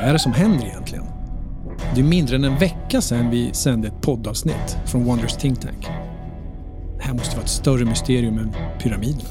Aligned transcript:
vad 0.00 0.08
är 0.08 0.12
det 0.12 0.18
som 0.18 0.32
händer 0.32 0.66
egentligen? 0.66 1.04
Det 1.94 2.00
är 2.00 2.04
mindre 2.04 2.36
än 2.36 2.44
en 2.44 2.58
vecka 2.58 3.00
sedan 3.00 3.30
vi 3.30 3.54
sände 3.54 3.88
ett 3.88 4.00
poddavsnitt 4.00 4.78
från 4.86 5.04
Wonders 5.04 5.36
Think 5.36 5.60
Tank. 5.60 5.86
Det 6.98 7.04
här 7.04 7.14
måste 7.14 7.36
vara 7.36 7.44
ett 7.44 7.50
större 7.50 7.84
mysterium 7.84 8.38
än 8.38 8.54
pyramiderna. 8.82 9.28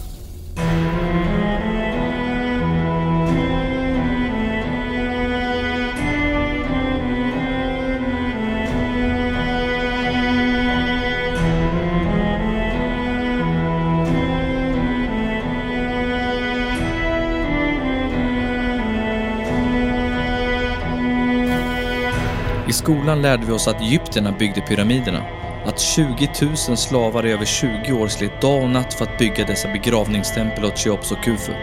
Skolan 23.09 23.21
lärde 23.21 23.45
vi 23.45 23.51
oss 23.51 23.67
att 23.67 23.81
egyptierna 23.81 24.31
byggde 24.31 24.61
pyramiderna. 24.61 25.25
Att 25.65 25.79
20 25.79 26.29
000 26.41 26.77
slavar 26.77 27.25
i 27.25 27.31
över 27.31 27.45
20 27.45 27.91
år 27.91 28.07
slet 28.07 28.41
dag 28.41 28.63
och 28.63 28.69
natt 28.69 28.93
för 28.93 29.05
att 29.05 29.17
bygga 29.17 29.45
dessa 29.45 29.71
begravningstempel 29.71 30.65
åt 30.65 30.77
Cheops 30.77 31.11
och 31.11 31.23
Kufu. 31.23 31.53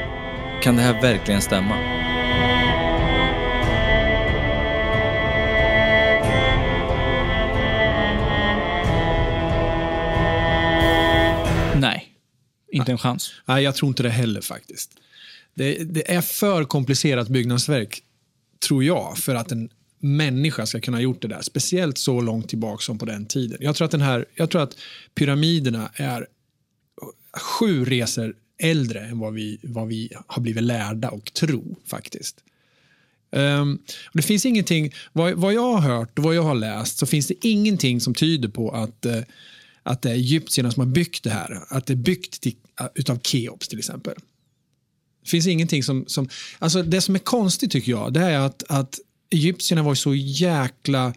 Kan 0.63 0.77
det 0.77 0.83
här 0.83 1.03
verkligen 1.03 1.43
stämma? 1.43 1.77
Nej, 11.81 12.13
inte 12.73 12.93
en 12.93 12.99
chans. 12.99 13.33
Nej, 13.45 13.65
jag 13.65 13.75
tror 13.75 13.89
inte 13.89 14.03
det 14.03 14.11
heller 14.11 14.41
faktiskt. 14.41 14.91
Det, 15.55 15.85
det 15.85 16.15
är 16.15 16.21
för 16.21 16.65
komplicerat 16.65 17.29
byggnadsverk, 17.29 18.03
tror 18.69 18.85
jag, 18.85 19.19
för 19.19 19.35
att 19.35 19.53
en 19.53 19.69
människa 20.07 20.67
ska 20.67 20.81
kunna 20.81 20.97
ha 20.97 21.03
gjort 21.03 21.23
det 21.23 21.29
där. 21.29 21.43
Speciellt 21.43 21.99
så 21.99 22.21
långt 22.21 22.49
tillbaka 22.49 22.83
som 22.83 22.99
på 22.99 23.05
den 23.05 23.27
tiden. 23.27 23.59
Jag 23.61 23.77
tror 23.77 23.85
att, 23.85 23.91
den 23.91 24.01
här, 24.01 24.25
jag 24.35 24.51
tror 24.51 24.63
att 24.63 24.77
pyramiderna 25.15 25.91
är 25.95 26.27
sju 27.41 27.85
resor 27.85 28.35
äldre 28.59 29.01
än 29.01 29.19
vad 29.19 29.35
vi, 29.35 29.59
vad 29.63 29.89
vi 29.89 30.13
har 30.27 30.43
blivit 30.43 30.63
lärda 30.63 31.11
och 31.11 31.33
tro 31.33 31.77
faktiskt. 31.87 32.37
Um, 33.31 33.79
det 34.13 34.23
finns 34.23 34.47
ingenting, 34.47 34.93
vad, 35.13 35.33
vad, 35.33 35.55
jag 35.55 35.73
har 35.73 35.81
hört 35.81 36.19
och 36.19 36.25
vad 36.25 36.35
jag 36.35 36.43
har 36.43 36.55
läst 36.55 36.99
så 36.99 37.07
finns 37.07 37.27
det 37.27 37.47
ingenting 37.47 38.01
som 38.01 38.15
tyder 38.15 38.49
på 38.49 38.71
att, 38.71 39.07
uh, 39.07 39.23
att 39.83 40.03
det 40.03 40.11
är 40.11 40.15
egyptierna 40.15 40.71
som 40.71 40.81
har 40.81 40.95
byggt 40.95 41.25
det 41.25 41.31
här. 41.31 41.59
Att 41.69 41.87
det 41.87 41.93
är 41.93 41.97
byggt 41.97 42.41
till, 42.41 42.57
uh, 42.81 42.87
utav 42.95 43.19
Keops 43.23 43.69
till 43.69 43.79
exempel. 43.79 44.15
Det 45.23 45.31
finns 45.31 45.47
ingenting 45.47 45.83
som, 45.83 46.05
som... 46.07 46.29
Alltså 46.59 46.83
det 46.83 47.01
som 47.01 47.15
är 47.15 47.19
konstigt 47.19 47.71
tycker 47.71 47.93
jag, 47.93 48.13
det 48.13 48.21
är 48.21 48.39
att, 48.39 48.63
att 48.69 48.99
egyptierna 49.31 49.83
var 49.83 49.95
så 49.95 50.15
jäkla 50.15 51.15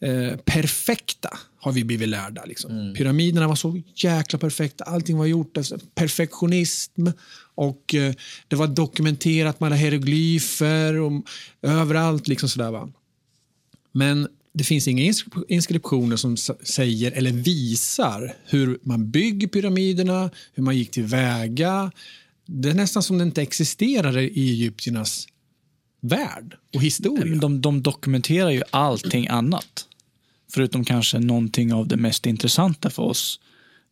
eh, 0.00 0.36
perfekta, 0.36 1.38
har 1.60 1.72
vi 1.72 1.84
blivit 1.84 2.08
lärda. 2.08 2.44
Liksom. 2.44 2.70
Mm. 2.70 2.94
Pyramiderna 2.94 3.48
var 3.48 3.54
så 3.54 3.82
jäkla 3.94 4.38
perfekta, 4.38 4.84
allting 4.84 5.16
var 5.16 5.26
gjort, 5.26 5.56
alltså, 5.56 5.78
perfektionism. 5.94 7.06
Och 7.54 7.94
eh, 7.94 8.14
Det 8.48 8.56
var 8.56 8.66
dokumenterat 8.66 9.60
med 9.60 9.66
alla 9.66 9.76
hieroglyfer 9.76 10.94
och, 10.94 11.12
överallt. 11.62 12.28
Liksom 12.28 12.48
sådär, 12.48 12.70
va? 12.70 12.88
Men 13.92 14.28
det 14.54 14.64
finns 14.64 14.88
inga 14.88 15.12
inskriptioner 15.48 16.16
som 16.16 16.36
säger 16.62 17.12
eller 17.12 17.32
visar 17.32 18.36
hur 18.44 18.78
man 18.82 19.10
bygger 19.10 19.48
pyramiderna, 19.48 20.30
hur 20.54 20.62
man 20.62 20.76
gick 20.76 20.90
tillväga. 20.90 21.92
Det 22.46 22.70
är 22.70 22.74
nästan 22.74 23.02
som 23.02 23.18
det 23.18 23.24
inte 23.24 23.42
existerar 23.42 24.18
i 24.18 24.50
egyptiernas 24.50 25.28
värld 26.00 26.56
och 26.74 26.82
historia. 26.82 27.40
De, 27.40 27.60
de 27.60 27.82
dokumenterar 27.82 28.50
ju 28.50 28.62
allting 28.70 29.28
annat. 29.28 29.88
Förutom 30.52 30.84
kanske 30.84 31.18
någonting 31.18 31.72
av 31.72 31.88
det 31.88 31.96
mest 31.96 32.26
intressanta 32.26 32.90
för 32.90 33.02
oss 33.02 33.40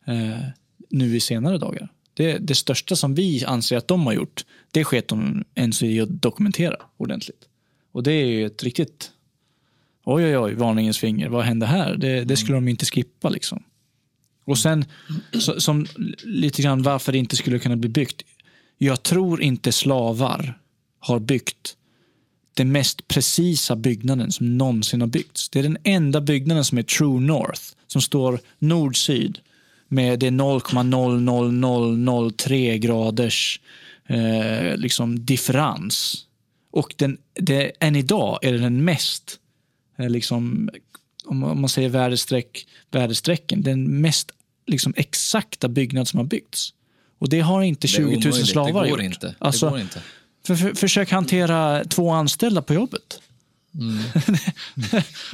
eh, 0.07 0.47
nu 0.89 1.15
i 1.15 1.19
senare 1.19 1.57
dagar. 1.57 1.89
Det, 2.13 2.37
det 2.37 2.55
största 2.55 2.95
som 2.95 3.15
vi 3.15 3.45
anser 3.45 3.77
att 3.77 3.87
de 3.87 4.05
har 4.05 4.13
gjort, 4.13 4.45
det 4.71 4.83
sket 4.83 5.07
de 5.07 5.43
ens 5.55 5.83
i 5.83 6.01
att 6.01 6.21
dokumentera 6.21 6.77
ordentligt. 6.97 7.47
Och 7.91 8.03
det 8.03 8.11
är 8.11 8.25
ju 8.25 8.45
ett 8.45 8.63
riktigt, 8.63 9.11
oj 10.03 10.25
oj 10.25 10.37
oj, 10.37 10.53
varningens 10.53 10.97
finger, 10.97 11.29
vad 11.29 11.45
hände 11.45 11.65
här? 11.65 11.95
Det, 11.95 12.23
det 12.23 12.37
skulle 12.37 12.57
de 12.57 12.67
inte 12.67 12.85
skippa 12.85 13.29
liksom. 13.29 13.63
Och 14.45 14.57
sen, 14.57 14.85
så, 15.39 15.61
som 15.61 15.85
lite 16.23 16.61
grann 16.61 16.81
varför 16.81 17.11
det 17.11 17.17
inte 17.17 17.35
skulle 17.35 17.59
kunna 17.59 17.75
bli 17.75 17.89
byggt. 17.89 18.21
Jag 18.77 19.03
tror 19.03 19.41
inte 19.41 19.71
slavar 19.71 20.59
har 20.99 21.19
byggt 21.19 21.77
den 22.55 22.71
mest 22.71 23.07
precisa 23.07 23.75
byggnaden 23.75 24.31
som 24.31 24.57
någonsin 24.57 25.01
har 25.01 25.07
byggts. 25.07 25.49
Det 25.49 25.59
är 25.59 25.63
den 25.63 25.77
enda 25.83 26.21
byggnaden 26.21 26.65
som 26.65 26.77
är 26.77 26.83
true 26.83 27.21
north, 27.21 27.61
som 27.87 28.01
står 28.01 28.39
nord-syd 28.59 29.39
med 29.87 30.19
det 30.19 30.29
0,00003 30.29 32.77
graders 32.77 33.59
eh, 34.07 34.77
liksom 34.77 35.25
differens. 35.25 36.25
Och 36.71 36.93
den, 36.97 37.17
det, 37.33 37.71
än 37.79 37.95
idag 37.95 38.39
är 38.41 38.51
det 38.51 38.57
den 38.57 38.83
mest, 38.83 39.39
eh, 39.97 40.09
liksom, 40.09 40.69
om, 41.25 41.39
man 41.39 41.69
säger 41.69 41.89
värdestreck, 41.89 42.67
värdestrecken, 42.91 43.61
den 43.61 44.01
mest 44.01 44.31
liksom, 44.67 44.93
exakta 44.97 45.67
byggnad 45.67 46.07
som 46.07 46.17
har 46.17 46.25
byggts. 46.25 46.73
Och 47.19 47.29
det 47.29 47.39
har 47.39 47.61
inte 47.61 47.87
20 47.87 48.03
000 48.03 48.21
slavar 48.33 48.65
det 48.67 48.71
går 48.71 48.87
gjort. 48.87 49.01
Inte. 49.01 49.35
Alltså, 49.39 49.65
det 49.65 49.71
går 49.71 49.79
inte. 49.79 50.01
För, 50.45 50.55
för, 50.55 50.73
försök 50.73 51.11
hantera 51.11 51.83
två 51.85 52.11
anställda 52.11 52.61
på 52.61 52.73
jobbet. 52.73 53.19
Mm. 53.79 53.97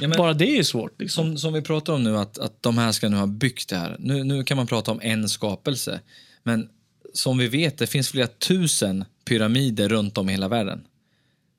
ja, 0.00 0.08
Bara 0.18 0.32
det 0.32 0.58
är 0.58 0.62
svårt. 0.62 1.00
Liksom. 1.00 1.24
Som, 1.24 1.38
som 1.38 1.52
vi 1.52 1.62
pratar 1.62 1.92
om 1.92 2.04
nu, 2.04 2.16
att, 2.18 2.38
att 2.38 2.62
de 2.62 2.78
här 2.78 2.92
ska 2.92 3.08
nu 3.08 3.16
ha 3.16 3.26
byggt 3.26 3.68
det 3.68 3.76
här. 3.76 3.96
Nu, 3.98 4.24
nu 4.24 4.44
kan 4.44 4.56
man 4.56 4.66
prata 4.66 4.90
om 4.90 5.00
en 5.02 5.28
skapelse. 5.28 6.00
Men 6.42 6.68
som 7.14 7.38
vi 7.38 7.48
vet, 7.48 7.78
det 7.78 7.86
finns 7.86 8.08
flera 8.08 8.26
tusen 8.26 9.04
pyramider 9.24 9.88
runt 9.88 10.18
om 10.18 10.28
i 10.28 10.32
hela 10.32 10.48
världen. 10.48 10.84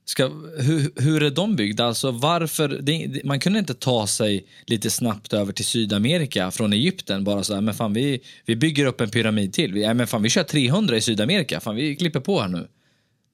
Ska, 0.05 0.31
hur, 0.57 1.01
hur 1.01 1.23
är 1.23 1.29
de 1.29 1.55
byggda? 1.55 1.85
Alltså 1.85 2.11
varför, 2.11 2.69
det, 2.81 3.21
man 3.23 3.39
kunde 3.39 3.59
inte 3.59 3.73
ta 3.73 4.07
sig 4.07 4.45
lite 4.65 4.89
snabbt 4.89 5.33
över 5.33 5.53
till 5.53 5.65
Sydamerika 5.65 6.51
från 6.51 6.73
Egypten 6.73 7.23
bara 7.23 7.43
så 7.43 7.53
här, 7.53 7.61
men 7.61 7.73
fan 7.73 7.93
vi, 7.93 8.19
vi 8.45 8.55
bygger 8.55 8.85
upp 8.85 9.01
en 9.01 9.09
pyramid 9.09 9.53
till. 9.53 9.73
Vi, 9.73 9.93
men 9.93 10.07
fan 10.07 10.23
vi 10.23 10.29
kör 10.29 10.43
300 10.43 10.97
i 10.97 11.01
Sydamerika, 11.01 11.59
fan 11.59 11.75
vi 11.75 11.95
klipper 11.95 12.19
på 12.19 12.41
här 12.41 12.47
nu. 12.47 12.67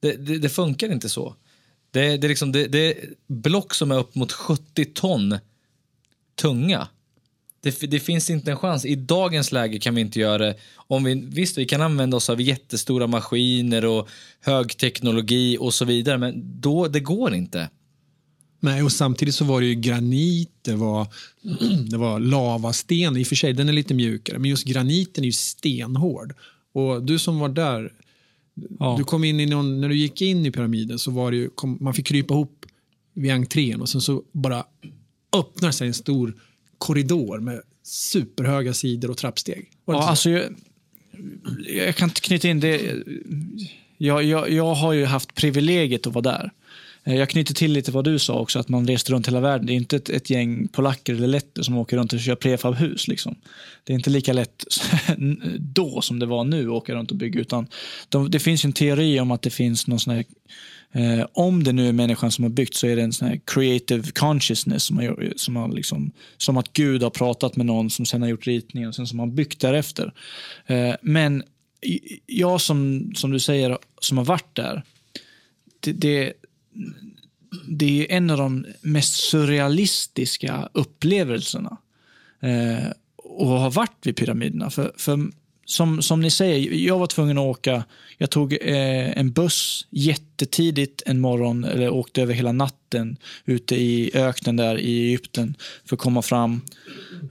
Det, 0.00 0.12
det, 0.12 0.38
det 0.38 0.48
funkar 0.48 0.92
inte 0.92 1.08
så. 1.08 1.34
Det, 1.90 2.16
det, 2.16 2.26
är 2.26 2.28
liksom, 2.28 2.52
det, 2.52 2.66
det 2.66 2.78
är 2.78 3.10
block 3.26 3.74
som 3.74 3.90
är 3.90 3.98
upp 3.98 4.14
mot 4.14 4.32
70 4.32 4.84
ton 4.84 5.38
tunga. 6.40 6.88
Det, 7.62 7.80
det, 7.80 8.00
finns 8.00 8.30
inte 8.30 8.50
en 8.50 8.56
chans. 8.56 8.84
I 8.84 8.94
dagens 8.94 9.52
läge 9.52 9.78
kan 9.78 9.94
vi 9.94 10.00
inte 10.00 10.20
göra 10.20 10.38
det. 10.38 10.54
Om 10.76 11.04
vi, 11.04 11.14
visst, 11.14 11.58
vi 11.58 11.66
kan 11.66 11.82
använda 11.82 12.16
oss 12.16 12.30
av 12.30 12.40
jättestora 12.40 13.06
maskiner 13.06 13.84
och 13.84 14.08
högteknologi 14.40 15.58
och 15.60 15.74
så 15.74 15.84
vidare, 15.84 16.18
men 16.18 16.60
då, 16.60 16.88
det 16.88 17.00
går 17.00 17.34
inte. 17.34 17.68
Nej, 18.60 18.82
och 18.82 18.92
samtidigt 18.92 19.34
så 19.34 19.44
var 19.44 19.60
det 19.60 19.66
ju 19.66 19.74
granit, 19.74 20.50
det 20.62 20.74
var, 20.74 21.06
det 21.90 21.96
var 21.96 22.20
lavasten. 22.20 23.16
I 23.16 23.22
och 23.22 23.26
för 23.26 23.36
sig, 23.36 23.52
den 23.52 23.68
är 23.68 23.72
lite 23.72 23.94
mjukare, 23.94 24.38
men 24.38 24.50
just 24.50 24.64
graniten 24.64 25.24
är 25.24 25.26
ju 25.26 25.32
stenhård. 25.32 26.34
Och 26.72 27.02
du 27.02 27.18
som 27.18 27.38
var 27.38 27.48
där, 27.48 27.92
Ja. 28.78 28.94
Du 28.98 29.04
kom 29.04 29.24
in 29.24 29.40
i 29.40 29.46
någon, 29.46 29.80
när 29.80 29.88
du 29.88 29.96
gick 29.96 30.22
in 30.22 30.46
i 30.46 30.50
pyramiden 30.50 30.98
så 30.98 31.10
var 31.10 31.30
det 31.30 31.36
ju, 31.36 31.48
kom, 31.48 31.78
man 31.80 31.94
fick 31.94 32.06
krypa 32.06 32.34
ihop 32.34 32.66
vid 33.14 33.32
entrén 33.32 33.80
och 33.80 33.88
sen 33.88 34.00
så 34.00 34.22
bara 34.32 34.64
öppnar 35.36 35.70
sig 35.70 35.88
en 35.88 35.94
stor 35.94 36.34
korridor 36.78 37.40
med 37.40 37.60
superhöga 37.82 38.74
sidor 38.74 39.10
och 39.10 39.16
trappsteg. 39.16 39.70
Ja, 39.84 40.08
alltså, 40.08 40.30
jag, 40.30 40.44
jag, 41.66 41.96
kan 41.96 42.10
knyta 42.10 42.48
in 42.48 42.60
det. 42.60 43.04
Jag, 43.98 44.24
jag, 44.24 44.50
jag 44.50 44.74
har 44.74 44.92
ju 44.92 45.04
haft 45.04 45.34
privilegiet 45.34 46.06
att 46.06 46.12
vara 46.12 46.22
där. 46.22 46.52
Eh, 47.04 47.14
jag 47.14 47.28
knyter 47.28 47.54
till 47.54 47.72
lite 47.72 47.92
vad 47.92 48.04
du 48.04 48.18
sa 48.18 48.40
också, 48.40 48.58
att 48.58 48.68
man 48.68 48.86
reste 48.86 49.12
runt 49.12 49.28
hela 49.28 49.40
världen. 49.40 49.66
Det 49.66 49.72
är 49.72 49.74
inte 49.74 49.96
ett, 49.96 50.08
ett 50.08 50.30
gäng 50.30 50.68
polacker 50.68 51.14
eller 51.14 51.26
letter 51.26 51.62
som 51.62 51.78
åker 51.78 51.96
runt 51.96 52.12
och 52.12 52.20
kör 52.20 52.34
prefabhus. 52.34 53.08
Liksom. 53.08 53.36
Det 53.84 53.92
är 53.92 53.94
inte 53.94 54.10
lika 54.10 54.32
lätt 54.32 54.64
då 55.58 56.00
som 56.00 56.18
det 56.18 56.26
var 56.26 56.44
nu 56.44 56.62
att 56.62 56.72
åka 56.72 56.94
runt 56.94 57.10
och 57.10 57.16
bygga. 57.16 57.40
Utan 57.40 57.66
de, 58.08 58.30
det 58.30 58.38
finns 58.38 58.64
en 58.64 58.72
teori 58.72 59.20
om 59.20 59.30
att 59.30 59.42
det 59.42 59.50
finns 59.50 59.86
någon 59.86 60.00
sån 60.00 60.14
här, 60.14 60.24
eh, 60.92 61.26
om 61.32 61.64
det 61.64 61.72
nu 61.72 61.88
är 61.88 61.92
människan 61.92 62.30
som 62.32 62.44
har 62.44 62.50
byggt 62.50 62.74
så 62.74 62.86
är 62.86 62.96
det 62.96 63.02
en 63.02 63.12
sån 63.12 63.28
här 63.28 63.40
creative 63.44 64.10
consciousness 64.10 64.84
som, 64.84 64.98
har, 64.98 65.32
som, 65.36 65.56
har 65.56 65.68
liksom, 65.68 66.12
som 66.36 66.56
att 66.56 66.72
Gud 66.72 67.02
har 67.02 67.10
pratat 67.10 67.56
med 67.56 67.66
någon 67.66 67.90
som 67.90 68.06
sen 68.06 68.22
har 68.22 68.28
gjort 68.28 68.46
ritningen 68.46 68.88
och 68.88 68.94
sen 68.94 69.06
som 69.06 69.18
har 69.18 69.26
byggt 69.26 69.60
därefter. 69.60 70.12
Eh, 70.66 70.94
men 71.02 71.42
jag 72.26 72.60
som, 72.60 73.10
som 73.14 73.30
du 73.30 73.38
säger, 73.38 73.78
som 74.00 74.18
har 74.18 74.24
varit 74.24 74.54
där, 74.56 74.82
det, 75.80 75.92
det 75.92 76.32
det 77.68 78.00
är 78.00 78.16
en 78.16 78.30
av 78.30 78.38
de 78.38 78.66
mest 78.80 79.14
surrealistiska 79.14 80.68
upplevelserna. 80.72 81.76
Eh, 82.40 82.90
och 83.16 83.46
har 83.46 83.70
varit 83.70 84.06
vid 84.06 84.16
pyramiderna. 84.16 84.70
För, 84.70 84.92
för 84.96 85.30
som, 85.64 86.02
som 86.02 86.20
ni 86.20 86.30
säger, 86.30 86.72
jag 86.72 86.98
var 86.98 87.06
tvungen 87.06 87.38
att 87.38 87.42
åka. 87.42 87.84
Jag 88.18 88.30
tog 88.30 88.52
eh, 88.52 89.18
en 89.18 89.32
buss 89.32 89.86
jättetidigt 90.40 91.02
en 91.06 91.20
morgon, 91.20 91.64
eller 91.64 91.90
åkte 91.90 92.22
över 92.22 92.34
hela 92.34 92.52
natten 92.52 93.16
ute 93.44 93.76
i 93.76 94.10
öknen 94.14 94.56
där 94.56 94.78
i 94.78 95.06
Egypten 95.06 95.54
för 95.84 95.96
att 95.96 96.00
komma 96.00 96.22
fram. 96.22 96.60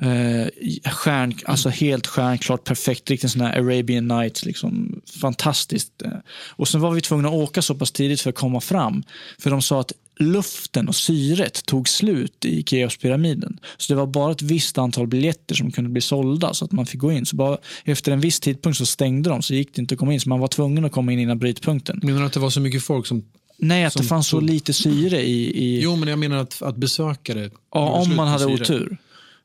Eh, 0.01 0.91
stjärn, 0.91 1.33
alltså 1.45 1.69
helt 1.69 2.07
stjärnklart, 2.07 2.63
perfekt, 2.63 3.09
riktigt 3.09 3.31
sån 3.31 3.41
här 3.41 3.59
Arabian 3.59 4.07
Nights, 4.07 4.45
liksom 4.45 5.01
fantastiskt. 5.21 6.01
Eh, 6.01 6.11
och 6.57 6.67
sen 6.67 6.81
var 6.81 6.91
vi 6.91 7.01
tvungna 7.01 7.27
att 7.27 7.33
åka 7.33 7.61
så 7.61 7.75
pass 7.75 7.91
tidigt 7.91 8.21
för 8.21 8.29
att 8.29 8.35
komma 8.35 8.61
fram. 8.61 9.03
För 9.37 9.49
de 9.49 9.61
sa 9.61 9.79
att 9.79 9.93
luften 10.19 10.87
och 10.87 10.95
syret 10.95 11.65
tog 11.65 11.89
slut 11.89 12.45
i 12.45 12.63
Keopspyramiden. 12.63 13.59
Så 13.77 13.93
det 13.93 13.97
var 13.97 14.07
bara 14.07 14.31
ett 14.31 14.41
visst 14.41 14.77
antal 14.77 15.07
biljetter 15.07 15.55
som 15.55 15.71
kunde 15.71 15.89
bli 15.89 16.01
sålda 16.01 16.53
så 16.53 16.65
att 16.65 16.71
man 16.71 16.85
fick 16.85 16.99
gå 16.99 17.11
in. 17.11 17.25
Så 17.25 17.35
bara 17.35 17.57
efter 17.83 18.11
en 18.11 18.19
viss 18.19 18.39
tidpunkt 18.39 18.77
så 18.77 18.85
stängde 18.85 19.29
de 19.29 19.41
så 19.41 19.53
gick 19.53 19.75
det 19.75 19.81
inte 19.81 19.93
att 19.93 19.99
komma 19.99 20.13
in. 20.13 20.19
Så 20.19 20.29
man 20.29 20.39
var 20.39 20.47
tvungen 20.47 20.85
att 20.85 20.91
komma 20.91 21.13
in 21.13 21.19
innan 21.19 21.39
brytpunkten. 21.39 21.99
Menar 22.03 22.19
du 22.19 22.25
att 22.25 22.33
det 22.33 22.39
var 22.39 22.49
så 22.49 22.61
mycket 22.61 22.83
folk 22.83 22.98
som... 23.07 23.23
Nej, 23.57 23.85
att 23.85 23.93
Som 23.93 24.01
det 24.01 24.07
fanns 24.07 24.27
så 24.27 24.39
lite 24.39 24.73
syre 24.73 25.21
i... 25.21 25.63
i 25.63 25.81
Jo, 25.81 25.95
men 25.95 26.09
jag 26.09 26.19
menar 26.19 26.37
att, 26.37 26.61
att 26.61 26.75
besökare... 26.77 27.49
ja, 27.73 27.89
om 27.89 28.15
man 28.15 28.27
hade 28.27 28.43
syre. 28.43 28.53
otur. 28.53 28.97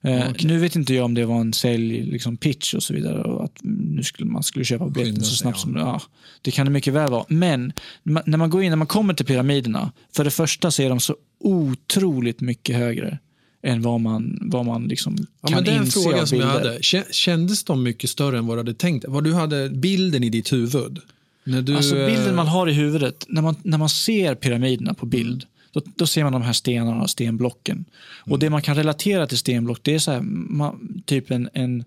Eh, 0.03 0.25
Nu 0.45 0.59
vet 0.59 0.77
inte 0.77 0.95
jag 0.95 1.05
om 1.05 1.15
det 1.15 1.25
var 1.25 1.41
en 1.41 1.53
sälj, 1.53 2.03
liksom 2.03 2.37
pitch 2.37 2.75
och 2.75 2.83
så 2.83 2.95
vidare. 2.95 3.23
Och 3.23 3.45
att 3.45 3.57
nu 3.63 4.03
skulle 4.03 4.31
man 4.31 4.43
skulle 4.43 4.65
köpa 4.65 4.89
biljetten 4.89 5.25
så 5.25 5.37
snabbt 5.37 5.59
som 5.59 5.77
ja, 5.77 6.03
Det 6.43 6.51
kan 6.51 6.67
det 6.67 6.73
mycket 6.73 6.93
väl 6.95 7.11
vara. 7.11 7.25
Men 7.29 7.73
när 8.03 8.37
man 8.39 8.51
går 8.51 8.63
in, 8.63 8.71
när 8.71 8.77
man 8.77 8.87
kommer 8.87 9.15
till 9.15 9.27
pyramiderna. 9.27 9.93
För 10.17 10.25
det 10.25 10.31
första 10.31 10.71
så 10.71 10.83
är 10.83 10.89
de 10.89 11.01
så 11.01 11.17
otroligt 11.41 12.41
mycket 12.41 12.77
högre 12.77 13.19
än 13.63 13.83
vad 13.83 14.01
man, 14.01 14.39
vad 14.41 14.67
man 14.67 14.85
liksom 14.89 15.17
Ja, 15.43 15.49
kan 15.49 15.55
men 15.57 15.65
det 15.65 15.71
är 15.71 15.77
en 15.77 15.85
inse 15.85 15.99
av 15.99 16.03
som 16.03 16.13
jag 16.13 16.29
bilder. 16.31 16.47
hade. 16.47 16.79
Kä- 16.79 17.13
Kändes 17.13 17.65
de 17.65 17.83
mycket 17.83 18.11
större 18.11 18.39
än 18.39 18.47
vad 18.47 18.57
du 18.57 18.61
hade 18.61 18.75
tänkt? 18.75 19.05
Vad 19.09 19.25
du 19.25 19.33
hade 19.35 19.69
bilden 19.71 20.25
i 20.25 20.29
ditt 20.31 20.53
huvud? 20.53 20.99
Du, 21.45 21.77
Alltså 21.77 21.95
bilden 21.95 22.29
eh, 22.29 22.35
man 22.35 22.47
har 22.47 22.69
i 22.69 22.73
huvudet, 22.73 23.25
när 23.29 23.43
man, 23.43 23.57
när 23.63 23.79
man 23.79 23.89
ser 23.89 24.35
pyramiderna 24.35 24.95
på 24.95 25.07
bild, 25.07 25.47
då, 25.73 25.81
då 25.97 26.07
ser 26.07 26.25
man 26.25 26.33
de 26.33 26.43
här 26.43 26.53
stenarna 26.53 27.03
och 27.03 27.11
stenblocken. 27.11 27.85
Och 28.19 28.39
det 28.39 28.51
man 28.51 28.63
kan 28.63 28.77
relatera 28.77 29.27
till 29.27 29.39
stenblock, 29.39 29.79
det 29.83 29.95
är 29.95 29.99
så 29.99 30.13
här, 30.13 30.21
man, 30.21 31.03
typ 31.07 31.31
en, 31.31 31.49
en 31.53 31.85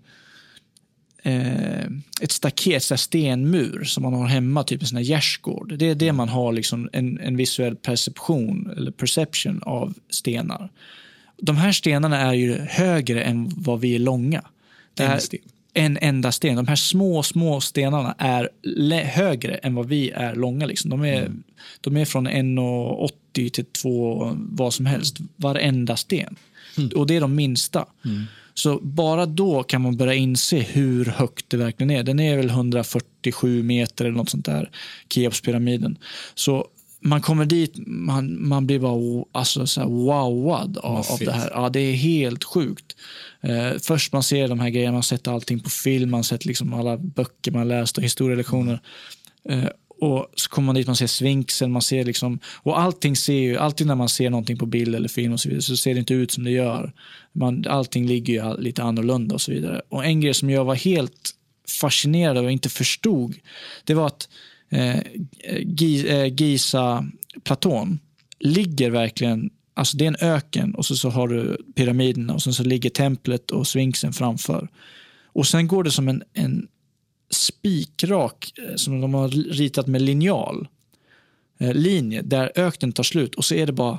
eh, 1.22 1.86
ett 2.20 2.32
staket, 2.32 2.82
så 2.82 2.96
stenmur 2.96 3.84
som 3.84 4.02
man 4.02 4.14
har 4.14 4.26
hemma, 4.26 4.64
typ 4.64 4.80
en 4.82 4.88
sån 4.88 4.96
här 4.96 5.04
gärdsgård. 5.04 5.78
Det 5.78 5.86
är 5.86 5.94
det 5.94 6.12
man 6.12 6.28
har 6.28 6.52
liksom 6.52 6.88
en, 6.92 7.20
en 7.20 7.36
visuell 7.36 7.76
perception 7.76 8.70
eller 8.76 8.90
perception 8.90 9.62
av 9.62 9.94
stenar. 10.10 10.70
De 11.36 11.56
här 11.56 11.72
stenarna 11.72 12.18
är 12.18 12.32
ju 12.34 12.58
högre 12.58 13.22
än 13.22 13.50
vad 13.56 13.80
vi 13.80 13.94
är 13.94 13.98
långa. 13.98 14.42
Det 14.94 15.04
här- 15.06 15.18
sten. 15.18 15.40
En 15.74 15.98
enda 16.00 16.32
sten. 16.32 16.56
De 16.56 16.66
här 16.66 16.76
små, 16.76 17.22
små 17.22 17.60
stenarna 17.60 18.14
är 18.18 18.50
högre 19.04 19.54
än 19.54 19.74
vad 19.74 19.86
vi 19.86 20.10
är 20.10 20.34
långa. 20.34 20.66
Liksom. 20.66 20.90
De, 20.90 21.04
är, 21.04 21.32
de 21.80 21.96
är 21.96 22.04
från 22.04 22.28
1,80 22.28 23.48
till 23.50 23.64
2 23.64 24.32
vad 24.34 24.74
som 24.74 24.86
helst. 24.86 25.16
Varenda 25.36 25.96
sten. 25.96 26.36
Och 26.94 27.06
det 27.06 27.16
är 27.16 27.20
de 27.20 27.34
minsta. 27.34 27.86
Så 28.54 28.78
bara 28.82 29.26
då 29.26 29.62
kan 29.62 29.82
man 29.82 29.96
börja 29.96 30.14
inse 30.14 30.58
hur 30.58 31.04
högt 31.04 31.50
det 31.50 31.56
verkligen 31.56 31.90
är. 31.90 32.02
Den 32.02 32.20
är 32.20 32.36
väl 32.36 32.48
147 32.50 33.62
meter 33.62 34.04
eller 34.04 34.16
något 34.16 34.30
sånt 34.30 34.46
där, 34.46 34.70
Keopspyramiden. 35.08 35.98
Så 36.34 36.66
man 37.00 37.20
kommer 37.20 37.44
dit, 37.44 37.72
man, 37.86 38.48
man 38.48 38.66
blir 38.66 38.78
bara 38.78 39.24
alltså, 39.32 39.66
så 39.66 39.80
här 39.80 39.88
wowad 39.88 40.78
av, 40.78 40.96
av 40.96 41.18
det 41.18 41.32
här. 41.32 41.50
Ja, 41.54 41.68
det 41.68 41.80
är 41.80 41.94
helt 41.94 42.44
sjukt. 42.44 42.87
Eh, 43.40 43.72
först 43.82 44.12
man 44.12 44.22
ser 44.22 44.48
de 44.48 44.60
här 44.60 44.70
grejerna, 44.70 44.92
man 44.92 44.96
har 44.96 45.02
sett 45.02 45.28
allting 45.28 45.60
på 45.60 45.70
film, 45.70 46.10
man 46.10 46.18
har 46.18 46.22
sett 46.22 46.44
liksom 46.44 46.74
alla 46.74 46.98
böcker 46.98 47.52
man 47.52 47.68
läst 47.68 47.98
och 47.98 48.04
historielektioner. 48.04 48.80
Eh, 49.48 49.68
och 50.00 50.32
så 50.34 50.50
kommer 50.50 50.66
man 50.66 50.74
dit, 50.74 50.86
man 50.86 50.96
ser 50.96 51.06
svinksen, 51.06 51.72
man 51.72 51.82
ser 51.82 52.04
liksom, 52.04 52.38
och 52.46 52.80
allting 52.80 53.16
ser 53.16 53.32
ju, 53.32 53.56
alltid 53.56 53.86
när 53.86 53.94
man 53.94 54.08
ser 54.08 54.30
någonting 54.30 54.58
på 54.58 54.66
bild 54.66 54.94
eller 54.94 55.08
film 55.08 55.32
och 55.32 55.40
så 55.40 55.48
vidare 55.48 55.62
så 55.62 55.76
ser 55.76 55.94
det 55.94 56.00
inte 56.00 56.14
ut 56.14 56.30
som 56.30 56.44
det 56.44 56.50
gör. 56.50 56.92
Man, 57.32 57.64
allting 57.68 58.06
ligger 58.06 58.32
ju 58.32 58.56
lite 58.56 58.82
annorlunda 58.82 59.34
och 59.34 59.40
så 59.40 59.52
vidare. 59.52 59.82
Och 59.88 60.04
en 60.04 60.20
grej 60.20 60.34
som 60.34 60.50
jag 60.50 60.64
var 60.64 60.74
helt 60.74 61.30
fascinerad 61.80 62.38
av 62.38 62.44
och 62.44 62.52
inte 62.52 62.68
förstod, 62.68 63.34
det 63.84 63.94
var 63.94 64.06
att 64.06 64.28
eh, 64.70 64.96
eh 64.96 66.34
Giza-platån 66.36 67.98
ligger 68.40 68.90
verkligen, 68.90 69.50
alltså 69.78 69.96
det 69.96 70.04
är 70.04 70.08
en 70.08 70.16
öken 70.20 70.74
och 70.74 70.86
så, 70.86 70.96
så 70.96 71.10
har 71.10 71.28
du 71.28 71.62
pyramiderna 71.74 72.34
och 72.34 72.42
sen 72.42 72.54
så 72.54 72.62
ligger 72.62 72.90
templet 72.90 73.50
och 73.50 73.66
svinksen 73.66 74.12
framför. 74.12 74.68
Och 75.26 75.46
sen 75.46 75.68
går 75.68 75.84
det 75.84 75.90
som 75.90 76.08
en, 76.08 76.22
en 76.32 76.68
spikrak 77.30 78.52
eh, 78.58 78.74
som 78.76 79.00
de 79.00 79.14
har 79.14 79.28
ritat 79.28 79.86
med 79.86 80.02
linjal 80.02 80.68
eh, 81.58 81.74
linje 81.74 82.22
där 82.22 82.52
öknen 82.54 82.92
tar 82.92 83.02
slut 83.02 83.34
och 83.34 83.44
så 83.44 83.54
är 83.54 83.66
det 83.66 83.72
bara 83.72 83.98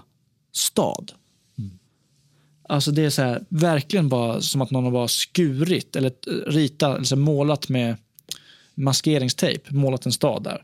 stad. 0.51 1.11
Alltså 2.69 2.91
det 2.91 3.01
är 3.01 3.09
så 3.09 3.21
här, 3.21 3.43
verkligen 3.49 4.09
bara 4.09 4.41
som 4.41 4.61
att 4.61 4.71
någon 4.71 4.83
har 4.83 4.91
bara 4.91 5.07
skurit 5.07 5.95
eller 5.95 6.11
eh, 6.27 6.51
ritat, 6.51 6.97
alltså 6.97 7.15
målat 7.15 7.69
med 7.69 7.95
maskeringstejp, 8.75 9.73
målat 9.73 10.05
en 10.05 10.11
stad 10.11 10.43
där. 10.43 10.63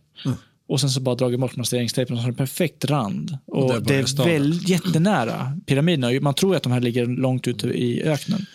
Och 0.68 0.82
sen 0.82 0.90
så 0.90 1.00
bara 1.00 1.16
dragit 1.16 1.40
bort 1.40 1.56
maskeringstejpen 1.56 2.14
och 2.14 2.20
så 2.20 2.24
har 2.24 2.30
en 2.30 2.36
perfekt 2.36 2.86
rand. 2.86 3.38
Och, 3.46 3.74
där 3.74 3.80
det 3.80 3.96
är 3.96 4.26
väl 4.26 4.70
jättenära 4.70 5.60
pyramiderna. 5.66 6.22
Man 6.22 6.34
tror 6.34 6.56
att 6.56 6.64
de 6.64 6.72
här 6.72 6.82
ligger 6.82 7.06
långt 7.06 7.48
ute 7.48 7.68
i 7.68 8.04
öknen. 8.04 8.46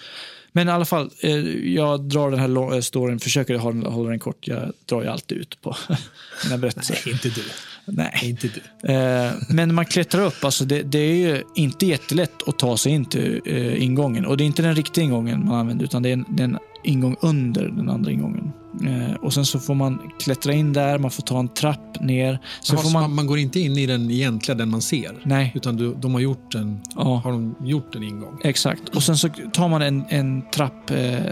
Men 0.52 0.68
i 0.68 0.70
alla 0.70 0.84
fall, 0.84 1.10
eh, 1.20 1.36
jag 1.74 2.00
drar 2.00 2.30
den 2.30 2.40
här 2.40 2.74
eh, 2.74 2.80
storyn, 2.80 3.20
försöker 3.20 3.54
hålla, 3.54 4.10
den 4.10 4.18
kort. 4.18 4.48
Jag 4.48 4.72
drar 4.86 5.02
ju 5.02 5.08
alltid 5.08 5.38
ut 5.38 5.62
på 5.62 5.76
mina 6.44 6.58
berättelser. 6.58 6.98
Nej, 7.04 7.12
inte 7.12 7.28
du. 7.28 7.42
Nej. 7.84 8.12
Inte 8.22 8.48
du. 8.48 8.92
Eh, 8.92 9.32
men 9.48 9.74
man 9.74 9.86
klättrar 9.86 10.24
upp, 10.24 10.44
alltså 10.44 10.64
det, 10.64 10.82
det 10.82 10.98
är 10.98 11.14
ju 11.14 11.42
inte 11.54 11.86
jättelätt 11.86 12.48
att 12.48 12.58
ta 12.58 12.76
sig 12.76 12.92
in 12.92 13.04
till 13.04 13.40
ingången. 13.78 14.26
Och 14.26 14.36
det 14.36 14.44
är 14.44 14.46
inte 14.46 14.62
den 14.62 14.74
riktiga 14.74 15.04
ingången 15.04 15.44
man 15.44 15.58
använder, 15.58 15.84
utan 15.84 16.02
det 16.02 16.08
är 16.08 16.12
en, 16.12 16.24
det 16.28 16.42
är 16.42 16.44
en 16.44 16.58
ingång 16.84 17.16
under 17.20 17.68
den 17.68 17.90
andra 17.90 18.10
ingången. 18.10 18.52
Eh, 18.86 19.14
och 19.14 19.34
sen 19.34 19.46
så 19.46 19.58
får 19.58 19.74
man 19.74 20.10
klättra 20.18 20.52
in 20.52 20.72
där, 20.72 20.98
man 20.98 21.10
får 21.10 21.22
ta 21.22 21.38
en 21.38 21.48
trapp 21.48 22.00
ner. 22.00 22.38
Sen 22.60 22.76
Jaha, 22.76 22.84
får 22.84 22.90
man... 22.90 23.14
man, 23.14 23.26
går 23.26 23.38
inte 23.38 23.60
in 23.60 23.78
i 23.78 23.86
den 23.86 24.10
egentliga, 24.10 24.54
den 24.54 24.70
man 24.70 24.82
ser? 24.82 25.20
Nej, 25.22 25.52
Utan 25.54 25.76
du, 25.76 25.94
de 25.94 26.14
har 26.14 26.20
gjort 26.20 26.54
en, 26.54 26.80
ja, 26.94 27.20
har 27.24 27.32
de 27.32 27.54
gjort 27.60 27.94
en 27.94 28.02
ingång? 28.02 28.40
exakt. 28.44 28.88
Och 28.88 29.02
sen 29.02 29.16
så 29.16 29.28
tar 29.52 29.68
man 29.68 29.82
en, 29.82 30.04
en 30.08 30.42
trapp, 30.50 30.90
eh, 30.90 31.26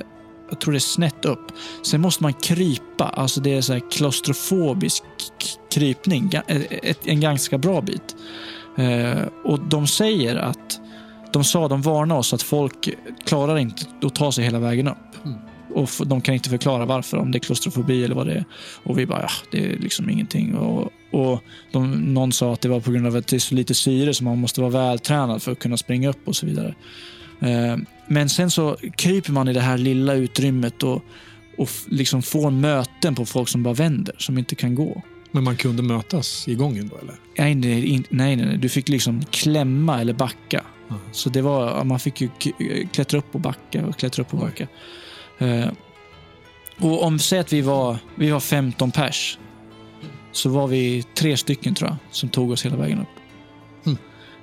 jag 0.51 0.61
tror 0.61 0.73
det 0.73 0.79
är 0.79 0.81
snett 0.81 1.25
upp. 1.25 1.53
Sen 1.83 2.01
måste 2.01 2.23
man 2.23 2.33
krypa, 2.33 3.05
alltså 3.05 3.41
det 3.41 3.55
är 3.55 3.61
så 3.61 3.73
här 3.73 3.83
klaustrofobisk 3.91 5.03
krypning. 5.71 6.31
Eh, 6.47 6.63
en 7.05 7.21
ganska 7.21 7.59
bra 7.59 7.81
bit. 7.81 8.17
Eh, 8.77 9.23
och 9.45 9.61
de 9.61 9.87
säger 9.87 10.37
att, 10.37 10.81
de 11.33 11.45
sa, 11.45 11.69
de 11.69 11.83
varnar 11.83 12.17
oss 12.17 12.33
att 12.35 12.43
folk 12.43 12.89
klarar 13.25 13.59
inte 13.59 13.83
att 14.03 14.15
ta 14.15 14.33
sig 14.33 14.45
hela 14.45 14.59
vägen 14.59 14.89
upp. 14.89 15.08
Mm. 15.79 15.89
Och 16.01 16.07
de 16.07 16.21
kan 16.21 16.35
inte 16.35 16.51
förklara 16.51 16.85
varför, 16.85 17.17
om 17.17 17.31
det 17.33 17.39
är 17.39 17.41
klaustrofobi 17.41 18.05
eller 18.05 18.15
vad 18.15 18.27
det 18.27 18.33
är. 18.35 18.45
Och 18.83 18.99
vi 18.99 19.07
bara, 19.07 19.23
ja, 19.23 19.31
det 19.51 19.65
är 19.65 19.79
liksom 19.79 20.11
ingenting. 20.11 20.55
Och, 20.55 20.93
och 21.11 21.43
de, 21.73 22.15
någon 22.15 22.33
sa 22.33 22.53
att 22.53 22.61
det 22.61 22.69
var 22.69 22.81
på 22.81 22.91
grund 22.91 23.07
av 23.07 23.17
att 23.17 23.27
det 23.27 23.37
är 23.37 23.41
så 23.41 23.55
lite 23.55 23.75
syre 23.75 24.15
så 24.15 24.25
man 24.25 24.39
måste 24.39 24.61
vara 24.61 24.71
vältränad 24.71 25.43
för 25.43 25.53
att 25.53 25.59
kunna 25.59 25.77
springa 25.77 26.09
upp 26.09 26.29
och 26.29 26.37
så 26.37 26.47
vidare. 26.47 26.75
Eh, 27.41 27.77
Men 28.07 28.29
sen 28.29 28.51
så 28.51 28.77
kryper 28.97 29.33
man 29.33 29.49
i 29.49 29.53
det 29.53 29.61
här 29.61 29.79
lilla 29.79 30.15
utrymmet 30.15 30.83
och, 30.83 31.05
och 31.59 31.71
liksom 31.87 32.23
får 32.23 32.51
möten 32.51 33.15
på 33.15 33.27
folk 33.27 33.49
som 33.49 33.63
bara 33.63 33.75
vänder, 33.75 34.15
som 34.19 34.39
inte 34.39 34.55
kan 34.55 34.75
gå. 34.75 35.03
Men 35.31 35.45
man 35.45 35.57
kunde 35.57 35.83
mötas 35.83 36.49
i 36.49 36.55
gången 36.55 36.89
då 36.89 36.99
eller? 36.99 37.15
Nej, 37.39 37.55
nej, 37.55 38.05
nej, 38.11 38.37
nej, 38.37 38.59
du 38.59 38.69
fick 38.69 38.89
liksom 38.89 39.25
klämma 39.31 40.01
eller 40.01 40.13
backa. 40.13 40.65
Ja. 40.89 40.97
Så 41.13 41.31
det 41.31 41.43
var, 41.43 41.85
man 41.85 42.01
fick 42.01 42.21
ju 42.21 42.29
klättra 42.93 43.19
upp 43.19 43.35
och 43.35 43.41
backa 43.41 43.87
och 43.87 43.97
klättra 43.99 44.23
upp 44.23 44.33
och 44.35 44.41
backa. 44.41 44.67
Eh, 45.39 45.69
och 46.81 47.03
om 47.05 47.13
vi 47.13 47.19
säger 47.19 47.41
att 47.41 47.53
vi 47.53 47.61
var, 47.61 47.99
vi 48.15 48.31
var 48.31 48.41
15 48.41 48.91
pers, 48.91 49.39
så 50.33 50.49
var 50.49 50.67
vi 50.67 51.03
tre 51.15 51.37
stycken 51.37 51.75
tror 51.75 51.91
jag, 51.91 51.97
som 52.11 52.29
tog 52.29 52.51
oss 52.51 52.65
hela 52.67 52.77
vägen 52.77 52.99
upp. 53.01 53.09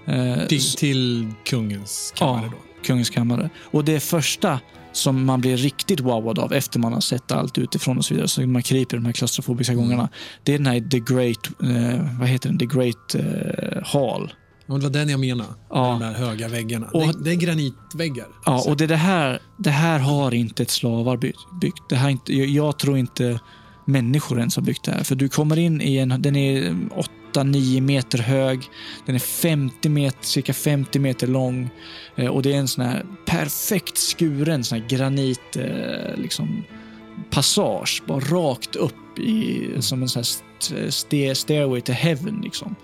Eh, 0.08 0.48
Till, 0.48 0.72
till 0.74 1.32
kungens 1.46 2.14
kammare 2.16 2.42
Ja. 2.46 2.52
då? 2.52 2.84
kungens 2.88 3.10
kammare. 3.10 3.50
Och 3.58 3.86
det 3.86 4.00
första 4.00 4.60
som 4.92 5.26
man 5.26 5.42
blir 5.42 5.58
riktigt 5.58 6.00
wowad 6.00 6.40
av 6.40 6.54
efter 6.54 6.80
man 6.80 6.94
har 6.94 7.02
sett 7.02 7.32
allt 7.32 7.58
utifrån 7.58 7.98
och 7.98 8.06
så 8.06 8.14
vidare, 8.14 8.28
så 8.28 8.42
man 8.42 8.62
kryper 8.64 8.98
de 8.98 9.06
här 9.06 9.12
klaustrofobiska 9.14 9.74
Mm. 9.74 9.86
gångarna, 9.86 10.10
det 10.44 10.54
är 10.54 10.58
den 10.58 10.68
här 10.68 10.80
The 10.90 11.00
Great, 11.00 11.48
eh, 11.64 12.20
vad 12.20 12.28
heter 12.30 12.50
den? 12.50 12.60
The 12.60 12.66
Great 12.66 13.16
eh, 13.16 13.84
Hall. 13.84 14.34
Det 14.68 14.74
var 14.74 14.90
den 14.90 15.10
jag 15.10 15.20
menade. 15.20 15.50
Ja. 15.70 15.88
De 15.88 16.00
där 16.00 16.14
höga 16.14 16.48
väggarna. 16.48 16.88
Och- 16.94 17.08
det, 17.08 17.24
det 17.24 17.32
är 17.32 17.36
granitväggar. 17.36 18.28
Ja, 18.46 18.64
och 18.68 18.78
det, 18.78 18.88
det, 18.88 18.96
här, 18.96 19.40
det 19.58 19.70
här 19.70 20.00
har 20.00 20.34
inte 20.34 20.64
ett 20.64 20.70
slavar 20.70 21.18
byggt. 21.62 21.80
Det 21.90 21.96
här 21.96 22.08
är 22.08 22.12
inte, 22.12 22.34
jag, 22.36 22.48
jag 22.48 22.80
tror 22.80 22.98
inte 22.98 23.40
människor 23.86 24.40
ens 24.40 24.56
har 24.56 24.64
byggt 24.64 24.84
det 24.86 24.92
här. 24.92 25.04
För 25.04 25.16
du 25.16 25.30
kommer 25.30 25.60
in 25.60 25.82
i 25.82 25.98
en, 25.98 26.22
den 26.22 26.36
är 26.36 26.76
8-9 27.34 27.82
meter 27.82 28.18
hög. 28.18 28.62
Den 29.06 29.16
är 29.16 29.20
50 29.20 29.90
meter, 29.90 30.26
cirka 30.26 30.54
50 30.54 31.00
meter 31.00 31.28
lång. 31.28 31.70
Eh, 32.16 32.28
och 32.28 32.42
det 32.42 32.54
är 32.54 32.58
en 32.58 32.68
sån 32.68 32.86
här 32.86 33.06
perfekt 33.26 33.98
skuren 33.98 34.64
sån 34.64 34.80
här 34.80 34.88
granit, 34.88 35.56
eh, 35.56 36.16
liksom 36.18 36.64
passage, 37.30 38.04
bara 38.08 38.20
rakt 38.20 38.76
upp 38.76 39.20
i, 39.20 39.68
som 39.80 40.02
en 40.02 40.10
sån 40.10 40.20
här 40.20 40.88
st- 40.88 41.36
stairway 41.36 41.82
to 41.82 41.92
heaven. 41.92 42.40
Liksom. 42.44 42.76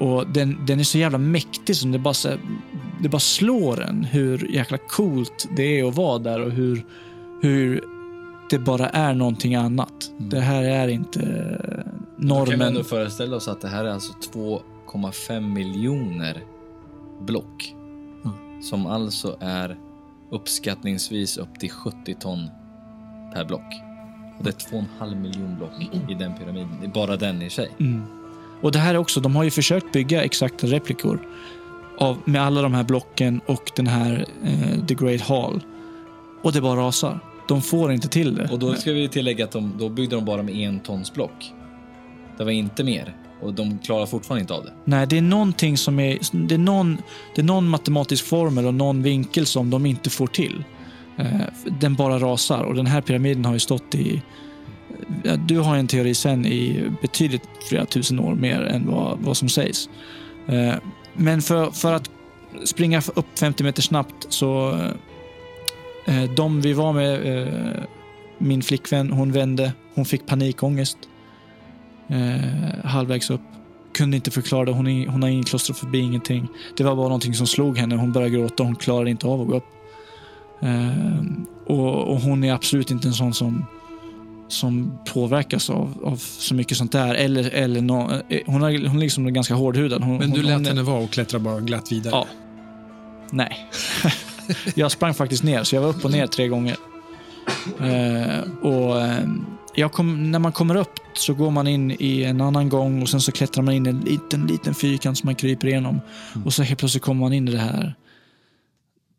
Och 0.00 0.26
den, 0.26 0.66
den 0.66 0.80
är 0.80 0.84
så 0.84 0.98
jävla 0.98 1.18
mäktig 1.18 1.76
som 1.76 1.92
det 1.92 1.98
bara, 1.98 2.14
så 2.14 2.28
det 3.02 3.08
bara 3.08 3.18
slår 3.18 3.82
en 3.82 4.04
hur 4.04 4.54
jäkla 4.54 4.78
coolt 4.78 5.48
det 5.56 5.80
är 5.80 5.88
att 5.88 5.94
vara 5.94 6.18
där 6.18 6.40
och 6.40 6.50
hur, 6.50 6.84
hur 7.42 7.84
det 8.50 8.58
bara 8.58 8.88
är 8.88 9.14
någonting 9.14 9.54
annat. 9.54 10.12
Det 10.18 10.40
här 10.40 10.62
är 10.64 10.88
inte 10.88 11.20
Då 12.16 12.34
kan 12.34 12.44
vi 12.44 12.50
normen. 12.50 12.60
ändå 12.60 12.84
föreställa 12.84 13.36
oss 13.36 13.48
att 13.48 13.60
det 13.60 13.68
här 13.68 13.84
är 13.84 13.90
alltså 13.90 14.12
2,5 14.34 15.40
miljoner 15.40 16.42
block. 17.26 17.74
Som 18.62 18.86
alltså 18.86 19.36
är 19.40 19.78
uppskattningsvis 20.30 21.36
upp 21.36 21.60
till 21.60 21.70
70 21.70 22.14
ton 22.14 22.48
per 23.34 23.44
block. 23.44 23.82
Och 24.38 24.44
det 24.44 24.50
är 24.50 24.82
2,5 25.00 25.14
miljon 25.14 25.56
block 25.56 25.72
i 26.10 26.14
den 26.14 26.34
pyramiden. 26.34 26.90
Bara 26.94 27.16
den 27.16 27.42
i 27.42 27.50
sig. 27.50 27.70
Mm. 27.80 28.19
Och 28.60 28.72
det 28.72 28.78
här 28.78 28.94
är 28.94 28.98
också, 28.98 29.20
de 29.20 29.36
har 29.36 29.44
ju 29.44 29.50
försökt 29.50 29.92
bygga 29.92 30.24
exakta 30.24 30.66
replikor 30.66 31.28
av, 31.98 32.18
med 32.24 32.42
alla 32.42 32.62
de 32.62 32.74
här 32.74 32.84
blocken 32.84 33.40
och 33.46 33.70
den 33.76 33.86
här 33.86 34.26
eh, 34.44 34.86
The 34.86 34.94
Great 34.94 35.20
Hall. 35.20 35.60
Och 36.42 36.52
det 36.52 36.60
bara 36.60 36.80
rasar. 36.80 37.20
De 37.48 37.62
får 37.62 37.92
inte 37.92 38.08
till 38.08 38.34
det. 38.34 38.48
Och 38.52 38.58
då 38.58 38.74
ska 38.74 38.92
vi 38.92 39.08
tillägga 39.08 39.44
att 39.44 39.50
de, 39.50 39.74
då 39.78 39.88
byggde 39.88 40.16
de 40.16 40.24
bara 40.24 40.42
med 40.42 40.54
en 40.54 40.80
tons 40.80 41.14
block. 41.14 41.52
Det 42.38 42.44
var 42.44 42.50
inte 42.50 42.84
mer. 42.84 43.16
Och 43.42 43.54
de 43.54 43.78
klarar 43.78 44.06
fortfarande 44.06 44.40
inte 44.40 44.54
av 44.54 44.64
det. 44.64 44.72
Nej, 44.84 45.06
det 45.06 45.18
är 45.18 45.22
någonting 45.22 45.76
som 45.76 46.00
är... 46.00 46.18
Det 46.32 46.54
är 46.54 46.58
någon, 46.58 46.98
det 47.34 47.40
är 47.40 47.44
någon 47.44 47.68
matematisk 47.68 48.24
formel 48.24 48.66
och 48.66 48.74
någon 48.74 49.02
vinkel 49.02 49.46
som 49.46 49.70
de 49.70 49.86
inte 49.86 50.10
får 50.10 50.26
till. 50.26 50.64
Eh, 51.18 51.40
den 51.80 51.94
bara 51.94 52.18
rasar 52.18 52.62
och 52.62 52.74
den 52.74 52.86
här 52.86 53.00
pyramiden 53.00 53.44
har 53.44 53.52
ju 53.52 53.58
stått 53.58 53.94
i... 53.94 54.22
Du 55.48 55.58
har 55.58 55.76
en 55.76 55.86
teori 55.86 56.14
sen 56.14 56.46
i 56.46 56.90
betydligt 57.02 57.48
flera 57.68 57.86
tusen 57.86 58.18
år 58.18 58.34
mer 58.34 58.60
än 58.60 58.86
vad, 58.86 59.18
vad 59.18 59.36
som 59.36 59.48
sägs. 59.48 59.88
Eh, 60.46 60.74
men 61.14 61.42
för, 61.42 61.70
för 61.70 61.92
att 61.92 62.10
springa 62.64 63.02
upp 63.14 63.38
50 63.38 63.64
meter 63.64 63.82
snabbt 63.82 64.26
så... 64.28 64.78
Eh, 66.06 66.22
de 66.36 66.60
vi 66.60 66.72
var 66.72 66.92
med, 66.92 67.42
eh, 67.42 67.82
min 68.38 68.62
flickvän, 68.62 69.10
hon 69.10 69.32
vände. 69.32 69.72
Hon 69.94 70.04
fick 70.04 70.26
panikångest. 70.26 70.98
Halvvägs 72.84 73.30
upp 73.30 73.40
kunde 73.94 74.16
inte 74.16 74.30
förklara 74.30 74.64
det. 74.64 74.72
Hon, 74.72 74.86
är, 74.86 75.06
hon 75.06 75.22
har 75.22 75.28
ingen 75.30 75.44
klaustrofobi, 75.44 75.98
ingenting. 75.98 76.48
Det 76.76 76.84
var 76.84 76.96
bara 76.96 77.08
någonting 77.08 77.34
som 77.34 77.46
slog 77.46 77.78
henne. 77.78 77.96
Hon 77.96 78.12
började 78.12 78.34
gråta. 78.34 78.62
Hon 78.62 78.76
klarade 78.76 79.10
inte 79.10 79.26
av 79.26 79.40
att 79.40 79.46
gå 79.46 79.56
upp. 79.56 79.68
Eh, 80.60 81.24
och, 81.66 82.08
och 82.08 82.20
hon 82.20 82.44
är 82.44 82.52
absolut 82.52 82.90
inte 82.90 83.08
en 83.08 83.14
sån 83.14 83.34
som, 83.34 83.66
som 84.52 84.98
påverkas 85.04 85.70
av, 85.70 86.00
av 86.04 86.16
så 86.16 86.54
mycket 86.54 86.76
sånt 86.76 86.92
där. 86.92 87.14
Eller, 87.14 87.50
eller 87.50 87.80
nå, 87.80 88.10
eh, 88.28 88.40
hon, 88.46 88.62
är, 88.62 88.88
hon 88.88 88.96
är 88.96 89.00
liksom 89.00 89.32
ganska 89.32 89.54
hårdhudad. 89.54 90.02
Hon, 90.02 90.18
Men 90.18 90.30
du 90.30 90.36
hon, 90.36 90.46
lät 90.46 90.54
hon, 90.54 90.66
henne 90.66 90.82
vara 90.82 91.02
och 91.04 91.10
klättra 91.10 91.38
bara 91.38 91.60
glatt 91.60 91.92
vidare. 91.92 92.14
Ja. 92.14 92.26
Nej. 93.30 93.70
jag 94.74 94.92
sprang 94.92 95.14
faktiskt 95.14 95.42
ner, 95.42 95.64
så 95.64 95.74
jag 95.74 95.82
var 95.82 95.88
upp 95.88 96.04
och 96.04 96.10
ner 96.10 96.26
tre 96.26 96.48
gånger. 96.48 96.76
Eh, 97.80 98.40
och 98.62 99.00
eh, 99.76 99.88
kom, 99.88 100.30
när 100.30 100.38
man 100.38 100.52
kommer 100.52 100.74
upp 100.74 101.00
så 101.14 101.34
går 101.34 101.50
man 101.50 101.66
in 101.66 101.96
i 101.98 102.22
en 102.22 102.40
annan 102.40 102.68
gång 102.68 103.02
och 103.02 103.08
sen 103.08 103.20
så 103.20 103.32
klättrar 103.32 103.62
man 103.62 103.74
in 103.74 103.86
i 103.86 103.90
en 103.90 104.00
liten, 104.00 104.46
liten 104.46 104.74
fyrkant 104.74 105.18
som 105.18 105.26
man 105.26 105.34
kryper 105.34 105.68
igenom. 105.68 106.00
Och 106.44 106.54
så 106.54 106.62
helt 106.62 106.78
plötsligt 106.78 107.02
kommer 107.02 107.20
man 107.20 107.32
in 107.32 107.48
i 107.48 107.52
det 107.52 107.58
här 107.58 107.94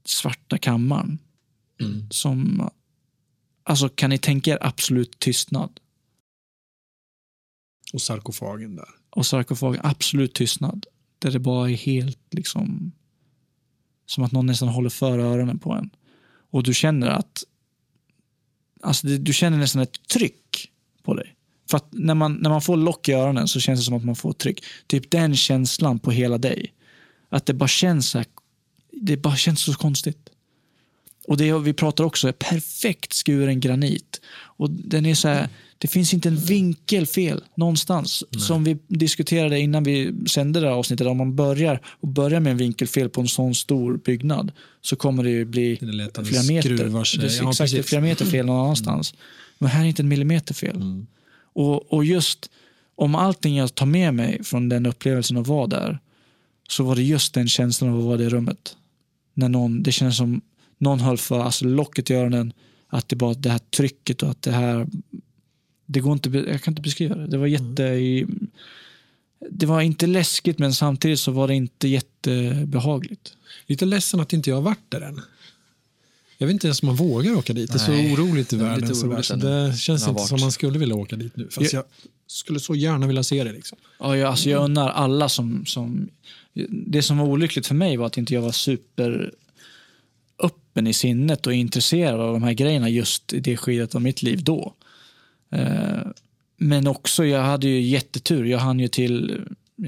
svarta 0.06 0.58
kammaren. 0.58 1.20
Mm. 1.82 2.08
Som, 2.10 2.70
alltså 3.72 3.90
kan 3.90 4.10
ni 4.10 4.18
tänka 4.18 4.52
er 4.52 4.58
absolut 4.62 5.20
tystnad? 5.20 5.80
Och 7.94 8.02
sarkofagen 8.02 8.76
där. 8.76 8.90
och 9.10 9.26
sarkofagen, 9.26 9.82
absolut 9.84 10.34
tystnad. 10.34 10.86
Där 11.20 11.32
det 11.32 11.40
bara 11.40 11.70
är 11.70 11.76
helt 11.76 12.20
liksom 12.32 12.92
som 14.06 14.24
att 14.24 14.32
någon 14.32 14.46
nästan 14.46 14.68
håller 14.68 14.90
för 14.90 15.20
öronen 15.20 15.60
på 15.60 15.74
en. 15.74 15.90
Och 16.52 16.64
du 16.64 16.74
känner 16.74 17.08
att 17.08 17.44
alltså 18.82 19.08
du 19.08 19.34
känner 19.34 19.58
nästan 19.58 19.82
ett 19.82 20.08
tryck 20.08 20.72
på 21.04 21.14
dig. 21.14 21.36
För 21.70 21.78
att 21.78 21.88
när 21.92 22.16
man, 22.16 22.34
när 22.34 22.50
man 22.50 22.62
får 22.62 22.78
lock 22.78 23.10
i 23.10 23.14
öronen 23.14 23.48
så 23.48 23.60
känns 23.60 23.80
det 23.80 23.84
som 23.84 23.94
att 23.94 24.06
man 24.06 24.16
får 24.16 24.34
tryck. 24.34 24.64
Typ 24.88 25.12
den 25.12 25.36
känslan 25.36 26.00
på 26.00 26.12
hela 26.12 26.38
dig. 26.38 26.74
Att 27.30 27.46
det 27.46 27.54
bara 27.54 27.68
känns 27.68 28.10
så 28.10 28.18
här, 28.18 28.28
det 28.92 29.18
bara 29.18 29.36
känns 29.36 29.62
så 29.62 29.74
konstigt. 29.74 30.31
Och 31.28 31.38
det 31.38 31.60
vi 31.60 31.74
pratar 31.74 32.04
också 32.04 32.28
är 32.28 32.32
perfekt 32.32 33.14
skuren 33.14 33.60
granit. 33.60 34.22
Och 34.58 34.70
den 34.70 35.06
är 35.06 35.16
så 35.16 35.28
här, 35.28 35.50
det 35.78 35.88
finns 35.88 36.14
inte 36.14 36.30
en 36.30 36.36
vinkel 36.36 37.06
fel 37.06 37.44
någonstans. 37.56 38.24
Som 38.40 38.64
vi 38.64 38.78
diskuterade 38.88 39.60
innan 39.60 39.84
vi 39.84 40.14
sände 40.28 40.60
det 40.60 40.68
här 40.68 40.74
avsnittet. 40.74 41.08
Om 41.08 41.18
man 41.18 41.36
börjar, 41.36 41.82
och 41.86 42.08
börjar 42.08 42.40
med 42.40 42.52
en 42.52 42.58
vinkelfel 42.58 43.10
på 43.10 43.22
en 43.22 43.28
sån 43.28 43.56
stor 43.56 43.98
byggnad 43.98 44.52
så 44.82 44.96
kommer 44.96 45.24
det 45.24 45.30
ju 45.30 45.46
bli 45.46 45.78
Det 45.82 46.26
flera 46.26 46.44
meter. 46.44 46.70
Det 46.70 47.28
är 47.28 47.44
Ja, 47.44 47.50
exakt. 47.50 47.74
Mm. 47.74 47.84
flera 47.84 48.02
meter 48.02 48.26
fel 48.26 48.46
någon 48.46 48.64
annanstans. 48.64 49.14
Men 49.58 49.70
här 49.70 49.82
är 49.84 49.88
inte 49.88 50.02
en 50.02 50.08
millimeter 50.08 50.54
fel. 50.54 51.06
Och, 51.54 51.94
och 51.94 52.06
just 52.06 52.50
om 52.96 53.16
allting 53.16 53.56
jag 53.56 53.76
tar 53.76 53.86
med 53.86 54.14
mig 54.14 54.44
från 54.44 54.70
den 54.70 54.86
upplevelsen 54.86 55.38
att 55.38 55.48
vara 55.48 55.68
där 55.68 56.00
så 56.70 56.84
var 56.84 56.96
det 56.96 57.04
just 57.04 57.34
den 57.34 57.48
känslan 57.48 57.90
av 57.90 58.00
att 58.00 58.06
vara 58.06 58.16
i 58.16 58.24
det 58.24 58.30
rummet. 58.30 58.76
När 59.34 59.50
någon, 59.50 59.84
det 59.84 59.92
kändes 59.92 60.18
som 60.18 60.42
någon 60.82 61.00
höll 61.00 61.18
för 61.18 61.40
alltså 61.40 61.66
locket 61.66 62.10
i 62.10 62.14
öronen, 62.14 62.54
att 62.88 63.10
det 63.10 63.16
bara 63.16 63.34
det 63.34 63.50
här 63.50 63.60
trycket 63.60 64.24
och 64.24 64.30
att 64.30 64.42
det 64.42 64.52
här 64.52 64.88
det 65.86 66.00
går 66.00 66.14
inte, 66.14 66.30
jag 66.30 66.62
kan 66.62 66.72
inte 66.72 66.82
beskriva 66.82 67.16
det. 67.16 67.28
Det 67.28 67.38
var 67.38 67.48
jätte... 67.48 68.26
Det 69.50 69.66
var 69.66 69.82
inte 69.82 70.08
läskigt 70.08 70.60
men 70.60 70.74
samtidigt 70.74 71.20
så 71.20 71.32
var 71.32 71.48
det 71.48 71.56
inte 71.56 71.88
jättebehagligt. 71.88 73.34
Lite 73.66 73.86
ledsen 73.86 74.20
att 74.20 74.34
inte 74.34 74.50
jag 74.50 74.58
har 74.58 74.62
varit 74.62 74.86
där 74.90 75.02
än. 75.02 75.22
Jag 76.38 76.48
vet 76.48 76.54
inte 76.54 76.68
ens 76.68 76.82
om 76.84 76.88
man 76.88 76.96
vågar 76.96 77.36
åka 77.36 77.54
dit. 77.54 77.72
Det 77.72 77.78
är 77.78 77.80
så 77.80 77.92
Nej, 77.92 78.14
oroligt 78.14 78.54
i 78.54 78.56
världen. 78.56 78.96
Så 78.96 79.08
oroligt 79.08 79.26
Så 79.26 79.36
det 79.36 79.78
känns 79.78 80.02
inte 80.02 80.14
varit. 80.14 80.28
som 80.28 80.40
man 80.42 80.52
skulle 80.52 80.80
vilja 80.80 80.96
åka 80.96 81.16
dit 81.16 81.36
nu. 81.36 81.50
Fast 81.52 81.74
jag 81.74 81.84
skulle 82.28 82.60
så 82.60 82.76
gärna 82.76 83.08
vilja 83.08 83.24
se 83.24 83.44
det. 83.44 83.52
Liksom. 83.52 83.78
Ja, 84.00 84.18
jag, 84.18 84.30
alltså 84.30 84.50
jag 84.50 84.64
undrar 84.64 84.90
alla 84.90 85.30
som, 85.30 85.66
som... 85.66 86.10
Det 86.70 87.02
som 87.02 87.18
var 87.18 87.26
olyckligt 87.26 87.68
för 87.68 87.76
mig 87.76 87.98
var 87.98 88.06
att 88.06 88.18
inte 88.18 88.34
jag 88.34 88.42
var 88.42 88.52
super 88.52 89.32
öppen 90.72 90.88
i 90.88 90.94
sinnet 90.94 91.48
och 91.48 91.54
intresserad 91.54 92.20
av 92.20 92.34
de 92.34 92.44
här 92.44 92.54
grejerna 92.54 92.90
just 92.90 93.34
i 93.34 93.40
det 93.40 93.58
skedet 93.58 93.96
av 93.96 94.02
mitt 94.02 94.22
liv 94.24 94.44
då. 94.44 94.74
Eh, 95.52 96.00
men 96.58 96.88
också, 96.88 97.26
jag 97.26 97.42
hade 97.44 97.68
ju 97.68 97.82
jättetur. 97.82 98.46
Jag 98.46 98.60
hann 98.60 98.80
ju 98.80 98.88
till 98.88 99.42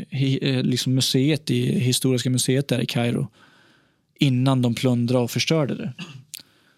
hi, 0.09 0.39
eh, 0.41 0.63
liksom 0.63 0.93
museet 0.95 1.51
i 1.51 1.79
Historiska 1.79 2.29
museet 2.29 2.67
där 2.67 2.79
i 2.81 2.85
Kairo 2.85 3.27
innan 4.19 4.61
de 4.61 4.75
plundrade 4.75 5.23
och 5.23 5.31
förstörde 5.31 5.75
det. 5.75 5.93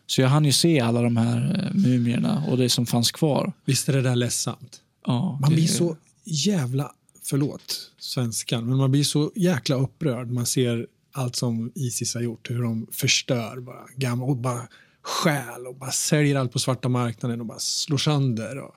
Så 0.08 0.22
jag 0.22 0.30
hann 0.30 0.46
ju 0.46 0.52
se 0.52 0.80
alla 0.80 1.02
de 1.02 1.18
här 1.18 1.70
eh, 1.72 1.76
mumierna 1.80 2.44
och 2.50 2.58
det 2.58 2.70
som 2.70 2.86
fanns 2.86 3.12
kvar. 3.12 3.54
Visst 3.66 3.90
är 3.90 3.94
det 3.94 4.02
där 4.02 4.16
ledsamt? 4.16 4.82
Ja, 5.06 5.38
Man 5.42 5.50
det- 5.50 5.56
blir 5.56 5.68
så 5.68 5.98
jävla, 6.24 6.92
förlåt 7.24 7.92
svenskan, 8.00 8.68
men 8.70 8.78
man 8.78 8.92
blir 8.92 9.04
så 9.04 9.32
jäkla 9.36 9.76
upprörd. 9.76 10.32
Man 10.32 10.46
ser 10.46 10.88
allt 11.16 11.36
som 11.36 11.72
Isis 11.76 12.16
har 12.16 12.22
gjort, 12.22 12.50
hur 12.50 12.62
de 12.62 12.88
förstör 12.92 13.60
bara, 13.60 13.86
gamla, 13.96 14.26
och 14.26 14.38
bara 14.38 14.68
stjäl 15.02 15.68
och 15.68 15.76
bara 15.76 15.92
säljer 15.92 16.36
allt 16.36 16.52
på 16.52 16.60
svarta 16.60 16.90
marknaden 16.90 17.40
och 17.40 17.46
bara 17.46 17.60
slår 17.60 17.98
sönder. 17.98 18.58
Och, 18.58 18.76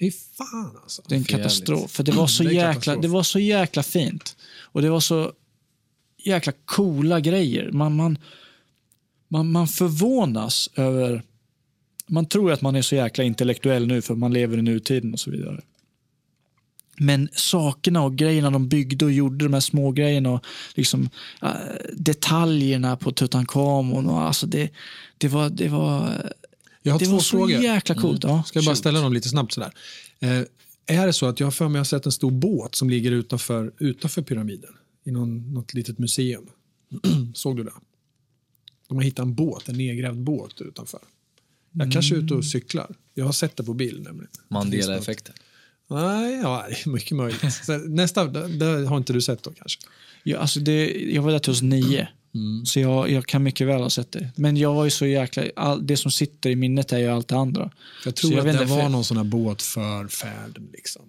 fy 0.00 0.10
fan 0.10 0.78
alltså. 0.82 1.02
Det 1.08 1.14
är 1.14 1.18
en 1.18 1.24
katastrof. 1.24 1.90
För 1.90 2.02
det 2.02 2.12
var, 2.12 2.26
så 2.26 2.42
Det 2.44 2.52
jäkla, 2.52 2.72
katastrof. 2.72 3.02
det 3.02 3.08
var 3.08 3.22
så 3.22 3.38
jäkla 3.38 3.82
fint. 3.82 4.36
Och 4.60 4.82
det 4.82 4.90
var 4.90 5.00
så 5.00 5.32
jäkla 6.24 6.52
coola 6.64 7.20
grejer. 7.20 7.70
Man, 7.72 7.96
man, 7.96 8.18
man, 9.28 9.52
man 9.52 9.68
förvånas 9.68 10.70
över... 10.74 11.22
Man 12.06 12.26
tror 12.26 12.52
att 12.52 12.60
man 12.60 12.76
är 12.76 12.82
så 12.82 12.94
jäkla 12.94 13.24
intellektuell 13.24 13.86
nu 13.86 14.02
för 14.02 14.14
man 14.14 14.32
lever 14.32 14.58
i 14.58 14.62
nutiden 14.62 15.12
och 15.12 15.20
så 15.20 15.30
vidare. 15.30 15.60
Men 17.00 17.28
sakerna 17.32 18.02
och 18.02 18.16
grejerna 18.16 18.50
de 18.50 18.68
byggde 18.68 19.04
och 19.04 19.12
gjorde, 19.12 19.44
de 19.44 19.54
här 19.54 19.60
små 19.60 19.92
grejerna 19.92 20.30
och 20.30 20.44
liksom, 20.74 21.08
äh, 21.42 21.50
detaljerna 21.92 22.96
på 22.96 23.12
Tutankhamon. 23.12 24.06
Och, 24.06 24.20
alltså 24.22 24.46
det, 24.46 24.70
det 25.18 25.28
var, 25.28 25.50
det 25.50 25.68
var, 25.68 26.12
Jag 26.82 26.92
har 26.92 26.98
det 26.98 27.04
två 27.04 27.12
var 27.12 27.20
så 27.20 27.30
frågor. 27.38 27.50
jäkla 27.62 27.94
coolt. 27.94 28.24
Ja, 28.24 28.42
Ska 28.46 28.58
jag 28.58 28.64
bara 28.64 28.70
shoot. 28.70 28.78
ställa 28.78 29.00
dem 29.00 29.12
lite 29.12 29.28
snabbt 29.28 29.52
sådär. 29.52 29.72
Eh, 30.20 30.42
är 30.86 31.06
det 31.06 31.12
så 31.12 31.26
att 31.26 31.40
jag 31.40 31.46
har 31.46 31.52
för 31.52 31.68
mig 31.68 31.78
har 31.78 31.84
sett 31.84 32.06
en 32.06 32.12
stor 32.12 32.30
båt 32.30 32.74
som 32.74 32.90
ligger 32.90 33.10
utanför, 33.12 33.72
utanför 33.78 34.22
pyramiden 34.22 34.70
i 35.04 35.10
någon, 35.10 35.52
något 35.54 35.74
litet 35.74 35.98
museum? 35.98 36.46
Såg 37.34 37.56
du 37.56 37.64
det? 37.64 37.72
De 38.88 38.96
har 38.96 39.04
hittat 39.04 39.22
en 39.22 39.34
båt, 39.34 39.68
en 39.68 39.76
nedgrävd 39.76 40.18
båt 40.18 40.60
utanför. 40.60 41.00
Jag 41.72 41.92
kanske 41.92 42.14
är 42.14 42.18
ute 42.18 42.34
och 42.34 42.44
cyklar. 42.44 42.94
Jag 43.14 43.24
har 43.24 43.32
sett 43.32 43.56
det 43.56 43.64
på 43.64 43.74
bild 43.74 44.02
nämligen. 44.04 44.30
Mandela-effekten. 44.48 45.34
Nej, 45.90 46.40
ja, 46.42 46.66
det 46.68 46.74
är 46.86 46.88
mycket 46.90 47.16
möjligt. 47.16 47.52
Så 47.64 47.78
Nästa, 47.78 48.24
det, 48.26 48.64
har 48.88 48.96
inte 48.96 49.12
du 49.12 49.20
sett 49.20 49.42
då 49.42 49.50
kanske? 49.50 49.80
Ja, 50.22 50.38
alltså 50.38 50.60
det, 50.60 50.90
jag 51.12 51.22
var 51.22 51.32
där 51.32 51.38
till 51.38 51.50
hos 51.50 51.62
nio 51.62 52.08
Så 52.64 52.80
jag, 52.80 53.10
jag 53.10 53.26
kan 53.26 53.42
mycket 53.42 53.66
väl 53.66 53.80
ha 53.80 53.90
sett 53.90 54.12
det. 54.12 54.30
Men 54.36 54.56
jag 54.56 54.74
var 54.74 54.84
ju 54.84 54.90
så 54.90 55.06
jäkla... 55.06 55.42
All, 55.56 55.86
det 55.86 55.96
som 55.96 56.10
sitter 56.10 56.50
i 56.50 56.56
minnet 56.56 56.92
är 56.92 56.98
ju 56.98 57.08
allt 57.08 57.28
det 57.28 57.36
andra. 57.36 57.70
Jag 58.04 58.16
tror 58.16 58.32
jag 58.32 58.48
att 58.48 58.58
det 58.58 58.64
var 58.64 58.82
för- 58.82 58.88
någon 58.88 59.04
sån 59.04 59.16
här 59.16 59.24
båt 59.24 59.62
för 59.62 60.08
färden. 60.08 60.68
Liksom, 60.72 61.02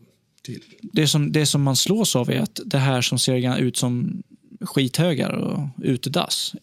till. 0.44 0.62
Det 0.82 1.08
som, 1.08 1.32
det 1.32 1.46
som 1.46 1.62
man 1.62 1.76
slås 1.76 2.16
av 2.16 2.30
är 2.30 2.40
att 2.40 2.60
det 2.66 2.78
här 2.78 3.02
som 3.02 3.20
ser 3.20 3.58
ut 3.60 3.78
som 3.78 4.24
skithögar 4.62 5.30
och 5.30 5.70
utedass. 5.82 6.56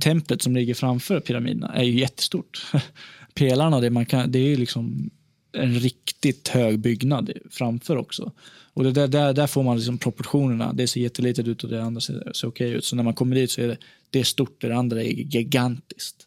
Templet 0.00 0.42
som 0.42 0.56
ligger 0.56 0.74
framför 0.74 1.20
pyramiderna 1.20 1.74
är 1.74 1.84
ju 1.84 2.00
jättestort. 2.00 2.66
Pelarna, 3.34 3.80
det, 3.80 3.90
man 3.90 4.06
kan, 4.06 4.32
det 4.32 4.38
är 4.38 4.48
ju 4.48 4.56
liksom 4.56 5.10
en 5.56 5.74
riktigt 5.74 6.48
hög 6.48 6.78
byggnad 6.78 7.32
framför 7.50 7.96
också. 7.96 8.32
Och 8.72 8.84
det 8.84 8.92
där, 8.92 9.08
där, 9.08 9.32
där 9.32 9.46
får 9.46 9.62
man 9.62 9.76
liksom 9.76 9.98
proportionerna. 9.98 10.72
Det 10.72 10.86
ser 10.86 11.00
jättelitet 11.00 11.46
ut 11.46 11.64
och 11.64 11.70
det 11.70 11.82
andra 11.82 12.00
ser, 12.00 12.32
ser 12.32 12.48
okej 12.48 12.70
ut. 12.70 12.84
Så 12.84 12.96
när 12.96 13.02
man 13.02 13.14
kommer 13.14 13.36
dit 13.36 13.50
så 13.50 13.60
är 13.60 13.68
det, 13.68 13.76
det 14.10 14.20
är 14.20 14.24
stort 14.24 14.60
det 14.60 14.76
andra 14.76 15.02
är 15.02 15.08
gigantiskt. 15.08 16.26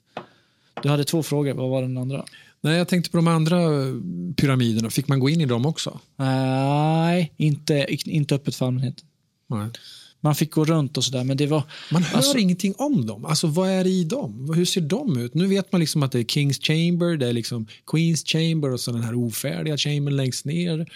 Du 0.83 0.89
hade 0.89 1.03
två 1.03 1.23
frågor. 1.23 1.53
Vad 1.53 1.69
var 1.69 1.81
den 1.81 1.97
andra? 1.97 2.25
Nej, 2.61 2.77
jag 2.77 2.87
tänkte 2.87 3.11
på 3.11 3.17
de 3.17 3.27
andra 3.27 3.57
pyramiderna. 4.35 4.89
Fick 4.89 5.07
man 5.07 5.19
gå 5.19 5.29
in 5.29 5.41
i 5.41 5.45
dem 5.45 5.65
också? 5.65 5.99
Nej, 6.15 7.33
inte, 7.37 7.85
inte 7.89 8.35
öppet 8.35 8.55
för 8.55 8.65
allmänheten. 8.65 9.05
Nej. 9.47 9.69
Man 10.21 10.35
fick 10.35 10.51
gå 10.51 10.65
runt 10.65 10.97
och 10.97 11.03
sådär, 11.03 11.23
men 11.23 11.37
det 11.37 11.47
var... 11.47 11.63
Man 11.91 12.03
hör 12.03 12.17
Alltså- 12.17 12.37
ingenting 12.37 12.73
om 12.77 13.05
dem. 13.05 13.25
Alltså, 13.25 13.47
vad 13.47 13.69
är 13.69 13.83
det 13.83 13.89
i 13.89 14.03
dem? 14.03 14.53
Hur 14.55 14.65
ser 14.65 14.81
de 14.81 15.17
ut? 15.17 15.33
Nu 15.33 15.47
vet 15.47 15.71
man 15.71 15.81
liksom 15.81 16.03
att 16.03 16.11
det 16.11 16.19
är 16.19 16.23
Kings 16.23 16.59
Chamber, 16.59 17.17
det 17.17 17.27
är 17.27 17.33
liksom 17.33 17.67
Queens 17.87 18.23
Chamber 18.25 18.73
och 18.73 18.79
så 18.79 18.91
den 18.91 19.01
här 19.03 19.15
ofärdiga 19.15 19.77
chambern 19.77 20.15
längst 20.15 20.45
ner. 20.45 20.89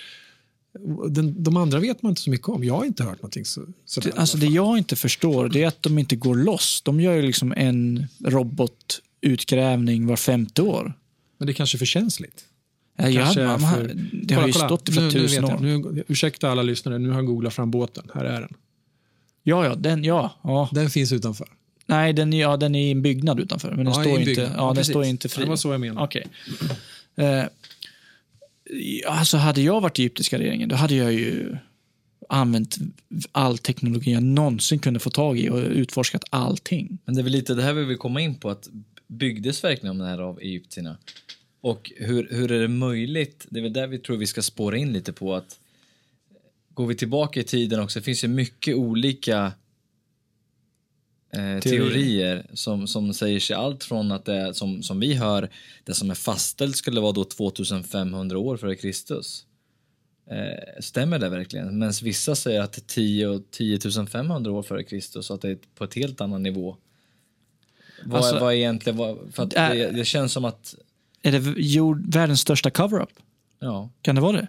Den, 1.09 1.43
de 1.43 1.57
andra 1.57 1.79
vet 1.79 2.01
man 2.03 2.09
inte 2.11 2.21
så 2.21 2.29
mycket 2.29 2.49
om. 2.49 2.63
Jag 2.63 2.73
har 2.73 2.85
inte 2.85 3.03
hört 3.03 3.17
någonting 3.17 3.45
så, 3.45 3.61
sådär. 3.85 4.11
Det, 4.11 4.17
alltså 4.19 4.37
det 4.37 4.45
jag 4.45 4.77
inte 4.77 4.95
förstår 4.95 5.49
det 5.49 5.63
är 5.63 5.67
att 5.67 5.83
de 5.83 5.99
inte 5.99 6.15
går 6.15 6.35
loss. 6.35 6.81
De 6.85 6.99
gör 7.01 7.13
ju 7.13 7.21
liksom 7.21 7.53
en 7.57 8.07
robotutgrävning 8.25 10.07
var 10.07 10.15
femte 10.15 10.61
år. 10.61 10.93
Men 11.37 11.45
det 11.45 11.51
är 11.51 11.53
kanske 11.53 11.75
är 11.75 11.79
för 11.79 11.85
känsligt. 11.85 12.45
Ja, 12.97 13.09
jag, 13.09 13.61
man, 13.61 13.73
för- 13.73 13.93
det 14.23 14.35
har 14.35 14.47
ju 14.47 14.53
Kolla, 14.53 14.67
kolla. 14.67 14.77
stått 14.77 14.89
i 14.89 14.99
nu 14.99 15.11
tusen 15.11 15.45
år. 15.45 15.59
Nu, 15.61 16.03
ursäkta 16.07 16.49
alla 16.49 16.61
lyssnare, 16.63 16.99
nu 16.99 17.09
har 17.09 17.15
jag 17.15 17.25
googlat 17.25 17.53
fram 17.53 17.71
båten. 17.71 18.03
Här 18.13 18.25
är 18.25 18.41
den. 18.41 18.53
Ja, 19.43 19.65
ja, 19.65 19.75
den, 19.75 20.03
ja, 20.03 20.39
ja. 20.43 20.69
Den 20.71 20.89
finns 20.89 21.12
utanför. 21.12 21.47
Nej, 21.85 22.13
den, 22.13 22.33
ja, 22.33 22.57
den 22.57 22.75
är 22.75 22.88
i 22.88 22.91
en 22.91 23.01
byggnad 23.01 23.39
utanför, 23.39 23.69
men 23.69 23.85
den 23.85 23.93
Ja, 23.93 24.01
står 24.01 24.19
inte, 24.19 24.51
ja, 24.57 24.65
den 24.65 24.75
precis. 24.75 24.91
står 24.91 25.05
inte 25.05 25.29
fri. 25.29 25.43
Det 25.43 25.50
var 25.50 25.55
så 25.55 25.71
jag 25.71 25.81
menade. 25.81 26.05
Okej. 26.05 26.27
Eh, 27.15 27.43
alltså 29.07 29.38
hade 29.38 29.62
jag 29.62 29.81
varit 29.81 30.00
i 30.00 30.01
egyptiska 30.01 30.39
regeringen, 30.39 30.69
då 30.69 30.75
hade 30.75 30.95
jag 30.95 31.13
ju 31.13 31.57
använt 32.29 32.77
all 33.31 33.57
teknologi 33.57 34.13
jag 34.13 34.23
någonsin 34.23 34.79
kunde 34.79 35.00
få 35.00 35.09
tag 35.09 35.39
i 35.39 35.50
och 35.50 35.57
utforskat 35.57 36.23
allting. 36.29 36.97
Men 37.05 37.15
det 37.15 37.21
är 37.21 37.23
väl 37.23 37.31
lite 37.31 37.53
det 37.53 37.63
här 37.63 37.73
vi 37.73 37.83
vill 37.83 37.97
komma 37.97 38.21
in 38.21 38.35
på, 38.35 38.50
att 38.50 38.69
byggdes 39.07 39.63
verkligen 39.63 39.97
det 39.97 40.05
här 40.05 40.19
av 40.19 40.39
egyptierna? 40.39 40.97
Och 41.62 41.91
hur, 41.97 42.27
hur 42.31 42.51
är 42.51 42.62
det 42.62 42.67
möjligt? 42.67 43.45
Det 43.50 43.59
är 43.59 43.63
väl 43.63 43.73
där 43.73 43.88
vi 43.88 44.00
tror 44.00 44.17
vi 44.17 44.27
ska 44.27 44.41
spåra 44.41 44.77
in 44.77 44.93
lite 44.93 45.13
på 45.13 45.35
att 45.35 45.59
går 46.73 46.87
vi 46.87 46.95
tillbaka 46.95 47.39
i 47.39 47.43
tiden 47.43 47.79
också, 47.79 47.99
det 47.99 48.03
finns 48.03 48.23
ju 48.23 48.27
mycket 48.27 48.75
olika 48.75 49.53
eh, 51.33 51.59
teorier 51.59 52.45
som, 52.53 52.87
som 52.87 53.13
säger 53.13 53.39
sig 53.39 53.55
allt 53.55 53.83
från 53.83 54.11
att 54.11 54.25
det 54.25 54.33
är, 54.33 54.53
som, 54.53 54.83
som 54.83 54.99
vi 54.99 55.13
hör, 55.13 55.49
det 55.83 55.93
som 55.93 56.09
är 56.09 56.15
fastställt 56.15 56.75
skulle 56.75 57.01
vara 57.01 57.11
då 57.11 57.23
2500 57.23 58.37
år 58.37 58.57
före 58.57 58.75
Kristus. 58.75 59.45
Eh, 60.29 60.81
stämmer 60.81 61.19
det 61.19 61.29
verkligen? 61.29 61.79
Medan 61.79 61.93
vissa 62.03 62.35
säger 62.35 62.61
att 62.61 62.73
det 62.73 62.79
är 62.79 62.87
10 62.87 63.27
och 63.27 63.41
10 63.51 63.79
500 64.11 64.51
år 64.51 64.63
före 64.63 64.83
Kristus 64.83 65.29
och 65.29 65.35
att 65.35 65.41
det 65.41 65.49
är 65.49 65.57
på 65.75 65.83
ett 65.83 65.93
helt 65.93 66.21
annan 66.21 66.43
nivå. 66.43 66.77
Vad, 68.05 68.17
Alltså, 68.17 68.39
vad 68.39 68.53
är 68.53 68.57
egentligen, 68.57 68.97
vad, 68.97 69.17
för 69.33 69.43
att 69.43 69.55
äh, 69.55 69.69
det, 69.69 69.91
det 69.91 70.05
känns 70.05 70.31
som 70.31 70.45
att, 70.45 70.75
Är 71.21 71.31
det 71.31 71.61
jord, 71.61 72.13
världens 72.13 72.39
största 72.39 72.69
cover-up? 72.69 73.09
ja, 73.59 73.89
Kan 74.01 74.15
det 74.15 74.21
vara 74.21 74.37
det? 74.37 74.47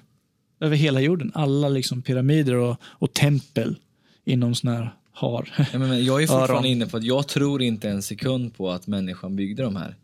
Över 0.65 0.77
hela 0.77 1.01
jorden. 1.01 1.33
Alla 1.35 1.69
liksom 1.69 2.03
pyramider 2.03 2.55
och, 2.55 2.77
och 2.83 3.13
tempel 3.13 3.77
inom 4.25 4.55
sån 4.55 4.71
här 4.71 4.95
har. 5.13 5.53
Ja, 5.73 5.79
men, 5.79 5.89
men 5.89 6.05
jag 6.05 6.23
är 6.23 6.27
fortfarande 6.27 6.55
Öron. 6.55 6.65
inne 6.65 6.87
på 6.87 6.97
att 6.97 7.05
jag 7.05 7.29
tror 7.29 7.63
inte 7.63 7.91
en 7.91 8.03
sekund 8.03 8.57
på 8.57 8.71
att 8.71 8.87
människan 8.87 9.37
byggde 9.37 9.63
de 9.63 9.77
här. 9.77 9.97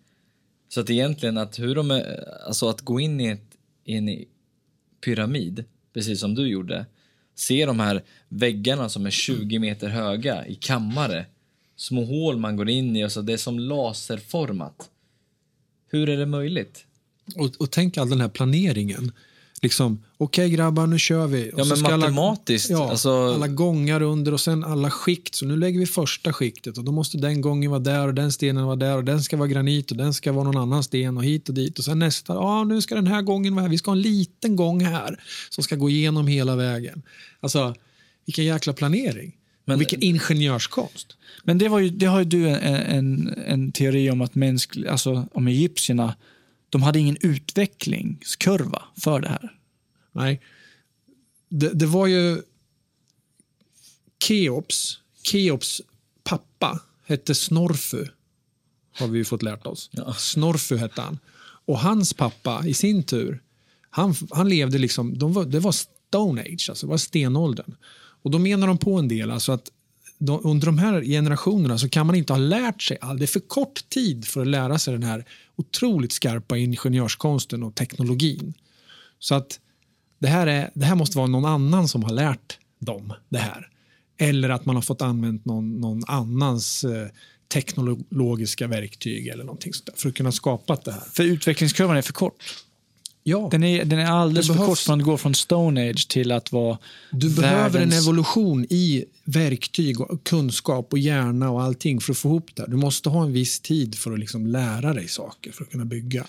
Så 0.69 0.81
att 0.81 0.91
egentligen 0.91 1.39
att 1.39 1.59
hur 1.59 1.75
de 1.75 1.91
är, 1.91 2.25
alltså 2.47 2.69
att 2.69 2.81
gå 2.81 3.01
in 3.01 3.21
i, 3.21 3.27
ett, 3.27 3.57
i 3.85 3.95
en 3.95 4.25
pyramid, 5.05 5.65
precis 5.95 6.21
som 6.21 6.35
du 6.35 6.49
gjorde, 6.49 6.87
se 7.35 7.67
de 7.67 7.81
här 7.81 8.03
väggarna 8.29 8.89
som 8.89 9.07
är 9.07 9.11
20 9.11 9.59
meter 9.59 9.89
höga 9.89 10.47
i 10.47 10.55
kammare, 10.55 11.27
små 11.77 12.05
hål 12.05 12.37
man 12.37 12.57
går 12.57 12.69
in 12.69 12.97
i 12.97 13.05
och 13.05 13.13
så 13.13 13.23
det 13.23 13.33
är 13.33 13.37
som 13.37 13.59
laserformat. 13.59 14.91
Hur 15.91 16.09
är 16.09 16.17
det 16.17 16.27
möjligt? 16.27 16.85
Och, 17.37 17.51
och 17.59 17.71
tänk 17.71 17.99
all 17.99 18.11
den 18.11 18.21
här 18.21 18.29
planeringen. 18.29 19.13
Liksom, 19.63 20.03
okej 20.25 20.51
grabbar, 20.51 20.87
nu 20.87 20.99
kör 20.99 21.27
vi. 21.27 21.51
Och 21.55 21.61
Ja, 21.61 21.65
men 21.65 21.83
matematiskt, 21.83 22.71
Alla, 22.71 22.81
ja, 22.81 22.91
alltså- 22.91 23.35
alla 23.35 23.49
gångar 23.49 24.03
under 24.03 24.33
och 24.33 24.41
sen 24.41 24.65
alla 24.65 24.91
skikt. 24.91 25.35
Så 25.35 25.47
nu 25.47 25.57
lägger 25.57 25.81
vi 25.81 25.87
första 25.87 26.33
skiktet 26.33 26.79
och 26.79 26.85
då 26.85 26.93
måste 26.93 27.19
den 27.19 27.41
gången 27.41 27.71
vara 27.71 27.81
där 27.81 28.07
och 28.07 28.15
den 28.15 28.33
stenen 28.33 28.65
vara 28.65 28.77
där 28.77 28.97
och 28.97 29.05
den 29.05 29.23
ska 29.23 29.37
vara 29.37 29.49
granit 29.49 29.91
och 29.91 29.97
den 29.97 30.15
ska 30.15 30.33
vara 30.33 30.45
någon 30.45 30.57
annan 30.57 30.83
sten 30.85 31.17
och 31.17 31.25
hit 31.25 31.49
och 31.49 31.55
dit. 31.55 31.79
Och 31.79 31.85
sen 31.85 31.99
nästa, 31.99 32.35
ja 32.35 32.65
nu 32.65 32.83
ska 32.83 32.95
den 32.95 33.07
här 33.07 33.23
gången 33.23 33.55
vara 33.55 33.63
här. 33.63 33.71
Vi 33.71 33.79
ska 33.79 33.91
ha 33.91 33.97
en 33.97 34.03
liten 34.03 34.57
gång 34.57 34.81
här 34.85 35.21
som 35.51 35.65
ska 35.65 35.77
gå 35.77 35.91
igenom 35.91 36.27
hela 36.27 36.57
vägen. 36.57 37.03
Alltså, 37.41 37.75
vilken 38.27 38.45
jäkla 38.45 38.73
planering. 38.73 39.37
Men- 39.65 39.75
och 39.75 39.81
vilken 39.81 40.03
ingenjörskonst. 40.03 41.17
Men 41.45 41.59
det, 41.59 41.69
var 41.69 41.79
ju, 41.79 41.91
det 41.91 42.07
har 42.07 42.19
ju 42.19 42.25
du 42.25 42.49
en, 42.49 42.57
en, 42.75 43.35
en 43.47 43.73
teori 43.73 44.11
om 44.11 44.21
att 44.21 44.35
mänsklig, 44.35 44.87
alltså 44.89 45.27
om 45.35 45.47
egyptierna, 45.49 46.15
de 46.71 46.83
hade 46.83 46.99
ingen 46.99 47.17
utvecklingskurva 47.21 48.83
för 49.01 49.21
det 49.21 49.29
här. 49.29 49.51
Nej. 50.13 50.41
Det, 51.49 51.69
det 51.69 51.87
var 51.87 52.07
ju 52.07 52.43
Keops. 54.25 54.99
Keops 55.23 55.81
pappa 56.23 56.81
hette 57.07 57.35
Snorfu. 57.35 58.07
Har 58.99 59.09
vi 59.09 59.19
ju 59.19 59.25
fått 59.25 59.43
lärt 59.43 59.67
oss. 59.67 59.91
Ja. 59.93 60.15
Snorfu 60.15 60.77
hette 60.77 61.01
han. 61.01 61.19
Och 61.65 61.79
hans 61.79 62.15
pappa 62.15 62.63
i 62.67 62.75
sin 62.75 63.03
tur, 63.03 63.43
han, 63.91 64.15
han 64.31 64.49
levde 64.49 64.79
liksom, 64.79 65.19
de 65.19 65.33
var, 65.33 65.45
det 65.45 65.61
var 65.61 65.73
Stone 65.73 66.43
Age, 66.43 66.67
alltså 66.69 66.87
det 66.87 66.91
var 66.91 66.97
stenåldern. 66.97 67.75
Och 68.23 68.31
då 68.31 68.39
menar 68.39 68.67
de 68.67 68.79
på 68.79 68.99
en 68.99 69.09
del, 69.09 69.31
alltså 69.31 69.53
att 69.53 69.71
de, 70.19 70.41
under 70.45 70.67
de 70.67 70.79
här 70.79 71.03
generationerna 71.03 71.79
så 71.79 71.89
kan 71.89 72.07
man 72.07 72.17
inte 72.17 72.33
ha 72.33 72.41
lärt 72.41 72.83
sig 72.83 72.99
allt. 73.01 73.19
Det 73.19 73.25
är 73.25 73.27
för 73.27 73.41
kort 73.41 73.89
tid 73.89 74.25
för 74.25 74.41
att 74.41 74.47
lära 74.47 74.79
sig 74.79 74.93
den 74.93 75.03
här 75.03 75.25
otroligt 75.57 76.13
skarpa 76.13 76.57
ingenjörskonsten 76.57 77.63
och 77.63 77.75
teknologin. 77.75 78.55
Så 79.19 79.35
att 79.35 79.61
det 80.21 80.29
här, 80.29 80.47
är, 80.47 80.71
det 80.75 80.85
här 80.87 80.95
måste 80.95 81.17
vara 81.19 81.27
någon 81.27 81.45
annan 81.45 81.89
som 81.89 82.03
har 82.05 82.13
lärt 82.13 82.59
dem 82.79 83.13
det 83.29 83.39
här. 83.39 83.69
Eller 84.19 84.49
att 84.49 84.67
man 84.67 84.75
har 84.75 84.83
fått 84.83 85.03
använt 85.03 85.45
någon, 85.45 85.81
någon 85.81 86.03
annans 86.07 86.85
eh, 86.85 87.09
teknologiska 87.53 88.67
verktyg 88.67 89.27
eller 89.29 89.45
någonting 89.45 89.73
sånt 89.75 89.91
för 90.01 90.09
att 90.09 90.15
kunna 90.15 90.33
skapa 90.33 90.77
det 90.85 90.93
här. 90.93 91.01
För 91.13 91.23
utvecklingskurvan 91.23 91.97
är 91.97 92.03
för 92.03 92.13
kort. 92.13 92.35
Ja, 93.23 93.49
Den 93.51 93.65
är, 93.65 93.85
den 93.85 93.99
är 93.99 94.07
alldeles 94.07 94.47
Det 94.49 94.55
för 94.55 94.61
behövs- 94.61 94.67
kort 94.67 94.79
från 94.79 95.01
att 95.01 95.07
gå 95.07 95.17
från 95.17 95.35
Stone 95.35 95.91
Age 95.91 96.09
till 96.09 96.33
att 96.33 96.53
vara 96.53 96.79
du 97.11 97.35
behöver 97.35 97.81
en 97.81 97.91
världens- 97.91 97.99
evolution 98.03 98.65
i 98.71 99.05
verktyg 99.25 100.01
och 100.01 100.25
kunskap 100.25 100.93
och 100.93 100.99
hjärna 100.99 101.51
och 101.51 101.63
allting 101.63 102.01
för 102.01 102.13
att 102.13 102.19
få 102.19 102.29
ihop 102.29 102.51
det. 102.55 102.65
Du 102.69 102.77
måste 102.77 103.09
ha 103.09 103.23
en 103.25 103.33
viss 103.33 103.61
tid 103.61 103.95
för 103.95 104.13
att 104.13 104.19
liksom 104.19 104.47
lära 104.47 104.95
dig 104.95 105.09
saker 105.09 105.53
för 105.53 105.65
att 105.65 105.71
kunna 105.71 105.85
bygga. 105.85 106.27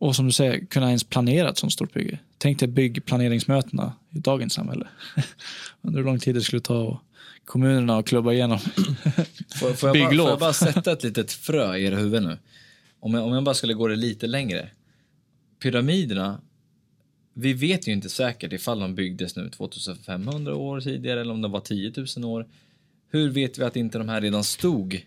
Och 0.00 0.16
som 0.16 0.26
du 0.26 0.32
säger, 0.32 0.66
kunna 0.66 0.86
ens 0.86 1.04
planera 1.04 1.50
ett 1.50 1.58
sånt 1.58 1.72
stort 1.72 1.94
bygge. 1.94 2.18
Tänk 2.38 2.58
dig 2.58 2.68
byggplaneringsmötena 2.68 3.92
i 4.10 4.18
dagens 4.18 4.52
samhälle. 4.52 4.88
Undrar 5.82 6.00
hur 6.00 6.06
lång 6.06 6.18
tid 6.18 6.34
det 6.34 6.40
skulle 6.40 6.60
ta 6.60 6.78
och 6.78 7.00
kommunerna 7.44 7.98
att 7.98 8.06
klubba 8.06 8.32
igenom. 8.32 8.58
Får, 9.58 9.58
får, 9.58 9.68
jag 9.68 9.78
bara, 9.80 9.92
Bygglov. 9.92 10.24
får 10.24 10.30
jag 10.30 10.38
bara 10.38 10.52
sätta 10.52 10.92
ett 10.92 11.02
litet 11.02 11.32
frö 11.32 11.76
i 11.76 11.84
era 11.84 11.96
huvud 11.96 12.22
nu? 12.22 12.38
Om 13.00 13.14
jag, 13.14 13.24
om 13.24 13.32
jag 13.32 13.44
bara 13.44 13.54
skulle 13.54 13.74
gå 13.74 13.88
det 13.88 13.96
lite 13.96 14.26
längre. 14.26 14.68
Pyramiderna, 15.62 16.40
vi 17.34 17.52
vet 17.52 17.88
ju 17.88 17.92
inte 17.92 18.08
säkert 18.08 18.52
ifall 18.52 18.80
de 18.80 18.94
byggdes 18.94 19.36
nu 19.36 19.50
2500 19.50 20.54
år 20.54 20.80
tidigare 20.80 21.20
eller 21.20 21.32
om 21.32 21.42
det 21.42 21.48
var 21.48 21.60
10 21.60 21.92
000 22.16 22.24
år. 22.24 22.46
Hur 23.10 23.30
vet 23.30 23.58
vi 23.58 23.64
att 23.64 23.76
inte 23.76 23.98
de 23.98 24.08
här 24.08 24.20
redan 24.20 24.44
stod 24.44 25.00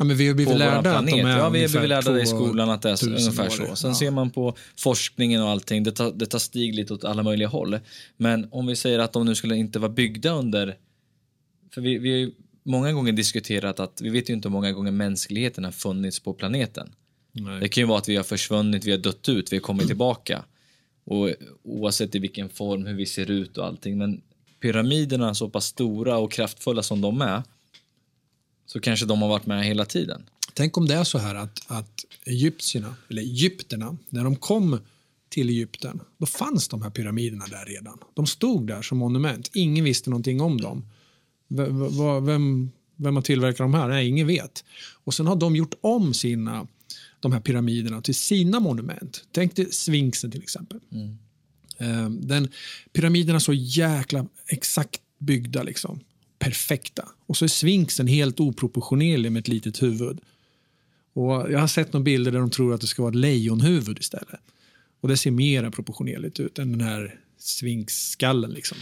Ja, 0.00 0.04
men 0.04 0.16
vi 0.16 0.28
har 0.28 0.34
blivit 0.34 0.58
lärda 0.58 0.98
att 0.98 1.06
de 1.06 1.12
är 1.12 1.18
Ja, 1.18 1.48
vi 1.48 1.62
har 1.62 1.68
blivit 1.68 1.88
lärda 1.88 1.98
i 2.00 2.04
2000 2.26 2.26
skolan 2.26 2.70
att 2.70 2.82
det 2.82 2.90
är 2.90 3.08
ungefär 3.08 3.46
år. 3.46 3.50
så. 3.50 3.76
Sen 3.76 3.90
Ja. 3.90 3.94
ser 3.96 4.10
man 4.10 4.30
på 4.30 4.56
forskningen 4.78 5.42
och 5.42 5.48
allting, 5.48 5.82
det 5.84 5.92
tar, 5.92 6.12
det 6.12 6.26
tar 6.26 6.38
stig 6.38 6.74
lite 6.74 6.94
åt 6.94 7.04
alla 7.04 7.22
möjliga 7.22 7.48
håll. 7.48 7.78
Men 8.16 8.48
om 8.50 8.66
vi 8.66 8.76
säger 8.76 8.98
att 8.98 9.12
de 9.12 9.26
nu 9.26 9.34
skulle 9.34 9.56
inte 9.56 9.78
vara 9.78 9.92
byggda 9.92 10.30
under... 10.30 10.76
För 11.74 11.80
vi, 11.80 11.98
vi 11.98 12.10
har 12.10 12.18
ju 12.18 12.30
många 12.64 12.92
gånger 12.92 13.12
diskuterat 13.12 13.80
att 13.80 14.00
vi 14.02 14.10
vet 14.10 14.30
ju 14.30 14.34
inte 14.34 14.48
hur 14.48 14.52
många 14.52 14.72
gånger 14.72 14.92
mänskligheten 14.92 15.64
har 15.64 15.70
funnits 15.72 16.20
på 16.20 16.32
planeten. 16.34 16.92
Nej. 17.32 17.60
Det 17.60 17.68
kan 17.68 17.82
ju 17.82 17.86
vara 17.86 17.98
att 17.98 18.08
vi 18.08 18.16
har 18.16 18.24
försvunnit, 18.24 18.84
vi 18.84 18.90
har 18.90 18.98
dött 18.98 19.28
ut, 19.28 19.52
vi 19.52 19.56
har 19.56 19.62
kommit 19.62 19.86
tillbaka. 19.86 20.44
Och 21.04 21.30
oavsett 21.64 22.14
i 22.14 22.18
vilken 22.18 22.48
form, 22.48 22.86
hur 22.86 22.94
vi 22.94 23.06
ser 23.06 23.30
ut 23.30 23.58
och 23.58 23.66
allting. 23.66 23.98
Men 23.98 24.20
pyramiderna, 24.62 25.34
så 25.34 25.48
pass 25.48 25.66
stora 25.66 26.18
och 26.18 26.32
kraftfulla 26.32 26.82
som 26.82 27.00
de 27.00 27.20
är, 27.22 27.42
så 28.72 28.80
kanske 28.80 29.06
de 29.06 29.22
har 29.22 29.28
varit 29.28 29.46
med 29.46 29.64
hela 29.64 29.84
tiden. 29.84 30.22
Tänk 30.54 30.76
om 30.76 30.86
det 30.86 30.94
är 30.94 31.04
så 31.04 31.18
här 31.18 31.34
att, 31.34 31.62
att 31.66 32.04
egyptierna, 32.24 32.94
eller 33.08 33.22
egypterna, 33.22 33.96
när 34.08 34.24
de 34.24 34.36
kom 34.36 34.78
till 35.28 35.48
Egypten, 35.48 36.00
då 36.18 36.26
fanns 36.26 36.68
de 36.68 36.82
här 36.82 36.90
pyramiderna 36.90 37.46
där 37.46 37.64
redan. 37.64 37.98
De 38.14 38.26
stod 38.26 38.66
där 38.66 38.82
som 38.82 38.98
monument. 38.98 39.50
Ingen 39.54 39.84
visste 39.84 40.10
någonting 40.10 40.40
om 40.40 40.60
dem. 40.60 40.84
V 41.48 41.64
vem, 42.22 42.70
vem 42.96 43.14
har 43.16 43.22
tillverkat 43.22 43.58
de 43.58 43.74
här? 43.74 43.88
Nej, 43.88 44.08
ingen 44.08 44.26
vet. 44.26 44.64
Och 45.04 45.14
sen 45.14 45.26
har 45.26 45.36
de 45.36 45.56
gjort 45.56 45.74
om 45.80 46.14
sina, 46.14 46.66
de 47.20 47.32
här 47.32 47.40
pyramiderna 47.40 48.02
till 48.02 48.14
sina 48.14 48.60
monument. 48.60 49.24
Tänk 49.32 49.56
dig 49.56 49.72
Sfinxen 49.72 50.30
till 50.30 50.42
exempel. 50.42 50.80
Mm. 50.92 52.20
Den, 52.26 52.48
pyramiderna 52.92 53.40
så 53.40 53.52
jäkla 53.52 54.26
exakt 54.46 55.00
byggda, 55.18 55.62
liksom 55.62 56.00
perfekta. 56.40 57.08
Och 57.26 57.36
så 57.36 57.44
är 57.44 57.48
Sfinxen 57.48 58.06
helt 58.06 58.40
oproportionerlig 58.40 59.32
med 59.32 59.40
ett 59.40 59.48
litet 59.48 59.82
huvud. 59.82 60.20
Och 61.12 61.52
jag 61.52 61.58
har 61.58 61.66
sett 61.66 61.92
några 61.92 62.04
bilder 62.04 62.32
där 62.32 62.38
de 62.38 62.50
tror 62.50 62.74
att 62.74 62.80
det 62.80 62.86
ska 62.86 63.02
vara 63.02 63.10
ett 63.10 63.16
lejonhuvud 63.16 63.98
istället. 63.98 64.40
Och 65.00 65.08
det 65.08 65.16
ser 65.16 65.30
mer 65.30 65.70
proportionerligt 65.70 66.40
ut 66.40 66.58
än 66.58 66.72
den 66.72 66.80
här 66.80 67.20
svinkskallen. 67.38 68.50
Liksom. 68.50 68.78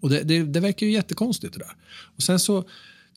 Och 0.00 0.10
det, 0.10 0.22
det, 0.22 0.42
det, 0.42 0.60
verkar 0.60 0.86
ju 0.86 0.92
jättekonstigt 0.92 1.52
det 1.52 1.58
där. 1.58 1.76
Och 2.16 2.22
sen 2.22 2.38
så 2.38 2.64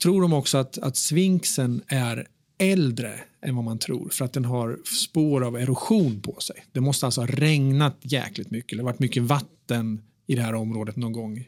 tror 0.02 0.22
de 0.22 0.34
också 0.34 0.58
att, 0.58 0.78
att 0.78 0.98
svinksen 0.98 1.82
är 1.88 2.28
äldre 2.58 3.20
än 3.42 3.56
vad 3.56 3.66
man 3.66 3.80
tror 3.80 4.10
för 4.10 4.26
att 4.26 4.34
den 4.34 4.46
har 4.46 4.80
spår 4.86 5.44
av 5.44 5.58
erosion 5.58 6.22
på 6.22 6.40
sig. 6.40 6.66
Det 6.72 6.80
måste 6.80 7.06
alltså 7.06 7.22
ha 7.22 7.28
regnat 7.28 7.98
jäkligt 8.02 8.52
mycket. 8.52 8.78
Det 8.78 8.84
har 8.84 8.92
varit 8.92 9.00
mycket 9.00 9.24
vatten 9.24 10.02
i 10.28 10.36
det 10.36 10.42
här 10.42 10.56
området 10.56 10.96
någon 10.96 11.14
gång 11.14 11.48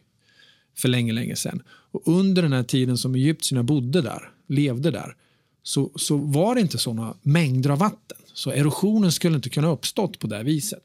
för 0.76 0.88
länge, 0.88 1.14
länge 1.14 1.36
sedan. 1.36 1.62
Och 1.68 2.02
under 2.06 2.42
den 2.42 2.54
här 2.54 2.64
tiden 2.64 2.98
som 2.98 3.16
egyptierna 3.16 3.64
bodde 3.64 4.02
där, 4.02 4.30
levde 4.48 4.92
där, 4.92 5.16
så, 5.64 5.92
så 5.96 6.18
var 6.18 6.56
det 6.56 6.62
inte 6.62 6.78
såna 6.78 7.16
mängder 7.22 7.70
av 7.70 7.80
vatten. 7.80 8.18
Så 8.34 8.52
erosionen 8.52 9.12
skulle 9.12 9.36
inte 9.36 9.50
kunna 9.50 9.68
uppstått 9.68 10.20
på 10.20 10.28
det 10.28 10.44
viset. 10.44 10.84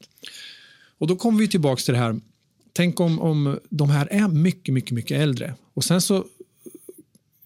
Och 0.97 1.07
då 1.07 1.15
kommer 1.15 1.39
vi 1.39 1.47
tillbaka 1.47 1.81
till 1.81 1.93
det 1.93 1.99
här. 1.99 2.19
Tänk 2.73 2.99
om, 2.99 3.19
om 3.19 3.59
de 3.69 3.89
här 3.89 4.07
är 4.11 4.27
mycket, 4.27 4.73
mycket, 4.73 4.91
mycket 4.91 5.21
äldre. 5.21 5.55
Och 5.73 5.83
sen 5.83 6.01
så 6.01 6.25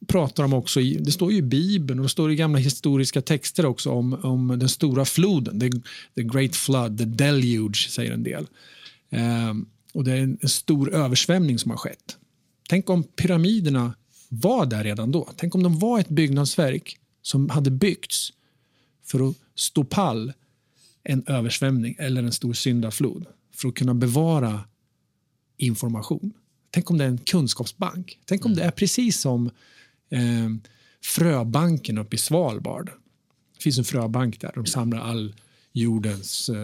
pratar 0.08 0.44
de 0.44 0.54
också, 0.54 0.82
i, 0.82 0.98
det 0.98 1.12
står 1.12 1.32
ju 1.32 1.38
i 1.38 1.42
Bibeln 1.42 2.00
och 2.00 2.04
det 2.04 2.10
står 2.10 2.32
i 2.32 2.36
gamla 2.36 2.60
historiska 2.60 3.22
texter 3.22 3.66
också 3.66 3.90
om, 3.90 4.14
om 4.14 4.60
den 4.60 4.70
stora 4.70 5.06
floden, 5.06 5.60
the, 5.60 5.70
the 6.16 6.24
great 6.24 6.56
flood, 6.56 6.98
the 6.98 7.06
deluge 7.06 7.90
säger 7.90 8.12
en 8.12 8.24
del. 8.24 8.48
Eh, 9.10 9.54
och 9.94 10.04
det 10.04 10.12
är 10.12 10.18
en, 10.18 10.38
en 10.42 10.50
stor 10.50 10.94
översvämning 10.94 11.60
som 11.60 11.72
har 11.72 11.78
skett. 11.78 12.18
Tänk 12.70 12.90
om 12.90 13.04
pyramiderna 13.04 13.94
var 14.30 14.66
där 14.66 14.84
redan 14.84 15.12
då. 15.12 15.30
Tänk 15.36 15.56
om 15.56 15.64
de 15.64 15.80
var 15.80 16.00
ett 16.00 16.10
byggnadsverk 16.10 16.98
som 17.22 17.50
hade 17.50 17.72
byggts 17.72 18.34
för 19.04 19.30
att 19.30 19.36
stå 19.56 19.84
pall 19.84 20.34
en 21.04 21.24
översvämning 21.28 21.96
eller 22.00 22.24
en 22.24 22.32
stor 22.32 22.54
syndaflod 22.54 23.26
för 23.56 23.68
att 23.68 23.76
kunna 23.76 23.94
bevara 23.94 24.64
information. 25.58 26.34
Tänk 26.72 26.92
om 26.92 26.98
det 26.98 27.04
är 27.04 27.08
en 27.08 27.18
kunskapsbank. 27.18 28.20
Tänk 28.26 28.46
om 28.46 28.52
mm. 28.52 28.60
det 28.60 28.66
är 28.66 28.72
precis 28.72 29.20
som 29.20 29.50
eh, 30.10 30.50
fröbanken 31.02 31.98
uppe 31.98 32.16
i 32.16 32.20
Svalbard. 32.20 32.92
Det 33.58 33.64
finns 33.64 33.78
en 33.78 33.84
fröbank 33.84 34.42
där 34.42 34.52
de 34.56 34.66
samlar 34.66 35.00
all 35.00 35.36
jordens 35.72 36.50
eh, 36.50 36.58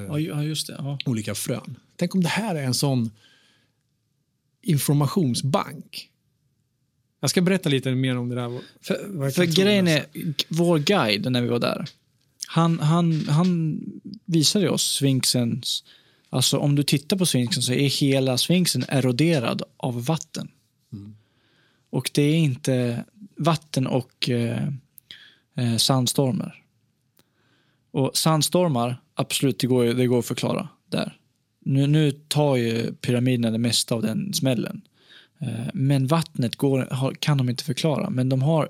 ja. 0.77 0.97
olika 1.05 1.35
frön. 1.35 1.75
Tänk 1.95 2.15
om 2.15 2.21
det 2.23 2.29
här 2.29 2.55
är 2.55 2.63
en 2.63 2.73
sån 2.73 3.11
informationsbank. 4.61 6.09
Jag 7.19 7.29
ska 7.29 7.41
berätta 7.41 7.69
lite 7.69 7.91
mer 7.95 8.17
om 8.17 8.29
det 8.29 8.35
där. 8.35 8.61
För, 8.81 9.29
för 9.31 9.45
grejen 9.45 9.87
är, 9.87 10.05
vår 10.47 10.79
guide 10.79 11.31
när 11.31 11.41
vi 11.41 11.47
var 11.47 11.59
där, 11.59 11.85
han, 12.47 12.79
han, 12.79 13.25
han 13.29 13.81
visade 14.25 14.69
oss 14.69 14.83
sfinxens... 14.83 15.83
Alltså 16.31 16.57
om 16.57 16.75
du 16.75 16.83
tittar 16.83 17.17
på 17.17 17.25
sfinxen 17.25 17.63
så 17.63 17.73
är 17.73 17.89
hela 17.89 18.37
sfinxen 18.37 18.85
eroderad 18.87 19.63
av 19.77 20.05
vatten. 20.05 20.51
Mm. 20.93 21.15
Och 21.89 22.11
det 22.13 22.21
är 22.21 22.35
inte 22.35 23.05
vatten 23.37 23.87
och 23.87 24.29
eh, 24.29 24.67
eh, 25.55 25.77
sandstormar. 25.77 26.63
Och 27.91 28.17
sandstormar, 28.17 29.01
absolut, 29.13 29.59
det 29.59 29.67
går, 29.67 29.85
det 29.85 30.07
går 30.07 30.19
att 30.19 30.25
förklara 30.25 30.69
där. 30.89 31.18
Nu, 31.65 31.87
nu 31.87 32.11
tar 32.11 32.55
ju 32.55 32.93
pyramiderna 32.93 33.51
det 33.51 33.57
mesta 33.57 33.95
av 33.95 34.01
den 34.01 34.33
smällen. 34.33 34.81
Eh, 35.41 35.69
men 35.73 36.07
vattnet 36.07 36.55
går, 36.55 37.15
kan 37.19 37.37
de 37.37 37.49
inte 37.49 37.63
förklara. 37.63 38.09
Men 38.09 38.29
de 38.29 38.41
har, 38.41 38.69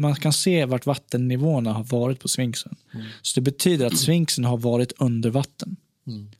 man 0.00 0.14
kan 0.14 0.32
se 0.32 0.64
vart 0.64 0.86
vattennivåerna 0.86 1.72
har 1.72 1.84
varit 1.84 2.20
på 2.20 2.28
sfinxen. 2.28 2.76
Mm. 2.94 3.06
Så 3.22 3.40
det 3.40 3.44
betyder 3.44 3.86
att 3.86 3.98
sfinxen 3.98 4.44
har 4.44 4.56
varit 4.56 4.92
under 4.98 5.30
vatten. 5.30 5.76
Mm. 6.06 6.30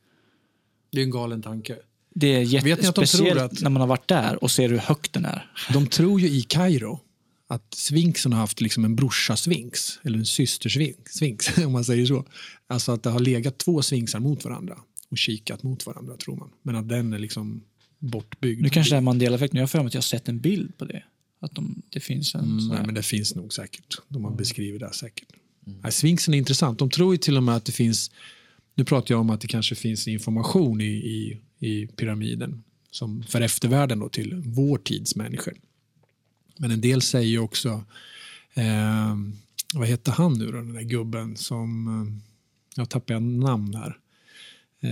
Det 0.91 0.99
är 0.99 1.03
en 1.03 1.11
galen 1.11 1.41
tanke. 1.41 1.75
Det 2.13 2.27
är 2.27 2.41
jättespeciellt 2.41 3.41
att, 3.41 3.61
när 3.61 3.69
man 3.69 3.79
har 3.79 3.87
varit 3.87 4.07
där 4.07 4.43
och 4.43 4.51
ser 4.51 4.69
hur 4.69 4.77
högt 4.77 5.13
den 5.13 5.25
är. 5.25 5.51
De 5.73 5.87
tror 5.87 6.21
ju 6.21 6.29
i 6.29 6.41
Kairo 6.41 6.99
att 7.47 7.73
sfinxen 7.73 8.33
har 8.33 8.39
haft 8.39 8.61
liksom 8.61 8.85
en 8.85 8.95
brorsa-sfinx, 8.95 9.99
eller 10.03 10.17
en 10.17 10.25
systersfinx, 10.25 11.57
om 11.65 11.71
man 11.71 11.85
säger 11.85 12.05
så. 12.05 12.25
Alltså 12.67 12.91
att 12.91 13.03
det 13.03 13.09
har 13.09 13.19
legat 13.19 13.57
två 13.57 13.81
sfinxar 13.81 14.19
mot 14.19 14.45
varandra 14.45 14.77
och 15.09 15.17
kikat 15.17 15.63
mot 15.63 15.85
varandra, 15.85 16.17
tror 16.17 16.35
man. 16.35 16.49
Men 16.61 16.75
att 16.75 16.89
den 16.89 17.13
är 17.13 17.19
liksom 17.19 17.63
bortbyggd. 17.99 18.61
Nu 18.61 18.69
kanske 18.69 18.93
det 18.93 18.97
är 18.97 19.01
Mandela-effekt. 19.01 19.53
Jag 19.53 19.61
har 19.61 19.67
för 19.67 19.79
mig 19.79 19.87
att 19.87 19.93
jag 19.93 20.01
har 20.01 20.03
sett 20.03 20.29
en 20.29 20.39
bild 20.39 20.77
på 20.77 20.85
det. 20.85 21.03
Att 21.39 21.55
de, 21.55 21.81
det 21.89 21.99
finns 21.99 22.35
en 22.35 22.43
mm, 22.43 22.67
nej, 22.67 22.85
men 22.85 22.95
det 22.95 23.03
finns 23.03 23.35
nog 23.35 23.53
säkert. 23.53 23.97
De 24.07 24.23
har 24.23 24.31
mm. 24.31 24.37
beskrivit 24.37 24.79
det 24.79 24.93
säkert. 24.93 25.29
Mm. 25.67 25.79
Nej, 25.81 25.91
Sfinxen 25.91 26.33
är 26.33 26.37
intressant. 26.37 26.79
De 26.79 26.89
tror 26.89 27.13
ju 27.13 27.17
till 27.17 27.37
och 27.37 27.43
med 27.43 27.55
att 27.55 27.65
det 27.65 27.71
finns, 27.71 28.11
nu 28.75 28.85
pratar 28.85 29.15
jag 29.15 29.21
om 29.21 29.29
att 29.29 29.41
det 29.41 29.47
kanske 29.47 29.75
finns 29.75 30.07
information 30.07 30.81
i, 30.81 30.85
i, 30.85 31.39
i 31.59 31.87
pyramiden 31.87 32.63
som 32.91 33.23
för 33.23 33.41
eftervärlden 33.41 33.99
då 33.99 34.09
till 34.09 34.41
vår 34.45 34.77
tids 34.77 35.15
människor. 35.15 35.53
Men 36.57 36.71
en 36.71 36.81
del 36.81 37.01
säger 37.01 37.39
också, 37.39 37.83
eh, 38.53 39.15
vad 39.73 39.87
heter 39.87 40.11
han 40.11 40.33
nu 40.33 40.45
då, 40.45 40.51
den 40.51 40.73
där 40.73 40.81
gubben 40.81 41.37
som, 41.37 41.87
eh, 41.87 42.23
jag 42.75 42.89
tappar 42.89 43.19
namn 43.19 43.75
här, 43.75 43.87
eh, 43.87 43.93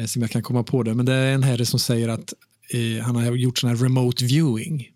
som 0.07 0.21
jag 0.21 0.31
kan 0.31 0.43
komma 0.43 0.63
på 0.63 0.83
det, 0.83 0.93
men 0.93 1.05
det 1.05 1.13
är 1.13 1.33
en 1.33 1.43
herre 1.43 1.65
som 1.65 1.79
säger 1.79 2.09
att 2.09 2.33
han 3.03 3.15
har 3.15 3.35
gjort 3.35 3.57
sån 3.57 3.69
här 3.69 3.77
remote 3.77 4.25
viewing 4.25 4.89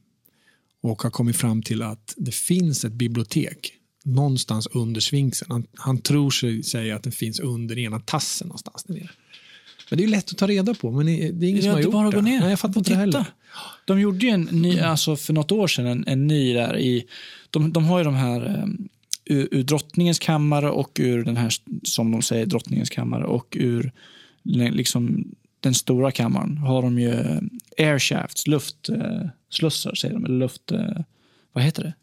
och 0.82 1.04
har 1.04 1.10
kommit 1.10 1.36
fram 1.36 1.62
till 1.62 1.82
att 1.82 2.14
det 2.18 2.36
finns 2.36 2.86
ett 2.86 2.94
bibliotek 2.94 3.74
någonstans 4.06 4.68
under 4.68 5.02
svinksen. 5.02 5.48
Han, 5.52 5.66
han 5.76 5.98
tror 5.98 6.32
sig 6.32 6.64
säga 6.64 6.96
att 6.96 7.04
det 7.04 7.12
finns 7.12 7.40
under 7.40 7.78
ena 7.78 8.00
tassen 8.00 8.48
någonstans 8.48 8.84
där 8.84 8.94
nere. 8.94 9.10
Men 9.90 9.98
det 9.98 10.04
är 10.04 10.08
lätt 10.08 10.32
att 10.32 10.38
ta 10.38 10.48
reda 10.48 10.74
på, 10.74 10.92
men 10.92 11.06
det 11.06 11.12
är 11.12 11.44
ingen 11.44 11.62
som 11.62 11.72
har 11.72 11.80
gjort 11.80 11.94
bara 11.94 12.10
det. 12.10 12.16
Gå 12.16 12.22
ner. 12.22 12.40
Nej, 12.40 12.50
jag 12.50 12.60
fattar 12.60 12.78
inte 12.78 12.92
det 12.92 12.98
heller. 12.98 13.26
De 13.86 14.02
gjorde 14.02 14.26
ju 14.26 14.32
en 14.32 14.42
ny, 14.42 14.80
alltså 14.80 15.16
för 15.16 15.34
något 15.34 15.52
år 15.52 15.68
sedan, 15.68 15.86
en, 15.86 16.08
en 16.08 16.28
ny 16.28 16.54
där 16.54 16.78
i... 16.78 17.06
De, 17.50 17.74
de 17.74 17.86
har 17.86 17.98
ju 17.98 18.04
de 18.04 18.16
här 18.16 18.64
um, 18.64 18.90
ur, 19.26 19.48
ur 19.52 19.64
drottningens 19.64 20.20
kammare 20.20 20.70
och 20.70 20.98
ur 21.00 21.24
den 21.24 21.38
här, 21.38 21.54
som 21.84 22.12
de 22.12 22.22
säger, 22.22 22.46
drottningens 22.46 22.90
kammare 22.90 23.26
och 23.26 23.58
ur 23.60 23.92
liksom 24.50 25.36
den 25.60 25.74
stora 25.74 26.12
kammaren 26.12 26.58
har 26.58 26.82
de 26.82 27.00
ju 27.00 27.14
eh, 27.14 27.42
airshafts, 27.78 28.48
luftslussar 28.48 29.96
säger 29.96 30.14
de, 30.14 30.26
eller 30.26 30.40
luft... 30.40 30.72
Eh, 30.72 31.02
vad 31.54 31.64
heter 31.64 31.84
det? 31.84 31.94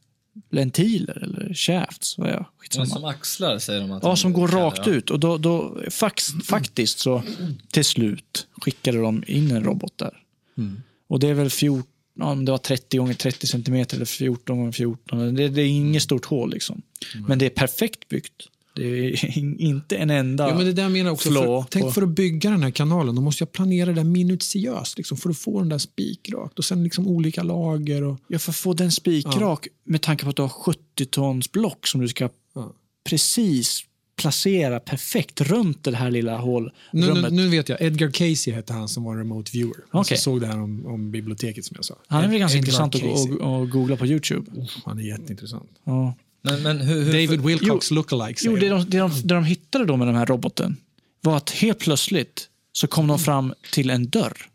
Ventiler 0.50 1.22
eller 1.22 1.54
shafts? 1.54 2.18
Vad 2.18 2.28
är 2.28 2.32
jag? 2.32 2.46
som 2.88 3.04
axlar 3.04 3.58
säger 3.58 3.80
de 3.80 3.92
att 3.92 4.02
Ja, 4.02 4.16
som 4.16 4.32
går 4.32 4.48
rakt 4.48 4.86
ja. 4.86 4.92
ut. 4.92 5.10
Och 5.10 5.20
då, 5.20 5.38
då 5.38 5.80
fax, 5.90 6.26
faktiskt 6.44 6.98
så 6.98 7.22
till 7.70 7.84
slut 7.84 8.46
skickade 8.62 8.98
de 8.98 9.24
in 9.26 9.50
en 9.50 9.64
robot 9.64 9.98
där. 9.98 10.22
Mm. 10.58 10.82
Och 11.08 11.20
det 11.20 11.28
är 11.28 11.34
väl 11.34 11.50
14, 11.50 11.90
ja, 12.14 12.34
det 12.34 12.50
var 12.50 12.58
30 12.58 12.98
gånger 12.98 13.14
30 13.14 13.46
centimeter 13.46 13.96
eller 13.96 14.06
14 14.06 14.58
gånger 14.58 14.72
14. 14.72 15.34
Det, 15.34 15.48
det 15.48 15.62
är 15.62 15.66
inget 15.66 16.02
stort 16.02 16.24
hål 16.24 16.50
liksom. 16.50 16.82
Mm. 17.14 17.26
Men 17.26 17.38
det 17.38 17.46
är 17.46 17.50
perfekt 17.50 18.08
byggt. 18.08 18.48
Det 18.76 18.82
är 18.82 19.38
inte 19.60 19.96
en 19.96 20.10
enda 20.10 20.48
ja, 20.48 20.54
men 20.54 20.66
det 20.66 20.72
där 20.72 20.88
menar 20.88 21.10
också, 21.10 21.30
för, 21.30 21.64
Tänk 21.70 21.94
för 21.94 22.02
att 22.02 22.08
bygga 22.08 22.50
den 22.50 22.62
här 22.62 22.70
kanalen, 22.70 23.14
då 23.14 23.22
måste 23.22 23.42
jag 23.42 23.52
planera 23.52 23.92
det 23.92 24.04
minutiöst 24.04 24.96
liksom, 24.96 25.16
för 25.16 25.30
att 25.30 25.38
få 25.38 25.58
den 25.58 25.68
där 25.68 25.78
spikrakt 25.78 26.58
och 26.58 26.64
sen 26.64 26.84
liksom 26.84 27.08
olika 27.08 27.42
lager. 27.42 28.04
Och... 28.04 28.18
Ja, 28.28 28.38
för 28.38 28.50
att 28.50 28.56
få 28.56 28.72
den 28.72 28.92
spikrak 28.92 29.66
ja. 29.66 29.72
med 29.84 30.02
tanke 30.02 30.24
på 30.24 30.30
att 30.30 30.36
du 30.36 30.42
har 30.42 30.48
70 30.48 31.06
tons 31.10 31.52
block 31.52 31.86
som 31.86 32.00
du 32.00 32.08
ska 32.08 32.28
ja. 32.54 32.72
precis 33.04 33.84
placera 34.16 34.80
perfekt 34.80 35.40
runt 35.40 35.84
det 35.84 35.96
här 35.96 36.10
lilla 36.10 36.38
hålrummet. 36.38 36.74
Nu, 36.92 37.12
nu, 37.12 37.30
nu, 37.30 37.48
vet 37.48 37.68
jag, 37.68 37.82
Edgar 37.82 38.10
Casey 38.10 38.52
hette 38.52 38.72
han 38.72 38.88
som 38.88 39.04
var 39.04 39.16
remote 39.16 39.50
viewer. 39.52 39.70
Okay. 39.70 39.84
Alltså 39.90 40.16
såg 40.16 40.40
det 40.40 40.46
här 40.46 40.60
om, 40.60 40.86
om, 40.86 41.10
biblioteket 41.10 41.64
som 41.64 41.74
jag 41.74 41.84
sa. 41.84 41.94
Han 42.06 42.24
är 42.24 42.28
väl 42.28 42.38
ganska 42.38 42.58
Edgar 42.58 42.66
intressant 42.66 42.94
att, 42.94 43.42
att, 43.42 43.70
googla 43.70 43.96
på 43.96 44.06
Youtube. 44.06 44.50
Oh, 44.54 44.68
han 44.84 44.98
är 44.98 45.02
jätteintressant. 45.02 45.70
Ja. 45.84 46.14
Men, 46.46 46.62
men 46.62 46.80
hur, 46.80 47.02
hur, 47.04 47.12
David 47.12 47.40
Wilcox 47.40 47.90
lookalike. 47.90 48.40
Jo, 48.44 48.56
det 48.56 48.68
de, 48.68 48.90
det, 48.90 48.98
de, 48.98 49.10
det 49.24 49.34
de 49.34 49.44
hittade 49.44 49.84
då 49.84 49.96
med 49.96 50.08
den 50.08 50.14
här 50.16 50.26
roboten 50.26 50.76
var 51.20 51.36
att 51.36 51.50
helt 51.50 51.78
plötsligt 51.78 52.48
så 52.72 52.86
kom 52.86 53.06
de 53.06 53.18
fram 53.18 53.54
till 53.72 53.90
en 53.90 54.08
dörr. 54.08 54.50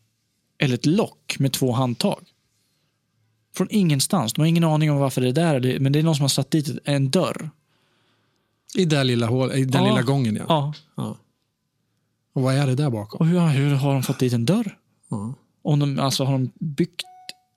Eller 0.58 0.76
ett 0.76 0.86
lock 0.86 1.36
med 1.40 1.52
två 1.54 1.72
handtag. 1.72 2.24
Från 3.56 3.68
ingenstans. 3.72 4.34
De 4.34 4.42
har 4.42 4.48
ingen 4.48 4.64
aning 4.64 4.92
om 4.92 4.98
varför 4.98 5.22
det 5.22 5.28
är 5.28 5.34
där, 5.34 5.80
men 5.80 5.92
det 5.92 6.00
är 6.00 6.04
någon 6.04 6.16
som 6.16 6.24
har 6.24 6.30
satt 6.30 6.52
dit 6.52 6.80
en 6.84 7.10
dörr. 7.10 7.50
I 8.76 8.86
den 8.86 9.08
lilla, 9.08 9.28
hål, 9.28 9.52
i 9.52 9.66
den 9.66 9.84
Ja. 9.84 9.90
lilla 9.90 10.02
gången, 10.02 10.36
ja. 10.36 10.46
Ja. 10.48 10.74
ja. 10.96 11.18
Och 12.34 12.42
vad 12.42 12.56
är 12.56 12.68
det 12.68 12.76
där 12.76 12.90
bakom? 12.90 13.18
Och 13.20 13.28
hur, 13.28 13.40
hur 13.48 13.76
har 13.76 13.94
de 13.94 14.04
fått 14.04 14.20
dit 14.20 14.34
en 14.34 14.46
dörr? 14.46 14.78
Ja. 15.10 15.34
Om 15.62 15.80
de, 15.80 16.00
alltså 16.00 16.24
har 16.24 16.32
de 16.34 16.52
byggt, 16.60 17.04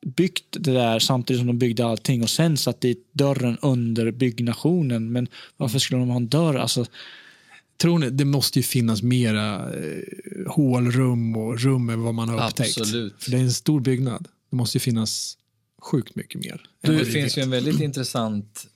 byggt 0.04 0.44
det 0.50 0.72
där 0.72 0.98
samtidigt 0.98 1.40
som 1.40 1.46
de 1.46 1.58
byggde 1.58 1.86
allting 1.86 2.22
och 2.22 2.30
sen 2.30 2.56
satt 2.56 2.80
dit 2.80 3.08
dörren 3.12 3.58
under 3.62 4.10
byggnationen. 4.10 5.12
Men 5.12 5.28
varför 5.56 5.78
skulle 5.78 6.00
de 6.00 6.08
ha 6.08 6.16
en 6.16 6.28
dörr? 6.28 6.54
Alltså, 6.54 6.86
Tror 7.76 7.98
ni, 7.98 8.10
det 8.10 8.24
måste 8.24 8.58
ju 8.58 8.62
finnas 8.62 9.02
mera 9.02 9.74
eh, 9.74 10.02
hålrum 10.46 11.36
och 11.36 11.60
rum 11.60 11.90
än 11.90 12.02
vad 12.02 12.14
man 12.14 12.28
har 12.28 12.46
upptäckt. 12.46 12.78
Absolut. 12.78 13.22
För 13.22 13.30
det 13.30 13.36
är 13.36 13.40
en 13.40 13.52
stor 13.52 13.80
byggnad. 13.80 14.28
Det 14.50 14.56
måste 14.56 14.76
ju 14.76 14.80
finnas 14.80 15.38
sjukt 15.82 16.14
mycket 16.14 16.44
mer. 16.44 16.62
än 16.82 16.96
Det 16.96 17.04
finns 17.04 17.38
ju 17.38 17.42
en 17.42 17.50
väldigt 17.50 17.80
intressant 17.80 18.66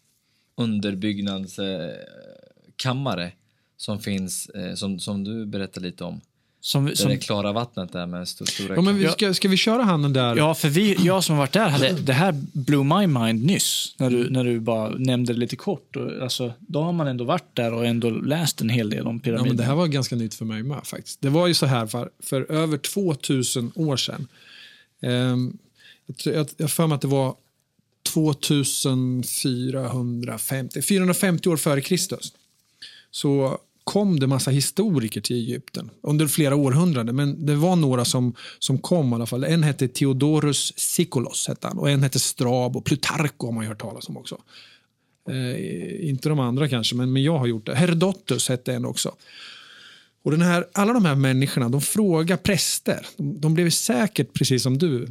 underbyggnadskammare 0.56 3.32
som 3.76 4.00
finns, 4.00 4.48
eh, 4.48 4.74
som, 4.74 5.00
som 5.00 5.24
du 5.24 5.46
berättade 5.46 5.86
lite 5.86 6.04
om. 6.04 6.20
Som, 6.61 6.87
Där 6.87 6.94
som, 6.94 7.11
det 7.11 7.16
klara 7.18 7.53
vattnet 7.53 7.92
där 7.92 8.07
med 8.07 8.25
sto- 8.25 8.44
stora 8.51 8.75
Ja, 8.75 8.81
men 8.83 8.97
vi 8.97 9.05
Ja. 9.05 9.12
ska, 9.12 9.35
ska 9.35 9.49
vi 9.49 9.57
köra 9.57 9.83
handen 9.83 10.12
där? 10.12 10.37
ja, 10.37 10.55
för 10.55 10.68
vi, 10.68 10.97
jag 11.01 11.25
som 11.25 11.35
har 11.35 11.42
varit 11.42 11.53
där, 11.53 11.68
hade, 11.68 11.92
det 11.92 12.12
här 12.12 12.33
blew 12.53 12.85
my 12.99 13.07
mind 13.07 13.44
nyss. 13.44 13.94
När 13.99 14.11
du, 14.11 14.31
när 14.31 14.44
du 14.44 14.61
bara 14.61 14.88
nämnde 14.88 15.33
det 15.33 15.38
lite 15.38 15.57
kort. 15.57 15.97
Och, 15.97 16.23
alltså, 16.23 16.53
då 16.59 16.83
har 16.83 16.92
man 16.92 17.07
ändå 17.07 17.25
varit 17.25 17.57
där 17.57 17.73
och 17.75 17.87
ändå 17.87 18.11
läst 18.11 18.61
en 18.61 18.68
hel 18.68 18.90
del 18.90 19.07
om 19.07 19.16
Ja, 19.16 19.21
pyramiderna. 19.25 19.49
men 19.49 19.57
det 19.57 19.62
här 19.64 19.75
var 19.75 19.87
ganska 19.87 20.16
nytt 20.16 20.35
för 20.35 20.44
mig 20.44 20.62
med 20.62 20.81
faktiskt. 20.87 21.21
Det 21.21 21.29
var 21.29 21.47
ju 21.47 21.55
så 21.55 21.66
här 21.66 21.87
för, 21.87 22.11
för 22.23 22.53
över 22.53 22.79
2000 22.79 23.73
år 23.75 23.97
sedan. 23.97 24.29
Jag 26.07 26.16
tror- 26.16 26.35
jag 26.37 26.47
jag 26.57 26.64
har 26.64 26.68
för 26.68 26.87
mig 26.87 26.94
att 26.97 27.01
det 27.01 27.09
var 27.09 27.35
2450, 28.14 30.83
450 30.83 31.49
år 31.49 31.57
före 31.57 31.81
Kristus. 31.81 32.33
Så 33.11 33.59
kom 33.88 34.20
det 34.20 34.27
massa 34.27 34.51
historiker 34.51 35.20
till 35.20 35.37
Egypten 35.37 35.90
under 36.03 36.27
flera 36.27 36.57
århundraden. 36.57 37.16
Men 37.16 37.46
det 37.46 37.55
var 37.55 37.77
några 37.77 38.05
som, 38.05 38.35
som 38.59 38.79
kom 38.79 39.12
i 39.12 39.14
alla 39.14 39.27
fall. 39.27 39.44
En 39.44 39.62
hette 39.62 39.88
Theodorus 39.88 40.72
Sikolos 40.77 41.48
hette 41.48 41.66
han, 41.66 41.79
och 41.79 41.90
en 41.90 42.03
hette 42.03 42.18
Strabo. 42.18 42.81
Plutarko 42.81 43.46
har 43.46 43.53
man 43.53 43.66
hört 43.66 43.81
talas 43.81 44.09
om 44.09 44.16
också. 44.16 44.38
Eh, 45.31 46.09
inte 46.09 46.29
de 46.29 46.40
andra 46.40 46.68
kanske, 46.68 46.96
men, 46.96 47.12
men 47.12 47.22
jag 47.22 47.38
har 47.38 47.46
gjort 47.46 47.66
det. 47.66 47.74
Herodotus 47.74 48.48
hette 48.48 48.74
en 48.74 48.85
också. 48.85 49.14
Och 50.22 50.31
den 50.31 50.42
här, 50.42 50.66
alla 50.72 50.92
de 50.92 51.05
här 51.05 51.14
människorna 51.14 51.68
de 51.68 51.81
frågar 51.81 52.37
präster. 52.37 53.07
De, 53.16 53.40
de 53.40 53.55
blev 53.55 53.70
säkert, 53.70 54.33
precis 54.33 54.62
som 54.62 54.79
du, 54.79 55.09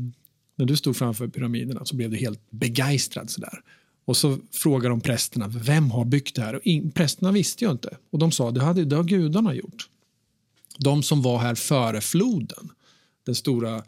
när 0.55 0.65
du 0.65 0.75
stod 0.75 0.97
framför 0.97 1.27
pyramiderna 1.27 1.85
så 1.85 1.95
blev 1.95 2.09
du 2.09 2.17
helt 2.17 2.41
begeistrad. 2.49 3.29
Sådär. 3.29 3.61
Och 4.07 4.17
så 4.17 4.37
frågar 4.51 4.89
de 4.89 5.01
prästerna, 5.01 5.47
vem 5.47 5.91
har 5.91 6.05
byggt 6.05 6.35
det 6.35 6.41
här? 6.41 6.55
Och 6.55 6.61
in, 6.63 6.91
prästerna 6.91 7.31
visste 7.31 7.65
ju 7.65 7.71
inte. 7.71 7.97
Och 8.09 8.19
de 8.19 8.31
sa, 8.31 8.51
det, 8.51 8.61
hade, 8.63 8.85
det 8.85 8.95
har 8.95 9.03
gudarna 9.03 9.53
gjort. 9.53 9.89
De 10.79 11.03
som 11.03 11.21
var 11.21 11.37
här 11.39 11.55
före 11.55 12.01
floden. 12.01 12.69
Den 13.25 13.35
stora, 13.35 13.83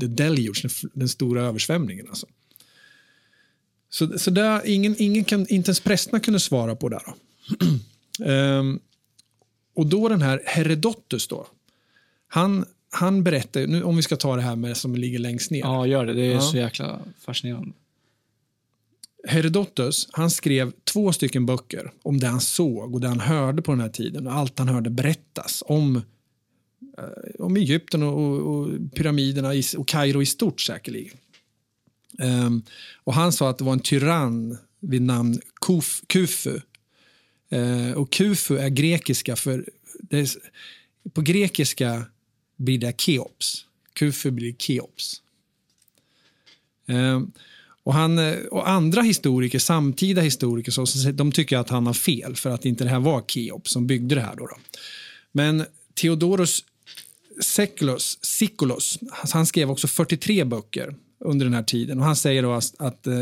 the 0.00 0.06
deluge, 0.06 0.68
den, 0.92 1.08
stora 1.08 1.42
översvämningen. 1.42 2.06
Alltså. 2.08 2.26
Så, 3.90 4.18
så 4.18 4.30
där, 4.30 4.66
ingen, 4.66 4.94
ingen 4.98 5.24
kan, 5.24 5.40
inte 5.40 5.68
ens 5.68 5.80
prästerna 5.80 6.20
kunde 6.20 6.40
svara 6.40 6.76
på 6.76 6.88
det. 6.88 7.00
Då. 7.06 7.14
Ehm, 8.24 8.80
och 9.74 9.86
då 9.86 10.08
den 10.08 10.22
här 10.22 10.42
Herodotus 10.46 11.28
då, 11.28 11.46
han, 12.28 12.64
han 12.90 13.24
berättar, 13.24 13.66
nu 13.66 13.82
om 13.82 13.96
vi 13.96 14.02
ska 14.02 14.16
ta 14.16 14.36
det 14.36 14.42
här 14.42 14.56
med 14.56 14.76
som 14.76 14.96
ligger 14.96 15.18
längst 15.18 15.50
ner. 15.50 15.60
Ja, 15.60 15.86
gör 15.86 16.06
det. 16.06 16.12
Det 16.14 16.22
är 16.26 16.32
Ja. 16.32 16.40
så 16.40 16.56
jäkla 16.56 17.00
fascinerande. 17.20 17.72
Herodotus 19.28 20.08
han 20.12 20.30
skrev 20.30 20.72
två 20.84 21.12
stycken 21.12 21.46
böcker 21.46 21.92
om 22.02 22.20
det 22.20 22.26
han 22.26 22.40
såg 22.40 22.94
och 22.94 23.00
det 23.00 23.08
han 23.08 23.20
hörde 23.20 23.62
på 23.62 23.72
den 23.72 23.80
här 23.80 23.88
tiden. 23.88 24.26
Och 24.26 24.32
allt 24.32 24.58
han 24.58 24.68
hörde 24.68 24.90
berättas 24.90 25.62
om, 25.66 25.96
eh, 26.98 27.04
om 27.38 27.56
Egypten 27.56 28.02
och, 28.02 28.18
och, 28.18 28.54
och 28.54 28.68
pyramiderna 28.94 29.54
i, 29.54 29.62
och 29.76 29.88
Kairo 29.88 30.22
i 30.22 30.26
stort 30.26 30.60
säkerligen. 30.60 31.16
Um, 32.18 32.62
och 33.04 33.14
han 33.14 33.32
sa 33.32 33.50
att 33.50 33.58
det 33.58 33.64
var 33.64 33.72
en 33.72 33.80
tyrann 33.80 34.58
vid 34.80 35.02
namn 35.02 35.40
Kuf, 35.60 36.02
Kufu. 36.06 36.60
Uh, 37.52 37.92
och 37.92 38.12
Kufu 38.12 38.56
är 38.56 38.68
grekiska 38.68 39.36
för... 39.36 39.68
Det 40.00 40.18
är, 40.18 40.28
på 41.12 41.20
grekiska 41.20 42.04
blir 42.56 42.78
det 42.78 43.00
Keops. 43.00 43.66
Kufu 43.92 44.30
blir 44.30 44.54
Keops. 44.58 45.22
Um, 46.86 47.32
och, 47.88 47.94
han, 47.94 48.18
eh, 48.18 48.36
och 48.50 48.68
andra 48.68 49.02
historiker, 49.02 49.58
samtida 49.58 50.20
historiker, 50.20 50.72
så, 50.72 51.10
de 51.10 51.32
tycker 51.32 51.58
att 51.58 51.70
han 51.70 51.86
har 51.86 51.94
fel 51.94 52.36
för 52.36 52.50
att 52.50 52.64
inte 52.64 52.84
det 52.84 52.90
här 52.90 53.00
var 53.00 53.22
Keops 53.28 53.70
som 53.70 53.86
byggde 53.86 54.14
det 54.14 54.20
här. 54.20 54.36
Då, 54.36 54.46
då. 54.46 54.56
Men 55.32 55.64
Theodoros 56.00 56.64
Sekulos, 57.40 58.18
Sikolos, 58.22 58.98
han 59.10 59.46
skrev 59.46 59.70
också 59.70 59.88
43 59.88 60.44
böcker 60.44 60.94
under 61.24 61.46
den 61.46 61.54
här 61.54 61.62
tiden. 61.62 61.98
Och 61.98 62.04
Han 62.04 62.16
säger 62.16 62.42
då 62.42 62.52
att, 62.52 62.74
att 62.78 63.06
eh, 63.06 63.12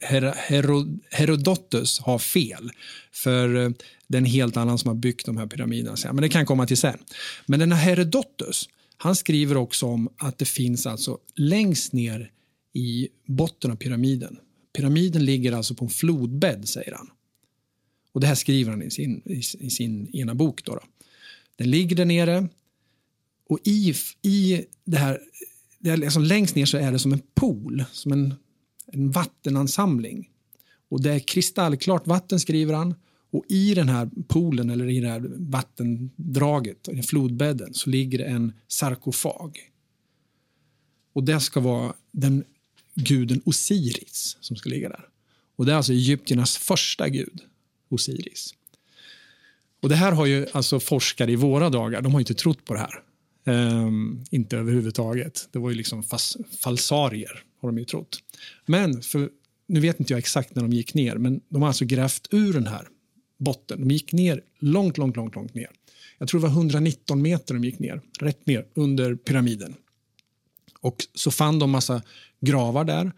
Her- 0.00 0.34
Herod 0.36 1.00
Herodotus 1.10 2.00
har 2.00 2.18
fel. 2.18 2.70
För 3.12 3.56
eh, 3.56 3.70
det 4.06 4.16
är 4.16 4.20
en 4.20 4.24
helt 4.24 4.56
annan 4.56 4.78
som 4.78 4.88
har 4.88 4.94
byggt 4.94 5.26
de 5.26 5.36
här 5.36 5.46
pyramiderna. 5.46 5.96
Men 6.04 6.16
det 6.16 6.28
kan 6.28 6.46
komma 6.46 6.66
till 6.66 6.76
sen. 6.76 6.98
Men 7.46 7.60
den 7.60 7.72
här 7.72 7.84
Herodotus, 7.84 8.68
han 8.96 9.16
skriver 9.16 9.56
också 9.56 9.86
om 9.86 10.08
att 10.16 10.38
det 10.38 10.44
finns 10.44 10.86
alltså 10.86 11.18
längst 11.36 11.92
ner 11.92 12.30
i 12.72 13.08
botten 13.26 13.70
av 13.70 13.76
pyramiden. 13.76 14.38
Pyramiden 14.72 15.24
ligger 15.24 15.52
alltså 15.52 15.74
på 15.74 15.84
en 15.84 15.90
flodbädd, 15.90 16.68
säger 16.68 16.92
han. 16.92 17.10
Och 18.12 18.20
Det 18.20 18.26
här 18.26 18.34
skriver 18.34 18.70
han 18.70 18.82
i 18.82 18.90
sin, 18.90 19.22
i, 19.24 19.42
i 19.58 19.70
sin 19.70 20.16
ena 20.16 20.34
bok. 20.34 20.64
Då, 20.64 20.74
då. 20.74 20.82
Den 21.56 21.70
ligger 21.70 21.96
där 21.96 22.04
nere 22.04 22.48
och 23.48 23.58
i, 23.64 23.94
i 24.22 24.64
det 24.84 24.96
här, 24.96 25.20
det 25.78 25.90
här 25.90 25.96
liksom 25.96 26.22
längst 26.22 26.54
ner 26.54 26.66
så 26.66 26.76
är 26.76 26.92
det 26.92 26.98
som 26.98 27.12
en 27.12 27.22
pool, 27.34 27.84
som 27.92 28.12
en, 28.12 28.34
en 28.86 29.10
vattenansamling. 29.10 30.30
Och 30.88 31.02
det 31.02 31.12
är 31.12 31.18
kristallklart 31.18 32.06
vatten, 32.06 32.40
skriver 32.40 32.74
han. 32.74 32.94
Och 33.30 33.44
i 33.48 33.74
den 33.74 33.88
här 33.88 34.10
poolen, 34.28 34.70
eller 34.70 34.90
i 34.90 35.00
det 35.00 35.08
här 35.08 35.30
vattendraget, 35.36 36.88
i 36.88 37.02
flodbädden, 37.02 37.74
så 37.74 37.90
ligger 37.90 38.18
det 38.18 38.24
en 38.24 38.52
sarkofag. 38.68 39.58
Och 41.12 41.24
det 41.24 41.40
ska 41.40 41.60
vara 41.60 41.94
den 42.10 42.44
guden 42.94 43.42
Osiris 43.44 44.36
som 44.40 44.56
ska 44.56 44.68
ligga 44.70 44.88
där. 44.88 45.04
Och 45.56 45.66
det 45.66 45.72
är 45.72 45.76
alltså 45.76 45.92
egyptiernas 45.92 46.56
första 46.56 47.08
gud, 47.08 47.40
Osiris. 47.88 48.54
Och 49.82 49.88
det 49.88 49.96
här 49.96 50.12
har 50.12 50.26
ju 50.26 50.46
alltså 50.52 50.80
forskare 50.80 51.32
i 51.32 51.36
våra 51.36 51.70
dagar, 51.70 52.02
de 52.02 52.12
har 52.12 52.20
ju 52.20 52.22
inte 52.22 52.34
trott 52.34 52.64
på 52.64 52.74
det 52.74 52.80
här. 52.80 53.02
Um, 53.44 54.24
inte 54.30 54.56
överhuvudtaget. 54.56 55.48
Det 55.52 55.58
var 55.58 55.70
ju 55.70 55.76
liksom 55.76 56.02
fas, 56.02 56.36
falsarier, 56.60 57.44
har 57.60 57.68
de 57.68 57.78
ju 57.78 57.84
trott. 57.84 58.18
Men, 58.66 59.02
för, 59.02 59.30
nu 59.66 59.80
vet 59.80 60.00
inte 60.00 60.12
jag 60.12 60.18
exakt 60.18 60.54
när 60.54 60.62
de 60.62 60.72
gick 60.72 60.94
ner, 60.94 61.16
men 61.16 61.40
de 61.48 61.62
har 61.62 61.68
alltså 61.68 61.84
grävt 61.84 62.28
ur 62.30 62.52
den 62.52 62.66
här 62.66 62.88
botten. 63.38 63.80
De 63.80 63.90
gick 63.90 64.12
ner 64.12 64.40
långt, 64.58 64.98
långt, 64.98 65.16
långt, 65.16 65.34
långt 65.34 65.54
ner. 65.54 65.70
Jag 66.18 66.28
tror 66.28 66.40
det 66.40 66.46
var 66.46 66.54
119 66.54 67.22
meter 67.22 67.54
de 67.54 67.64
gick 67.64 67.78
ner, 67.78 68.00
rätt 68.20 68.46
ner 68.46 68.66
under 68.74 69.14
pyramiden. 69.14 69.74
Och 70.82 70.96
så 71.14 71.30
fann 71.30 71.58
de 71.58 71.70
massa 71.70 72.02
gravar 72.40 72.84
där. 72.84 73.12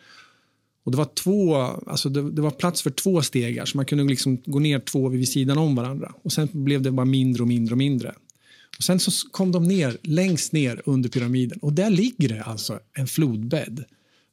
Och 0.85 0.91
det 0.91 0.99
var 0.99 1.05
två, 1.15 1.57
alltså 1.57 2.09
det, 2.09 2.31
det 2.31 2.43
var 2.43 2.51
plats 2.51 2.83
för 2.83 2.91
två 2.91 3.23
stegar 3.23 3.65
så 3.65 3.77
man 3.77 3.87
kunde 3.87 4.05
liksom 4.05 4.43
gå 4.47 4.59
ner 4.59 4.79
två 4.79 5.09
vid 5.09 5.29
sidan 5.29 5.59
om 5.59 5.75
varandra. 5.75 6.15
Och 6.23 6.33
sen 6.33 6.49
blev 6.53 6.83
det 6.83 6.91
bara 6.91 7.07
mindre 7.07 7.43
och 7.43 7.49
mindre 7.49 7.75
och 7.75 7.79
mindre. 7.79 8.15
Och 8.79 8.85
sen 8.85 9.01
så 9.01 9.29
kom 9.31 9.53
de 9.53 9.65
ner 9.65 9.99
längst 10.03 10.53
ner 10.53 10.83
under 10.85 11.09
pyramiden 11.09 11.59
och 11.63 11.73
där 11.73 11.91
ligger 11.91 12.29
det 12.29 12.43
alltså 12.43 12.81
en 12.93 13.07
flodbädd 13.07 13.85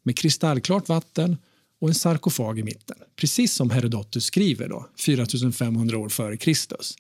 med 0.04 0.18
kristallklart 0.18 0.90
vatten 0.90 1.38
och 1.80 1.88
en 1.88 1.96
sarkofag 1.96 2.60
i 2.60 2.64
mitten. 2.64 2.98
Precis 3.16 3.54
som 3.54 3.70
Herodotus 3.70 4.26
skriver 4.26 4.70
då, 4.70 4.90
4500 5.00 5.98
år 5.98 6.10
före 6.10 6.38
Kristus. 6.38 6.96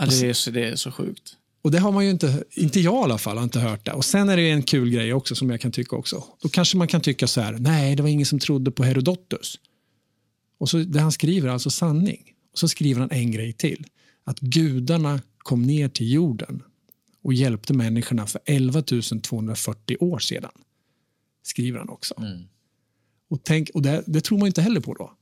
Ja, 0.00 0.06
det, 0.06 0.28
är 0.28 0.32
så, 0.32 0.50
det 0.50 0.68
är 0.68 0.76
så 0.76 0.90
sjukt. 0.90 1.36
Och 1.66 1.72
det 1.72 1.78
har 1.78 1.92
man 1.92 2.04
ju 2.04 2.10
inte, 2.10 2.44
inte 2.50 2.80
jag 2.80 2.94
i 2.94 3.04
alla 3.04 3.18
fall, 3.18 3.36
har 3.36 3.44
inte 3.44 3.60
hört 3.60 3.84
det. 3.84 3.92
Och 3.92 4.04
sen 4.04 4.28
är 4.28 4.36
det 4.36 4.50
en 4.50 4.62
kul 4.62 4.90
grej 4.90 5.12
också 5.14 5.34
som 5.34 5.50
jag 5.50 5.60
kan 5.60 5.72
tycka 5.72 5.96
också. 5.96 6.24
Då 6.42 6.48
kanske 6.48 6.76
man 6.76 6.88
kan 6.88 7.00
tycka 7.00 7.26
så 7.26 7.40
här, 7.40 7.52
nej 7.52 7.96
det 7.96 8.02
var 8.02 8.10
ingen 8.10 8.26
som 8.26 8.38
trodde 8.38 8.70
på 8.70 8.84
Herodotus. 8.84 9.58
Och 10.58 10.68
så 10.68 10.78
det 10.78 11.00
han 11.00 11.12
skriver 11.12 11.48
är 11.48 11.52
alltså 11.52 11.70
sanning. 11.70 12.32
Och 12.52 12.58
så 12.58 12.68
skriver 12.68 13.00
han 13.00 13.10
en 13.10 13.30
grej 13.30 13.52
till. 13.52 13.86
Att 14.24 14.40
gudarna 14.40 15.20
kom 15.38 15.62
ner 15.62 15.88
till 15.88 16.12
jorden 16.12 16.62
och 17.24 17.34
hjälpte 17.34 17.72
människorna 17.74 18.26
för 18.26 18.40
11 18.44 18.82
240 19.22 19.96
år 20.00 20.18
sedan. 20.18 20.50
Skriver 21.42 21.78
han 21.78 21.88
också. 21.88 22.14
Mm. 22.18 22.42
Och, 23.30 23.40
tänk, 23.44 23.70
och 23.74 23.82
det, 23.82 24.02
det 24.06 24.20
tror 24.20 24.38
man 24.38 24.46
inte 24.46 24.62
heller 24.62 24.80
på 24.80 24.94
då. 24.94 25.12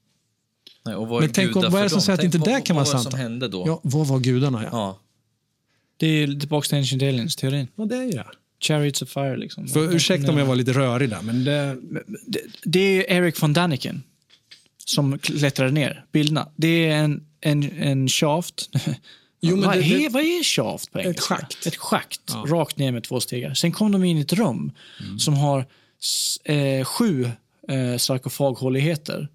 Nej, 0.85 0.95
vad 0.95 1.21
Men 1.23 1.33
tänk 1.33 1.57
om- 1.57 1.63
vad 1.63 1.75
är 1.75 1.83
det 1.83 1.91
som 1.91 2.01
säger 2.01 2.19
att 2.19 2.25
inte 2.25 2.39
vad- 2.39 2.49
det 2.49 2.61
kan 2.61 2.77
vara 2.77 2.85
vad 2.85 2.93
var 2.95 3.01
sant 3.01 3.13
som 3.13 3.19
då? 3.19 3.23
hände 3.23 3.49
då? 3.49 3.65
Ja, 3.67 3.81
vad 3.83 4.07
var 4.07 4.19
gudarna? 4.21 4.63
Ja, 4.63 4.69
Ja. 4.73 5.01
Det 5.97 6.07
är 6.07 6.27
tillbaka 6.41 6.67
till 6.69 6.79
Ancient 6.79 7.03
Aliens-teorin. 7.03 7.69
ja 7.77 7.85
det 7.85 7.97
är 7.97 8.03
ju 8.05 8.11
det. 8.11 8.27
Chariots 8.61 9.03
of 9.03 9.09
Fire 9.09 9.37
liksom. 9.37 9.69
För, 9.69 9.95
ursäkta 9.95 10.33
om 10.33 10.39
jag 10.39 10.47
var 10.47 10.57
lite 10.57 10.73
rörig 10.73 11.11
där, 11.11 11.23
men 11.23 11.45
det, 11.45 11.77
det, 12.27 12.41
det 12.63 12.81
är 13.13 13.17
Eric 13.23 13.43
von 13.43 13.53
Daniken 13.53 14.03
som 14.87 15.19
klättrade 15.19 15.71
ner 15.71 16.05
bilderna. 16.13 16.49
Det 16.57 16.87
är 16.89 16.97
en, 16.97 17.27
en, 17.41 17.63
en 17.79 18.09
shaft. 18.09 18.71
Jo, 19.41 19.57
men 19.57 19.67
vad, 19.69 19.77
det- 19.79 20.05
är, 20.05 20.11
vad 20.11 20.23
är 20.23 20.45
shaft 20.45 20.93
på 20.93 21.01
engelska? 21.01 21.23
schakt. 21.35 21.67
Ett 21.67 21.77
schakt, 21.77 22.21
Ja. 22.27 22.45
rakt 22.49 22.79
ner 22.79 22.93
med 22.93 23.03
två 23.05 23.21
stegar. 23.21 23.55
Sen 23.55 23.73
kom 23.73 23.93
de 23.93 24.05
in 24.05 24.19
i 24.19 24.21
ett 24.21 24.33
rum 24.33 24.73
som 25.19 25.35
har 25.35 25.67
eh, 26.45 26.85
sju 26.85 27.25
eh, 27.69 27.97
sarkofaghåligheter. 27.99 29.29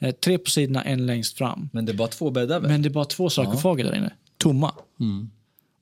Eh, 0.00 0.10
tre 0.14 0.38
på 0.38 0.50
sidorna, 0.50 0.82
en 0.82 1.06
längst 1.06 1.38
fram. 1.38 1.68
Men 1.72 1.84
det 1.86 1.92
är 1.92 1.96
bara 1.96 2.08
två 2.08 2.30
bäddar 2.30 2.60
väl? 2.60 2.70
Men 2.70 2.82
det 2.82 2.88
är 2.88 2.90
bara 2.90 3.04
två 3.04 3.30
sarkofager 3.30 3.84
där 3.84 3.94
inne, 3.96 4.12
tomma. 4.38 4.74
Mm. 5.00 5.30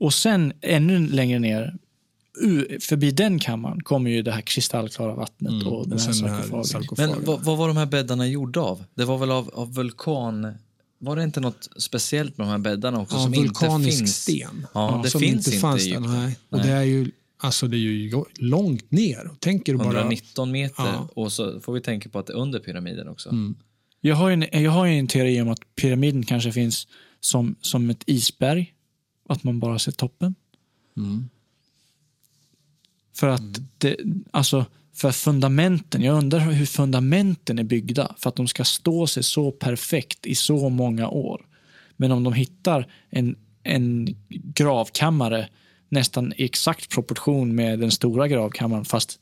Och 0.00 0.14
sen 0.14 0.52
ännu 0.60 1.08
längre 1.08 1.38
ner, 1.38 1.74
förbi 2.80 3.10
den 3.10 3.38
kammaren, 3.38 3.82
kommer 3.82 4.10
ju 4.10 4.22
det 4.22 4.32
här 4.32 4.40
kristallklara 4.40 5.14
vattnet 5.14 5.66
och 5.66 5.88
den 5.88 5.98
och 5.98 6.00
här 6.00 6.22
den 6.22 6.30
här 6.30 6.42
sarkofagen. 6.42 6.64
sarkofagen. 6.64 7.10
Men 7.10 7.24
vad, 7.24 7.44
vad 7.44 7.58
var 7.58 7.68
de 7.68 7.76
här 7.76 7.86
bäddarna 7.86 8.26
gjorda 8.26 8.60
av? 8.60 8.84
Det 8.94 9.04
var 9.04 9.18
väl 9.18 9.30
av, 9.30 9.50
av 9.54 9.74
vulkan... 9.74 10.54
Var 11.02 11.16
det 11.16 11.24
inte 11.24 11.40
något 11.40 11.68
speciellt 11.76 12.38
med 12.38 12.46
de 12.46 12.50
här 12.50 12.58
bäddarna 12.58 13.00
också 13.00 13.16
ja, 13.16 13.22
som 13.22 13.32
vulkanisk 13.32 13.88
inte 13.88 13.98
finns? 13.98 14.16
sten. 14.16 14.66
Ja, 14.74 15.00
det 15.04 15.10
som 15.10 15.20
finns 15.20 15.46
inte, 15.46 15.58
fanns 15.58 15.86
i 15.86 15.90
där. 15.90 16.00
Nej. 16.00 16.36
Och 16.48 16.58
Nej. 16.58 16.66
det 16.66 16.72
är 16.72 16.82
ju, 16.82 17.10
alltså 17.38 17.66
det 17.68 17.76
är 17.76 17.78
ju 17.78 18.24
långt 18.38 18.90
ner. 18.90 19.30
Tänker 19.38 19.72
du 19.72 19.78
bara... 19.78 19.98
119 19.98 20.50
meter 20.50 20.82
Ja. 20.82 21.08
och 21.14 21.32
så 21.32 21.60
får 21.60 21.72
vi 21.72 21.80
tänka 21.80 22.08
på 22.08 22.18
att 22.18 22.26
det 22.26 22.32
är 22.32 22.36
under 22.36 22.58
pyramiden 22.58 23.08
också. 23.08 23.28
Mm. 23.28 23.54
Jag 24.00 24.16
har, 24.16 24.28
ju 24.28 24.34
en, 24.34 24.62
jag 24.62 24.70
har 24.70 24.86
en 24.86 25.06
teori 25.06 25.40
om 25.40 25.48
att 25.48 25.60
pyramiden 25.74 26.22
kanske 26.22 26.52
finns 26.52 26.86
som, 27.20 27.56
som 27.60 27.90
ett 27.90 28.02
isberg. 28.06 28.74
Att 29.30 29.44
man 29.44 29.60
bara 29.60 29.78
ser 29.78 29.92
toppen. 29.92 30.34
Mm. 30.96 31.28
För 33.12 33.28
att 33.28 33.60
det, 33.78 33.96
alltså, 34.30 34.66
för 34.92 35.12
fundamenten, 35.12 36.02
jag 36.02 36.18
undrar 36.18 36.38
hur 36.40 36.66
fundamenten 36.66 37.58
är 37.58 37.64
byggda 37.64 38.14
för 38.18 38.28
att 38.28 38.36
de 38.36 38.48
ska 38.48 38.64
stå 38.64 39.06
sig 39.06 39.22
så 39.22 39.50
perfekt 39.50 40.26
i 40.26 40.34
så 40.34 40.68
många 40.68 41.08
år. 41.08 41.46
Men 41.96 42.12
om 42.12 42.24
de 42.24 42.32
hittar 42.32 42.92
en, 43.10 43.36
en 43.62 44.16
gravkammare 44.28 45.48
nästan 45.88 46.32
i 46.36 46.44
exakt 46.44 46.90
proportion 46.90 47.54
med 47.54 47.78
den 47.78 47.90
stora 47.90 48.28
gravkammaren 48.28 48.84
fast 48.84 49.18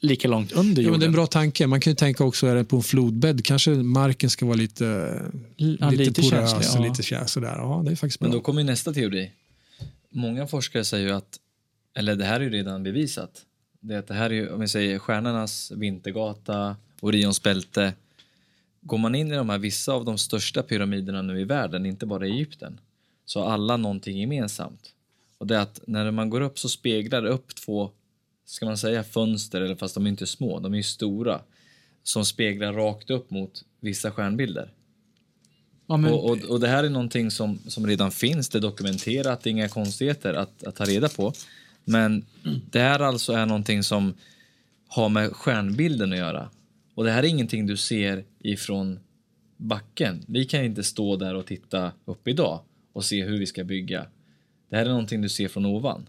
lika 0.00 0.28
långt 0.28 0.52
under 0.52 0.82
Ja, 0.82 0.86
jorden. 0.86 0.90
men 0.90 1.00
det 1.00 1.04
är 1.04 1.08
en 1.08 1.12
bra 1.12 1.26
tanke. 1.26 1.66
Man 1.66 1.80
kan 1.80 1.90
ju 1.90 1.94
tänka 1.94 2.24
också 2.24 2.46
är 2.46 2.54
det 2.54 2.64
på 2.64 2.76
en 2.76 2.82
flodbädd. 2.82 3.44
Kanske 3.44 3.70
marken 3.70 4.30
ska 4.30 4.46
vara 4.46 4.56
lite, 4.56 4.84
Ja, 5.56 5.90
lite, 5.90 6.04
lite 6.04 6.22
porös 6.22 6.50
känslig, 6.50 6.80
och 6.80 6.86
ja. 6.86 6.90
lite 6.90 7.02
kä- 7.02 7.26
sådär. 7.26 7.54
Ja, 7.56 7.82
det 7.86 7.90
är 7.90 7.96
faktiskt 7.96 8.18
bra. 8.20 8.28
Men 8.28 8.36
då 8.38 8.42
kommer 8.42 8.60
ju 8.60 8.66
nästa 8.66 8.92
teori. 8.92 9.30
Många 10.10 10.46
forskare 10.46 10.84
säger 10.84 11.06
ju 11.08 11.14
att, 11.14 11.38
eller 11.94 12.16
det 12.16 12.24
här 12.24 12.40
är 12.40 12.44
ju 12.44 12.50
redan 12.50 12.82
bevisat, 12.82 13.44
det 13.80 13.94
är 13.94 13.98
att 13.98 14.06
det 14.06 14.14
här 14.14 14.30
är 14.30 14.34
ju, 14.34 14.50
om 14.52 14.60
vi 14.60 14.68
säger 14.68 14.98
stjärnornas 14.98 15.72
vintergata, 15.76 16.76
Orions 17.00 17.42
bälte. 17.42 17.92
Går 18.80 18.98
man 18.98 19.14
in 19.14 19.32
i 19.32 19.34
de 19.34 19.48
här 19.48 19.58
vissa 19.58 19.92
av 19.92 20.04
de 20.04 20.18
största 20.18 20.62
pyramiderna 20.62 21.22
nu 21.22 21.40
i 21.40 21.44
världen, 21.44 21.86
inte 21.86 22.06
bara 22.06 22.26
i 22.26 22.30
Egypten, 22.30 22.80
så 23.24 23.42
har 23.42 23.50
alla 23.52 23.76
någonting 23.76 24.18
gemensamt. 24.20 24.80
Och 25.38 25.46
det 25.46 25.56
är 25.56 25.60
att 25.60 25.80
när 25.86 26.10
man 26.10 26.30
går 26.30 26.40
upp 26.40 26.58
så 26.58 26.68
speglar 26.68 27.22
det 27.22 27.28
upp 27.28 27.54
två, 27.54 27.90
ska 28.48 28.66
man 28.66 28.78
säga 28.78 29.04
fönster, 29.04 29.60
eller 29.60 29.74
fast 29.74 29.94
de 29.94 30.06
är 30.06 30.10
inte 30.10 30.26
små, 30.26 30.60
de 30.60 30.72
är 30.72 30.76
ju 30.76 30.82
stora, 30.82 31.40
som 32.02 32.24
speglar 32.24 32.72
rakt 32.72 33.10
upp 33.10 33.30
mot 33.30 33.64
vissa 33.80 34.10
stjärnbilder. 34.10 34.70
ja, 35.86 35.96
men, 35.96 36.12
Och, 36.12 36.30
och, 36.30 36.38
och 36.38 36.60
det 36.60 36.68
här 36.68 36.84
är 36.84 36.90
någonting 36.90 37.30
som, 37.30 37.58
som 37.66 37.86
redan 37.86 38.10
finns, 38.10 38.48
det 38.48 38.58
är 38.58 38.62
dokumenterat, 38.62 39.40
det 39.42 39.48
är 39.48 39.52
inga 39.52 39.68
konstigheter 39.68 40.34
att, 40.34 40.64
att 40.64 40.76
ta 40.76 40.84
reda 40.84 41.08
på. 41.08 41.32
Men 41.84 42.24
det 42.70 42.80
här 42.80 43.00
alltså 43.00 43.32
är 43.32 43.46
någonting 43.46 43.82
som 43.82 44.14
har 44.88 45.08
med 45.08 45.32
stjärnbilden 45.32 46.12
att 46.12 46.18
göra. 46.18 46.50
Och 46.94 47.04
det 47.04 47.10
här 47.10 47.22
är 47.22 47.28
ingenting 47.28 47.66
du 47.66 47.76
ser 47.76 48.24
ifrån 48.38 49.00
backen. 49.56 50.24
Vi 50.26 50.44
kan 50.44 50.64
inte 50.64 50.82
stå 50.82 51.16
där 51.16 51.34
och 51.34 51.46
titta 51.46 51.92
upp 52.04 52.28
idag 52.28 52.60
och 52.92 53.04
se 53.04 53.24
hur 53.24 53.38
vi 53.38 53.46
ska 53.46 53.64
bygga. 53.64 54.06
Det 54.68 54.76
här 54.76 54.84
är 54.84 54.90
någonting 54.90 55.22
du 55.22 55.28
ser 55.28 55.48
från 55.48 55.66
ovan. 55.66 56.06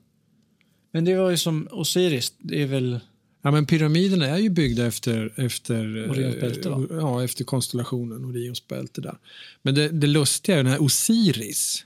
Men 0.92 1.06
det 1.06 1.16
var 1.16 1.30
ju 1.30 1.38
som 1.38 1.68
Osiris, 1.72 2.34
det 2.38 2.62
är 2.62 2.68
väl 2.68 3.00
Ja, 3.42 3.52
men 3.52 3.66
pyramiderna 3.66 4.26
är 4.26 4.38
ju 4.38 4.50
byggda 4.50 4.86
efter, 4.86 5.34
efter, 5.36 6.10
Orions 6.10 6.40
bälte, 6.40 6.70
va? 6.70 6.88
eh, 6.92 6.98
ja, 6.98 7.24
efter 7.24 7.44
konstellationen 7.44 8.26
Orions 8.26 8.68
bälte. 8.68 9.02
Där. 9.02 9.18
Men 9.62 9.76
det, 9.76 9.90
det 9.90 10.08
lustiga 10.08 10.56
är 10.60 10.64
den 10.64 10.72
här 10.72 10.82
Osiris. 10.84 11.86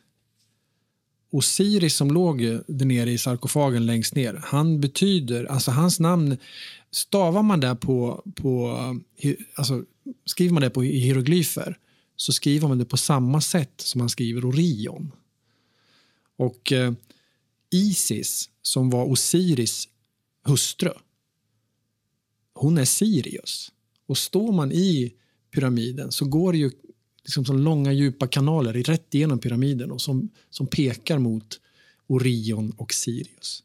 Osiris 1.31 1.95
som 1.95 2.11
låg 2.11 2.39
där 2.67 2.85
nere 2.85 3.11
i 3.11 3.17
sarkofagen 3.17 3.85
längst 3.85 4.15
ner, 4.15 4.41
han 4.43 4.81
betyder, 4.81 5.45
alltså 5.45 5.71
hans 5.71 5.99
namn, 5.99 6.37
stavar 6.91 7.43
man 7.43 7.59
det 7.59 7.75
på, 7.75 8.23
på 8.35 8.69
hi- 9.17 9.43
alltså 9.55 9.83
skriver 10.25 10.53
man 10.53 10.61
det 10.63 10.69
på 10.69 10.81
hieroglyfer 10.81 11.77
så 12.15 12.33
skriver 12.33 12.67
man 12.67 12.77
det 12.77 12.85
på 12.85 12.97
samma 12.97 13.41
sätt 13.41 13.73
som 13.77 13.99
man 13.99 14.09
skriver 14.09 14.45
Orion. 14.45 15.11
Och 16.37 16.71
eh, 16.71 16.93
Isis, 17.73 18.49
som 18.61 18.89
var 18.89 19.05
Osiris 19.05 19.87
hustru, 20.43 20.91
hon 22.53 22.77
är 22.77 22.85
Sirius. 22.85 23.71
Och 24.05 24.17
står 24.17 24.51
man 24.51 24.71
i 24.71 25.13
pyramiden 25.51 26.11
så 26.11 26.25
går 26.25 26.51
det 26.51 26.57
ju 26.57 26.71
liksom 27.23 27.45
som 27.45 27.59
långa 27.59 27.91
djupa 27.91 28.27
kanaler 28.27 28.73
rätt 28.73 29.15
igenom 29.15 29.39
pyramiden 29.39 29.91
och 29.91 30.01
som, 30.01 30.29
som 30.49 30.67
pekar 30.67 31.19
mot 31.19 31.59
Orion 32.07 32.71
och 32.77 32.93
Sirius. 32.93 33.63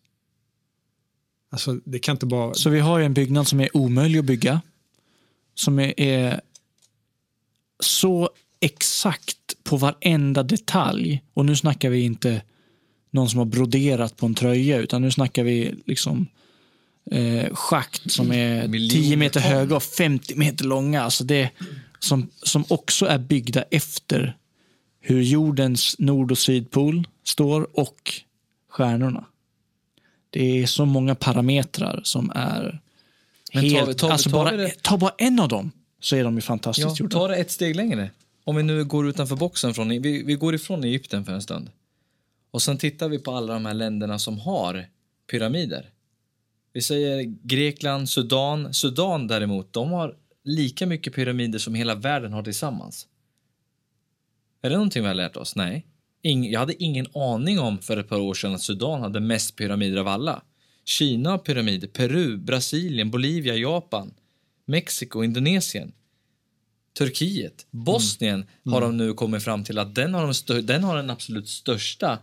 Alltså 1.51 1.81
det 1.85 1.99
kan 1.99 2.15
inte 2.15 2.27
bara... 2.27 2.55
Så 2.55 2.71
vi 2.71 2.81
har 2.81 3.01
en 3.01 3.15
byggnad 3.15 3.49
som 3.49 3.61
är 3.61 3.77
omöjlig 3.77 4.19
att 4.19 4.25
bygga. 4.25 4.61
Som 5.55 5.79
är, 5.79 6.01
är 6.01 6.41
så 7.81 8.31
exakt 8.61 9.65
på 9.65 9.77
varenda 9.77 10.43
detalj. 10.43 11.23
Och 11.35 11.45
nu 11.45 11.57
snackar 11.57 11.91
vi 11.91 12.01
inte 12.01 12.43
någon 13.11 13.29
som 13.31 13.39
har 13.39 13.45
broderat 13.47 14.17
på 14.17 14.27
en 14.27 14.35
tröja 14.35 14.79
utan 14.79 15.03
nu 15.03 15.11
snackar 15.11 15.45
vi 15.45 15.75
liksom 15.87 16.27
eh, 17.11 17.55
schakt 17.55 18.11
som 18.13 18.33
är 18.33 18.69
Miljoner 18.69 19.03
10 19.05 19.17
meter 19.17 19.41
ton. 19.41 19.51
höga 19.51 19.77
och 19.77 19.83
50 19.83 20.35
meter 20.35 20.65
långa. 20.65 21.03
Alltså 21.03 21.25
det, 21.25 21.51
som, 21.99 22.29
som 22.43 22.65
också 22.69 23.07
är 23.07 23.19
byggda 23.19 23.63
efter 23.71 24.37
hur 25.01 25.23
jordens 25.23 25.97
nord 25.99 26.31
och 26.33 26.39
sydpol 26.39 27.09
står 27.25 27.79
och 27.81 28.13
stjärnorna. 28.71 29.25
Det 30.31 30.63
är 30.63 30.67
så 30.67 30.85
många 30.85 31.15
parametrar 31.15 32.01
som 32.05 32.31
är 32.35 32.81
Men 33.53 33.63
tar 33.63 33.69
vi- 33.69 33.75
helt... 33.75 33.99
tar 33.99 34.07
vi- 34.09 34.13
alltså 34.13 34.31
tar 34.31 34.39
bara, 34.45 34.51
vi 34.57 34.63
det- 34.63 34.83
Ta 34.83 34.97
bara 34.99 35.15
en 35.19 35.41
av 35.41 35.49
dem 35.49 35.71
så 36.01 36.17
är 36.17 36.25
de 36.25 36.35
ju 36.35 36.41
fantastiskt 36.41 36.89
Ja, 36.89 36.97
gjorda. 36.99 37.19
ta 37.19 37.29
det 37.29 37.37
ett 37.37 37.51
steg 37.51 37.77
längre. 37.77 38.11
Om 38.45 38.57
vi 38.57 38.63
nu 38.63 38.85
går 38.85 39.09
utanför 39.09 39.37
boxen, 39.37 39.75
från, 39.75 39.89
vi, 39.89 40.23
vi 40.23 40.35
går 40.35 40.55
ifrån 40.55 40.85
Egypten 40.85 41.25
för 41.25 41.33
en 41.33 41.43
stund. 41.43 41.71
Och 42.51 42.63
sen 42.63 42.79
tittar 42.79 43.09
vi 43.09 43.19
på 43.19 43.31
alla 43.31 43.53
de 43.53 43.67
här 43.67 43.75
länderna 43.75 44.19
som 44.19 44.39
har 44.39 44.87
pyramider. 45.31 45.91
Vi 46.73 46.83
säger 46.83 47.23
Grekland, 47.43 48.09
Sudan. 48.09 48.75
Sudan 48.75 49.27
däremot, 49.27 49.73
de 49.73 49.91
har 49.91 50.17
lika 50.45 50.87
mycket 50.87 51.15
pyramider 51.15 51.59
som 51.59 51.75
hela 51.75 51.95
världen 51.95 52.33
har 52.33 52.43
tillsammans. 52.43 53.07
Är 54.63 54.71
det 54.71 54.77
någonting 54.77 55.03
vi 55.03 55.09
har 55.09 55.15
lärt 55.15 55.37
oss? 55.37 55.57
Nej. 55.57 55.87
Ing, 56.23 56.51
jag 56.51 56.61
hade 56.61 56.83
ingen 56.83 57.07
aning 57.15 57.61
om 57.61 57.79
för 57.79 57.97
ett 57.97 58.09
par 58.09 58.21
år 58.21 58.35
sedan 58.35 58.55
att 58.55 58.63
Sudan 58.63 59.01
hade 59.01 59.21
mest 59.21 59.57
pyramider 59.57 59.97
av 59.97 60.09
alla. 60.09 60.43
Kina 60.85 61.31
har 61.31 61.39
pyramider, 61.39 61.89
Peru, 61.89 62.37
Brasilien, 62.37 63.11
Bolivia, 63.11 63.57
Japan, 63.57 64.15
Mexiko, 64.65 65.25
Indonesien. 65.25 65.93
Turkiet, 66.99 67.67
Bosnien 67.71 68.47
har 68.65 68.81
de 68.81 68.97
nu 68.97 69.15
kommit 69.15 69.43
fram 69.43 69.65
till 69.65 69.79
att 69.79 69.95
den 69.95 70.15
har, 70.15 70.35
de 70.47 70.61
den 70.67 70.85
har 70.85 70.97
den 70.97 71.11
absolut 71.11 71.49
största 71.49 72.19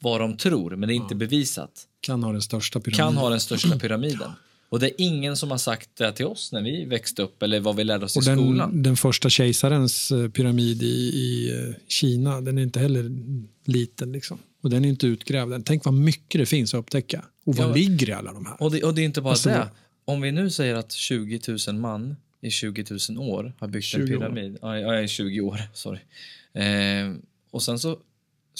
vad 0.00 0.20
de 0.20 0.36
tror, 0.36 0.76
men 0.76 0.88
det 0.88 0.94
är 0.94 0.96
inte 0.96 1.14
bevisat. 1.14 1.70
Kan 2.00 2.22
ha 2.22 2.32
den 2.32 2.42
största 2.42 2.80
pyramiden. 2.80 3.06
Kan 3.06 3.16
ha 3.16 3.30
den 3.30 3.40
största 3.40 3.78
pyramiden. 3.78 4.30
Och 4.68 4.80
det 4.80 4.86
är 4.86 4.92
ingen 4.98 5.36
som 5.36 5.50
har 5.50 5.58
sagt 5.58 5.90
det 5.96 6.12
till 6.12 6.26
oss 6.26 6.52
när 6.52 6.62
vi 6.62 6.84
växte 6.84 7.22
upp 7.22 7.42
eller 7.42 7.60
vad 7.60 7.76
vi 7.76 7.84
lärde 7.84 8.04
oss 8.04 8.16
Och 8.16 8.22
i 8.22 8.26
skolan. 8.26 8.70
den, 8.72 8.82
den 8.82 8.96
första 8.96 9.30
kejsarens 9.30 10.10
eh, 10.12 10.28
pyramid 10.30 10.82
i, 10.82 10.86
i 10.86 11.50
eh, 11.58 11.74
Kina, 11.88 12.40
den 12.40 12.58
är 12.58 12.62
inte 12.62 12.80
heller 12.80 13.10
liten. 13.64 14.12
Liksom. 14.12 14.38
Och 14.62 14.70
den 14.70 14.84
är 14.84 14.88
inte 14.88 15.06
utgrävd. 15.06 15.66
Tänk 15.66 15.84
vad 15.84 15.94
mycket 15.94 16.38
det 16.40 16.46
finns 16.46 16.74
att 16.74 16.78
upptäcka. 16.78 17.24
Och 17.46 17.56
vad 17.56 17.68
Ja. 17.70 17.74
ligger 17.74 18.08
i 18.08 18.12
alla 18.12 18.32
de 18.32 18.46
här? 18.46 18.62
Och 18.62 18.70
det, 18.70 18.82
och 18.82 18.94
det 18.94 19.00
är 19.02 19.04
inte 19.04 19.20
bara 19.20 19.30
Alltså, 19.30 19.48
det. 19.48 19.68
Om 20.04 20.20
vi 20.20 20.32
nu 20.32 20.50
säger 20.50 20.74
att 20.74 20.92
20 20.92 21.40
000 21.68 21.76
man 21.76 22.16
i 22.42 22.50
20 22.50 22.84
000 23.10 23.18
år 23.30 23.52
har 23.58 23.68
byggt 23.68 23.94
en 23.94 24.06
20 24.06 24.16
år. 24.16 24.20
pyramid. 24.20 24.58
Ja, 24.62 24.78
ja, 24.78 25.06
20 25.06 25.40
år, 25.40 25.60
sorry. 25.74 25.98
Eh, 26.54 27.12
och 27.50 27.62
sen 27.62 27.78
så 27.78 27.98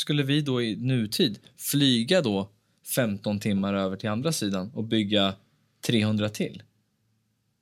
skulle 0.00 0.22
vi 0.22 0.40
då 0.40 0.62
i 0.62 0.76
nutid 0.76 1.38
flyga 1.56 2.22
då 2.22 2.50
15 2.94 3.40
timmar 3.40 3.74
över 3.74 3.96
till 3.96 4.08
andra 4.08 4.32
sidan 4.32 4.70
och 4.74 4.84
bygga 4.84 5.34
300 5.86 6.28
till. 6.28 6.62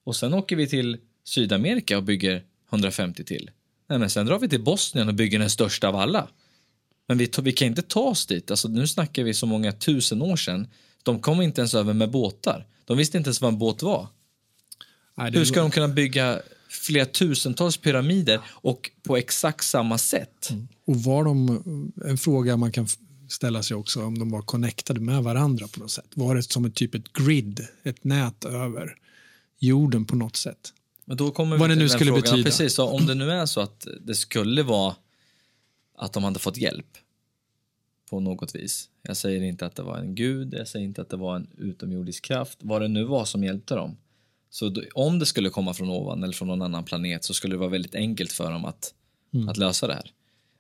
Och 0.05 0.17
sen 0.17 0.35
åker 0.35 0.57
vi 0.57 0.67
till 0.67 0.99
Sydamerika 1.25 1.97
och 1.97 2.03
bygger 2.03 2.45
150 2.71 3.25
till. 3.25 3.51
Nej, 3.89 3.99
men 3.99 4.11
sen 4.11 4.27
drar 4.27 4.39
vi 4.39 4.49
till 4.49 4.63
Bosnien 4.63 5.09
och 5.09 5.15
bygger 5.15 5.39
den 5.39 5.51
största 5.51 5.89
av 5.89 5.97
alla. 5.97 6.29
Men 7.09 7.19
vi, 7.19 7.31
vi 7.43 7.53
kan 7.53 7.69
inte 7.69 7.83
ta 7.83 8.01
oss 8.01 8.27
dit. 8.27 8.51
Alltså, 8.51 8.69
nu 8.69 8.87
snackar 8.87 9.23
vi 9.23 9.35
så 9.35 9.47
många 9.47 9.73
tusen 9.73 10.23
år 10.23 10.37
sedan 10.37 10.69
De 11.03 11.21
kom 11.21 11.43
inte 11.43 11.61
ens 11.61 11.75
över 11.75 11.93
med 11.95 12.11
båtar. 12.11 12.67
De 12.85 12.97
visste 12.97 13.19
inte 13.19 13.29
ens 13.29 13.41
vad 13.41 13.53
en 13.53 13.59
båt 13.59 13.83
var. 13.83 14.07
Nej, 15.17 15.33
Hur 15.33 15.45
ska 15.45 15.61
var- 15.61 15.69
de 15.69 15.71
kunna 15.71 15.89
bygga 15.89 16.43
flera 16.69 17.07
tusentals 17.07 17.77
pyramider 17.77 18.41
och 18.47 18.91
på 19.03 19.17
exakt 19.17 19.65
samma 19.65 19.99
sätt? 19.99 20.51
Och 20.85 20.97
var 20.97 21.25
de, 21.25 21.93
en 22.05 22.19
fråga 22.19 22.57
man 22.57 22.73
kan 22.73 22.87
ställa 23.29 23.63
sig 23.63 23.77
också, 23.77 24.05
om 24.05 24.19
de 24.19 24.31
var 24.31 24.43
connectade 24.43 25.01
med 25.01 25.23
varandra 25.23 25.69
på 25.69 25.81
något 25.81 25.91
sätt. 25.91 26.07
Var 26.15 26.35
det 26.35 26.43
som 26.43 26.65
ett 26.65 26.75
typ 26.75 26.95
ett 26.95 27.13
grid, 27.13 27.67
ett 27.83 28.05
nät 28.05 28.45
över 28.45 28.97
jorden 29.59 30.05
på 30.05 30.17
något 30.17 30.37
sätt? 30.37 30.73
Men 31.05 31.17
då 31.17 31.31
kommer 31.31 31.59
Vad 31.59 31.69
vi 31.69 31.75
det 31.75 31.81
nu 31.81 31.89
skulle 31.89 32.11
frågan. 32.11 32.23
betyda. 32.23 32.45
Precis, 32.45 32.75
så 32.75 32.89
om 32.89 33.07
det 33.07 33.15
nu 33.15 33.31
är 33.31 33.47
så 33.47 33.61
att 33.61 33.87
det 34.01 34.15
skulle 34.15 34.63
vara 34.63 34.97
att 35.97 36.13
de 36.13 36.25
hade 36.25 36.39
fått 36.39 36.57
hjälp 36.57 36.99
på 38.11 38.21
något 38.21 38.55
vis. 38.55 38.89
Jag 39.03 39.17
säger 39.17 39.43
inte 39.43 39.67
att 39.67 39.77
det 39.77 39.83
var 39.83 39.99
en 39.99 40.15
gud, 40.15 40.55
jag 40.55 40.69
säger 40.69 40.85
inte 40.85 41.03
att 41.03 41.11
det 41.11 41.17
var 41.17 41.37
en 41.37 41.47
utomjordisk 41.59 42.25
kraft, 42.25 42.59
vad 42.61 42.83
det 42.83 42.89
nu 42.89 43.05
var 43.05 43.25
som 43.25 43.45
hjälpte 43.45 43.75
dem. 43.75 43.97
Så 44.51 44.69
då, 44.69 44.83
om 44.95 45.19
det 45.19 45.27
skulle 45.27 45.51
komma 45.51 45.75
från 45.75 45.91
ovan 45.91 46.23
eller 46.23 46.33
från 46.33 46.49
någon 46.49 46.63
annan 46.63 46.85
planet 46.85 47.25
så 47.25 47.35
skulle 47.35 47.55
det 47.55 47.59
vara 47.59 47.69
väldigt 47.71 47.95
enkelt 47.95 48.33
för 48.33 48.53
dem 48.53 48.65
att, 48.65 48.95
att 49.49 49.57
lösa 49.57 49.87
det 49.87 49.95
här. 49.95 50.11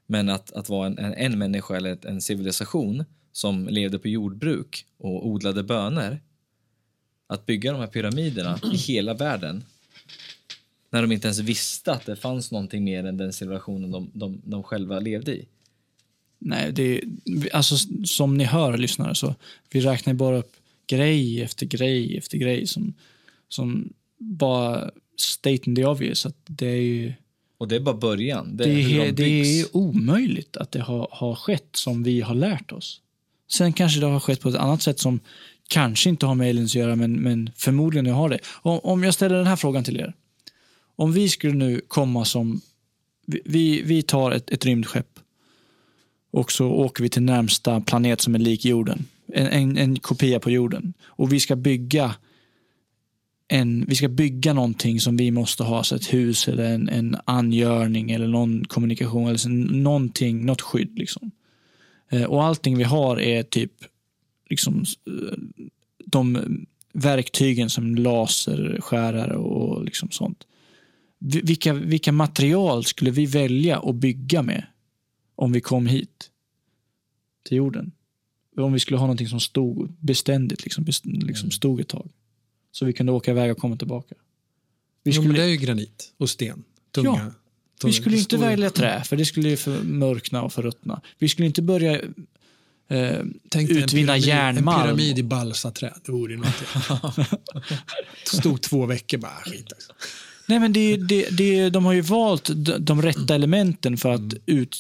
Men 0.07 0.28
att, 0.28 0.53
att 0.53 0.68
vara 0.68 0.86
en, 0.86 0.99
en, 0.99 1.14
en 1.14 1.39
människa 1.39 1.76
eller 1.76 1.93
ett- 1.93 2.05
en 2.05 2.20
civilisation 2.20 3.05
som 3.32 3.68
levde 3.68 3.99
på 3.99 4.09
jordbruk 4.09 4.84
och 4.99 5.26
odlade 5.28 5.62
bönor, 5.62 6.20
att 7.26 7.47
bygga 7.47 7.72
de 7.72 7.80
här 7.80 7.86
pyramiderna 7.86 8.61
i 8.72 8.76
hela 8.76 9.14
världen 9.14 9.64
när 10.91 11.03
de 11.03 11.12
inte 11.12 11.26
ens 11.26 11.39
visste 11.39 11.93
att 11.93 12.07
det 12.07 12.16
fanns 12.16 12.51
någonting 12.53 12.84
mer 12.84 13.05
än 13.07 13.16
den 13.16 13.32
civilisationen 13.32 13.91
de, 13.91 14.11
de, 14.14 14.43
de 14.45 14.62
själva 14.62 15.01
levde 15.01 15.32
i. 15.36 15.45
Nej, 16.39 16.72
det, 16.72 17.01
vi- 17.24 17.51
alltså, 17.53 17.76
som 18.05 18.36
ni 18.36 18.45
hör, 18.45 18.76
lyssnare, 18.78 19.14
så 19.14 19.34
vi 19.70 19.80
räknar 19.80 20.14
bara 20.14 20.36
upp 20.39 20.53
grej 20.86 21.43
efter 21.43 21.66
grej 21.66 22.18
efter 22.18 22.39
grej 22.39 22.66
som, 22.66 22.95
som 23.49 23.92
bara 24.18 24.90
stating 25.16 25.76
the 25.76 25.84
obvious. 25.84 26.26
Att 26.26 26.36
det 26.46 26.66
är 26.66 26.82
ju 26.82 27.12
Och 27.59 27.68
det 27.68 27.76
är 27.76 27.80
bara 27.80 27.96
början. 27.96 28.57
Det 28.57 28.64
det 28.64 28.70
är 28.70 29.12
de 29.12 29.12
det 29.12 29.61
är 29.61 29.76
omöjligt 29.76 30.57
att 30.57 30.72
det 30.72 30.80
har, 30.80 31.09
har 31.11 31.34
skett 31.34 31.68
som 31.72 32.03
vi 32.03 32.20
har 32.20 32.34
lärt 32.34 32.72
oss. 32.72 33.01
Sen 33.51 33.72
kanske 33.72 34.01
det 34.01 34.07
har 34.07 34.20
skett 34.20 34.40
på 34.40 34.49
ett 34.49 34.55
annat 34.55 34.82
sätt 34.82 34.99
som 34.99 35.20
kanske 35.68 36.09
inte 36.09 36.26
har 36.26 36.34
med 36.34 36.49
aliens 36.49 36.70
att 36.70 36.74
göra, 36.74 36.96
men, 36.96 37.12
men 37.12 37.51
förmodligen 37.57 38.05
nu 38.05 38.11
har 38.11 38.28
det. 38.28 38.38
Om, 38.46 38.78
om 38.82 39.05
jag 39.05 39.14
ställer 39.14 39.36
den 39.36 39.46
här 39.46 39.57
frågan 39.57 39.84
till 39.84 39.96
er. 39.96 40.14
Om 40.96 41.12
vi 41.12 41.28
skulle 41.28 41.55
nu 41.55 41.80
komma 41.88 42.24
som... 42.24 42.61
Vi, 43.26 43.42
vi, 43.44 43.82
vi 43.82 44.03
tar 44.03 44.30
ett, 44.30 44.51
ett 44.51 44.64
rymdskepp 44.64 45.18
och 46.30 46.53
så 46.53 46.66
åker 46.66 47.03
vi 47.03 47.09
till 47.09 47.22
närmsta 47.22 47.80
planet 47.80 48.20
som 48.20 48.34
är 48.34 48.38
lik 48.38 48.64
jorden. 48.64 49.05
En, 49.32 49.46
en, 49.46 49.78
en 49.78 49.99
kopia 49.99 50.40
på 50.40 50.51
jorden. 50.51 50.94
Och 51.05 51.32
vi 51.32 51.40
ska 51.40 51.57
bygga 51.57 52.14
en, 53.49 53.84
vi 53.88 53.94
ska 53.94 54.09
bygga 54.09 54.53
någonting 54.53 55.01
som 55.01 55.16
vi 55.16 55.30
måste 55.30 55.62
ha, 55.64 55.84
så 55.84 55.94
ett 55.96 56.12
hus 56.14 56.49
eller 56.49 56.64
en, 56.74 56.88
en 56.88 57.16
angörning 57.24 58.11
eller 58.11 58.26
någon 58.28 58.64
kommunikation 58.64 59.26
eller 59.28 59.38
så, 59.38 59.49
någonting, 59.49 60.46
något 60.46 60.61
skydd. 60.61 60.99
Liksom. 60.99 61.30
Eh, 62.11 62.22
och 62.24 62.44
allting 62.44 62.76
vi 62.78 62.84
har 62.84 63.20
är 63.20 63.42
typ 63.42 63.72
liksom, 64.51 64.84
eh, 65.07 65.38
de 66.07 66.38
verktygen 66.92 67.70
som 67.70 67.94
laserskärare 67.96 69.36
och 69.36 69.84
liksom 69.84 70.11
sånt. 70.11 70.44
Vi- 71.18 71.40
Vilka, 71.40 71.72
vilka 71.74 72.12
material 72.12 72.84
skulle 72.84 73.11
vi 73.11 73.26
välja 73.26 73.78
att 73.78 73.94
bygga 73.96 74.42
med 74.42 74.66
om 75.36 75.53
vi 75.53 75.61
kom 75.61 75.86
hit 75.86 76.30
till 77.49 77.57
jorden? 77.57 77.92
Om 78.57 78.72
vi 78.72 78.78
skulle 78.80 78.99
ha 78.99 79.07
någonting 79.07 79.28
som 79.28 79.40
stod 79.40 79.92
beständigt, 80.01 80.64
liksom, 80.64 80.84
liksom 81.05 81.51
stod 81.51 81.80
ett 81.80 81.88
tag. 81.88 82.11
Så 82.72 82.84
vi 82.84 82.92
kunde 82.92 83.12
åka 83.12 83.30
iväg 83.30 83.50
och 83.50 83.58
komma 83.58 83.76
tillbaka. 83.76 84.14
Vi 85.02 85.10
Jo, 85.10 85.22
men 85.22 85.30
skulle, 85.30 85.38
det 85.42 85.44
är 85.44 85.50
ju 85.50 85.56
granit 85.56 86.12
och 86.16 86.30
sten. 86.30 86.64
Tunga. 86.94 87.08
Ja, 87.82 87.86
vi 87.86 87.92
skulle 87.92 88.16
inte 88.16 88.24
stora- 88.36 88.48
välja 88.48 88.70
trä, 88.70 89.02
för 89.04 89.16
det 89.16 89.24
skulle 89.24 89.48
ju 89.48 89.56
förmörkna 89.56 90.42
och 90.42 90.52
förruttna. 90.52 91.00
Vi 91.18 91.28
skulle 91.28 91.46
inte 91.46 91.62
börja 91.62 91.92
eh, 91.94 92.00
Tänk 93.48 93.68
dig 93.68 93.76
en 93.78 93.84
utvinna 93.84 94.12
pyramid- 94.12 94.26
järnmalm. 94.28 94.78
En 94.80 94.84
pyramid 94.96 95.18
i 95.18 95.22
balsaträd. 95.22 95.92
Det 96.04 96.12
vore 96.12 96.32
ju 96.32 96.38
någonting. 96.38 97.38
Stod 98.24 98.62
två 98.62 98.86
veckor 98.86 99.18
bara, 99.18 99.30
skit 99.44 99.72
alltså. 99.72 99.92
Nej, 100.46 100.58
men 100.58 100.72
det, 100.72 100.96
det, 100.96 101.28
det, 101.30 101.70
de 101.70 101.84
har 101.84 101.92
ju 101.92 102.00
valt 102.00 102.50
de, 102.78 103.02
rätta 103.02 103.34
elementen 103.34 103.96
för 103.96 104.08
att 104.14 104.34
ut, 104.46 104.76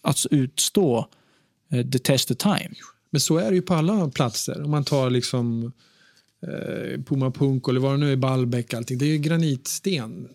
alltså 0.00 0.28
utstå 0.30 1.08
eh, 1.72 1.86
the 1.86 1.98
test 1.98 2.30
of 2.30 2.36
time. 2.36 2.70
Men 3.10 3.20
så 3.20 3.36
är 3.38 3.48
det 3.50 3.54
ju 3.54 3.62
på 3.62 3.74
alla 3.74 4.08
platser. 4.08 4.62
Om 4.64 4.70
man 4.70 4.84
tar 4.84 5.10
liksom 5.10 5.72
eh, 6.42 7.00
Puma 7.02 7.30
Punk, 7.30 7.68
eller 7.68 7.80
vad 7.80 7.92
det 7.92 7.96
nu 7.96 8.12
är, 8.12 8.16
Balbeck, 8.16 8.74
allting. 8.74 8.98
Det 8.98 9.04
är 9.04 9.08
ju 9.08 9.18
granitsten. 9.18 10.28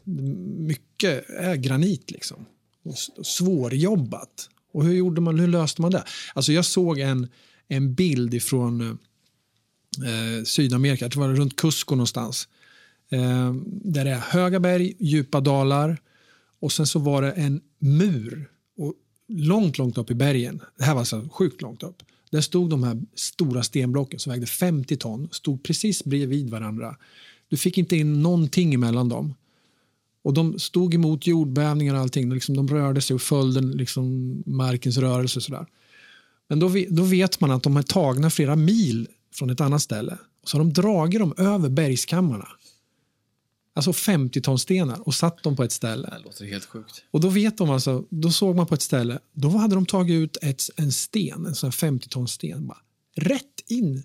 Mycket 0.57 1.29
är 1.29 1.55
granit 1.55 2.11
liksom. 2.11 2.45
Och 2.83 3.25
svårjobbat. 3.25 4.49
Och 4.73 4.83
hur, 4.83 4.93
gjorde 4.93 5.21
man, 5.21 5.39
hur 5.39 5.47
löste 5.47 5.81
man 5.81 5.91
det? 5.91 6.03
Alltså 6.33 6.51
jag 6.51 6.65
såg 6.65 6.99
en, 6.99 7.27
en 7.67 7.93
bild 7.93 8.33
ifrån 8.33 8.81
eh, 8.81 10.37
eh, 10.37 10.43
Sydamerika, 10.43 11.05
jag 11.05 11.11
tror 11.11 11.23
det 11.23 11.29
var 11.29 11.35
runt 11.35 11.55
Cusco 11.55 11.95
någonstans. 11.95 12.47
Eh, 13.09 13.53
där 13.65 14.05
det 14.05 14.11
är 14.11 14.19
höga 14.19 14.59
berg, 14.59 14.95
djupa 14.99 15.41
dalar 15.41 15.97
och 16.59 16.71
sen 16.71 16.87
så 16.87 16.99
var 16.99 17.21
det 17.21 17.31
en 17.31 17.61
mur 17.79 18.49
och 18.77 18.93
långt, 19.27 19.77
långt 19.77 19.97
upp 19.97 20.11
i 20.11 20.15
bergen. 20.15 20.61
Det 20.77 20.83
här 20.83 20.93
var 20.93 20.99
alltså 21.01 21.29
sjukt 21.31 21.61
långt 21.61 21.83
upp. 21.83 22.03
Där 22.31 22.41
stod 22.41 22.69
de 22.69 22.83
här 22.83 23.01
stora 23.15 23.63
stenblocken 23.63 24.19
som 24.19 24.31
vägde 24.31 24.47
50 24.47 24.97
ton, 24.97 25.27
stod 25.31 25.63
precis 25.63 26.03
bredvid 26.03 26.49
varandra. 26.49 26.95
Du 27.49 27.57
fick 27.57 27.77
inte 27.77 27.95
in 27.95 28.21
någonting 28.21 28.73
emellan 28.73 29.09
dem. 29.09 29.33
Och 30.23 30.33
de 30.33 30.59
stod 30.59 30.93
emot 30.93 31.27
jordbävningar 31.27 31.93
och 31.93 31.99
allting. 31.99 32.33
Liksom, 32.33 32.55
de 32.55 32.67
rörde 32.67 33.01
sig 33.01 33.13
och 33.13 33.21
följde 33.21 33.61
liksom 33.61 34.35
markens 34.45 34.97
rörelse. 34.97 35.39
och 35.39 35.43
Sådär. 35.43 35.65
Men 36.49 36.59
då, 36.59 36.71
då 36.89 37.03
vet 37.03 37.39
man 37.39 37.51
att 37.51 37.63
de 37.63 37.77
är 37.77 37.81
tagna 37.81 38.29
flera 38.29 38.55
mil 38.55 39.07
från 39.33 39.49
ett 39.49 39.61
annat 39.61 39.81
ställe. 39.81 40.17
Och 40.41 40.49
så 40.49 40.57
har 40.57 40.63
de 40.63 40.73
dragit 40.73 41.19
dem 41.19 41.33
över 41.37 41.69
bergskammarna. 41.69 42.47
Alltså 43.77 43.93
50 43.93 44.41
ton 44.41 44.59
stenar 44.59 45.07
och 45.07 45.13
satt 45.15 45.43
dem 45.43 45.55
på 45.55 45.63
ett 45.63 45.71
ställe. 45.71 46.09
Det 46.17 46.23
låter 46.23 46.45
helt 46.45 46.65
sjukt. 46.65 47.03
Och 47.11 47.21
då 47.21 47.29
vet 47.29 47.57
de 47.57 47.69
alltså, 47.69 48.05
då 48.09 48.31
såg 48.31 48.55
man 48.55 48.67
på 48.67 48.75
ett 48.75 48.81
ställe, 48.81 49.19
då 49.33 49.49
hade 49.49 49.75
de 49.75 49.85
tagit 49.85 50.13
ut 50.13 50.37
ett, 50.41 50.63
en 50.75 50.91
sten, 50.91 51.45
en 51.45 51.55
sån 51.55 51.67
här 51.67 51.71
50 51.71 52.09
ton 52.09 52.27
sten, 52.27 52.67
bara, 52.67 52.81
rätt 53.15 53.63
in 53.67 54.03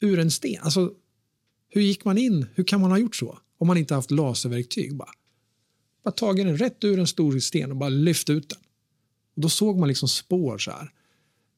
ur 0.00 0.18
en 0.18 0.30
sten. 0.30 0.62
Alltså, 0.62 0.92
hur 1.68 1.82
gick 1.82 2.04
man 2.04 2.18
in? 2.18 2.46
Hur 2.54 2.64
kan 2.64 2.80
man 2.80 2.90
ha 2.90 2.98
gjort 2.98 3.16
så? 3.16 3.38
Om 3.58 3.66
man 3.66 3.76
inte 3.76 3.94
haft 3.94 4.10
laserverktyg. 4.10 4.96
Bara, 4.96 5.10
bara 6.04 6.10
tagit 6.10 6.46
den 6.46 6.56
rätt 6.56 6.84
ur 6.84 6.98
en 6.98 7.06
stor 7.06 7.38
sten 7.38 7.70
och 7.70 7.76
bara 7.76 7.90
lyft 7.90 8.30
ut 8.30 8.48
den. 8.48 8.58
Och 9.34 9.42
då 9.42 9.48
såg 9.48 9.78
man 9.78 9.88
liksom 9.88 10.08
spår 10.08 10.58
så 10.58 10.70
här, 10.70 10.92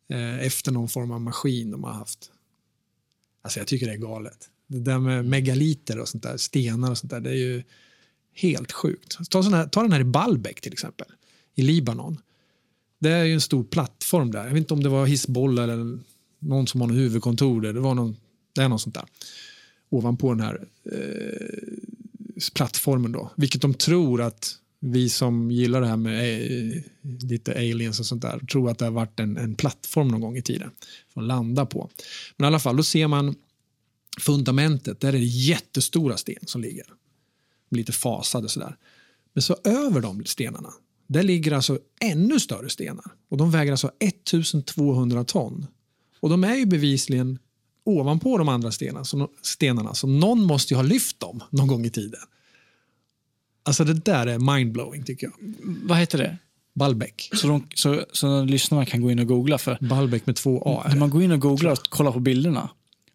eh, 0.09 0.47
efter 0.47 0.72
någon 0.72 0.89
form 0.89 1.11
av 1.11 1.20
maskin 1.20 1.70
de 1.70 1.85
har 1.85 1.93
haft. 1.93 2.30
Alltså 3.43 3.61
jag 3.61 3.66
tycker 3.66 3.87
det 3.87 3.93
är 3.93 3.97
galet. 3.99 4.51
Det 4.66 4.78
där 4.78 4.98
med 4.98 5.24
megaliter 5.24 5.98
och 5.98 6.08
sånt 6.08 6.22
där, 6.22 6.36
stenar 6.36 6.90
och 6.90 6.98
sånt 6.98 7.10
där, 7.10 7.20
det 7.20 7.30
är 7.30 7.34
ju 7.34 7.62
helt 8.34 8.72
sjukt. 8.72 9.30
Ta, 9.30 9.42
sån 9.42 9.54
här, 9.54 9.66
ta 9.66 9.82
den 9.82 9.92
här 9.92 10.00
i 10.00 10.04
Baalbek 10.04 10.60
till 10.60 10.72
exempel, 10.72 11.06
i 11.54 11.62
Libanon. 11.62 12.18
Det 12.98 13.10
är 13.10 13.24
ju 13.24 13.34
en 13.34 13.40
stor 13.40 13.64
plattform 13.64 14.30
där. 14.30 14.44
Jag 14.44 14.50
vet 14.50 14.58
inte 14.58 14.74
om 14.74 14.82
det 14.82 14.88
var 14.88 15.06
Hizbollah 15.06 15.64
eller 15.64 15.98
någon 16.38 16.66
som 16.66 16.80
har 16.80 16.88
något 16.88 16.96
huvudkontor 16.96 17.60
där. 17.60 17.72
Det, 17.72 17.80
var 17.80 17.94
någon, 17.94 18.16
det 18.54 18.62
är 18.62 18.68
något 18.68 18.80
sånt 18.80 18.94
där. 18.94 19.04
Ovanpå 19.88 20.34
den 20.34 20.40
här 20.40 20.66
eh, 20.92 22.42
plattformen 22.54 23.12
då. 23.12 23.30
Vilket 23.36 23.62
de 23.62 23.74
tror 23.74 24.22
att 24.22 24.58
vi 24.80 25.08
som 25.08 25.50
gillar 25.50 25.80
det 25.80 25.86
här 25.86 25.96
med 25.96 26.42
eh, 26.42 26.82
lite 27.02 27.52
aliens 27.52 28.00
och 28.00 28.06
sånt 28.06 28.22
där 28.22 28.38
tror 28.38 28.70
att 28.70 28.78
det 28.78 28.84
har 28.84 28.92
varit 28.92 29.20
en, 29.20 29.36
en 29.36 29.54
plattform 29.54 30.08
någon 30.08 30.20
gång 30.20 30.36
i 30.36 30.42
tiden 30.42 30.70
för 31.14 31.20
att 31.20 31.26
landa 31.26 31.66
på. 31.66 31.90
Men 32.36 32.44
i 32.44 32.46
alla 32.46 32.58
fall, 32.58 32.76
då 32.76 32.82
ser 32.82 33.08
man 33.08 33.34
fundamentet. 34.20 35.00
Där 35.00 35.08
är 35.08 35.12
det 35.12 35.24
jättestora 35.24 36.16
sten 36.16 36.46
som 36.46 36.60
ligger. 36.60 36.86
Lite 37.70 37.92
fasade 37.92 38.48
sådär. 38.48 38.76
Men 39.32 39.42
så 39.42 39.56
över 39.64 40.00
de 40.00 40.24
stenarna, 40.24 40.72
där 41.06 41.22
ligger 41.22 41.52
alltså 41.52 41.78
ännu 42.00 42.40
större 42.40 42.68
stenar. 42.68 43.04
Och 43.28 43.36
de 43.36 43.50
väger 43.50 43.72
alltså 43.72 43.90
1200 43.98 45.24
ton. 45.24 45.66
Och 46.20 46.30
de 46.30 46.44
är 46.44 46.54
ju 46.54 46.66
bevisligen 46.66 47.38
ovanpå 47.84 48.38
de 48.38 48.48
andra 48.48 48.72
stenarna, 48.72 49.04
så, 49.04 49.28
stenarna. 49.42 49.94
Så 49.94 50.06
någon 50.06 50.44
måste 50.44 50.74
ju 50.74 50.76
ha 50.76 50.82
lyft 50.82 51.20
dem 51.20 51.42
någon 51.50 51.66
gång 51.66 51.86
i 51.86 51.90
tiden. 51.90 52.20
Alltså 53.62 53.84
det 53.84 53.94
där 53.94 54.26
är 54.26 54.56
mindblowing 54.56 55.04
tycker 55.04 55.26
jag. 55.26 55.54
Vad 55.82 55.98
heter 55.98 56.18
det? 56.18 56.38
Ballbäck. 56.74 57.30
Så, 57.32 57.46
de, 57.46 57.66
så, 57.74 58.04
så 58.12 58.44
lyssnarna 58.44 58.86
kan 58.86 59.02
gå 59.02 59.10
in 59.10 59.18
och 59.18 59.26
googla. 59.26 59.58
För 59.58 59.78
Ballbäck 59.80 60.26
med 60.26 60.36
två 60.36 60.62
A. 60.66 60.82
är 60.84 60.88
när 60.88 60.96
man 60.96 61.10
går 61.10 61.22
in 61.22 61.32
och 61.32 61.40
googlar 61.40 61.72
och 61.72 61.78
kollar 61.78 62.12
på 62.12 62.20
bilderna 62.20 62.70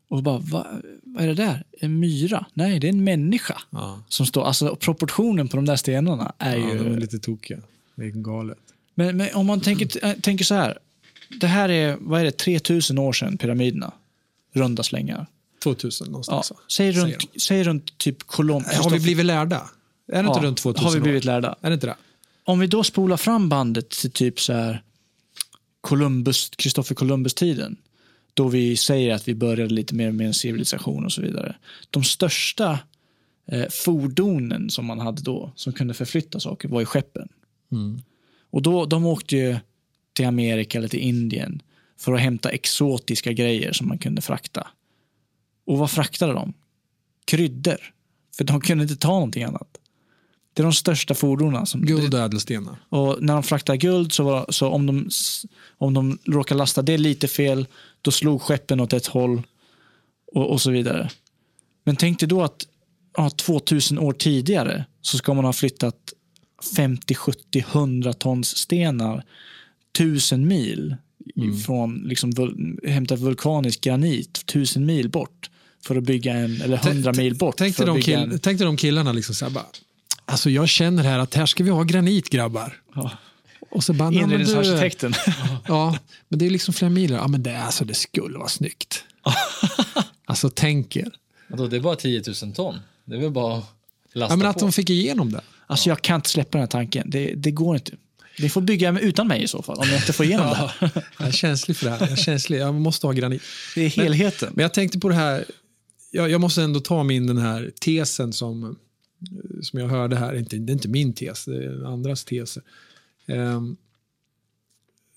och 0.10 0.24
bara, 0.24 0.38
va, 0.38 0.68
vad 1.04 1.24
är 1.24 1.28
det 1.28 1.34
där? 1.34 1.64
En 1.80 2.00
myra? 2.00 2.46
Nej, 2.54 2.80
det 2.80 2.88
är 2.88 2.90
en 2.90 3.04
människa. 3.04 3.62
Ja. 3.70 4.02
Som 4.10 4.26
står, 4.26 4.44
alltså 4.46 4.76
proportionen 4.76 5.48
på 5.48 5.56
de 5.58 5.66
där 5.66 5.76
stenarna 5.76 6.34
är 6.38 6.58
Ja, 6.58 6.72
ju... 6.74 6.78
de 6.84 6.94
är 6.94 6.98
lite 7.00 7.20
tokiga. 7.20 7.58
Det 7.96 8.06
är 8.06 8.10
galet. 8.10 8.58
Men, 8.96 9.18
men 9.18 9.36
om 9.36 9.46
man 9.46 9.62
tänker, 9.62 10.06
äh, 10.06 10.14
tänker 10.14 10.46
så 10.46 10.56
här. 10.56 10.78
Det 11.42 11.48
här 11.48 11.70
är, 11.70 11.98
vad 12.00 12.20
är 12.22 12.26
det, 12.26 12.32
3000 12.32 12.98
år 12.98 13.14
sedan 13.14 13.38
pyramiderna 13.38 13.92
runda 14.54 14.84
slängar. 14.84 15.28
2000 15.64 16.06
Ja, 16.08 16.12
någonstans. 16.12 16.52
va? 16.52 16.58
säg, 16.72 16.92
runt, 16.92 17.16
säg 17.42 17.64
runt 17.64 17.98
typ 17.98 18.24
Colom... 18.24 18.64
Har 18.84 18.90
vi 18.90 19.00
blivit 19.00 19.26
lärda? 19.26 19.70
Är 20.08 20.24
det 20.24 20.28
inte 20.28 20.40
Ja, 20.40 20.46
runt 20.46 20.58
2000 20.58 20.86
Har 20.86 20.92
vi 20.92 20.98
år? 21.00 21.04
blivit 21.04 21.26
lärda. 21.26 21.56
Är 21.62 21.70
det 21.70 21.74
inte 21.74 21.88
det? 21.88 21.96
Om 22.44 22.60
vi 22.60 22.68
då 22.68 22.84
spolar 22.84 23.18
fram 23.18 23.50
bandet 23.50 23.90
till 23.90 24.12
typ 24.12 24.40
så 24.40 24.54
här 24.54 24.82
Columbus, 25.82 26.52
Columbus-tiden, 26.96 27.78
då 28.38 28.48
vi 28.48 28.78
säger 28.78 29.16
att 29.16 29.28
vi 29.28 29.36
började 29.36 29.74
lite 29.74 29.96
mer 29.96 30.12
med 30.12 30.28
en 30.28 30.34
civilisation 30.34 31.06
och 31.06 31.12
så 31.12 31.22
vidare. 31.22 31.56
De 31.90 32.04
största 32.04 32.80
eh, 33.48 33.66
fordonen 33.70 34.70
som 34.70 34.86
man 34.86 35.00
hade 35.00 35.22
då, 35.22 35.52
som 35.56 35.74
kunde 35.74 35.94
förflytta 35.94 36.40
saker, 36.40 36.68
var 36.68 36.80
ju 36.80 36.86
skeppen. 36.86 37.30
Och 38.50 38.62
då, 38.62 38.86
de 38.86 39.06
åkte 39.06 39.36
ju 39.36 39.58
till 40.14 40.26
Amerika 40.26 40.78
eller 40.78 40.88
till 40.88 41.00
Indien 41.00 41.62
för 42.00 42.14
att 42.14 42.20
hämta 42.20 42.50
exotiska 42.50 43.34
grejer 43.34 43.74
som 43.74 43.88
man 43.88 43.98
kunde 43.98 44.22
frakta. 44.22 44.68
Och 45.66 45.78
vad 45.78 45.92
fraktade 45.92 46.34
de? 46.34 46.54
Kryddor. 47.26 47.94
För 48.38 48.44
de 48.44 48.62
kunde 48.62 48.84
inte 48.84 48.96
ta 48.96 49.12
någonting 49.12 49.44
annat. 49.44 49.78
Det 50.54 50.62
är 50.62 50.64
de 50.64 50.74
största 50.74 51.14
fordonen. 51.14 51.66
Som, 51.66 51.82
Guld 51.82 52.14
och 52.14 52.20
ädelstenar. 52.20 52.76
och 52.90 53.18
när 53.22 53.34
de 53.34 53.44
fraktade 53.44 53.78
guld, 53.78 54.14
så, 54.14 54.24
var, 54.24 54.46
så 54.50 54.68
om, 54.68 54.86
de, 54.86 55.10
om 55.78 55.94
de 55.94 56.18
råkade 56.26 56.58
lasta 56.58 56.82
det 56.82 56.98
lite 56.98 57.28
fel, 57.28 57.68
då 58.08 58.12
slog 58.12 58.42
skeppen 58.42 58.80
åt 58.80 58.94
ett 58.94 59.08
håll 59.08 59.42
och, 60.34 60.52
och 60.52 60.62
så 60.62 60.72
vidare. 60.72 61.10
Men 61.84 61.96
tänk 61.96 62.20
dig 62.20 62.30
då 62.30 62.44
att 62.44 62.68
ja, 63.18 63.30
2000 63.30 64.00
år 64.00 64.14
tidigare 64.14 64.86
så 65.02 65.18
ska 65.18 65.34
man 65.34 65.46
ha 65.46 65.54
flyttat 65.54 65.96
50, 66.76 67.16
70, 67.16 67.60
100 67.60 68.14
tons 68.14 68.58
stenar 68.58 69.24
tusen 69.98 70.48
mil 70.48 70.96
från 71.66 72.04
liksom 72.06 72.32
vul, 72.32 72.80
hämta 72.84 73.16
vulkanisk 73.16 73.82
granit 73.82 74.46
tusen 74.46 74.86
mil 74.86 75.10
bort 75.10 75.50
för 75.86 75.96
att 75.96 76.04
bygga 76.04 76.34
en, 76.34 76.62
eller 76.62 76.88
100 76.88 77.14
mil 77.14 77.36
bort. 77.36 77.56
Tänk 77.58 77.78
dig, 77.78 77.86
de, 77.86 77.96
bygga 77.96 78.06
kill, 78.06 78.32
en, 78.32 78.40
tänk 78.40 78.60
dig 78.60 78.66
de 78.66 78.78
killarna 78.78 79.12
liksom 79.12 79.36
så 79.36 79.46
här 79.46 79.52
bara, 79.52 79.66
alltså 80.26 80.50
jag 80.50 80.70
känner 80.70 81.04
här 81.04 81.20
att 81.20 81.34
här 81.34 81.46
ska 81.46 81.64
vi 81.64 81.70
ha 81.70 81.84
granit 81.84 82.30
grabbar. 82.30 82.82
Ja. 82.96 83.12
Och 83.70 83.84
så 83.84 83.94
bara, 83.94 84.10
"Nej, 84.10 84.22
men 84.22 84.32
Inredningsarkitekten. 84.32 85.14
ja, 85.68 85.98
men 86.30 86.40
det 86.40 86.46
är 86.46 86.50
liksom 86.50 86.74
flera 86.74 86.90
mil. 86.90 87.12
Ja, 87.12 87.28
men 87.28 87.44
det, 87.44 87.58
alltså, 87.60 87.86
det 87.86 87.94
skulle 87.94 88.38
vara 88.38 88.48
snyggt. 88.50 89.04
alltså 90.26 90.50
tänk 90.56 90.96
er. 90.96 91.12
Vadå, 91.48 91.68
det 91.68 91.76
är 91.76 91.80
bara 91.82 91.96
10 91.96 92.24
000 92.44 92.54
ton. 92.54 92.76
Det 93.06 93.16
är 93.16 93.20
väl 93.20 93.32
bara 93.32 93.58
att 93.58 93.66
lasta 94.14 94.34
Ja, 94.34 94.38
men 94.38 94.48
att 94.48 94.54
på. 94.56 94.60
de 94.60 94.72
fick 94.72 94.90
igenom 94.90 95.32
det. 95.32 95.42
Alltså 95.68 95.90
jag 95.90 96.02
kan 96.02 96.16
inte 96.16 96.30
släppa 96.30 96.50
den 96.52 96.60
här 96.62 96.68
tanken. 96.68 97.10
Det, 97.10 97.34
det 97.36 97.52
går 97.52 97.76
inte. 97.76 97.92
Ni 98.40 98.50
får 98.50 98.62
bygga 98.62 99.00
utan 99.00 99.28
mig 99.28 99.44
i 99.44 99.48
så 99.48 99.62
fall, 99.62 99.78
om 99.78 99.88
jag 99.90 99.98
inte 100.00 100.14
får 100.14 100.26
igenom 100.26 100.48
det. 100.50 100.56
här. 100.56 100.92
Jag 101.20 101.28
är 101.28 101.32
känslig 101.32 101.78
för 101.78 101.86
det 101.86 101.92
här. 101.92 102.00
Jag, 102.00 102.12
är 102.12 102.16
känslig. 102.16 102.60
jag 102.60 102.74
måste 102.76 103.08
ha 103.08 103.12
granit. 103.14 103.42
Det 103.76 103.82
är 103.82 103.90
helheten. 103.90 104.54
Men 104.56 104.64
jag 104.64 104.74
tänkte 104.74 105.00
på 105.00 105.10
det 105.10 105.16
här, 105.16 105.46
jag, 106.12 106.30
jag 106.30 106.42
måste 106.42 106.64
ändå 106.64 106.80
ta 106.80 107.04
min 107.04 107.28
den 107.28 107.38
här 107.38 107.72
tesen 107.82 108.34
som, 108.34 108.76
som 109.62 109.80
jag 109.80 109.88
hörde 109.88 110.16
här, 110.16 110.36
inte, 110.36 110.56
det 110.58 110.72
är 110.72 110.74
inte 110.74 110.88
min 110.88 111.14
tes, 111.14 111.46
det 111.46 111.66
är 111.66 111.86
andras 111.94 112.26
teser. 112.26 112.64
Ehm, 113.28 113.78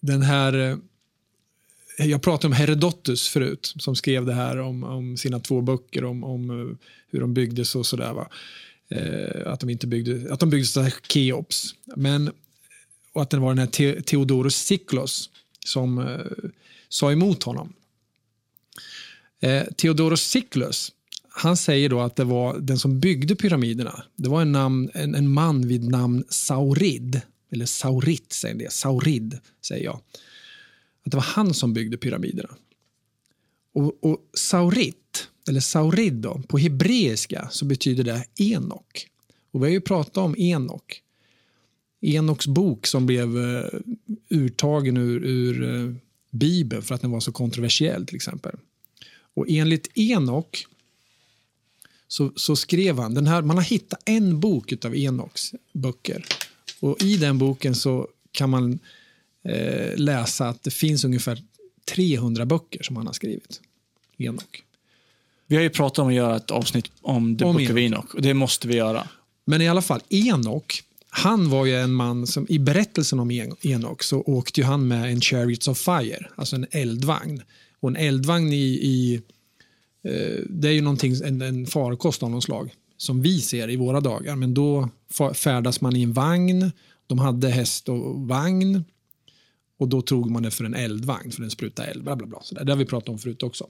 den 0.00 0.22
här, 0.22 0.78
eh, 1.98 2.06
jag 2.06 2.22
pratade 2.22 2.46
om 2.46 2.52
Herodotus 2.52 3.28
förut, 3.28 3.74
som 3.76 3.96
skrev 3.96 4.26
det 4.26 4.34
här 4.34 4.58
om, 4.58 4.84
om 4.84 5.16
sina 5.16 5.40
två 5.40 5.60
böcker 5.60 6.04
om, 6.04 6.24
om 6.24 6.50
eh, 6.50 6.76
hur 7.10 7.20
de 7.20 7.34
byggdes 7.34 7.74
och 7.74 7.86
sådär. 7.86 8.12
Va? 8.12 8.28
Eh, 8.88 9.52
att 9.52 9.60
de 9.60 9.70
inte 9.70 9.86
byggde, 9.86 10.32
att 10.32 10.40
de 10.40 10.50
byggdes 10.50 10.76
av 10.76 10.90
Keops. 11.08 11.74
Men, 11.96 12.30
och 13.12 13.22
att 13.22 13.30
det 13.30 13.38
var 13.38 13.48
den 13.48 13.58
här 13.58 13.66
Te, 13.66 14.02
Theodorus 14.02 14.56
Siklos 14.56 15.30
som 15.66 15.98
eh, 15.98 16.50
sa 16.88 17.12
emot 17.12 17.42
honom. 17.42 17.72
Eh, 19.40 19.64
Theodoros 19.64 20.36
han 21.32 21.56
säger 21.56 21.88
då 21.88 22.00
att 22.00 22.16
det 22.16 22.24
var 22.24 22.58
den 22.58 22.78
som 22.78 23.00
byggde 23.00 23.36
pyramiderna. 23.36 24.02
Det 24.16 24.28
var 24.28 24.42
en, 24.42 24.52
namn, 24.52 24.90
en, 24.94 25.14
en 25.14 25.28
man 25.28 25.68
vid 25.68 25.88
namn 25.88 26.24
Saurid, 26.28 27.20
eller 27.50 27.66
Saurit 27.66 28.32
säger 28.32 28.54
det, 28.54 28.72
Saurid 28.72 29.38
säger 29.60 29.84
jag. 29.84 30.00
Att 31.04 31.10
det 31.10 31.16
var 31.16 31.24
han 31.24 31.54
som 31.54 31.74
byggde 31.74 31.96
pyramiderna. 31.96 32.56
Och, 33.72 34.04
och 34.04 34.18
Saurit, 34.34 35.28
eller 35.48 35.60
Saurid 35.60 36.12
då, 36.12 36.42
på 36.48 36.58
hebreiska 36.58 37.48
så 37.50 37.64
betyder 37.64 38.04
det 38.04 38.24
Enok. 38.36 39.08
Och 39.50 39.62
vi 39.62 39.66
har 39.66 39.72
ju 39.72 39.80
pratat 39.80 40.16
om 40.16 40.36
Enok. 40.38 41.02
Enoks 42.00 42.46
bok 42.46 42.86
som 42.86 43.06
blev 43.06 43.38
eh, 43.38 43.80
urtagen 44.28 44.96
ur, 44.96 45.24
ur 45.24 45.74
eh, 45.74 45.94
Bibeln 46.30 46.82
för 46.82 46.94
att 46.94 47.00
den 47.00 47.10
var 47.10 47.20
så 47.20 47.32
kontroversiell 47.32 48.06
till 48.06 48.16
exempel. 48.16 48.56
Och 49.34 49.46
enligt 49.48 49.98
Enok 49.98 50.66
så, 52.08 52.32
så 52.36 52.56
skrev 52.56 52.98
han, 52.98 53.14
den 53.14 53.26
här, 53.26 53.42
man 53.42 53.56
har 53.56 53.64
hittat 53.64 54.02
en 54.04 54.40
bok 54.40 54.84
av 54.84 54.96
Enoks 54.96 55.54
böcker. 55.72 56.24
Och 56.80 57.02
i 57.02 57.16
den 57.16 57.38
boken 57.38 57.74
så 57.74 58.08
kan 58.32 58.50
man 58.50 58.78
eh, 59.44 59.96
läsa 59.96 60.48
att 60.48 60.62
det 60.62 60.70
finns 60.70 61.04
ungefär 61.04 61.42
300 61.94 62.46
böcker 62.46 62.82
som 62.82 62.96
han 62.96 63.06
har 63.06 63.12
skrivit. 63.14 63.60
Enok. 64.18 64.62
Vi 65.46 65.56
har 65.56 65.62
ju 65.62 65.70
pratat 65.70 65.98
om 65.98 66.08
att 66.08 66.14
göra 66.14 66.36
ett 66.36 66.50
avsnitt 66.50 66.90
om 67.00 67.36
The 67.38 67.44
Om 67.44 67.52
Book 67.56 67.62
of 67.62 67.70
Enoch. 67.70 67.80
Enoch. 67.80 68.14
Och 68.14 68.22
det 68.22 68.34
måste 68.34 68.68
vi 68.68 68.76
göra. 68.76 69.08
Men 69.44 69.60
i 69.62 69.68
alla 69.68 69.82
fall, 69.82 70.00
Enok, 70.08 70.82
han 71.08 71.50
var 71.50 71.66
ju 71.66 71.74
en 71.80 71.92
man 71.92 72.26
som 72.26 72.46
i 72.48 72.58
berättelsen 72.58 73.18
om 73.20 73.30
En- 73.30 73.56
Enok 73.62 74.02
så 74.02 74.20
åkte 74.20 74.62
han 74.64 74.88
med 74.88 75.10
en 75.12 75.20
Chariots 75.20 75.68
of 75.68 75.78
Fire, 75.78 76.26
alltså 76.34 76.56
en 76.56 76.66
eldvagn. 76.70 77.42
Och 77.80 77.88
en 77.88 77.96
eldvagn 77.96 78.52
i, 78.52 78.56
i 78.66 79.14
eh, 80.02 80.44
det 80.48 80.68
är 80.68 80.72
ju 80.72 80.80
någonting, 80.80 81.14
en, 81.24 81.42
en 81.42 81.66
farkost 81.66 82.22
av 82.22 82.30
någon 82.30 82.42
slag 82.42 82.74
som 82.96 83.22
vi 83.22 83.40
ser 83.40 83.70
i 83.70 83.76
våra 83.76 84.00
dagar. 84.00 84.36
Men 84.36 84.54
då 84.54 84.88
färdas 85.34 85.80
man 85.80 85.96
i 85.96 86.02
en 86.02 86.12
vagn, 86.12 86.72
de 87.06 87.18
hade 87.18 87.48
häst 87.48 87.88
och 87.88 88.28
vagn 88.28 88.84
och 89.80 89.88
då 89.88 90.02
tog 90.02 90.30
man 90.30 90.42
det 90.42 90.50
för 90.50 90.64
en 90.64 90.74
eldvagn, 90.74 91.32
för 91.32 91.40
den 91.40 91.50
spruta 91.50 91.86
eld. 91.86 92.04
Bla 92.04 92.16
bla 92.16 92.26
bla. 92.26 92.38
Så 92.42 92.54
där. 92.54 92.64
Det 92.64 92.72
har 92.72 92.76
vi 92.76 92.84
pratat 92.84 93.08
om 93.08 93.18
förut 93.18 93.42
också. 93.42 93.66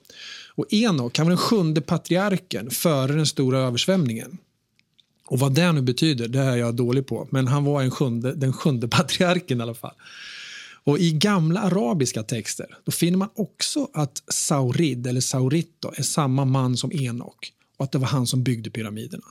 Och 0.55 0.73
Enok, 0.73 1.19
han 1.19 1.27
var 1.27 1.31
den 1.31 1.39
sjunde 1.39 1.81
patriarken 1.81 2.71
före 2.71 3.13
den 3.13 3.27
stora 3.27 3.59
översvämningen. 3.59 4.39
Och 5.27 5.39
vad 5.39 5.55
det 5.55 5.73
nu 5.73 5.83
betyder, 5.83 6.29
det 6.29 6.39
är 6.39 6.57
jag 6.57 6.75
dålig 6.75 7.07
på. 7.07 7.29
Men 7.31 7.49
han 7.49 7.65
var 7.65 7.83
en 7.83 7.91
sjunde, 7.91 8.35
den 8.35 8.53
sjunde 8.53 8.89
patriarken 8.99 9.61
i 9.61 9.63
alla 9.63 9.75
fall. 9.75 9.95
Och 10.85 10.99
i 10.99 11.13
gamla 11.13 11.61
arabiska 11.61 12.23
texter 12.23 12.67
då 12.85 12.93
finner 12.93 13.19
man 13.19 13.29
också 13.35 13.89
att 13.93 14.23
Saurid, 14.29 15.07
eller 15.07 15.21
Saurit, 15.21 15.85
är 15.97 16.03
samma 16.03 16.45
man 16.45 16.77
som 16.77 16.93
Enok. 16.93 17.53
Och 17.77 17.85
att 17.85 17.93
det 17.93 17.99
var 17.99 18.07
han 18.07 18.27
som 18.27 18.43
byggde 18.43 18.71
pyramiderna. 18.71 19.25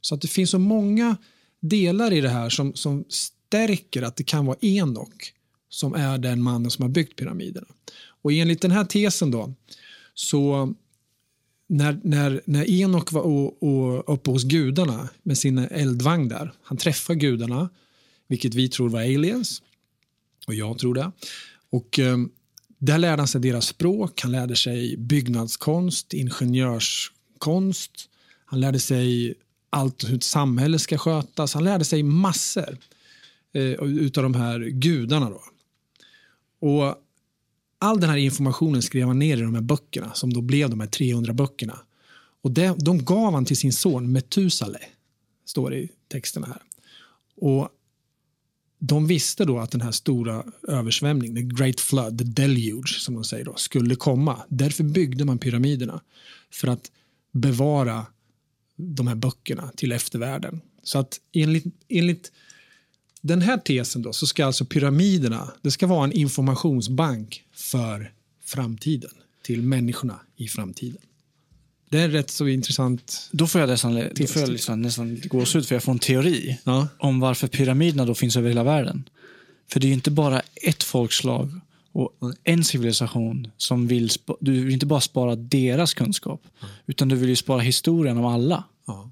Så 0.00 0.14
att 0.14 0.20
det 0.20 0.28
finns 0.28 0.50
så 0.50 0.58
många 0.58 1.16
delar 1.60 2.12
i 2.12 2.20
det 2.20 2.28
här 2.28 2.50
som, 2.50 2.74
som 2.74 3.04
stärker 3.08 4.02
att 4.02 4.16
det 4.16 4.24
kan 4.24 4.46
vara 4.46 4.56
Enok 4.60 5.32
som 5.68 5.94
är 5.94 6.18
den 6.18 6.42
mannen 6.42 6.70
som 6.70 6.82
har 6.82 6.88
byggt 6.88 7.18
pyramiderna. 7.18 7.66
Och 8.22 8.32
enligt 8.32 8.60
den 8.60 8.70
här 8.70 8.84
tesen 8.84 9.30
då, 9.30 9.54
så 10.14 10.74
när, 11.68 12.00
när, 12.02 12.40
när 12.44 12.70
Enok 12.70 13.12
var 13.12 13.22
och, 13.22 13.62
och 13.62 14.14
uppe 14.14 14.30
hos 14.30 14.44
gudarna 14.44 15.08
med 15.22 15.38
sin 15.38 15.58
eldvagn 15.58 16.28
där, 16.28 16.52
han 16.62 16.78
träffar 16.78 17.14
gudarna, 17.14 17.70
vilket 18.28 18.54
vi 18.54 18.68
tror 18.68 18.88
var 18.88 19.00
aliens, 19.00 19.62
och 20.46 20.54
jag 20.54 20.78
tror 20.78 20.94
det. 20.94 21.12
Och 21.70 21.98
eh, 21.98 22.18
där 22.78 22.98
lärde 22.98 23.22
han 23.22 23.28
sig 23.28 23.40
deras 23.40 23.66
språk, 23.66 24.20
han 24.22 24.32
lärde 24.32 24.56
sig 24.56 24.96
byggnadskonst, 24.96 26.14
ingenjörskonst, 26.14 27.92
han 28.44 28.60
lärde 28.60 28.80
sig 28.80 29.34
allt 29.70 30.08
hur 30.08 30.16
ett 30.16 30.24
samhälle 30.24 30.78
ska 30.78 30.98
skötas, 30.98 31.54
han 31.54 31.64
lärde 31.64 31.84
sig 31.84 32.02
massor 32.02 32.78
eh, 33.52 33.62
utav 33.82 34.22
de 34.22 34.34
här 34.34 34.60
gudarna. 34.60 35.30
Då. 35.30 35.42
Och 36.68 36.94
all 37.78 38.00
den 38.00 38.10
här 38.10 38.16
informationen 38.16 38.82
skrev 38.82 39.06
han 39.06 39.18
ner 39.18 39.36
i 39.36 39.40
de 39.40 39.54
här 39.54 39.62
böckerna 39.62 40.14
som 40.14 40.32
då 40.32 40.40
blev 40.40 40.70
de 40.70 40.80
här 40.80 40.86
300 40.86 41.32
böckerna. 41.32 41.78
Och 42.42 42.50
det, 42.50 42.74
de 42.78 43.04
gav 43.04 43.34
han 43.34 43.44
till 43.44 43.56
sin 43.56 43.72
son 43.72 44.12
Metusale, 44.12 44.80
står 45.44 45.70
det 45.70 45.76
i 45.76 45.88
texterna 46.08 46.46
här. 46.46 46.62
Och 47.40 47.68
de 48.78 49.06
visste 49.06 49.44
då 49.44 49.58
att 49.58 49.70
den 49.70 49.80
här 49.80 49.92
stora 49.92 50.44
översvämningen, 50.68 51.36
the 51.36 51.42
great 51.42 51.80
flood, 51.80 52.18
the 52.18 52.24
deluge 52.24 52.88
som 52.88 53.14
de 53.14 53.24
säger 53.24 53.44
då, 53.44 53.54
skulle 53.56 53.94
komma. 53.94 54.42
Därför 54.48 54.84
byggde 54.84 55.24
man 55.24 55.38
pyramiderna 55.38 56.00
för 56.50 56.68
att 56.68 56.90
bevara 57.32 58.06
de 58.78 59.06
här 59.06 59.14
böckerna 59.14 59.70
till 59.76 59.92
eftervärlden. 59.92 60.60
Så 60.82 60.98
att 60.98 61.20
enligt, 61.32 61.64
enligt 61.88 62.32
den 63.20 63.42
här 63.42 63.58
tesen 63.58 64.02
då, 64.02 64.12
så 64.12 64.26
ska 64.26 64.46
alltså 64.46 64.64
pyramiderna 64.64 65.52
det 65.62 65.70
ska 65.70 65.86
vara 65.86 66.04
en 66.04 66.12
informationsbank 66.12 67.44
för 67.54 68.12
framtiden, 68.44 69.10
till 69.42 69.62
människorna 69.62 70.20
i 70.36 70.48
framtiden. 70.48 71.00
Det 71.90 71.98
är 71.98 72.08
rätt 72.08 72.30
så 72.30 72.48
intressant. 72.48 73.28
Då 73.32 73.46
får 73.46 73.60
jag 73.60 73.70
nästan, 73.70 73.94
då 74.14 74.26
får 74.26 74.42
jag 74.42 74.50
nästan, 74.50 74.82
nästan 74.82 75.20
gåshud 75.24 75.66
för 75.66 75.74
jag 75.74 75.82
får 75.82 75.92
en 75.92 75.98
teori 75.98 76.58
Ja. 76.64 76.88
om 76.98 77.20
varför 77.20 77.48
pyramiderna 77.48 78.04
då 78.04 78.14
finns 78.14 78.36
över 78.36 78.48
hela 78.48 78.64
världen. 78.64 79.08
För 79.72 79.80
det 79.80 79.86
är 79.86 79.88
ju 79.88 79.94
inte 79.94 80.10
bara 80.10 80.42
ett 80.54 80.82
folkslag 80.82 81.60
Och 81.98 82.12
en 82.44 82.64
civilisation 82.64 83.50
som 83.56 83.86
vill, 83.86 84.10
du 84.40 84.64
vill 84.64 84.74
inte 84.74 84.86
bara 84.86 85.00
spara 85.00 85.36
deras 85.36 85.94
kunskap, 85.94 86.42
utan 86.86 87.08
du 87.08 87.16
vill 87.16 87.28
ju 87.28 87.36
spara 87.36 87.60
historien 87.60 88.18
om 88.18 88.24
alla. 88.24 88.64
Ja. 88.86 89.10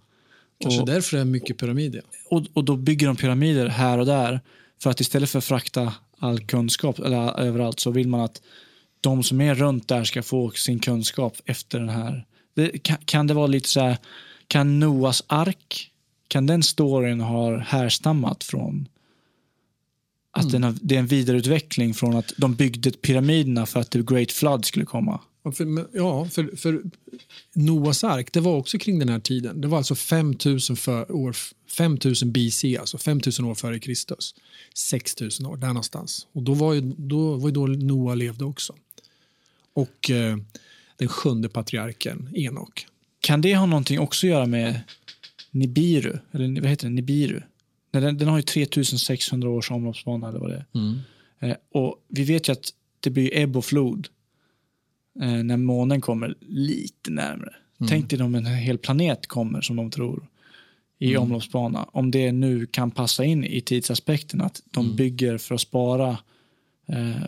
Kanske 0.60 0.80
Och- 0.80 0.86
därför 0.86 1.16
det 1.16 1.20
är 1.20 1.24
mycket 1.24 1.58
pyramider. 1.58 2.02
Och, 2.30 2.42
och 2.52 2.64
då 2.64 2.76
bygger 2.76 3.06
de 3.06 3.16
pyramider 3.16 3.66
här 3.66 3.98
och 3.98 4.06
där 4.06 4.40
för 4.82 4.90
att 4.90 5.00
istället 5.00 5.30
för 5.30 5.38
att 5.38 5.44
frakta 5.44 5.94
all 6.18 6.40
kunskap 6.40 6.98
eller 6.98 7.40
överallt 7.40 7.80
så 7.80 7.90
vill 7.90 8.08
man 8.08 8.20
att 8.20 8.42
de 9.00 9.22
som 9.22 9.40
är 9.40 9.54
runt 9.54 9.88
där 9.88 10.04
ska 10.04 10.22
få 10.22 10.50
sin 10.50 10.78
kunskap 10.78 11.36
efter 11.44 11.78
den 11.78 11.88
här. 11.88 12.26
Det, 12.54 12.68
kan, 12.82 12.96
kan 13.04 13.26
det 13.26 13.34
vara 13.34 13.46
lite 13.46 13.68
så 13.68 13.80
här, 13.80 13.96
kan 14.48 14.80
Noas 14.80 15.22
ark, 15.26 15.90
kan 16.28 16.46
den 16.46 16.62
storyn 16.62 17.20
ha 17.20 17.58
härstammat 17.58 18.44
från 18.44 18.88
att 20.36 20.50
den 20.50 20.62
har, 20.62 20.74
det 20.80 20.94
är 20.94 20.98
en 20.98 21.06
vidareutveckling 21.06 21.94
från 21.94 22.16
att 22.16 22.32
de 22.36 22.54
byggde 22.54 22.90
pyramiderna 22.90 23.66
för 23.66 23.80
att 23.80 23.90
the 23.90 24.02
great 24.02 24.32
flood 24.32 24.64
skulle 24.64 24.84
komma? 24.84 25.20
Ja, 25.42 25.52
för, 25.52 25.86
ja, 25.92 26.24
för, 26.24 26.56
för 26.56 26.82
Noas 27.52 28.04
ark, 28.04 28.32
det 28.32 28.40
var 28.40 28.56
också 28.56 28.78
kring 28.78 28.98
den 28.98 29.08
här 29.08 29.20
tiden. 29.20 29.60
Det 29.60 29.68
var 29.68 29.78
alltså 29.78 29.94
5000 29.94 30.76
för 30.76 31.12
år, 31.12 31.36
5000 31.78 32.32
BC, 32.32 32.76
alltså 32.76 32.98
5000 32.98 33.44
år 33.44 33.54
före 33.54 33.78
Kristus. 33.78 34.34
6000 34.74 35.46
år, 35.46 35.56
där 35.56 35.68
någonstans. 35.68 36.26
Och 36.32 36.42
då 36.42 36.54
var 36.54 36.74
ju 36.74 36.80
då, 36.96 37.36
var 37.36 37.48
ju 37.48 37.54
då 37.54 37.66
Noa 37.66 38.14
levde 38.14 38.44
också. 38.44 38.74
Och 39.72 40.10
eh, 40.10 40.36
den 40.96 41.08
sjunde 41.08 41.48
patriarken, 41.48 42.28
Enok. 42.34 42.86
Kan 43.20 43.40
det 43.40 43.56
ha 43.56 43.66
någonting 43.66 43.98
också 43.98 44.26
att 44.26 44.30
göra 44.30 44.46
med 44.46 44.80
Nibiru? 45.50 46.18
Eller 46.32 46.60
vad 46.60 46.70
heter 46.70 46.86
det? 46.88 46.94
Nibiru? 46.94 47.42
Nej, 47.96 48.04
Den, 48.04 48.18
den 48.18 48.28
har 48.28 48.36
ju 48.36 48.42
3600 48.42 49.48
års 49.48 49.70
omloppsbana 49.70 50.28
eller 50.28 50.38
vad 50.38 50.50
det 50.50 50.56
är. 50.56 50.66
Eh, 51.38 51.56
och 51.72 52.04
vi 52.08 52.24
vet 52.24 52.48
ju 52.48 52.52
att 52.52 52.70
det 53.00 53.10
blir 53.10 53.34
ebb 53.34 53.56
och 53.56 53.64
flod 53.64 54.08
eh, 55.20 55.28
när 55.44 55.56
månen 55.56 56.00
kommer 56.00 56.34
lite 56.40 57.10
närmre. 57.10 57.54
Tänk 57.88 58.10
dig 58.10 58.22
om 58.22 58.34
en 58.34 58.46
hel 58.46 58.78
planet 58.78 59.26
kommer 59.26 59.60
som 59.60 59.76
de 59.76 59.90
tror 59.90 60.28
i 60.98 61.16
omloppsbana. 61.16 61.86
Om 61.92 62.10
det 62.10 62.32
nu 62.32 62.66
kan 62.66 62.90
passa 62.90 63.24
in 63.24 63.44
i 63.44 63.60
tidsaspekten 63.60 64.40
att 64.40 64.62
de 64.64 64.96
bygger 64.96 65.38
för 65.38 65.54
att 65.54 65.60
spara 65.60 66.18
eh, 66.88 67.22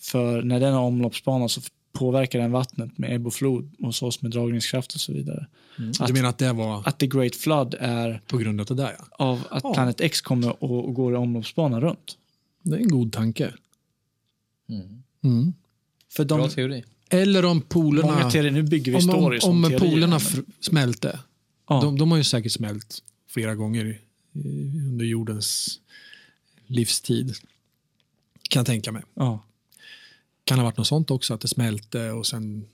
för 0.00 0.42
när 0.42 0.60
den 0.60 0.74
har 0.74 0.82
omloppsbana 0.82 1.48
så 1.48 1.60
påverkar 2.00 2.38
den 2.38 2.52
vattnet 2.52 2.98
med 2.98 3.14
ebb 3.14 3.26
och 3.26 3.34
flod 3.34 3.74
hos 3.78 4.02
oss 4.02 4.22
med 4.22 4.30
dragningskraft 4.30 4.94
och 4.94 5.00
så 5.00 5.12
vidare. 5.12 5.46
Du 5.76 5.92
Att, 6.00 6.12
menar 6.12 6.28
att 6.28 6.38
det 6.38 6.52
var 6.52 6.88
att 6.88 6.98
the 6.98 7.06
great 7.06 7.36
flood 7.36 7.74
är 7.80 8.20
på 8.26 8.38
grund 8.38 8.60
av 8.60 8.66
det 8.66 8.74
där? 8.74 8.96
Ja. 8.98 9.04
av 9.18 9.46
att 9.50 9.64
Ja. 9.64 9.74
planet 9.74 10.00
X 10.00 10.20
kommer 10.20 10.64
och, 10.64 10.84
och 10.88 10.94
går 10.94 11.12
i 11.12 11.16
omloppsbana 11.16 11.80
runt. 11.80 12.16
Det 12.62 12.76
är 12.76 12.80
en 12.80 12.88
god 12.88 13.12
tanke. 13.12 13.54
Mm. 14.68 15.02
Mm. 15.24 15.52
För 16.08 16.24
de, 16.24 16.38
Bra 16.40 16.48
teori. 16.48 16.84
Eller 17.10 17.44
om 17.44 17.60
polerna... 17.60 18.12
många 18.12 18.30
teorier, 18.30 18.52
nu 18.52 18.62
bygger 18.62 18.92
vi 18.92 18.98
om, 18.98 19.10
om, 19.10 19.16
stories 19.16 19.44
om 19.44 19.64
om 19.64 19.72
polerna 19.78 20.20
smälte. 20.60 21.18
ja. 21.68 21.80
De, 21.80 21.98
de 21.98 22.10
har 22.10 22.18
ju 22.18 22.24
säkert 22.24 22.52
smält 22.52 23.02
flera 23.28 23.54
gånger 23.54 24.00
under 24.90 25.04
jordens 25.04 25.80
livstid. 26.66 27.34
Kan 28.50 28.60
jag 28.60 28.66
tänka 28.66 28.92
mig. 28.92 29.02
ja. 29.14 29.44
Kan 30.50 30.58
ha 30.58 30.64
varit 30.64 30.76
något 30.76 30.86
sånt 30.86 31.10
också, 31.10 31.34
att 31.34 31.40
det 31.40 31.48
smälte 31.48 32.10
och 32.10 32.26
sen 32.26 32.68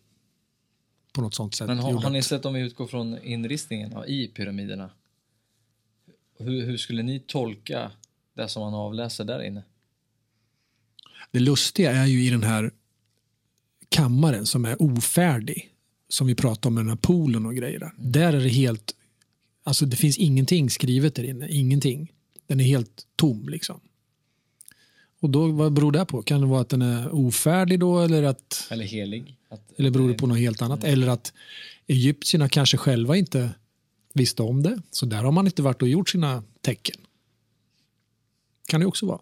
på 1.12 1.20
något 1.20 1.34
sånt 1.34 1.54
sätt 1.54 1.66
Men 1.66 1.78
har, 1.78 1.92
har 1.92 2.10
ni 2.10 2.22
sett 2.22 2.44
om 2.44 2.54
vi 2.54 2.60
utgår 2.60 2.86
från 2.86 3.18
inristningen 3.22 4.04
i 4.06 4.28
pyramiderna? 4.28 4.90
Hur, 6.38 6.66
hur 6.66 6.76
skulle 6.76 7.02
ni 7.02 7.20
tolka 7.20 7.90
det 8.34 8.48
som 8.48 8.62
man 8.62 8.74
avläser 8.74 9.24
där 9.24 9.42
inne? 9.42 9.62
Det 11.30 11.40
lustiga 11.40 11.92
är 11.92 12.06
ju 12.06 12.24
i 12.26 12.30
den 12.30 12.42
här 12.42 12.70
kammaren 13.88 14.46
som 14.46 14.64
är 14.64 14.82
ofärdig, 14.82 15.70
som 16.08 16.26
vi 16.26 16.34
pratade 16.34 16.68
om 16.68 16.74
med 16.74 16.84
den 16.84 16.88
här 16.88 16.96
poolen 16.96 17.46
och 17.46 17.54
grejer. 17.54 17.78
Där, 17.78 17.92
där 17.96 18.32
är 18.32 18.40
det 18.40 18.48
helt, 18.48 18.94
alltså 19.62 19.86
det 19.86 19.96
finns 19.96 20.18
ingenting 20.18 20.70
skrivet 20.70 21.14
där 21.14 21.24
inne, 21.24 21.48
ingenting. 21.48 22.12
Den 22.46 22.60
är 22.60 22.64
helt 22.64 23.06
tom 23.16 23.48
liksom. 23.48 23.80
Och 25.26 25.32
då, 25.32 25.46
vad 25.46 25.72
beror 25.72 25.92
det 25.92 26.04
på? 26.04 26.22
Kan 26.22 26.40
det 26.40 26.46
vara 26.46 26.60
att 26.60 26.68
den 26.68 26.82
är 26.82 27.14
ofärdig 27.14 27.80
då 27.80 28.00
eller 28.00 28.22
att 28.22 28.66
Eller 28.70 28.84
helig? 28.84 29.36
Att, 29.48 29.72
Eller 29.76 29.90
beror 29.90 30.08
det 30.08 30.14
på 30.14 30.26
något 30.26 30.38
helt 30.38 30.62
annat? 30.62 30.84
Eller 30.84 31.08
att 31.08 31.32
egyptierna 31.86 32.48
kanske 32.48 32.76
själva 32.76 33.16
inte 33.16 33.50
visste 34.14 34.42
om 34.42 34.62
det. 34.62 34.82
Så 34.90 35.06
där 35.06 35.22
har 35.22 35.32
man 35.32 35.46
inte 35.46 35.62
varit 35.62 35.82
och 35.82 35.88
gjort 35.88 36.08
sina 36.08 36.42
tecken. 36.60 36.96
Kan 38.68 38.80
det 38.80 38.86
också 38.86 39.06
vara. 39.06 39.20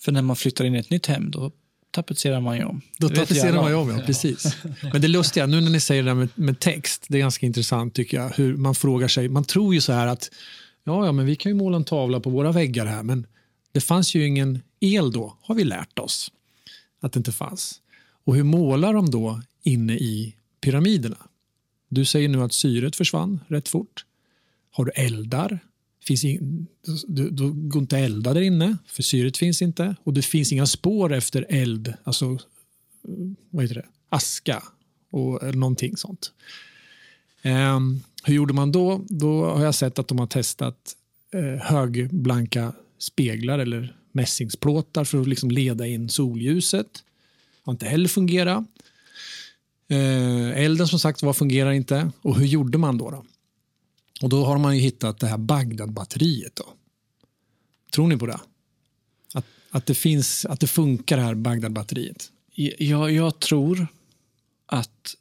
För 0.00 0.12
när 0.12 0.22
man 0.22 0.36
flyttar 0.36 0.64
in 0.64 0.74
i 0.74 0.78
ett 0.78 0.90
nytt 0.90 1.06
hem, 1.06 1.30
då 1.30 1.52
tapetserar 1.90 2.40
man 2.40 2.56
ju 2.56 2.64
om. 2.64 2.80
Då 2.98 3.08
tapetserar 3.08 3.62
man 3.62 3.70
ju 3.70 3.76
om, 3.76 3.90
ja. 3.90 4.02
Precis. 4.06 4.56
Men 4.92 5.00
det 5.00 5.08
lustiga, 5.08 5.46
nu 5.46 5.60
när 5.60 5.70
ni 5.70 5.80
säger 5.80 6.02
det 6.02 6.10
där 6.10 6.14
med, 6.14 6.28
med 6.34 6.60
text, 6.60 7.06
det 7.08 7.18
är 7.18 7.20
ganska 7.20 7.46
intressant 7.46 7.94
tycker 7.94 8.16
jag. 8.16 8.30
Hur 8.30 8.56
man 8.56 8.74
frågar 8.74 9.08
sig, 9.08 9.28
man 9.28 9.44
tror 9.44 9.74
ju 9.74 9.80
så 9.80 9.92
här 9.92 10.06
att 10.06 10.30
ja, 10.84 11.06
ja, 11.06 11.12
men 11.12 11.26
vi 11.26 11.36
kan 11.36 11.50
ju 11.50 11.56
måla 11.56 11.76
en 11.76 11.84
tavla 11.84 12.20
på 12.20 12.30
våra 12.30 12.52
väggar 12.52 12.86
här, 12.86 13.02
men 13.02 13.26
det 13.72 13.80
fanns 13.80 14.14
ju 14.14 14.26
ingen 14.26 14.62
el 14.80 15.12
då, 15.12 15.36
har 15.42 15.54
vi 15.54 15.64
lärt 15.64 15.98
oss 15.98 16.32
att 17.00 17.12
det 17.12 17.18
inte 17.18 17.32
fanns. 17.32 17.80
Och 18.24 18.34
hur 18.36 18.42
målar 18.42 18.94
de 18.94 19.10
då 19.10 19.42
inne 19.62 19.94
i 19.94 20.34
pyramiderna? 20.60 21.16
Du 21.88 22.04
säger 22.04 22.28
nu 22.28 22.42
att 22.42 22.52
syret 22.52 22.96
försvann 22.96 23.40
rätt 23.48 23.68
fort. 23.68 24.04
Har 24.70 24.84
du 24.84 24.90
eldar? 24.90 25.58
Finns 26.04 26.24
in, 26.24 26.66
du, 27.06 27.30
du 27.30 27.52
går 27.52 27.82
inte 27.82 27.98
elda 27.98 28.34
där 28.34 28.40
inne, 28.40 28.76
för 28.86 29.02
syret 29.02 29.36
finns 29.36 29.62
inte. 29.62 29.96
Och 30.04 30.14
det 30.14 30.22
finns 30.22 30.52
inga 30.52 30.66
spår 30.66 31.12
efter 31.12 31.46
eld, 31.48 31.94
alltså 32.04 32.24
eh, 32.24 32.38
vad 33.50 33.64
heter 33.64 33.74
det? 33.74 33.86
aska 34.08 34.62
och 35.10 35.54
någonting 35.54 35.96
sånt. 35.96 36.32
Um, 37.44 38.02
hur 38.24 38.34
gjorde 38.34 38.54
man 38.54 38.72
då? 38.72 39.04
Då 39.08 39.44
har 39.44 39.64
jag 39.64 39.74
sett 39.74 39.98
att 39.98 40.08
de 40.08 40.18
har 40.18 40.26
testat 40.26 40.96
eh, 41.32 41.62
högblanka 41.62 42.72
speglar 43.00 43.58
eller 43.58 43.96
mässingsplåtar 44.12 45.04
för 45.04 45.20
att 45.20 45.28
liksom 45.28 45.50
leda 45.50 45.86
in 45.86 46.08
solljuset. 46.08 47.04
Har 47.62 47.72
inte 47.72 47.86
heller 47.86 48.08
fungerat. 48.08 48.64
Eh, 49.88 50.64
elden 50.64 50.88
som 50.88 50.98
sagt 50.98 51.22
var 51.22 51.32
fungerar 51.32 51.72
inte. 51.72 52.12
Och 52.22 52.38
hur 52.38 52.46
gjorde 52.46 52.78
man 52.78 52.98
då? 52.98 53.10
då? 53.10 53.24
Och 54.22 54.28
då 54.28 54.44
har 54.44 54.58
man 54.58 54.76
ju 54.76 54.82
hittat 54.82 55.18
det 55.18 55.26
här 55.26 55.38
Bagdad-batteriet. 55.38 56.56
Då. 56.56 56.64
Tror 57.92 58.08
ni 58.08 58.16
på 58.16 58.26
det? 58.26 58.40
Att, 59.34 59.46
att, 59.70 59.86
det 59.86 59.94
finns, 59.94 60.44
att 60.44 60.60
det 60.60 60.66
funkar 60.66 61.16
det 61.16 61.22
här 61.22 61.34
Bagdad-batteriet? 61.34 62.30
Jag, 62.78 63.12
jag 63.12 63.40
tror 63.40 63.86
att... 64.66 65.16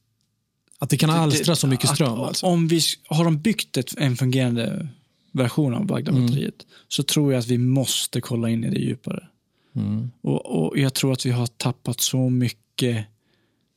Att 0.82 0.90
det 0.90 0.98
kan 0.98 1.10
alstra 1.10 1.56
så 1.56 1.68
mycket 1.68 1.90
ström? 1.90 2.20
Alltså. 2.20 2.46
Om 2.46 2.68
vi, 2.68 2.82
har 3.08 3.24
de 3.26 3.38
byggt 3.42 3.78
ett, 3.78 3.98
en 3.98 4.18
fungerande 4.18 4.88
version 5.32 5.74
av 5.74 5.86
Bagdad-batteriet 5.86 6.68
så 6.88 7.04
tror 7.04 7.34
jag 7.34 7.40
att 7.40 7.48
vi 7.48 7.58
måste 7.58 8.22
kolla 8.22 8.50
in 8.50 8.64
i 8.64 8.70
det 8.70 8.80
djupare. 8.80 9.28
Mm. 9.76 10.12
Och, 10.22 10.46
och 10.46 10.78
Jag 10.78 10.94
tror 10.94 11.14
att 11.14 11.26
vi 11.26 11.32
har 11.32 11.48
tappat 11.48 12.02
så 12.02 12.30
mycket 12.30 13.06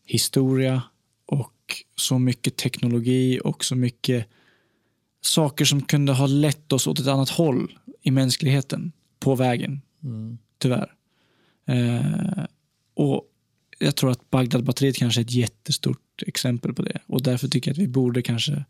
historia 0.06 0.82
och 1.26 1.84
så 1.96 2.18
mycket 2.18 2.56
teknologi 2.56 3.40
och 3.44 3.64
så 3.64 3.76
mycket 3.76 4.26
saker 5.20 5.64
som 5.64 5.82
kunde 5.82 6.12
ha 6.12 6.26
lett 6.26 6.72
oss 6.72 6.86
åt 6.86 6.98
ett 6.98 7.06
annat 7.06 7.30
håll 7.30 7.78
i 8.02 8.10
mänskligheten 8.10 8.92
på 9.20 9.34
vägen. 9.34 9.80
Tyvärr. 10.58 10.92
Eh, 11.66 12.44
och 12.94 13.28
Jag 13.78 13.96
tror 13.96 14.10
att 14.10 14.30
Bagdad-batteriet 14.30 14.96
kanske 14.96 15.20
är 15.20 15.24
ett 15.24 15.32
jättestort 15.32 16.22
exempel 16.26 16.74
på 16.74 16.82
det. 16.82 16.98
Och 17.06 17.22
Därför 17.22 17.48
tycker 17.48 17.70
jag 17.70 17.74
att 17.74 17.82
vi 17.82 17.88
borde 17.88 18.22
kanske 18.22 18.64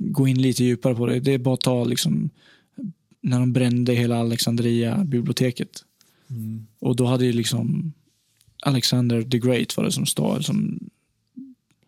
gå 0.00 0.28
in 0.28 0.42
lite 0.42 0.64
djupare 0.64 0.94
på 0.94 1.06
det. 1.06 1.20
Det 1.20 1.32
är 1.32 1.38
bara 1.38 1.54
att 1.54 1.60
ta 1.60 1.84
liksom, 1.84 2.30
när 3.20 3.40
de 3.40 3.52
brände 3.52 3.92
hela 3.92 4.18
Alexandria-biblioteket. 4.18 5.84
Och 6.78 6.96
då 6.96 7.06
hade 7.06 7.26
ju 7.26 7.32
liksom 7.32 7.92
Alexander 8.62 9.22
the 9.22 9.38
Great 9.38 9.76
var 9.76 9.84
det 9.84 9.92
som 9.92 10.06
stod 10.06 10.44
som, 10.44 10.90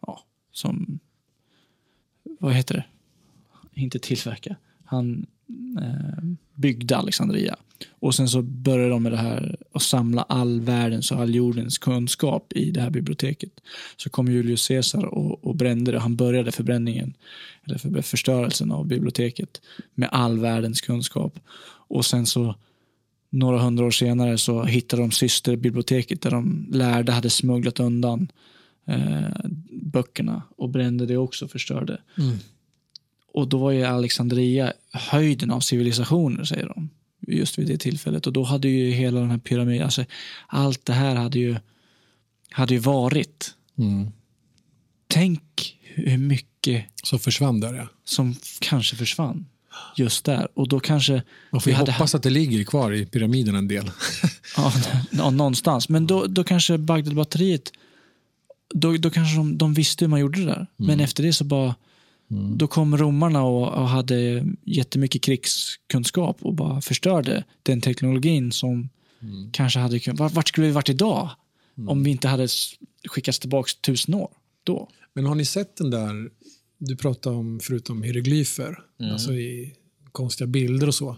ja, 0.01 0.25
som, 0.53 0.99
vad 2.41 2.55
heter 2.55 2.75
det? 2.75 2.85
Inte 3.81 3.99
tillverka. 3.99 4.57
Han 4.85 5.27
eh, 5.81 6.25
byggde 6.55 6.97
Alexandria. 6.97 7.57
Och 7.91 8.15
sen 8.15 8.29
så 8.29 8.43
började 8.43 8.91
de 8.91 9.03
med 9.03 9.13
det 9.13 9.19
här 9.19 9.57
att 9.73 9.83
samla 9.83 10.23
all 10.23 10.61
världens 10.61 11.11
och 11.11 11.21
all 11.21 11.35
jordens 11.35 11.79
kunskap 11.79 12.53
i 12.53 12.71
det 12.71 12.81
här 12.81 12.91
biblioteket. 12.91 13.53
Så 13.97 14.11
kom 14.11 14.29
Julius 14.29 14.69
Caesar 14.69 15.05
och, 15.05 15.45
och 15.45 15.57
brände 15.57 15.93
det. 15.93 15.99
Han 15.99 16.17
började 16.17 16.53
förbränningen, 16.53 17.15
eller 17.65 17.79
för, 17.79 18.03
förstörelsen 18.03 18.73
av 18.73 18.87
biblioteket 18.87 19.61
med 19.95 20.09
all 20.13 20.39
världens 20.39 20.81
kunskap. 20.81 21.39
Och 21.89 22.07
sen 22.07 22.27
så 22.27 22.55
några 23.31 23.59
hundra 23.59 23.85
år 23.85 23.91
senare 23.91 24.39
så 24.39 24.65
hittade 24.65 25.03
de 25.03 25.11
systerbiblioteket 25.11 26.23
där 26.23 26.31
de 26.31 26.69
lärde 26.73 27.13
hade 27.13 27.31
smugglat 27.31 27.81
undan 27.81 28.29
eh, 28.87 29.47
böckerna 29.71 30.43
och 30.57 30.69
brände 30.69 31.07
det 31.07 31.17
också 31.17 31.45
och 31.45 31.51
förstörde. 31.51 32.01
Mm. 32.19 32.37
Och 33.33 33.49
då 33.49 33.59
var 33.59 33.71
ju 33.71 33.85
Alexandria 33.85 34.73
höjden 34.93 35.51
av 35.51 35.61
civilisationer, 35.61 36.45
säger 36.45 36.67
de. 36.67 36.89
Just 37.27 37.59
vid 37.59 37.67
det 37.67 37.79
tillfället. 37.79 38.27
Och 38.27 38.33
då 38.33 38.43
hade 38.43 38.69
ju 38.69 38.91
hela 38.91 39.21
den 39.21 39.31
här 39.31 39.39
pyramiden, 39.39 39.85
alltså 39.85 40.05
allt 40.47 40.87
det 40.87 40.93
här 40.93 41.17
hade 41.17 41.39
ju 41.39 41.57
hade 42.51 42.75
ju 42.75 42.81
varit. 42.81 43.55
Mm. 43.79 44.13
Tänk 45.09 45.77
hur 45.83 46.19
mycket 46.19 46.85
Så 47.03 47.19
försvann 47.19 47.61
där 47.61 47.75
ja. 47.75 47.89
som 48.05 48.35
kanske 48.61 48.97
försvann 48.97 49.47
just 49.97 50.25
där. 50.25 50.49
Och 50.55 50.69
då 50.69 50.81
kanske... 50.81 51.23
Man 51.51 51.61
får 51.61 51.71
vi 51.71 51.75
hade 51.75 51.93
hoppas 51.93 52.15
att 52.15 52.23
det 52.23 52.31
ligger 52.31 52.65
kvar 52.65 52.93
i 52.93 53.07
pyramiden 53.07 53.55
en 53.55 53.69
del. 53.69 53.91
Ja, 54.57 54.73
nå- 55.11 55.31
någonstans. 55.31 55.89
Men 55.89 56.07
då, 56.07 56.27
då 56.27 56.45
kanske 56.45 56.79
Bagdad-batteriet, 56.79 57.73
då, 58.75 58.97
då 58.97 59.11
kanske 59.11 59.37
de, 59.37 59.59
de 59.59 59.75
visste 59.75 60.05
hur 60.05 60.11
man 60.11 60.21
gjorde 60.21 60.41
det 60.41 60.47
där. 60.47 60.67
Men 60.77 61.01
efter 61.01 61.23
det 61.23 61.33
så 61.33 61.45
bara, 61.45 61.75
då 62.29 62.67
kom 62.67 62.97
romarna 62.97 63.43
och, 63.43 63.83
och 63.83 63.89
hade 63.89 64.47
jättemycket 64.65 65.23
krigskunskap 65.23 66.43
och 66.43 66.55
bara 66.55 66.81
förstörde 66.81 67.45
den 67.63 67.81
teknologin 67.81 68.53
som 68.53 68.89
kanske 69.53 69.79
hade 69.79 70.01
kunnat, 70.01 70.33
vart, 70.33 70.49
skulle 70.49 70.67
vi 70.67 70.73
varit 70.73 70.89
idag? 70.89 71.31
Om 71.87 72.05
vi 72.05 72.11
inte 72.11 72.29
hade 72.29 72.49
skickats 73.09 73.39
tillbaka 73.39 73.71
tusen 73.81 74.15
år 74.15 74.31
då. 74.65 74.89
Men 75.13 75.27
har 75.27 75.35
ni 75.35 75.45
sett 75.45 75.77
den 75.77 75.91
där, 75.91 76.31
du 76.79 76.97
pratade 76.97 77.37
om 77.37 77.61
förutom 77.63 78.03
hieroglyfer, 78.03 78.79
alltså 79.13 79.33
i 79.33 79.75
konstiga 80.13 80.47
bilder 80.47 80.87
och 80.87 80.95
så. 80.95 81.17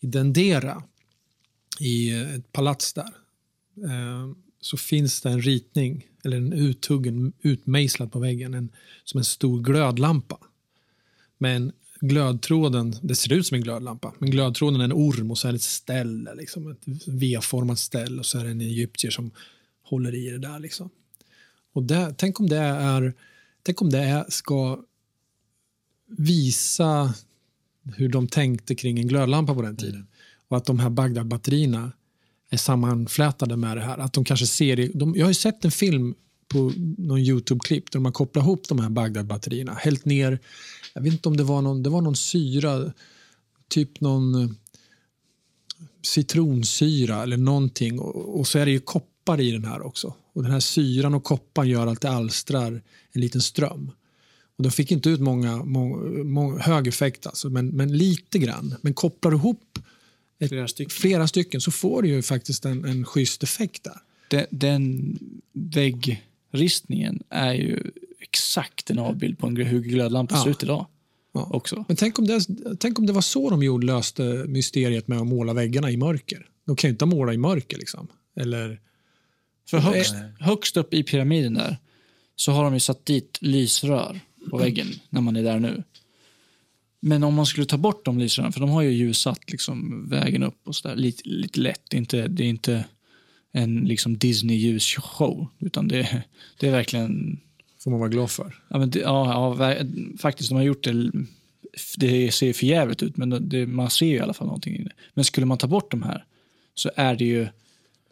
I 0.00 0.06
Dendera, 0.06 0.82
i 1.80 2.10
ett 2.10 2.52
palats 2.52 2.92
där, 2.92 3.12
eh, 3.84 4.32
så 4.60 4.76
finns 4.76 5.20
det 5.20 5.28
en 5.28 5.42
ritning, 5.42 6.06
eller 6.26 6.36
en 6.36 6.52
uthuggen, 6.52 7.32
utmejslad 7.42 8.12
på 8.12 8.18
väggen, 8.18 8.54
en, 8.54 8.68
som 9.04 9.18
en 9.18 9.24
stor 9.24 9.62
glödlampa. 9.62 10.38
Men 11.38 11.72
glödtråden, 12.00 12.94
det 13.02 13.14
ser 13.14 13.32
ut 13.32 13.46
som 13.46 13.54
en 13.54 13.62
glödlampa, 13.62 14.12
men 14.18 14.30
glödtråden 14.30 14.80
är 14.80 14.84
en 14.84 14.92
orm 14.92 15.30
och 15.30 15.38
så 15.38 15.48
är 15.48 15.52
det 15.52 15.56
ett 15.56 15.62
ställ, 15.62 16.28
liksom, 16.36 16.70
ett 16.70 16.82
V-format 17.06 17.78
ställ 17.78 18.18
och 18.18 18.26
så 18.26 18.38
är 18.38 18.44
det 18.44 18.50
en 18.50 18.60
egyptier 18.60 19.10
som 19.10 19.30
håller 19.82 20.14
i 20.14 20.30
det 20.30 20.38
där. 20.38 20.58
Liksom. 20.58 20.90
Och 21.72 21.82
det, 21.82 22.14
tänk 22.16 22.40
om 22.40 22.48
det 22.48 22.58
är 22.58 23.14
Tänk 23.66 23.82
om 23.82 23.90
det 23.90 23.98
är, 23.98 24.24
ska 24.28 24.84
visa 26.06 27.14
hur 27.96 28.08
de 28.08 28.28
tänkte 28.28 28.74
kring 28.74 28.98
en 28.98 29.08
glödlampa 29.08 29.54
på 29.54 29.62
den 29.62 29.76
tiden. 29.76 30.06
Och 30.48 30.56
att 30.56 30.64
de 30.64 30.78
här 30.78 30.90
Bagdad-batterierna 30.90 31.92
är 32.50 32.56
sammanflätade 32.56 33.56
med 33.56 33.76
det 33.76 33.82
här. 33.82 33.98
Att 33.98 34.12
de 34.12 34.24
kanske 34.24 34.46
ser 34.46 34.76
det. 34.76 34.86
De, 34.94 35.14
jag 35.16 35.24
har 35.24 35.30
ju 35.30 35.34
sett 35.34 35.64
en 35.64 35.70
film 35.70 36.14
på 36.48 36.72
någon 36.98 37.18
Youtube-klipp 37.18 37.90
där 37.90 37.98
de 37.98 38.04
har 38.04 38.12
kopplat 38.12 38.44
ihop 38.44 38.68
de 38.68 38.78
här 38.78 38.88
Bagdad-batterierna. 38.88 39.74
Hällt 39.74 40.04
ner, 40.04 40.38
jag 40.94 41.02
vet 41.02 41.12
inte 41.12 41.28
om 41.28 41.36
det 41.36 41.44
var 41.44 41.62
någon, 41.62 41.82
det 41.82 41.90
var 41.90 42.00
någon 42.00 42.16
syra, 42.16 42.92
typ 43.68 44.00
någon 44.00 44.42
eh, 44.42 44.50
citronsyra 46.02 47.22
eller 47.22 47.36
någonting. 47.36 47.98
Och, 48.00 48.38
och 48.38 48.48
så 48.48 48.58
är 48.58 48.66
det 48.66 48.72
ju 48.72 48.80
koppar 48.80 49.40
i 49.40 49.50
den 49.50 49.64
här 49.64 49.86
också. 49.86 50.14
Och 50.34 50.42
den 50.42 50.52
här 50.52 50.60
syran 50.60 51.14
och 51.14 51.24
kopparn 51.24 51.68
gör 51.68 51.86
att 51.86 52.00
det 52.00 52.10
alstrar 52.10 52.82
en 53.12 53.20
liten 53.20 53.40
ström. 53.40 53.90
Och 54.58 54.62
de 54.62 54.70
fick 54.70 54.92
inte 54.92 55.10
ut 55.10 55.20
många, 55.20 55.64
många, 55.64 56.24
många 56.24 56.58
hög 56.58 56.86
effekt, 56.86 57.26
alltså, 57.26 57.50
men, 57.50 57.68
men 57.68 57.96
lite 57.96 58.38
grann. 58.38 58.74
Men 58.80 58.94
kopplar 58.94 59.30
du 59.30 59.36
ihop 59.36 59.78
ett, 60.38 60.48
Flera 60.48 60.68
stycken. 60.68 60.90
flera 60.90 61.26
stycken 61.28 61.60
så 61.60 61.70
får 61.70 62.02
du 62.02 62.08
ju 62.08 62.22
faktiskt 62.22 62.64
en, 62.64 62.84
en 62.84 63.04
schysst 63.04 63.42
effekt 63.42 63.84
där. 63.84 63.98
Den, 64.28 64.46
den 64.50 65.18
väggristningen 65.52 67.22
är 67.30 67.52
ju 67.54 67.90
exakt 68.20 68.90
en 68.90 68.98
avbild 68.98 69.38
på 69.38 69.46
en, 69.46 69.56
hur 69.56 69.80
glödlampa 69.80 70.36
ser 70.36 70.46
Ja. 70.46 70.50
ut 70.50 70.62
idag. 70.62 70.86
Ja. 71.34 71.48
Också. 71.52 71.84
Men 71.88 71.96
tänk 71.96 72.18
om, 72.18 72.26
det, 72.26 72.40
tänk 72.78 72.98
om 72.98 73.06
det 73.06 73.12
var 73.12 73.20
så 73.20 73.50
de 73.50 73.62
gjorde, 73.62 73.86
löste 73.86 74.22
mysteriet 74.48 75.08
med 75.08 75.18
att 75.18 75.26
måla 75.26 75.52
väggarna 75.52 75.90
i 75.90 75.96
mörker. 75.96 76.46
De 76.66 76.76
kan 76.76 76.88
ju 76.88 76.92
inte 76.92 77.06
måla 77.06 77.32
i 77.34 77.36
mörker. 77.36 77.78
Liksom. 77.78 78.08
Eller, 78.40 78.80
För 79.68 79.78
högst, 79.78 80.14
högst 80.40 80.76
upp 80.76 80.94
i 80.94 81.02
pyramiden 81.02 81.54
där 81.54 81.76
så 82.36 82.52
har 82.52 82.64
de 82.64 82.74
ju 82.74 82.80
satt 82.80 83.06
dit 83.06 83.38
lysrör 83.40 84.20
på 84.50 84.58
väggen 84.58 84.86
när 85.10 85.20
man 85.20 85.36
är 85.36 85.42
där 85.42 85.58
nu. 85.58 85.82
Men 87.06 87.22
om 87.22 87.34
man 87.34 87.46
skulle 87.46 87.66
ta 87.66 87.76
bort 87.76 88.04
de 88.04 88.18
lysrören, 88.18 88.52
för 88.52 88.60
de 88.60 88.70
har 88.70 88.82
ju 88.82 88.90
ljussatt 88.90 89.50
liksom 89.50 90.08
vägen 90.08 90.42
upp 90.42 90.68
och 90.68 90.76
sådär 90.76 90.96
lite, 90.96 91.28
lite 91.28 91.60
lätt. 91.60 91.82
Det 91.88 91.96
är 91.96 91.98
inte, 91.98 92.28
det 92.28 92.42
är 92.42 92.48
inte 92.48 92.84
en 93.52 93.76
liksom 93.76 94.18
Disney-ljusshow, 94.18 95.46
utan 95.60 95.88
det, 95.88 96.22
det 96.58 96.66
är 96.66 96.70
verkligen... 96.70 97.40
får 97.84 97.90
man 97.90 98.00
vara 98.00 98.08
glad 98.08 98.30
för. 98.30 98.62
Ja, 98.68 98.78
men 98.78 98.90
det, 98.90 98.98
ja, 98.98 99.56
ja, 99.58 99.76
faktiskt, 100.18 100.50
de 100.50 100.54
har 100.54 100.62
gjort 100.62 100.84
det... 100.84 101.10
Det 101.96 102.34
ser 102.34 102.52
för 102.52 102.66
jävligt 102.66 103.02
ut, 103.02 103.16
men 103.16 103.48
det, 103.48 103.66
man 103.66 103.90
ser 103.90 104.06
ju 104.06 104.14
i 104.14 104.20
alla 104.20 104.34
fall 104.34 104.46
någonting 104.46 104.76
i 104.76 104.82
det. 104.82 104.92
Men 105.14 105.24
skulle 105.24 105.46
man 105.46 105.58
ta 105.58 105.66
bort 105.66 105.90
de 105.90 106.02
här 106.02 106.24
så 106.74 106.90
är 106.96 107.16
det 107.16 107.24
ju... 107.24 107.48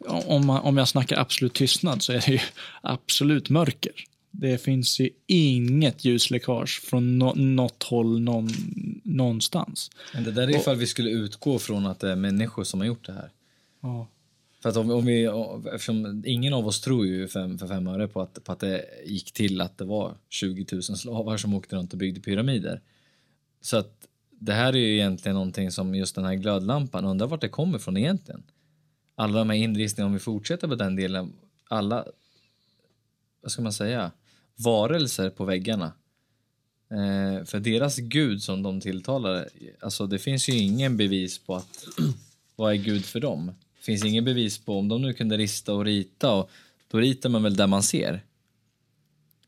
Om, 0.07 0.45
man, 0.45 0.61
om 0.61 0.77
jag 0.77 0.87
snackar 0.87 1.19
absolut 1.19 1.53
tystnad 1.53 2.03
så 2.03 2.13
är 2.13 2.23
det 2.25 2.31
ju 2.31 2.39
absolut 2.81 3.49
mörker. 3.49 3.93
Det 4.39 4.57
finns 4.57 4.99
ju 4.99 5.09
inget 5.27 6.05
ljusläckage 6.05 6.81
från 6.81 7.19
no, 7.19 7.33
något 7.35 7.83
håll 7.83 8.21
någon, 8.21 8.49
någonstans. 9.03 9.91
Men 10.13 10.23
det 10.23 10.31
där 10.31 10.47
är 10.47 10.55
ifall 10.55 10.75
vi 10.75 10.87
skulle 10.87 11.09
utgå 11.09 11.59
från 11.59 11.85
att 11.85 11.99
det 11.99 12.11
är 12.11 12.15
människor 12.15 12.63
som 12.63 12.79
har 12.79 12.87
gjort 12.87 13.05
det 13.05 13.13
här. 13.13 13.29
Ja. 13.81 14.07
För 14.61 14.69
att 14.69 14.77
om, 14.77 14.91
om 14.91 15.05
vi, 15.05 15.29
eftersom 15.73 16.23
ingen 16.25 16.53
av 16.53 16.67
oss 16.67 16.81
tror 16.81 17.05
ju 17.05 17.27
fem, 17.27 17.57
för 17.57 17.67
fem 17.67 17.87
öre 17.87 18.07
på 18.07 18.21
att, 18.21 18.43
på 18.43 18.51
att 18.51 18.59
det 18.59 18.85
gick 19.05 19.31
till 19.31 19.61
att 19.61 19.77
det 19.77 19.85
var 19.85 20.17
20 20.29 20.65
000 20.71 20.83
slavar 20.83 21.37
som 21.37 21.53
åkte 21.53 21.75
runt 21.75 21.93
och 21.93 21.99
byggde 21.99 22.19
pyramider. 22.19 22.81
Så 23.61 23.77
att 23.77 24.07
det 24.29 24.53
här 24.53 24.73
är 24.73 24.77
ju 24.77 24.93
egentligen 24.93 25.35
någonting 25.35 25.71
som 25.71 25.95
just 25.95 26.15
den 26.15 26.25
här 26.25 26.35
glödlampan, 26.35 27.05
undrar 27.05 27.27
vart 27.27 27.41
det 27.41 27.49
kommer 27.49 27.77
ifrån 27.77 27.97
egentligen. 27.97 28.43
Alla 29.15 29.39
de 29.39 29.49
här 29.49 29.57
inristningarna, 29.57 30.07
om 30.07 30.13
vi 30.13 30.19
fortsätter 30.19 30.67
på 30.67 30.75
den 30.75 30.95
delen, 30.95 31.33
alla, 31.67 32.05
vad 33.41 33.51
ska 33.51 33.61
man 33.61 33.73
säga, 33.73 34.11
varelser 34.55 35.29
på 35.29 35.45
väggarna. 35.45 35.93
Eh, 36.89 37.45
för 37.45 37.59
deras 37.59 37.97
gud 37.97 38.43
som 38.43 38.63
de 38.63 38.81
tilltalar, 38.81 39.49
alltså 39.79 40.07
det 40.07 40.19
finns 40.19 40.49
ju 40.49 40.53
ingen 40.53 40.97
bevis 40.97 41.39
på 41.39 41.55
att 41.55 41.87
vad 42.55 42.73
är 42.73 42.77
Gud 42.77 43.05
för 43.05 43.19
dem? 43.19 43.45
Det 43.77 43.85
finns 43.85 44.05
ingen 44.05 44.25
bevis 44.25 44.57
på 44.57 44.79
om 44.79 44.87
de 44.87 45.01
nu 45.01 45.13
kunde 45.13 45.37
rista 45.37 45.73
och 45.73 45.85
rita 45.85 46.31
och 46.31 46.49
då 46.87 46.97
ritar 46.97 47.29
man 47.29 47.43
väl 47.43 47.55
där 47.55 47.67
man 47.67 47.83
ser. 47.83 48.23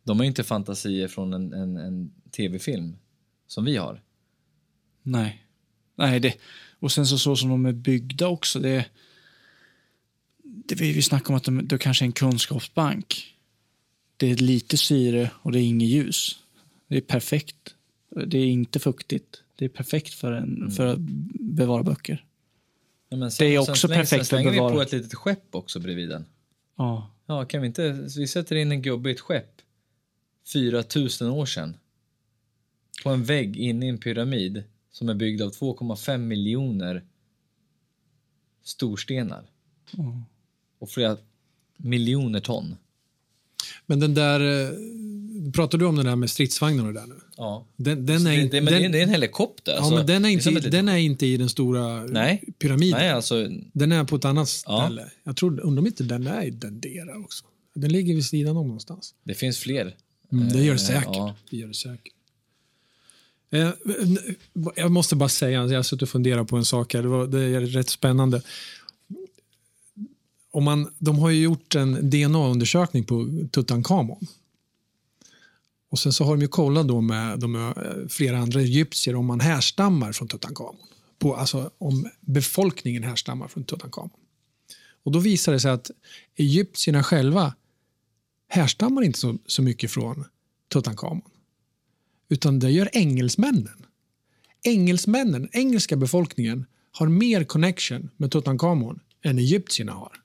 De 0.04 0.18
har 0.18 0.24
ju 0.24 0.28
inte 0.28 0.44
fantasier 0.44 1.08
från 1.08 1.34
en, 1.34 1.54
en, 1.54 1.78
en 1.78 2.12
tv-film 2.32 2.98
som 3.48 3.66
vi 3.66 3.78
har. 3.78 4.02
Nej. 5.04 5.44
Nej, 5.96 6.20
det, 6.20 6.34
och 6.80 6.92
sen 6.92 7.08
så, 7.08 7.18
så 7.18 7.36
som 7.36 7.50
de 7.50 7.66
är 7.66 7.72
byggda 7.72 8.28
också. 8.28 8.60
Det, 8.60 8.86
det 10.44 10.76
vi, 10.76 10.92
vi 10.92 11.02
snackar 11.02 11.30
om 11.30 11.36
att 11.36 11.44
de, 11.44 11.68
det 11.68 11.78
kanske 11.78 12.06
är 12.06 12.08
en 12.08 12.12
kunskapsbank. 12.12 13.37
Det 14.18 14.32
är 14.32 14.36
lite 14.36 14.78
syre 14.78 15.32
och 15.42 15.52
det 15.52 15.60
är 15.60 15.64
inget 15.64 15.90
ljus. 15.90 16.40
Det 16.88 16.98
är 16.98 17.02
perfekt. 17.02 17.76
Det 18.26 18.38
är 18.38 18.46
inte 18.46 18.80
fuktigt. 18.80 19.44
Det 19.56 19.66
är 19.66 19.70
perfekt 19.70 20.14
för, 20.14 20.32
en, 20.32 20.72
för 20.72 20.86
att 20.86 21.00
bevara 21.40 21.84
böcker. 21.84 22.26
Ja, 23.10 23.18
men 23.18 23.20
Det 23.40 23.46
är 23.46 23.62
sen 23.62 23.72
också 23.72 23.88
slänger- 23.88 23.96
perfekt 24.02 24.10
sen 24.10 24.20
att 24.22 24.28
slänger 24.28 24.52
vi 24.52 24.58
bevara. 24.58 24.74
på 24.74 24.82
ett 24.82 24.92
litet 24.92 25.14
skepp 25.16 25.56
också 25.56 25.80
bredvid 25.80 26.10
den. 26.10 26.26
Ja. 26.78 27.12
Ja, 27.26 27.46
kan 27.46 27.62
vi 27.62 27.68
inte, 27.68 27.92
vi 28.18 28.28
sätter 28.28 28.56
in 28.56 28.72
en 28.72 28.82
gubbe 28.82 29.10
i 29.10 29.14
ett 29.14 29.20
skepp 29.20 29.62
4000 30.54 31.28
år 31.30 31.46
sedan. 31.46 31.78
På 33.04 33.10
en 33.10 33.24
vägg 33.24 33.58
inne 33.58 33.86
i 33.86 33.90
en 33.90 33.98
pyramid 33.98 34.64
som 34.92 35.10
är 35.10 35.14
byggd 35.14 35.42
av 35.42 35.52
2,5 35.52 36.18
miljoner 36.18 37.04
storstenar. 38.64 39.50
Ja. 39.92 40.24
Och 40.80 40.90
flera 40.90 41.18
miljoner 41.78 42.40
ton. 42.40 42.76
Men 43.86 44.00
den 44.00 44.14
där, 44.14 44.40
eh, 44.64 44.70
pratar 45.54 45.78
du 45.78 45.86
om 45.86 45.96
den 45.96 46.06
där 46.06 46.16
med 46.16 46.30
stridsvagnen 46.30 46.88
och 46.88 46.94
det 46.94 47.00
där 47.00 47.08
nu? 47.08 47.16
Ja. 47.38 47.66
Den, 47.76 48.06
den 48.06 48.28
är, 48.28 48.32
det, 48.38 48.44
det, 48.44 48.50
den, 48.50 48.66
det, 48.66 48.72
är- 48.76 48.96
är 48.96 49.04
en 49.04 49.10
helikopter. 49.10 49.72
ja, 49.72 49.78
alltså. 49.78 49.96
men 49.96 50.06
den 50.06 50.26
är, 50.26 50.30
inte, 50.30 50.50
litet- 50.52 50.72
den 50.72 50.90
är 50.90 50.98
inte 50.98 51.26
i 51.26 51.38
den 51.38 51.50
stora 51.50 52.04
Nej. 52.04 52.44
pyramiden. 52.60 53.00
Nej, 53.00 53.10
alltså, 53.12 53.48
Den 53.74 53.92
är 53.92 54.04
på 54.04 54.16
ett 54.16 54.26
annat 54.26 54.64
Ja. 54.66 54.82
ställe. 54.86 55.12
Jag 55.24 55.36
tror, 55.38 55.60
undrar 55.62 55.82
om 55.82 55.88
inte 55.88 56.04
den 56.04 56.28
är 56.28 56.44
i 56.44 56.50
Dendera 56.50 57.18
också. 57.20 57.46
Den 57.76 57.92
ligger 57.92 58.16
vid 58.16 58.26
sidan 58.26 58.58
om 58.58 58.68
någonstans. 58.68 59.14
det 59.24 59.34
finns 59.34 59.58
fler. 59.60 59.96
Mm, 60.32 60.48
det 60.50 60.58
gör 60.58 60.66
det 60.66 60.72
Eh, 60.72 60.78
säkert. 60.78 61.08
ja. 61.14 61.36
Det 61.50 61.58
gör 61.58 61.68
det 61.68 61.74
säkert. 61.74 62.14
Eh, 63.52 63.70
jag 64.76 64.92
måste 64.92 65.16
bara 65.16 65.30
säga, 65.30 65.66
jag 65.68 65.76
har 65.76 65.84
suttit 65.84 66.02
och 66.02 66.10
funderat 66.10 66.48
på 66.48 66.58
en 66.58 66.66
sak 66.66 66.94
här. 66.94 67.02
Det, 67.02 67.08
var, 67.08 67.28
det 67.28 67.40
är 67.44 67.62
rätt 67.62 67.90
spännande. 67.90 68.42
Om 70.52 70.64
man, 70.64 70.94
de 70.98 71.20
har 71.20 71.30
ju 71.30 71.42
gjort 71.42 71.76
en 71.76 72.10
DNA-undersökning 72.10 73.04
på 73.04 73.48
Tutankhamon. 73.52 74.28
Och 75.90 76.00
sen 76.00 76.14
så 76.14 76.24
har 76.24 76.36
de 76.36 76.42
ju 76.42 76.48
kollat 76.48 76.88
då 76.88 77.02
med 77.02 77.40
de, 77.40 77.56
eh, 77.56 77.72
flera 78.10 78.38
andra 78.38 78.62
egyptier 78.62 79.16
om 79.16 79.26
man 79.26 79.40
härstammar 79.40 80.12
från 80.12 80.28
Tutankhamon. 80.28 80.88
På, 81.20 81.36
alltså 81.36 81.72
om 81.78 82.10
befolkningen 82.22 83.04
härstammar 83.04 83.48
från 83.48 83.64
Tutankhamon. 83.64 84.20
Och 85.04 85.12
då 85.12 85.20
visar 85.20 85.52
det 85.52 85.60
sig 85.60 85.72
att 85.72 85.92
egyptierna 86.36 87.04
själva 87.04 87.54
härstammar 88.48 89.02
inte 89.02 89.20
så, 89.20 89.38
så 89.46 89.62
mycket 89.62 89.92
från 89.92 90.26
Tutankhamon. 90.74 91.22
Utan 92.30 92.60
det 92.60 92.72
gör 92.72 92.90
engelsmännen. 92.94 93.86
Engelsmännen, 94.64 95.50
engelska 95.52 95.96
befolkningen, 95.96 96.66
har 96.92 97.08
mer 97.08 97.44
connection 97.44 98.10
med 98.18 98.32
Tutankhamon 98.32 99.00
än 99.22 99.40
egyptierna 99.40 99.92
har. 99.92 100.22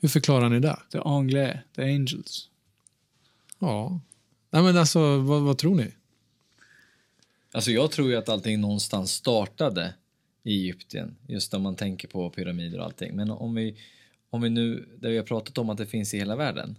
Hur 0.00 0.08
förklarar 0.08 0.48
ni 0.48 0.60
det? 0.60 0.78
The 0.92 0.98
Anglais, 0.98 1.56
The 1.76 1.82
Angels. 1.82 2.48
Ja. 3.58 4.00
Nej, 4.50 4.62
men 4.62 4.76
alltså, 4.76 5.18
vad, 5.18 5.42
vad 5.42 5.58
tror 5.58 5.74
ni? 5.74 5.94
Alltså 7.52 7.70
jag 7.70 7.90
tror 7.90 8.10
ju 8.10 8.16
att 8.16 8.28
allting 8.28 8.60
någonstans 8.60 9.12
startade 9.12 9.94
i 10.42 10.60
Egypten, 10.60 11.16
just 11.26 11.52
när 11.52 11.58
man 11.58 11.76
tänker 11.76 12.08
på 12.08 12.30
pyramider 12.30 12.78
och 12.78 12.84
allting. 12.84 13.16
Men 13.16 13.30
om 13.30 13.54
vi, 13.54 13.76
om 14.30 14.40
vi 14.40 14.50
nu, 14.50 14.88
där 14.98 15.10
vi 15.10 15.16
har 15.16 15.24
pratat 15.24 15.58
om 15.58 15.70
att 15.70 15.78
det 15.78 15.86
finns 15.86 16.14
i 16.14 16.18
hela 16.18 16.36
världen. 16.36 16.76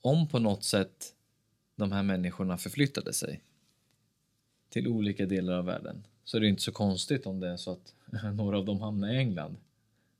Om 0.00 0.28
på 0.28 0.38
något 0.38 0.64
sätt 0.64 1.14
de 1.76 1.92
här 1.92 2.02
människorna 2.02 2.58
förflyttade 2.58 3.12
sig 3.12 3.40
till 4.68 4.88
olika 4.88 5.26
delar 5.26 5.52
av 5.52 5.64
världen 5.64 6.06
så 6.24 6.36
är 6.36 6.40
det 6.40 6.48
inte 6.48 6.62
så 6.62 6.72
konstigt 6.72 7.26
om 7.26 7.40
det 7.40 7.48
är 7.48 7.56
så 7.56 7.72
att 7.72 7.94
några 8.34 8.58
av 8.58 8.64
dem 8.64 8.80
hamnar 8.80 9.12
i 9.12 9.16
England 9.16 9.56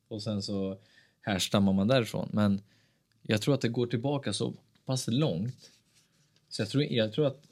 och 0.08 0.22
sen 0.22 0.42
så 0.42 0.78
härstammar 1.22 1.72
man 1.72 1.88
därifrån. 1.88 2.28
Men 2.32 2.60
jag 3.22 3.42
tror 3.42 3.54
att 3.54 3.60
det 3.60 3.68
går 3.68 3.86
tillbaka 3.86 4.32
så 4.32 4.54
pass 4.84 5.08
långt 5.08 5.70
så 6.52 6.62
jag 6.62 6.68
tror, 6.68 6.84
jag 6.84 7.12
tror 7.12 7.26
att 7.26 7.42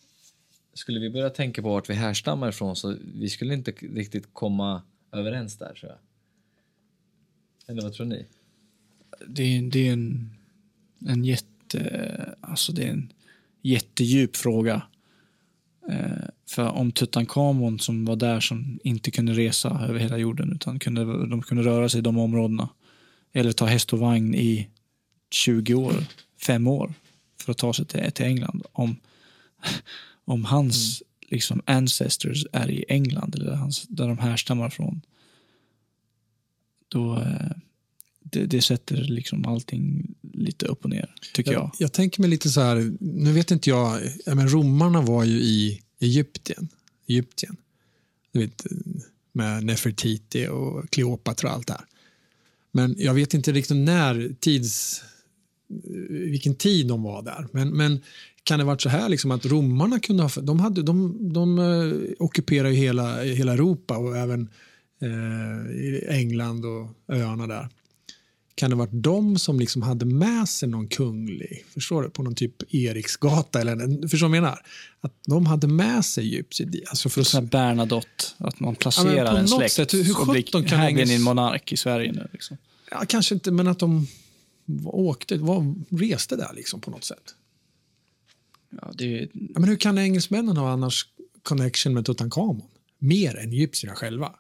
skulle 0.75 1.01
vi 1.01 1.11
börja 1.11 1.31
tänka 1.31 1.63
på 1.63 1.69
vart 1.69 1.91
vi 1.91 1.95
härstammar 1.95 2.49
ifrån 2.49 2.77
så 2.77 2.97
vi 3.15 3.29
skulle 3.29 3.55
inte 3.55 3.71
riktigt 3.71 4.29
komma 4.33 4.83
överens 5.13 5.57
där 5.57 5.75
tror 5.75 5.93
jag. 5.93 5.99
Eller 7.67 7.83
vad 7.83 7.93
tror 7.93 8.07
ni? 8.07 8.27
Det 9.27 9.43
är, 9.43 9.63
det 9.63 9.89
är 9.89 9.93
en, 9.93 10.31
en 11.07 11.25
jätte... 11.25 12.35
Alltså 12.41 12.73
det 12.73 12.85
är 12.85 12.91
en 12.91 13.13
jättedjup 13.63 14.37
fråga. 14.37 14.83
Eh, 15.89 16.29
för 16.47 16.69
om 16.69 16.93
Tutankhamon 16.93 17.79
som 17.79 18.05
var 18.05 18.17
där 18.17 18.41
som 18.41 18.79
inte 18.85 19.11
kunde 19.11 19.33
resa 19.33 19.87
över 19.89 19.99
hela 19.99 20.19
jorden 20.19 20.53
utan 20.53 20.79
kunde, 20.79 21.27
de 21.27 21.43
kunde 21.43 21.63
röra 21.63 21.89
sig 21.89 21.99
i 21.99 22.03
de 22.03 22.19
områdena 22.19 22.69
eller 23.33 23.53
ta 23.53 23.67
häst 23.67 23.93
och 23.93 23.99
vagn 23.99 24.35
i 24.35 24.69
20 25.31 25.75
år, 25.75 26.05
fem 26.43 26.67
år 26.67 26.95
för 27.41 27.53
att 27.53 27.59
ta 27.59 27.73
sig 27.73 27.87
till, 27.87 28.13
till 28.13 28.25
England. 28.25 28.63
Om, 28.73 28.97
om 30.25 30.45
hans 30.45 31.03
liksom 31.21 31.63
ancestors 31.67 32.45
är 32.53 32.71
i 32.71 32.85
England 32.89 33.35
eller 33.35 33.55
hans, 33.55 33.87
där 33.89 34.09
de 34.09 34.19
härstammar 34.19 34.71
från 34.71 35.01
då 36.89 37.17
eh, 37.17 37.51
det, 38.21 38.47
det 38.47 38.63
sätter 38.63 38.97
liksom 38.97 39.47
allting 39.47 40.15
lite 40.33 40.67
upp 40.67 40.85
och 40.85 40.91
ner, 40.91 41.15
tycker 41.35 41.53
jag. 41.53 41.63
Jag, 41.63 41.73
jag 41.79 41.93
tänker 41.93 42.21
mig 42.21 42.31
lite 42.31 42.51
så 42.51 42.61
här, 42.61 42.93
nu 43.01 43.33
vet 43.33 43.51
inte 43.51 43.71
jag, 43.71 44.01
ja, 44.27 44.35
men 44.35 44.49
romarna 44.49 45.01
var 45.01 45.25
ju 45.25 45.41
i 45.41 45.81
Egypten. 46.01 46.69
Egypten. 47.07 47.57
Du 48.33 48.41
vet, 48.41 48.67
med 49.33 49.65
Nefertiti 49.65 50.47
och 50.47 50.91
Kleopatra 50.91 51.49
och 51.49 51.55
allt 51.55 51.67
det 51.67 51.73
här. 51.73 51.85
Men 52.73 52.95
jag 52.99 53.15
vet 53.15 53.35
inte 53.35 53.53
riktigt 53.53 53.77
när 53.77 54.35
tids, 54.41 55.03
vilken 56.09 56.55
tid 56.55 56.87
de 56.87 57.03
var 57.03 57.23
där. 57.23 57.47
Men, 57.53 57.77
men 57.77 58.01
kan 58.45 58.59
det 58.59 58.65
varit 58.65 58.83
så 58.83 58.89
här 58.89 59.09
liksom 59.09 59.31
att 59.31 59.47
romarna 59.47 60.01
kunde 60.01 60.23
ha, 60.23 60.31
de, 60.43 60.61
hade, 60.61 60.83
de, 60.83 61.17
de 61.33 61.59
eh, 61.59 62.25
ockuperade 62.25 62.75
ju 62.75 62.81
hela, 62.81 63.23
hela 63.23 63.53
Europa 63.53 63.97
och 63.97 64.17
även 64.17 64.49
eh, 65.03 66.17
England 66.17 66.65
och 66.65 67.15
öarna 67.17 67.47
där. 67.47 67.69
Kan 68.55 68.71
det 68.71 68.77
varit 68.77 68.91
de 68.93 69.39
som 69.39 69.61
liksom 69.61 69.83
hade 69.83 70.05
med 70.05 70.49
sig 70.49 70.69
någon 70.69 70.89
kunglig, 70.89 71.65
förstår 71.75 72.03
du, 72.03 72.11
på 72.11 72.23
någon 72.23 72.35
typ 72.35 72.75
Eriksgata 72.75 73.61
eller 73.61 73.73
en, 73.73 74.09
förstår 74.09 74.27
du 74.27 74.31
vad 74.31 74.37
jag 74.37 74.43
menar? 74.43 74.59
Att 75.01 75.13
de 75.27 75.47
hade 75.47 75.67
med 75.67 76.05
sig 76.05 76.25
Egypten, 76.25 76.73
alltså 76.91 77.09
för 77.09 77.39
att 77.39 77.45
Bernadotte, 77.51 78.25
att 78.39 78.61
man 78.61 78.71
Ja, 78.75 78.79
placerar 78.81 79.31
på 79.33 79.37
en 79.37 79.49
släkt. 79.49 79.73
sätt, 79.75 79.95
hur- 79.95 80.15
sjutton 80.15 80.65
kan 80.65 80.79
här 80.79 80.93
blir 80.93 81.07
ni 81.07 81.15
en 81.15 81.23
monark 81.23 81.73
i 81.73 81.77
Sverige 81.77 82.13
nu. 82.13 82.29
Liksom. 82.33 82.57
Ja, 82.91 83.05
kanske 83.09 83.35
inte, 83.35 83.51
men 83.51 83.67
att 83.69 83.79
de 83.79 84.07
åkte, 84.85 85.37
var, 85.39 85.75
reste 86.01 86.37
där 86.37 86.53
liksom 86.55 86.81
på 86.81 86.91
något 86.91 87.05
sätt. 87.05 87.35
Ja, 88.71 88.93
det, 88.95 89.07
Ja, 89.33 89.61
men 89.61 89.65
hur 89.65 89.77
kan 89.77 89.99
engelsmännen 89.99 90.57
ha 90.57 90.71
annars 90.73 91.07
connection 91.43 91.95
med 91.95 92.07
Tutankhamon? 92.07 92.63
Mer 92.99 93.37
än 93.37 93.53
egyptierna 93.53 93.97
själva. 93.97 94.35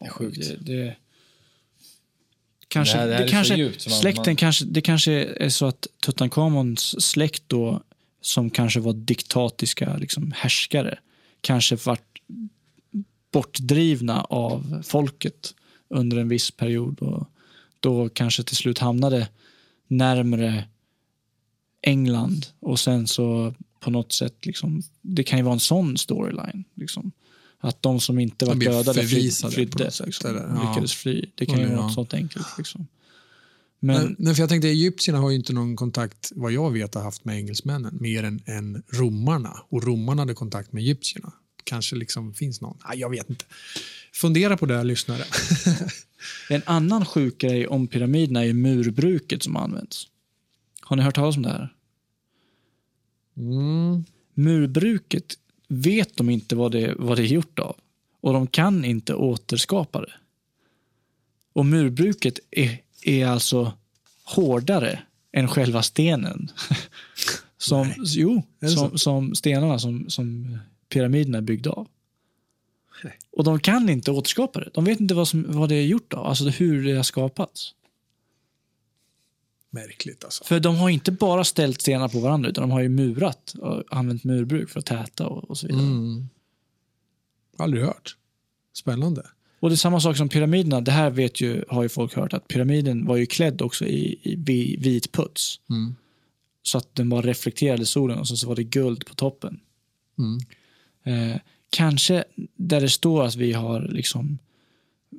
det 0.00 0.06
är 0.06 0.10
sjukt. 0.10 0.36
Det, 0.48 0.56
det, 0.56 0.96
kanske, 2.70 2.98
Det 2.98 3.18
det 3.18 3.28
kanske, 3.28 3.54
djupt 3.54 3.80
släkten 3.80 4.22
man- 4.26 4.36
kanske, 4.36 4.64
det 4.64 4.80
kanske 4.80 5.12
är 5.24 5.48
så 5.48 5.66
att 5.66 5.86
Tutankhamons 6.02 7.02
släkt 7.04 7.42
då, 7.46 7.82
som 8.20 8.50
kanske 8.50 8.80
var 8.80 8.92
diktatiska 8.92 9.96
liksom, 9.96 10.32
härskare, 10.36 10.98
kanske 11.40 11.76
vart 11.76 12.20
bortdrivna 13.32 14.20
av 14.20 14.82
folket 14.86 15.54
under 15.88 16.16
en 16.16 16.28
viss 16.28 16.50
period 16.50 16.98
och 17.00 17.26
då 17.80 18.08
kanske 18.08 18.42
till 18.42 18.56
slut 18.56 18.78
hamnade 18.78 19.28
närmre 19.88 20.64
England 21.82 22.46
och 22.60 22.80
sen 22.80 23.06
så 23.06 23.54
på 23.80 23.90
något 23.90 24.12
sätt, 24.12 24.46
liksom, 24.46 24.82
det 25.00 25.24
kan 25.24 25.38
ju 25.38 25.42
vara 25.44 25.52
en 25.52 25.60
sån 25.60 25.96
storyline. 25.98 26.64
Liksom. 26.74 27.12
Att 27.60 27.82
de 27.82 28.00
som 28.00 28.18
inte 28.18 28.44
var 28.44 28.54
dödade 28.54 29.06
flydde, 29.06 29.32
sätt, 29.90 30.06
liksom, 30.06 30.30
eller? 30.30 30.68
Lyckades 30.68 30.94
fly. 30.94 31.24
Det 31.34 31.46
kan 31.46 31.60
ju 31.60 31.66
vara 31.66 31.82
något 31.82 31.94
sånt 31.94 32.14
enkelt. 32.14 32.46
Liksom. 32.58 32.86
Men, 33.80 34.16
Men, 34.18 34.34
för 34.34 34.42
jag 34.42 34.48
tänkte, 34.48 34.68
egyptierna 34.68 35.18
har 35.18 35.30
ju 35.30 35.36
inte 35.36 35.52
någon 35.52 35.76
kontakt, 35.76 36.32
vad 36.34 36.52
jag 36.52 36.70
vet, 36.70 36.94
har 36.94 37.02
haft 37.02 37.24
med 37.24 37.36
engelsmännen, 37.36 37.98
mer 38.00 38.24
än, 38.24 38.42
än 38.46 38.82
romarna. 38.92 39.56
Och 39.68 39.84
romarna 39.84 40.22
hade 40.22 40.34
kontakt 40.34 40.72
med 40.72 40.80
egyptierna. 40.80 41.32
Kanske 41.64 41.96
liksom 41.96 42.34
finns 42.34 42.60
någon. 42.60 42.78
Nej, 42.88 42.98
jag 42.98 43.10
vet 43.10 43.30
inte. 43.30 43.44
Fundera 44.12 44.56
på 44.56 44.66
det, 44.66 44.84
lyssnare. 44.84 45.24
en 46.50 46.62
annan 46.66 47.04
sjuk 47.04 47.38
grej 47.38 47.66
om 47.66 47.86
pyramiderna 47.86 48.44
är 48.44 48.52
murbruket 48.52 49.42
som 49.42 49.56
används. 49.56 50.06
Har 50.80 50.96
ni 50.96 51.02
hört 51.02 51.14
talas 51.14 51.36
om 51.36 51.42
det 51.42 51.48
här? 51.48 51.74
Mm. 53.36 54.04
Murbruket 54.34 55.34
vet 55.70 56.16
de 56.16 56.30
inte 56.30 56.56
vad 56.56 56.72
det, 56.72 56.94
vad 56.98 57.18
det 57.18 57.22
är 57.22 57.26
gjort 57.26 57.58
av. 57.58 57.76
Och 58.20 58.32
de 58.32 58.46
kan 58.46 58.84
inte 58.84 59.14
återskapa 59.14 60.00
det. 60.00 60.12
Och 61.52 61.66
murbruket 61.66 62.38
är, 62.50 62.80
är 63.04 63.26
alltså 63.26 63.72
hårdare 64.24 65.02
än 65.32 65.48
själva 65.48 65.82
stenen. 65.82 66.50
som, 67.58 67.88
Nej. 67.88 67.96
jo, 67.98 68.42
som, 68.76 68.98
som 68.98 69.34
stenarna 69.34 69.78
som, 69.78 70.10
som 70.10 70.58
pyramiderna 70.88 71.38
är 71.38 71.42
byggda 71.42 71.70
av. 71.70 71.88
Nej. 73.04 73.18
Och 73.32 73.44
de 73.44 73.60
kan 73.60 73.88
inte 73.88 74.10
återskapa 74.10 74.60
det. 74.60 74.70
De 74.74 74.84
vet 74.84 75.00
inte 75.00 75.14
vad, 75.14 75.28
som, 75.28 75.44
vad 75.48 75.68
det 75.68 75.74
är 75.74 75.86
gjort 75.86 76.12
av, 76.12 76.26
alltså 76.26 76.48
hur 76.48 76.84
det 76.84 76.92
har 76.92 77.02
skapats. 77.02 77.74
Märkligt 79.70 80.24
alltså. 80.24 80.44
För 80.44 80.60
de 80.60 80.76
har 80.76 80.88
inte 80.88 81.12
bara 81.12 81.44
ställt 81.44 81.80
stenar 81.80 82.08
på 82.08 82.20
varandra, 82.20 82.50
utan 82.50 82.62
de 82.62 82.70
har 82.70 82.80
ju 82.80 82.88
murat 82.88 83.54
och 83.58 83.84
använt 83.90 84.24
murbruk 84.24 84.70
för 84.70 84.78
att 84.78 84.86
täta 84.86 85.26
och, 85.26 85.50
och 85.50 85.58
så 85.58 85.66
vidare. 85.66 85.82
Mm. 85.82 86.28
Aldrig 87.58 87.84
hört. 87.84 88.16
Spännande. 88.72 89.26
Och 89.60 89.68
det 89.68 89.74
är 89.74 89.76
samma 89.76 90.00
sak 90.00 90.16
som 90.16 90.28
pyramiderna. 90.28 90.80
Det 90.80 90.90
här 90.90 91.10
vet 91.10 91.40
ju, 91.40 91.64
har 91.68 91.82
ju 91.82 91.88
folk 91.88 92.14
hört 92.14 92.32
att 92.32 92.48
pyramiden 92.48 93.06
var 93.06 93.16
ju 93.16 93.26
klädd 93.26 93.62
också 93.62 93.84
i, 93.84 94.18
i 94.22 94.36
vi- 94.36 94.76
vit 94.76 95.12
puts. 95.12 95.60
Mm. 95.70 95.94
Så 96.62 96.78
att 96.78 96.94
den 96.94 97.08
bara 97.08 97.22
reflekterade 97.22 97.86
solen 97.86 98.18
och 98.18 98.28
så, 98.28 98.36
så 98.36 98.48
var 98.48 98.56
det 98.56 98.64
guld 98.64 99.06
på 99.06 99.14
toppen. 99.14 99.60
Mm. 100.18 100.40
Eh, 101.04 101.40
kanske 101.70 102.24
där 102.56 102.80
det 102.80 102.88
står 102.88 103.24
att 103.24 103.34
vi 103.36 103.52
har 103.52 103.80
liksom 103.80 104.38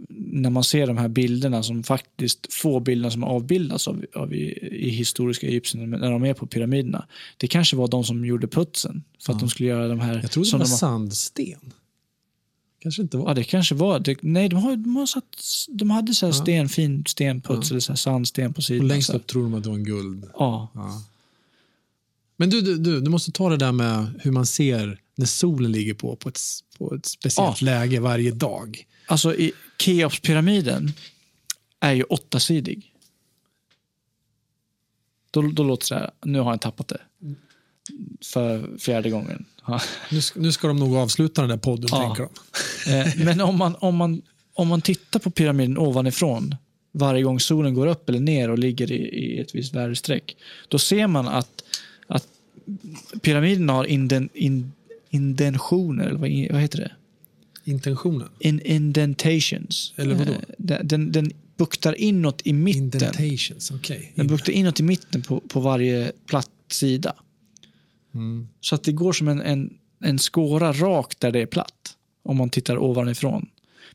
när 0.10 0.50
man 0.50 0.64
ser 0.64 0.88
de 0.88 0.98
här 0.98 1.08
bilderna 1.08 1.64
som 1.64 1.84
faktiskt 1.84 2.54
få 2.54 2.80
bilderna 2.80 3.12
som 3.12 3.24
avbildas 3.24 3.88
av, 3.88 4.06
av 4.16 4.34
i, 4.34 4.68
i 4.72 4.90
historiska 4.90 5.48
Egypten 5.48 5.90
när 5.90 6.12
de 6.12 6.24
är 6.26 6.34
på 6.34 6.46
pyramiderna. 6.48 7.06
Det 7.38 7.48
kanske 7.48 7.76
var 7.76 7.88
de 7.88 8.04
som 8.04 8.26
gjorde 8.26 8.48
putsen 8.48 9.04
för 9.26 9.34
att 9.34 9.38
Ja. 9.38 9.40
de 9.46 9.50
skulle 9.50 9.70
göra 9.70 9.88
de 9.88 10.00
här. 10.00 10.20
Jag 10.22 10.32
trodde 10.32 10.50
det 10.50 10.58
var 10.58 10.60
de 10.60 10.66
sandsten. 10.68 11.74
Kanske 12.80 13.02
inte 13.02 13.18
var. 13.18 13.28
Ja, 13.30 13.34
det 13.34 13.44
kanske 13.44 13.76
var. 13.76 14.00
Det, 14.00 14.18
nej, 14.22 14.50
de, 14.50 14.56
har, 14.56 14.76
de, 14.76 14.96
har 14.96 15.06
satt, 15.06 15.38
de 15.70 15.90
hade 15.90 16.14
så 16.14 16.26
här 16.26 16.34
Ja. 16.34 16.42
sten, 16.42 16.70
fin 16.70 17.04
stenputs 17.08 17.72
eller 17.72 17.80
så 17.80 17.96
sandsten 17.96 18.54
på 18.54 18.58
och 18.58 18.64
sidan. 18.64 18.88
längst 18.88 19.08
så 19.08 19.14
här. 19.14 19.20
upp 19.20 19.28
tror 19.28 19.44
de 19.44 19.54
att 19.54 19.64
det 19.64 19.70
var 19.70 19.76
en 19.78 19.84
guld. 19.84 20.26
Ja. 20.34 20.72
Ja. 20.74 21.04
Men 22.38 22.50
du, 22.50 22.62
du, 22.62 22.78
du, 22.78 23.02
du 23.02 23.10
måste 23.10 23.32
ta 23.32 23.50
det 23.50 23.58
där 23.58 23.72
med 23.72 24.08
hur 24.20 24.32
man 24.32 24.46
ser 24.46 25.00
när 25.16 25.26
solen 25.26 25.72
ligger 25.72 25.94
på, 25.94 26.16
på 26.16 26.30
ett, 26.30 26.40
på 26.78 26.96
ett 26.96 27.06
speciellt 27.06 27.62
läge 27.62 28.00
varje 28.00 28.32
dag. 28.32 28.86
Alltså, 29.06 29.36
i 29.36 29.52
Keopspyramiden 29.80 30.92
är 31.80 31.94
ju 31.94 32.04
åttasidig. 32.04 32.94
Då, 35.32 35.42
då 35.42 35.64
låter 35.64 35.82
det 35.84 35.88
så 35.88 35.96
här, 35.96 36.12
nu 36.26 36.40
har 36.40 36.52
jag 36.52 36.62
tappat 36.62 36.88
det. 36.88 37.02
För 38.22 38.78
fjärde 38.78 39.10
gången. 39.10 39.46
Nu 40.12 40.22
ska, 40.22 40.40
nu 40.40 40.52
ska 40.52 40.68
de 40.68 40.78
nog 40.80 40.96
avsluta 40.96 41.42
den 41.42 41.50
där 41.50 41.58
podden, 41.58 41.90
Ja. 41.92 42.02
tänker 42.16 42.28
de. 42.86 42.92
Eh, 42.94 43.26
Men 43.26 43.42
om 43.42 43.58
man, 43.58 43.76
om, 43.80 43.96
man, 43.96 44.22
om 44.54 44.68
man 44.68 44.82
tittar 44.82 45.20
på 45.20 45.32
pyramiden 45.32 45.78
ovanifrån 45.78 46.56
varje 46.92 47.24
gång 47.24 47.40
solen 47.40 47.74
går 47.74 47.88
upp 47.88 48.10
eller 48.10 48.20
ner 48.20 48.50
och 48.50 48.60
ligger 48.60 48.92
i, 48.92 48.96
i 48.96 49.40
ett 49.40 49.56
visst 49.56 49.74
väderstreck, 49.74 50.38
då 50.68 50.80
ser 50.80 51.08
man 51.08 51.28
att, 51.28 51.64
att 52.08 52.28
pyramiden 53.22 53.70
har 53.70 53.86
inden, 53.86 54.30
in, 54.34 54.72
intentioner, 55.10 56.04
eller 56.08 56.20
vad, 56.20 56.54
vad 56.54 56.62
heter 56.62 56.78
det? 56.80 56.92
Intentionen. 57.72 58.30
In, 58.40 58.60
indentations. 58.62 59.94
Eller 59.98 60.16
vadå? 60.16 60.32
Eh, 60.32 60.40
Den, 60.58 60.88
den, 60.88 61.12
den 61.12 61.32
buktar 61.58 61.94
inåt 61.96 62.42
i 62.46 62.54
mitten. 62.54 62.84
Indentations, 62.84 63.72
okej. 63.72 64.12
Den 64.16 64.28
buktar 64.28 64.54
inåt 64.54 64.80
i 64.80 64.84
mitten 64.84 65.22
på, 65.22 65.40
på 65.40 65.60
varje 65.60 66.12
platt 66.26 66.50
sida. 66.72 67.16
Mm. 68.14 68.48
Så 68.62 68.76
att 68.76 68.84
det 68.84 68.92
går 68.92 69.14
som 69.14 69.28
en, 69.28 69.42
en, 69.42 69.74
en 70.04 70.20
skåra 70.20 70.74
rakt 70.74 71.20
där 71.20 71.32
det 71.32 71.40
är 71.42 71.46
platt. 71.46 71.98
Om 72.24 72.38
man 72.38 72.50
tittar 72.50 72.78
ovanifrån. 72.78 73.50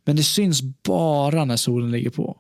Men 0.05 0.17
det 0.17 0.23
syns 0.25 0.63
bara 0.83 1.45
när 1.45 1.57
solen 1.57 1.91
ligger 1.91 2.11
på. 2.11 2.37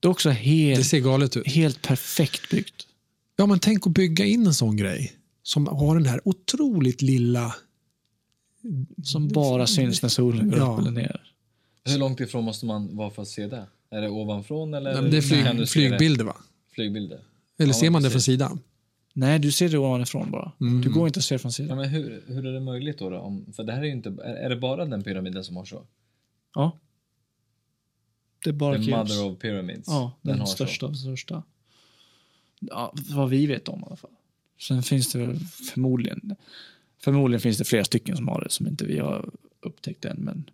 Det 0.00 0.08
är 0.08 0.10
också 0.10 0.28
Det 0.28 0.34
helt, 0.34 0.86
ser 0.86 0.98
galet 1.00 1.36
ut. 1.36 1.46
helt 1.46 1.82
perfekt 1.82 2.50
byggt. 2.50 2.86
Ja, 3.36 3.46
men 3.46 3.58
tänk 3.58 3.86
att 3.86 3.92
bygga 3.92 4.24
in 4.24 4.46
en 4.46 4.54
sån 4.54 4.76
grej 4.76 5.12
som 5.42 5.66
har 5.66 5.94
den 5.96 6.06
här 6.06 6.20
otroligt 6.24 7.02
lilla... 7.02 7.54
Som 9.02 9.28
bara 9.28 9.66
syns 9.66 10.02
när 10.02 10.08
solen 10.08 10.50
går 10.50 10.58
Ja. 10.58 10.72
upp 10.72 10.78
eller 10.80 10.90
ner. 10.90 11.32
Hur 11.84 11.98
långt 11.98 12.20
ifrån 12.20 12.44
måste 12.44 12.66
man 12.66 12.96
vara 12.96 13.10
för 13.10 13.22
att 13.22 13.28
se 13.28 13.46
det? 13.46 13.66
Är 13.90 14.00
det 14.00 14.10
ovanifrån 14.10 14.74
eller? 14.74 15.02
Nej, 15.02 15.10
det 15.10 15.16
är 15.16 15.44
kan 15.44 15.56
du 15.56 15.66
flyg, 15.66 15.88
flygbilder, 15.88 16.24
va? 16.24 16.36
Flygbilder. 16.74 17.20
Eller 17.58 17.68
Ja, 17.72 17.74
ser 17.80 17.90
man 17.90 18.02
det 18.02 18.10
från 18.10 18.20
sidan? 18.20 18.60
Nej, 19.12 19.38
du 19.38 19.52
ser 19.52 19.68
det 19.68 19.78
ovanifrån 19.78 20.30
bara. 20.30 20.52
Mm. 20.60 20.80
Du 20.80 20.90
går 20.92 21.06
inte 21.06 21.18
att 21.18 21.24
se 21.24 21.38
från 21.38 21.48
Ja, 21.48 21.52
sidan. 21.52 21.76
men 21.78 21.88
hur, 21.88 22.24
hur 22.26 22.46
är 22.46 22.52
det 22.52 22.60
möjligt 22.60 22.98
då? 22.98 23.10
då? 23.10 23.18
Om, 23.18 23.52
för 23.56 23.64
det 23.64 23.72
här 23.72 23.80
är 23.80 23.84
ju 23.84 23.92
inte, 23.92 24.08
är, 24.08 24.34
är 24.34 24.48
det 24.50 24.56
bara 24.56 24.84
den 24.84 25.02
pyramiden 25.02 25.44
som 25.44 25.56
har 25.56 25.64
så? 25.64 25.82
Ja. 26.54 26.78
Det 28.44 28.50
är 28.50 28.54
bara 28.54 28.76
The 28.78 28.82
Keops. 28.84 29.10
mother 29.10 29.32
of 29.32 29.38
pyramids. 29.38 29.84
Ja, 29.88 30.12
den, 30.22 30.38
har 30.38 30.46
största 30.46 30.86
av 30.86 30.92
största. 30.92 31.42
Ja, 32.60 32.94
vad 33.14 33.30
vi 33.30 33.46
vet 33.46 33.68
om 33.68 33.80
i 33.80 33.84
alla 33.86 33.96
fall. 33.96 34.10
Sen 34.60 34.82
finns 34.82 35.12
det 35.12 35.18
väl 35.18 35.38
förmodligen, 35.74 36.36
förmodligen 37.04 37.40
finns 37.40 37.58
det 37.58 37.64
flera 37.64 37.84
stycken 37.84 38.16
som 38.16 38.28
har 38.28 38.40
det 38.40 38.50
som 38.50 38.66
inte 38.66 38.84
vi 38.84 38.98
har 38.98 39.30
upptäckt 39.60 40.04
än. 40.04 40.16
Men 40.16 40.50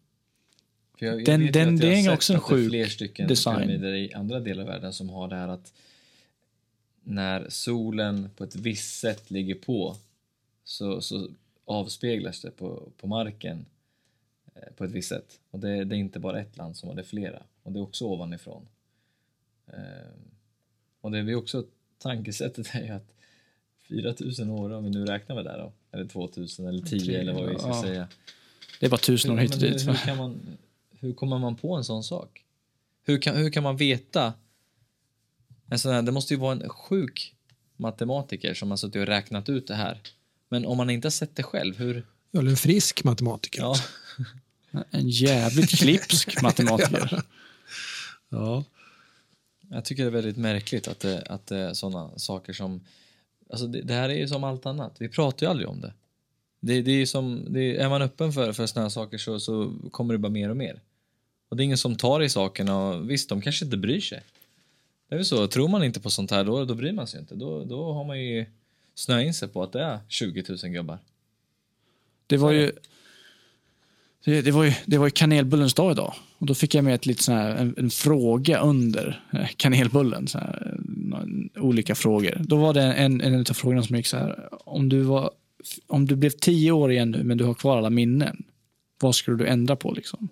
Den- 1.01 1.53
den- 1.53 1.75
att 1.75 1.81
det 1.81 2.01
är 2.01 2.13
också 2.13 2.33
en 2.35 2.41
sjuk 2.41 2.71
fler 2.71 2.87
stycken 2.87 3.29
design. 3.29 3.71
i 3.71 4.13
andra 4.15 4.41
delar 4.41 4.63
av 4.63 4.69
världen 4.69 4.93
som 4.93 5.09
har 5.09 5.29
det 5.29 5.37
här 5.37 5.49
att 5.49 5.73
när 7.03 7.47
solen 7.49 8.31
på 8.37 8.45
ett 8.45 8.57
visst 8.57 9.01
sätt 9.01 9.31
ligger 9.31 9.55
på 9.55 9.97
så, 10.65 11.01
så 11.01 11.29
avspeglas 11.65 12.41
det 12.41 12.51
på, 12.51 12.89
på 12.97 13.07
marken 13.07 13.65
eh, 14.55 14.73
på 14.77 14.85
ett 14.85 14.91
visst 14.91 15.09
sätt. 15.09 15.41
Och 15.51 15.59
det, 15.61 15.85
det 15.85 15.97
är 15.97 15.99
inte 15.99 16.19
bara 16.19 16.41
ett 16.41 16.57
land 16.57 16.77
som 16.77 16.89
har 16.89 16.97
det, 16.97 17.05
flera. 17.05 17.43
Och 17.63 17.73
det 17.73 17.79
är 17.79 17.83
också 17.83 18.05
ovanifrån. 18.05 18.69
Eh, 19.67 19.75
och 21.01 21.11
det 21.11 21.19
är 21.19 21.35
också 21.35 21.65
tankesättet 21.99 22.75
är 22.75 22.83
ju 22.85 22.91
att 22.91 23.15
4000 23.89 24.51
år, 24.51 24.71
om 24.73 24.85
vi 24.85 24.91
nu 24.91 25.07
räknar 25.07 25.37
med 25.37 25.45
det 25.45 25.57
då, 25.57 25.73
eller 25.93 26.05
2000 26.05 26.67
eller 26.67 26.83
10 26.83 27.21
eller 27.21 27.33
vad 27.33 27.49
vi 27.49 27.59
ska 27.59 27.69
Ja. 27.69 27.83
säga. 27.83 28.09
det 28.81 28.87
är 28.87 28.91
bara 28.91 28.99
tusen 29.01 29.31
år 29.31 29.35
Hur- 29.37 29.43
hit 29.43 29.55
och 29.55 29.61
dit. 29.61 29.83
Hur, 29.83 29.93
hur, 29.93 29.95
kan 30.05 30.17
man, 30.17 30.41
hur 30.99 31.13
kommer 31.13 31.39
man 31.39 31.57
på 31.57 31.75
en 31.77 31.85
sån 31.85 32.05
sak? 32.05 32.45
Hur 33.05 33.19
kan, 33.23 33.37
hur 33.37 33.51
kan 33.51 33.63
man 33.63 33.77
veta? 33.77 34.33
En 35.71 35.79
sån 35.79 35.93
här, 35.93 36.03
det 36.03 36.13
måste 36.13 36.35
ju 36.35 36.41
vara 36.41 36.53
en 36.53 36.69
sjuk 36.69 37.35
matematiker 37.77 38.55
som 38.55 38.71
har 38.71 38.77
suttit 38.77 38.97
och 39.01 39.07
räknat 39.07 39.49
ut 39.49 39.67
det 39.67 39.75
här. 39.75 40.01
Men 40.49 40.67
om 40.67 40.77
man 40.77 40.91
inte 40.91 41.07
har 41.07 41.11
sett 41.11 41.37
det 41.37 41.43
själv, 41.43 41.79
hur... 41.79 42.07
Eller 42.33 42.51
en 42.51 42.57
frisk 42.57 43.05
matematiker. 43.05 43.61
Ja, 43.63 43.77
En 44.91 45.09
jävligt 45.09 45.71
klipsk 45.71 46.43
matematiker. 46.43 47.23
Ja. 48.29 48.65
jag 49.69 49.85
tycker 49.85 50.03
det 50.03 50.09
är 50.09 50.13
väldigt 50.13 50.37
märkligt 50.37 50.89
att 50.89 51.01
det, 51.01 51.23
att 51.23 51.47
det 51.47 51.57
är 51.59 51.75
sådana 51.75 52.19
saker 52.19 52.53
som... 52.53 52.81
Alltså 53.51 53.67
det, 53.67 53.83
det 53.83 53.95
här 53.95 54.09
är 54.09 54.15
ju 54.15 54.29
som 54.29 54.45
allt 54.45 54.67
annat. 54.67 54.97
Vi 54.99 55.09
pratar 55.09 55.47
ju 55.47 55.51
aldrig 55.51 55.69
om 55.69 55.81
det. 55.81 55.93
Det, 56.61 56.83
det 56.83 56.91
är 56.91 56.97
ju 56.97 57.07
som, 57.07 57.47
det, 57.49 57.77
är 57.77 57.89
man 57.89 58.03
öppen 58.03 58.33
för, 58.33 58.53
för 58.53 58.81
här 58.81 58.89
saker 58.89 59.19
så, 59.19 59.41
så 59.41 59.73
kommer 59.91 60.15
det 60.15 60.19
bara 60.19 60.33
mer 60.33 60.51
och 60.51 60.57
mer. 60.57 60.81
Och 61.49 61.57
det 61.57 61.63
är 61.63 61.65
ingen 61.65 61.79
som 61.79 61.97
tar 61.97 62.23
i 62.23 62.29
sakerna 62.29 62.79
och 62.79 63.11
visst, 63.11 63.29
de 63.29 63.41
kanske 63.41 63.65
inte 63.65 63.77
bryr 63.77 64.01
sig. 64.01 64.23
Det 65.09 65.15
är 65.15 65.17
väl 65.17 65.27
så, 65.27 65.47
tror 65.47 65.69
man 65.69 65.85
inte 65.85 66.01
på 66.01 66.11
sånt 66.11 66.31
här 66.31 66.45
då, 66.45 66.65
då 66.65 66.75
bryr 66.75 66.93
man 66.93 67.07
sig 67.07 67.21
inte. 67.21 67.35
Då, 67.35 67.65
då 67.65 67.93
har 67.93 68.05
man 68.05 68.21
ju 68.21 68.47
snöat 68.95 69.25
in 69.25 69.35
sig 69.35 69.49
på 69.49 69.63
att 69.63 69.73
det 69.73 69.83
är 69.83 69.99
20 70.09 70.45
000 70.49 70.59
gubbar. 70.59 70.99
Det 72.27 72.37
var 72.37 72.51
ju 72.51 72.73
det, 74.25 74.43
det, 74.43 74.51
var 74.51 74.65
ju, 74.65 74.73
det 74.87 74.99
var 74.99 75.07
ju 75.07 75.11
kanelbullens 75.11 75.75
dag 75.75 75.93
idag. 75.93 76.15
Och 76.39 76.47
då 76.47 76.55
fick 76.55 76.75
jag 76.75 76.85
med 76.85 76.95
ett 76.95 77.07
lite 77.07 77.23
sån 77.23 77.35
här, 77.35 77.57
en, 77.57 77.75
en 77.79 77.91
fråga 77.91 78.61
under 78.61 79.23
eh, 79.33 79.49
kanelbullen. 79.57 80.29
Så 80.29 80.39
här, 80.39 80.80
olika 81.57 81.95
frågor. 81.95 82.43
Då 82.45 82.57
var 82.57 82.75
det 82.75 82.83
en, 82.83 83.21
en 83.21 83.41
av 83.41 83.45
frågorna 83.45 83.83
som 83.83 83.97
gick 83.97 84.07
så 84.07 84.17
här. 84.17 84.49
Om 84.69 84.89
du, 84.89 85.01
var, 85.01 85.31
om 85.87 86.07
du 86.07 86.17
blev 86.17 86.31
tio 86.31 86.73
år 86.73 86.93
igen 86.93 87.11
nu, 87.11 87.25
men 87.25 87.39
du 87.39 87.45
har 87.45 87.55
kvar 87.55 87.79
alla 87.79 87.91
minnen. 87.91 88.45
Vad 89.01 89.15
skulle 89.15 89.37
du 89.37 89.47
ändra 89.47 89.77
på? 89.77 89.93
Liksom? 89.93 90.29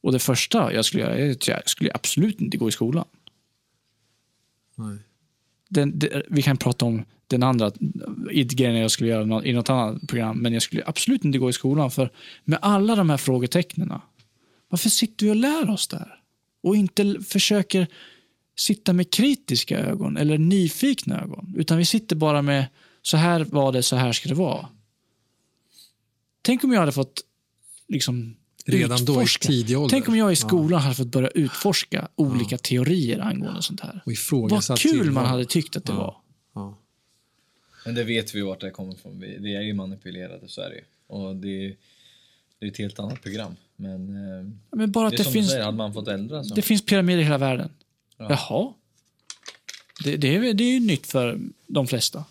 Och 0.00 0.12
det 0.12 0.18
första 0.18 0.72
jag 0.72 0.84
skulle 0.84 1.02
göra 1.02 1.18
är 1.18 1.30
att 1.30 1.48
jag 1.48 1.68
skulle 1.68 1.90
absolut 1.94 2.40
inte 2.40 2.56
gå 2.56 2.68
i 2.68 2.72
skolan. 2.72 3.04
Nej. 4.74 4.98
Den, 5.68 5.98
det, 5.98 6.22
vi 6.28 6.42
kan 6.42 6.56
prata 6.56 6.84
om 6.84 7.04
den 7.26 7.42
andra 7.42 7.72
grejen 8.30 8.76
jag 8.76 8.90
skulle 8.90 9.10
göra 9.10 9.44
i 9.44 9.52
något 9.52 9.70
annat 9.70 10.08
program, 10.08 10.38
men 10.38 10.52
jag 10.52 10.62
skulle 10.62 10.82
absolut 10.86 11.24
inte 11.24 11.38
gå 11.38 11.50
i 11.50 11.52
skolan. 11.52 11.90
För 11.90 12.10
med 12.44 12.58
alla 12.62 12.96
de 12.96 13.10
här 13.10 13.16
frågetecknen, 13.16 13.92
varför 14.68 14.88
sitter 14.88 15.26
vi 15.26 15.32
och 15.32 15.36
lär 15.36 15.70
oss 15.70 15.88
där? 15.88 16.20
Och 16.62 16.76
inte 16.76 17.16
försöker 17.24 17.86
sitta 18.56 18.92
med 18.92 19.10
kritiska 19.12 19.78
ögon 19.78 20.16
eller 20.16 20.38
nyfikna 20.38 21.22
ögon. 21.22 21.54
Utan 21.56 21.78
vi 21.78 21.84
sitter 21.84 22.16
bara 22.16 22.42
med, 22.42 22.66
så 23.02 23.16
här 23.16 23.40
var 23.44 23.72
det, 23.72 23.82
så 23.82 23.96
här 23.96 24.12
ska 24.12 24.28
det 24.28 24.34
vara. 24.34 24.68
Tänk 26.42 26.64
om 26.64 26.72
jag 26.72 26.80
hade 26.80 26.92
fått 26.92 27.20
liksom 27.88 28.36
Redan 28.66 29.04
då 29.04 29.12
i 29.12 29.16
utforska. 29.16 29.46
tidig 29.48 29.78
ålder. 29.78 29.88
Tänk 29.90 30.08
om 30.08 30.16
jag 30.16 30.32
i 30.32 30.36
skolan 30.36 30.80
hade 30.80 30.94
fått 30.94 31.06
börja 31.06 31.28
utforska 31.28 32.08
olika 32.14 32.58
teorier 32.58 33.18
angående 33.18 33.62
sånt 33.62 33.80
här. 33.80 34.02
Och 34.06 34.12
Vad 34.50 34.78
kul 34.78 35.10
man 35.10 35.26
hade 35.26 35.44
tyckt 35.44 35.76
att 35.76 35.84
det 35.84 35.92
var. 35.92 36.16
Ja. 36.54 36.78
Men 37.84 37.94
det 37.94 38.04
vet 38.04 38.34
vi 38.34 38.40
vart 38.40 38.60
det 38.60 38.70
kommer 38.70 38.94
ifrån. 38.94 39.20
Vi, 39.40 39.56
är 39.56 39.60
ju 39.60 39.74
manipulerade, 39.74 40.48
så 40.48 40.60
är 40.60 40.70
det. 40.70 40.80
Och 41.14 41.36
det, 41.36 41.48
är- 41.66 41.76
det 42.58 42.66
är 42.66 42.70
ett 42.70 42.78
helt 42.78 42.98
annat 42.98 43.22
program. 43.22 43.56
Men 43.76 44.08
eh, 44.08 44.52
Men 44.76 44.92
bara 44.92 45.10
det 45.10 45.16
att 45.20 45.24
det, 45.26 45.32
finns, 45.32 45.50
säger, 45.50 45.64
hade 45.64 45.76
man 45.76 45.92
fått 45.94 46.08
äldra 46.08 46.44
så. 46.44 46.54
det 46.54 46.62
finns 46.62 46.86
pyramider 46.86 47.20
i 47.20 47.24
hela 47.24 47.38
världen. 47.38 47.70
Ja. 48.18 48.26
Jaha. 48.30 48.72
Det, 50.04 50.16
det, 50.16 50.36
är, 50.36 50.54
det 50.54 50.64
är 50.64 50.72
ju 50.72 50.80
nytt 50.80 51.06
för 51.06 51.40
de 51.66 51.86
flesta. 51.86 52.24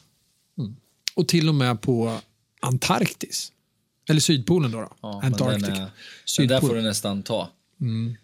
Och 1.16 1.28
till 1.28 1.50
och 1.50 1.56
med 1.56 1.82
på 1.82 2.20
Antarktis. 2.60 3.52
Eller 4.10 4.20
Sydpolen 4.20 4.72
då. 4.72 4.82
då. 4.82 4.96
Ja, 5.02 5.20
men 5.24 5.34
Antarktika. 5.34 5.68
Den, 5.68 5.82
är, 5.82 5.90
den 6.38 6.48
där 6.48 6.60
får 6.60 6.76
du 6.76 6.82
nästan 6.82 7.24
ta. 7.24 7.50
Mm. 7.82 8.16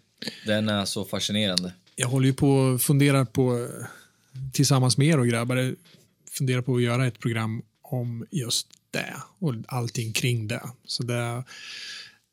Den 0.46 0.68
är 0.68 0.84
så 0.84 1.04
fascinerande. 1.04 1.72
Jag 1.96 2.08
håller 2.08 2.26
ju 2.26 2.34
på 2.34 2.50
och 2.50 2.80
funderar 2.80 3.24
på, 3.24 3.68
tillsammans 4.52 4.98
med 4.98 5.06
er 5.06 5.18
och 5.18 5.28
grabbar, 5.28 5.74
funderar 6.30 6.62
på 6.62 6.76
att 6.76 6.82
göra 6.82 7.06
ett 7.06 7.18
program 7.18 7.62
om 7.82 8.26
just 8.30 8.68
det 8.90 9.14
och 9.38 9.54
allting 9.68 10.12
kring 10.12 10.48
det. 10.48 10.62
Så 10.84 11.02
det, 11.02 11.44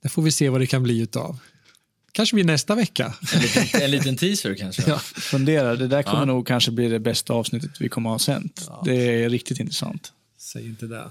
det 0.01 0.09
får 0.09 0.21
vi 0.21 0.31
se 0.31 0.49
vad 0.49 0.61
det 0.61 0.67
kan 0.67 0.83
bli 0.83 0.99
utav. 0.99 1.39
Kanske 2.11 2.33
blir 2.35 2.43
nästa 2.45 2.75
vecka. 2.75 3.13
En 3.33 3.39
liten, 3.41 3.81
en 3.81 3.91
liten 3.91 4.17
teaser 4.17 4.55
kanske. 4.55 4.83
Ja. 4.87 4.99
Fundera, 4.99 5.75
det 5.75 5.87
där 5.87 6.03
kommer 6.03 6.19
Ja. 6.19 6.25
nog 6.25 6.47
kanske 6.47 6.71
bli 6.71 6.87
det 6.89 6.99
bästa 6.99 7.33
avsnittet 7.33 7.71
vi 7.79 7.89
kommer 7.89 8.09
att 8.09 8.13
ha 8.13 8.19
sänt. 8.19 8.69
Det 8.85 9.23
är 9.23 9.29
riktigt 9.29 9.59
intressant. 9.59 10.13
Säg 10.37 10.65
inte 10.65 10.85
det. 10.85 11.09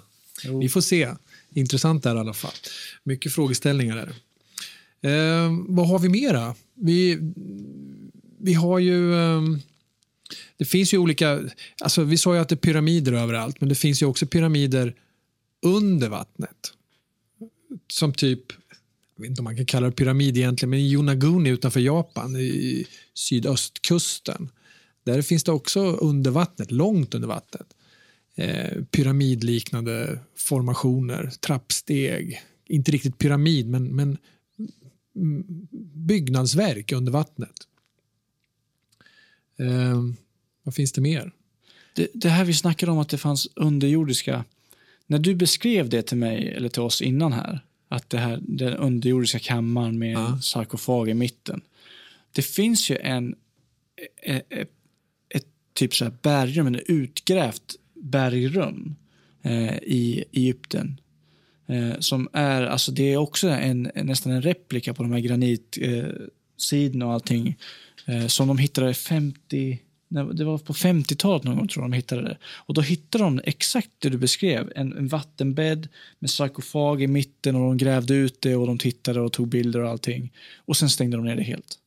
Vi 0.61 0.68
får 0.68 0.80
se. 0.80 1.09
Intressant 1.55 2.03
där 2.03 2.16
i 2.16 2.18
alla 2.18 2.34
fall. 2.34 2.53
Mycket 3.05 3.32
frågeställningar 3.32 3.96
där. 3.96 4.12
Eh, 5.11 5.53
vad 5.68 5.88
har 5.88 5.99
vi 5.99 6.09
mera? 6.09 6.55
Vi, 6.74 7.18
vi 8.40 8.55
har 8.55 8.78
ju... 8.78 9.14
Eh, 9.14 9.42
det 10.57 10.64
finns 10.64 10.94
ju 10.94 10.99
olika... 10.99 11.40
Alltså 11.80 12.03
vi 12.05 12.16
sa 12.18 12.34
ju 12.34 12.40
att 12.40 12.49
det 12.49 12.55
är 12.55 12.57
pyramider 12.57 13.12
överallt, 13.12 13.61
men 13.61 13.68
det 13.68 13.74
finns 13.74 14.03
ju 14.03 14.07
också 14.07 14.26
pyramider 14.26 14.94
under 15.62 16.09
vattnet. 16.09 16.72
Som 17.92 18.12
typ, 18.12 18.40
jag 19.18 19.22
vet 19.22 19.30
inte 19.30 19.40
om 19.40 19.44
man 19.44 19.56
kan 19.56 19.66
kalla 19.66 19.86
det 19.86 19.92
pyramid 19.92 20.36
egentligen, 20.36 20.70
men 20.70 20.78
i 20.78 20.92
Yonaguni 20.92 21.50
utanför 21.50 21.80
Japan, 21.80 22.36
i 22.36 22.86
sydöstkusten. 23.14 24.50
Där 25.04 25.22
finns 25.22 25.44
det 25.44 25.52
också 25.52 25.80
under 25.80 26.30
vattnet, 26.30 26.70
långt 26.70 27.14
under 27.14 27.28
vattnet 27.28 27.74
eh, 28.38 28.84
pyramidliknande 28.84 30.18
formationer, 30.36 31.30
trappsteg. 31.40 32.42
Inte 32.66 32.90
riktigt 32.90 33.18
pyramid, 33.18 33.68
men, 33.68 33.96
men 33.96 34.18
byggnadsverk 35.94 36.92
under 36.92 37.12
vattnet. 37.12 37.56
Eh, 39.58 40.02
vad 40.62 40.74
finns 40.74 40.92
det 40.92 41.00
mer? 41.00 41.32
Det, 41.94 42.08
det 42.14 42.28
här 42.28 42.44
vi 42.44 42.54
snackade 42.54 42.92
om 42.92 42.98
att 42.98 43.08
det 43.08 43.18
fanns 43.18 43.48
underjordiska. 43.54 44.44
När 45.06 45.18
du 45.18 45.34
beskrev 45.34 45.88
det 45.88 46.02
till 46.02 46.16
mig, 46.16 46.48
eller 46.48 46.68
till 46.68 46.82
oss 46.82 47.02
innan 47.02 47.32
här, 47.32 47.64
att 47.89 48.11
det 48.11 48.18
här, 48.18 48.39
den 48.43 48.74
underjordiska 48.74 49.39
kammaren 49.39 49.99
med 49.99 50.12
Ja. 50.12 50.28
en 50.28 50.43
sarkofag 50.43 51.09
i 51.09 51.14
mitten. 51.14 51.61
Det 52.32 52.43
finns 52.43 52.91
ju 52.91 52.97
en, 52.97 53.34
ett, 54.22 54.47
ett, 54.53 54.70
ett 55.28 55.47
typ 55.74 55.95
så 55.95 56.05
här 56.05 56.12
bergrum, 56.22 56.66
en 56.66 56.80
utgrävt 56.86 57.76
bergrum 57.95 58.97
eh, 59.43 59.76
i 59.76 60.24
Egypten. 60.32 61.01
Eh, 61.66 61.99
som 61.99 62.28
är, 62.32 62.62
alltså 62.62 62.93
det 62.93 63.12
är 63.12 63.16
också 63.16 63.49
en, 63.49 63.91
nästan 63.95 64.32
en 64.32 64.43
replika 64.43 64.95
på 64.95 65.03
de 65.03 65.12
här 65.12 65.20
granit, 65.20 65.78
eh, 65.80 67.03
och 67.05 67.12
allting 67.12 67.57
eh, 68.07 68.26
som 68.26 68.49
de 68.49 68.59
hittade 68.59 68.95
50... 68.95 69.78
Det 70.09 70.44
var 70.44 70.59
på 70.59 70.72
50-talet 70.72 71.44
någon 71.44 71.56
gång 71.56 71.68
tror 71.68 71.84
jag 71.84 71.90
de 71.90 71.96
hittade 71.96 72.22
det. 72.22 72.38
Och 72.44 72.74
då 72.74 72.80
hittade 72.80 73.24
de 73.24 73.40
exakt 73.44 73.90
det 73.98 74.09
du 74.09 74.18
beskrev. 74.18 74.72
En, 74.76 74.92
en 74.92 75.09
vattenbädd 75.09 75.88
med 76.18 76.30
sarkofag 76.30 77.02
i 77.02 77.06
mitten 77.06 77.56
och 77.56 77.62
de 77.62 77.76
grävde 77.76 78.14
ut 78.14 78.40
det 78.40 78.56
och 78.56 78.66
de 78.66 78.78
tittade 78.78 79.20
och 79.20 79.32
tog 79.32 79.48
bilder 79.48 79.80
och 79.80 79.90
allting. 79.90 80.32
Och 80.56 80.76
sen 80.76 80.90
stängde 80.90 81.16
de 81.16 81.26
ner 81.26 81.36
det 81.36 81.42
helt. 81.42 81.78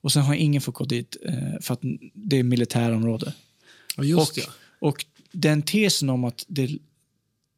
Och 0.00 0.12
sen 0.12 0.22
har 0.22 0.34
ingen 0.34 0.60
fått 0.60 0.74
gå 0.74 0.84
dit 0.84 1.16
eh, 1.24 1.60
för 1.60 1.74
att 1.74 1.80
det 2.12 2.38
är 2.38 2.42
militärområde. 2.42 3.32
Ja, 3.96 4.04
just 4.04 4.30
och, 4.30 4.36
det. 4.36 4.48
och 4.78 5.04
den 5.32 5.62
tesen 5.62 6.10
om 6.10 6.24
att 6.24 6.44
det, 6.48 6.78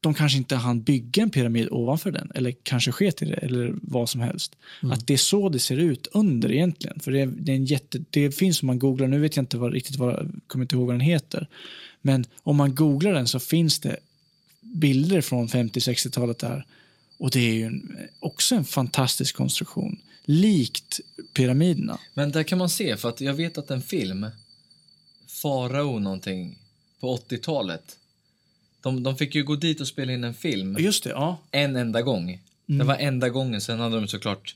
de 0.01 0.13
kanske 0.13 0.37
inte 0.37 0.55
hann 0.55 0.81
bygga 0.81 1.23
en 1.23 1.29
pyramid 1.29 1.67
ovanför 1.71 2.11
den 2.11 2.31
eller 2.35 2.55
kanske 2.63 2.91
sket 2.91 3.21
i 3.21 3.25
det 3.25 3.33
eller 3.33 3.73
vad 3.81 4.09
som 4.09 4.21
helst. 4.21 4.55
Att 4.81 5.07
det 5.07 5.13
är 5.13 5.17
så 5.17 5.49
det 5.49 5.59
ser 5.59 5.77
ut 5.77 6.07
under 6.11 6.51
egentligen. 6.51 6.99
För 6.99 7.11
det, 7.11 7.19
är, 7.19 7.25
det, 7.25 7.51
är 7.51 7.55
en 7.55 7.65
jätte, 7.65 8.03
det 8.09 8.31
finns 8.31 8.61
om 8.61 8.67
man 8.67 8.79
googlar, 8.79 9.07
nu 9.07 9.19
vet 9.19 9.35
jag 9.35 9.43
inte 9.43 9.57
vad, 9.57 9.73
riktigt 9.73 9.95
vad, 9.95 10.41
kommer 10.47 10.65
inte 10.65 10.75
ihåg 10.75 10.85
vad 10.85 10.93
den 10.93 11.01
heter. 11.01 11.47
Men 12.01 12.25
om 12.43 12.55
man 12.55 12.75
googlar 12.75 13.13
den 13.13 13.27
så 13.27 13.39
finns 13.39 13.79
det 13.79 13.97
bilder 14.61 15.21
från 15.21 15.47
50-60-talet 15.47 16.39
där. 16.39 16.65
Och 17.17 17.31
det 17.31 17.39
är 17.39 17.53
ju 17.53 17.63
en, 17.63 17.97
också 18.19 18.55
en 18.55 18.65
fantastisk 18.65 19.35
konstruktion. 19.35 19.99
Likt 20.25 20.99
pyramiderna. 21.33 21.99
Men 22.13 22.31
där 22.31 22.43
kan 22.43 22.57
man 22.57 22.69
se, 22.69 22.97
för 22.97 23.09
att 23.09 23.21
jag 23.21 23.33
vet 23.33 23.57
att 23.57 23.71
en 23.71 23.81
film, 23.81 24.25
Farao 25.27 25.99
någonting, 25.99 26.57
på 26.99 27.17
80-talet. 27.17 27.98
De, 28.81 29.03
de 29.03 29.17
fick 29.17 29.35
ju 29.35 29.43
gå 29.43 29.55
dit 29.55 29.81
och 29.81 29.87
spela 29.87 30.11
in 30.13 30.23
en 30.23 30.33
film 30.33 30.77
Just 30.79 31.03
det, 31.03 31.09
ja. 31.09 31.37
en 31.51 31.75
enda 31.75 32.01
gång. 32.01 32.41
Det 32.65 32.83
var 32.83 32.95
enda 32.95 33.29
gången, 33.29 33.61
sen 33.61 33.79
hade 33.79 33.95
de 33.95 34.07
såklart 34.07 34.55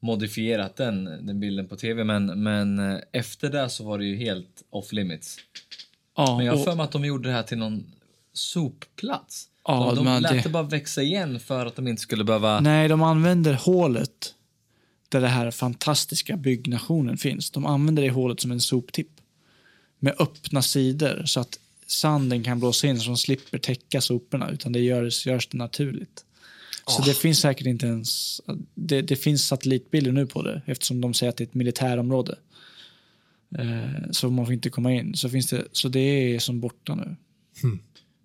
modifierat 0.00 0.76
den, 0.76 1.04
den 1.04 1.40
bilden 1.40 1.68
på 1.68 1.76
tv. 1.76 2.04
Men, 2.04 2.42
men 2.42 2.78
eh, 2.78 2.98
efter 3.12 3.50
det 3.50 3.68
så 3.70 3.84
var 3.84 3.98
det 3.98 4.04
ju 4.04 4.16
helt 4.16 4.62
off 4.70 4.92
limits. 4.92 5.36
ja 6.16 6.36
Men 6.36 6.46
jag 6.46 6.56
har 6.56 6.64
för 6.64 6.74
mig 6.74 6.84
att 6.84 6.92
de 6.92 7.04
gjorde 7.04 7.28
det 7.28 7.34
här 7.34 7.42
till 7.42 7.58
någon 7.58 7.84
sopplats. 8.32 9.48
Ja, 9.64 9.92
de 9.96 10.04
de 10.04 10.22
lät 10.22 10.32
det- 10.32 10.40
det 10.42 10.48
bara 10.48 10.62
växa 10.62 11.02
igen 11.02 11.40
för 11.40 11.66
att 11.66 11.76
de 11.76 11.88
inte 11.88 12.02
skulle 12.02 12.24
behöva... 12.24 12.60
Nej, 12.60 12.88
de 12.88 13.02
använder 13.02 13.52
hålet 13.54 14.34
där 15.08 15.20
det 15.20 15.28
här 15.28 15.50
fantastiska 15.50 16.36
byggnationen 16.36 17.16
finns. 17.16 17.50
De 17.50 17.66
använder 17.66 18.02
det 18.02 18.10
hålet 18.10 18.40
som 18.40 18.50
en 18.52 18.60
soptipp 18.60 19.08
med 19.98 20.14
öppna 20.18 20.62
sidor 20.62 21.22
så 21.26 21.40
att 21.40 21.58
sanden 21.92 22.42
kan 22.42 22.60
blåsa 22.60 22.86
in 22.86 23.00
så 23.00 23.06
de 23.06 23.16
slipper 23.16 23.58
täcka 23.58 24.00
soporna 24.00 24.50
utan 24.50 24.72
det 24.72 24.80
görs, 24.80 25.26
görs 25.26 25.48
det 25.48 25.58
naturligt. 25.58 26.24
Så 26.86 27.02
det 27.02 27.14
finns 27.14 27.40
säkert 27.40 27.66
inte 27.66 27.86
ens... 27.86 28.40
Det, 28.74 29.02
det 29.02 29.16
finns 29.16 29.46
satellitbilder 29.46 30.12
nu 30.12 30.26
på 30.26 30.42
det 30.42 30.62
eftersom 30.66 31.00
de 31.00 31.14
säger 31.14 31.30
att 31.30 31.36
det 31.36 31.44
är 31.44 31.46
ett 31.46 31.54
militärområde. 31.54 32.38
Eh, 33.58 34.10
så 34.10 34.30
man 34.30 34.46
får 34.46 34.54
inte 34.54 34.70
komma 34.70 34.92
in. 34.92 35.14
Så, 35.14 35.28
finns 35.28 35.46
det, 35.46 35.64
så 35.72 35.88
det 35.88 36.00
är 36.34 36.38
som 36.38 36.60
borta 36.60 36.94
nu. 36.94 37.16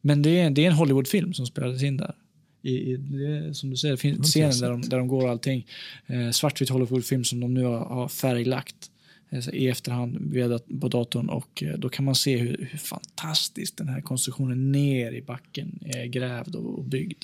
Men 0.02 0.22
det 0.22 0.40
är, 0.40 0.50
det 0.50 0.66
är 0.66 0.68
en 0.68 0.74
Hollywoodfilm 0.74 1.34
som 1.34 1.46
spelades 1.46 1.84
in 1.84 1.98
där. 1.98 2.16
I, 2.62 2.92
i, 2.92 2.98
det 2.98 3.54
som 3.54 3.70
du 3.70 3.78
säger, 3.78 3.94
det 3.94 4.02
finns 4.02 4.28
scenen 4.28 4.60
där 4.60 4.70
de, 4.70 4.82
där 4.82 4.98
de 4.98 5.08
går 5.08 5.24
och 5.24 5.30
allting. 5.30 5.68
Eh, 6.08 6.32
svartvit 6.32 6.70
Hollywoodfilm 6.70 7.24
som 7.24 7.40
de 7.40 7.54
nu 7.54 7.64
har, 7.64 7.80
har 7.80 8.08
färglagt 8.08 8.92
Eh, 9.30 9.50
i 9.54 9.68
efterhand 9.68 10.18
via 10.32 10.60
på 10.82 10.88
datorn. 10.88 11.30
Och 11.30 11.64
eh, 11.64 11.78
då 11.78 11.90
kan 11.90 12.06
man 12.06 12.16
se 12.16 12.38
hur, 12.38 12.68
hur 12.72 12.78
fantastiskt 12.78 13.78
den 13.78 13.88
här 13.88 14.02
konstruktionen 14.02 14.72
ner 14.72 15.12
i 15.12 15.22
backen 15.22 15.80
är 15.86 16.06
grävd 16.06 16.56
och, 16.56 16.84
byggd. 16.84 17.24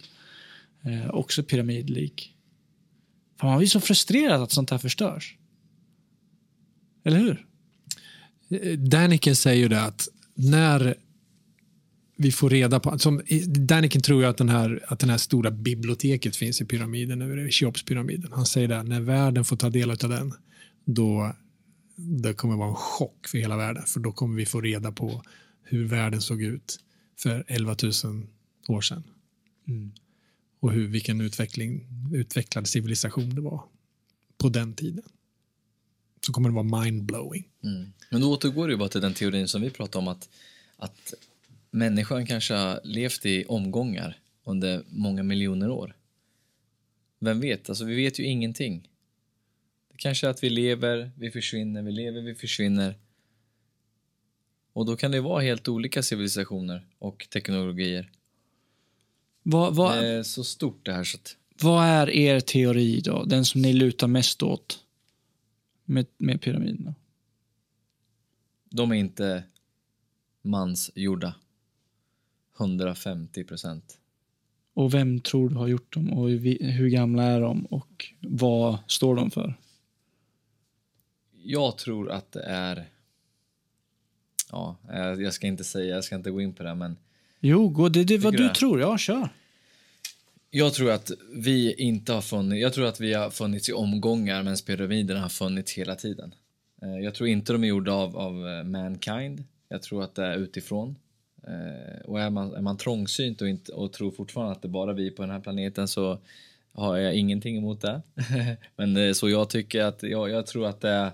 Eh, 0.81 1.09
också 1.09 1.43
pyramidlik. 1.43 2.35
Fan, 3.39 3.49
man 3.49 3.57
blir 3.57 3.67
så 3.67 3.79
frustrerad 3.79 4.41
att 4.41 4.51
sånt 4.51 4.69
här 4.69 4.77
förstörs. 4.77 5.37
Eller 7.03 7.19
hur? 7.19 7.45
Eh, 8.49 8.77
Daniken 8.79 9.35
säger 9.35 9.61
ju 9.61 9.67
det 9.67 9.81
att 9.81 10.07
när 10.35 10.95
vi 12.17 12.31
får 12.31 12.49
reda 12.49 12.79
på... 12.79 12.99
Som, 12.99 13.21
Daniken 13.45 14.01
tror 14.01 14.21
ju 14.21 14.27
att 14.27 14.37
den, 14.37 14.49
här, 14.49 14.85
att 14.87 14.99
den 14.99 15.09
här 15.09 15.17
stora 15.17 15.51
biblioteket 15.51 16.35
finns 16.35 16.61
i 16.61 16.65
pyramiden, 16.65 17.51
Cheopspyramiden. 17.51 18.31
Han 18.33 18.45
säger 18.45 18.67
det, 18.67 18.83
när 18.83 19.01
världen 19.01 19.45
får 19.45 19.55
ta 19.55 19.69
del 19.69 19.91
av 19.91 19.97
den, 19.97 20.33
då 20.85 21.35
det 21.95 22.33
kommer 22.33 22.55
vara 22.55 22.69
en 22.69 22.75
chock 22.75 23.27
för 23.27 23.37
hela 23.37 23.57
världen. 23.57 23.83
För 23.83 23.99
då 23.99 24.11
kommer 24.11 24.35
vi 24.35 24.45
få 24.45 24.61
reda 24.61 24.91
på 24.91 25.23
hur 25.63 25.87
världen 25.87 26.21
såg 26.21 26.41
ut 26.41 26.79
för 27.19 27.45
11 27.47 27.75
000 28.03 28.27
år 28.67 28.81
sedan. 28.81 29.03
Och 30.59 30.71
hur, 30.71 30.87
vilken 30.87 31.21
utveckling, 31.21 31.87
utvecklad 32.13 32.67
civilisation 32.67 33.35
det 33.35 33.41
var 33.41 33.63
på 34.37 34.49
den 34.49 34.73
tiden. 34.73 35.03
Så 36.25 36.33
kommer 36.33 36.49
det 36.49 36.55
vara 36.55 36.83
mindblowing. 36.83 37.49
Mm. 37.63 37.93
Men 38.09 38.21
då 38.21 38.33
återgår 38.33 38.67
det 38.67 38.77
bara 38.77 38.89
till 38.89 39.01
den 39.01 39.13
teorin 39.13 39.47
som 39.47 39.61
vi 39.61 39.69
pratade 39.69 40.01
om 40.01 40.07
att, 40.07 40.29
att 40.77 41.13
människan 41.71 42.25
kanske 42.25 42.53
har 42.53 42.79
levt 42.83 43.25
i 43.25 43.45
omgångar 43.45 44.17
under 44.43 44.83
många 44.89 45.23
miljoner 45.23 45.69
år. 45.69 45.95
Vem 47.19 47.39
vet? 47.39 47.69
Alltså, 47.69 47.85
vi 47.85 47.95
vet 47.95 48.19
ju 48.19 48.23
ingenting. 48.23 48.89
Kanske 50.03 50.29
att 50.29 50.43
vi 50.43 50.49
lever, 50.49 51.11
vi 51.17 51.31
försvinner, 51.31 51.81
vi 51.81 51.91
lever, 51.91 52.21
vi 52.21 52.35
försvinner. 52.35 52.95
Och 54.73 54.85
då 54.85 54.95
kan 54.95 55.11
det 55.11 55.21
vara 55.21 55.41
helt 55.41 55.67
olika 55.67 56.03
civilisationer 56.03 56.87
och 56.99 57.27
teknologier. 57.29 58.11
Vad, 59.43 59.75
vad, 59.75 59.97
Det 59.97 60.07
är 60.07 60.23
så 60.23 60.43
stort 60.43 60.85
det 60.85 60.93
här 60.93 61.03
så 61.03 61.17
att 61.17 61.37
Vad 61.61 61.85
är 61.85 62.09
er 62.09 62.39
teori 62.39 63.01
då? 63.01 63.23
Den 63.23 63.45
som 63.45 63.61
ni 63.61 63.73
lutar 63.73 64.07
mest 64.07 64.43
åt 64.43 64.79
med, 65.85 66.05
med 66.17 66.41
pyramiderna? 66.41 66.95
de 68.69 68.91
är 68.91 68.95
inte 68.95 69.43
mansgjorda. 70.41 71.35
150 72.59 73.43
procent. 73.43 73.97
Och 74.73 74.93
vem 74.93 75.19
tror 75.19 75.49
du 75.49 75.55
har 75.55 75.67
gjort 75.67 75.93
dem? 75.93 76.13
Och 76.13 76.29
hur 76.29 76.89
gamla 76.89 77.23
är 77.23 77.41
de? 77.41 77.65
Och 77.65 78.05
vad 78.19 78.77
står 78.87 79.15
de 79.15 79.31
för? 79.31 79.57
Jag 81.43 81.77
tror 81.77 82.11
att 82.11 82.31
det 82.31 82.43
är... 82.43 82.85
Ja, 84.51 84.75
jag 84.87 85.21
jag 85.21 85.33
ska 85.33 85.47
inte 85.47 85.63
säga, 85.63 85.95
jag 85.95 86.03
ska 86.03 86.15
inte 86.15 86.31
gå 86.31 86.41
in 86.41 86.53
på 86.53 86.63
det, 86.63 86.75
men 86.75 86.97
Jo, 87.39 87.69
gå, 87.69 87.89
det 87.89 88.13
är 88.13 88.17
vad 88.17 88.33
du 88.33 88.47
du? 88.47 88.53
tror. 88.53 88.81
Ja, 88.81 88.97
kör. 88.97 89.29
jag 90.49 90.73
tror 90.73 90.91
att 90.91 91.11
vi 91.35 91.73
inte 91.73 92.13
har 92.13 92.21
funnits, 92.21 92.61
jag 92.61 92.73
tror 92.73 92.85
att 92.85 92.99
vi 92.99 93.13
har 93.13 93.29
funnits 93.29 93.69
i 93.69 93.73
omgångar 93.73 94.43
medan 94.43 94.57
pyramiderna 94.65 95.19
har 95.19 95.29
funnits 95.29 95.73
hela 95.73 95.95
tiden. 95.95 96.35
Eh, 96.81 96.97
Jag 96.99 97.15
tror 97.15 97.29
inte 97.29 97.53
de 97.53 97.63
är 97.63 97.67
gjorda 97.67 97.91
av, 97.93 98.17
av 98.17 98.47
eh, 98.47 98.63
mankind. 98.63 99.43
Jag 99.69 99.81
tror 99.81 100.03
att 100.03 100.15
det 100.15 100.25
är 100.25 100.37
utifrån. 100.37 100.95
Eh, 101.47 102.01
Och 102.05 102.21
är 102.21 102.29
man, 102.29 102.53
är 102.53 102.61
man 102.61 102.77
trångsynt 102.77 103.41
och, 103.41 103.47
inte, 103.49 103.71
och 103.71 103.93
tror 103.93 104.11
fortfarande 104.11 104.51
att 104.51 104.61
det 104.61 104.67
bara 104.67 104.91
är 104.91 104.95
vi 104.95 105.11
på 105.11 105.21
den 105.21 105.31
här 105.31 105.39
planeten 105.39 105.87
så 105.87 106.19
har 106.73 106.97
jag 106.97 107.15
ingenting 107.15 107.57
emot 107.57 107.81
det. 107.81 108.01
Men 108.75 108.93
det 108.93 109.15
så 109.15 109.29
jag 109.29 109.49
tycker 109.49 109.83
att 109.83 110.03
jag, 110.03 110.29
jag 110.29 110.45
tror 110.47 110.67
att 110.67 110.81
det, 110.81 110.89
är, 110.89 111.11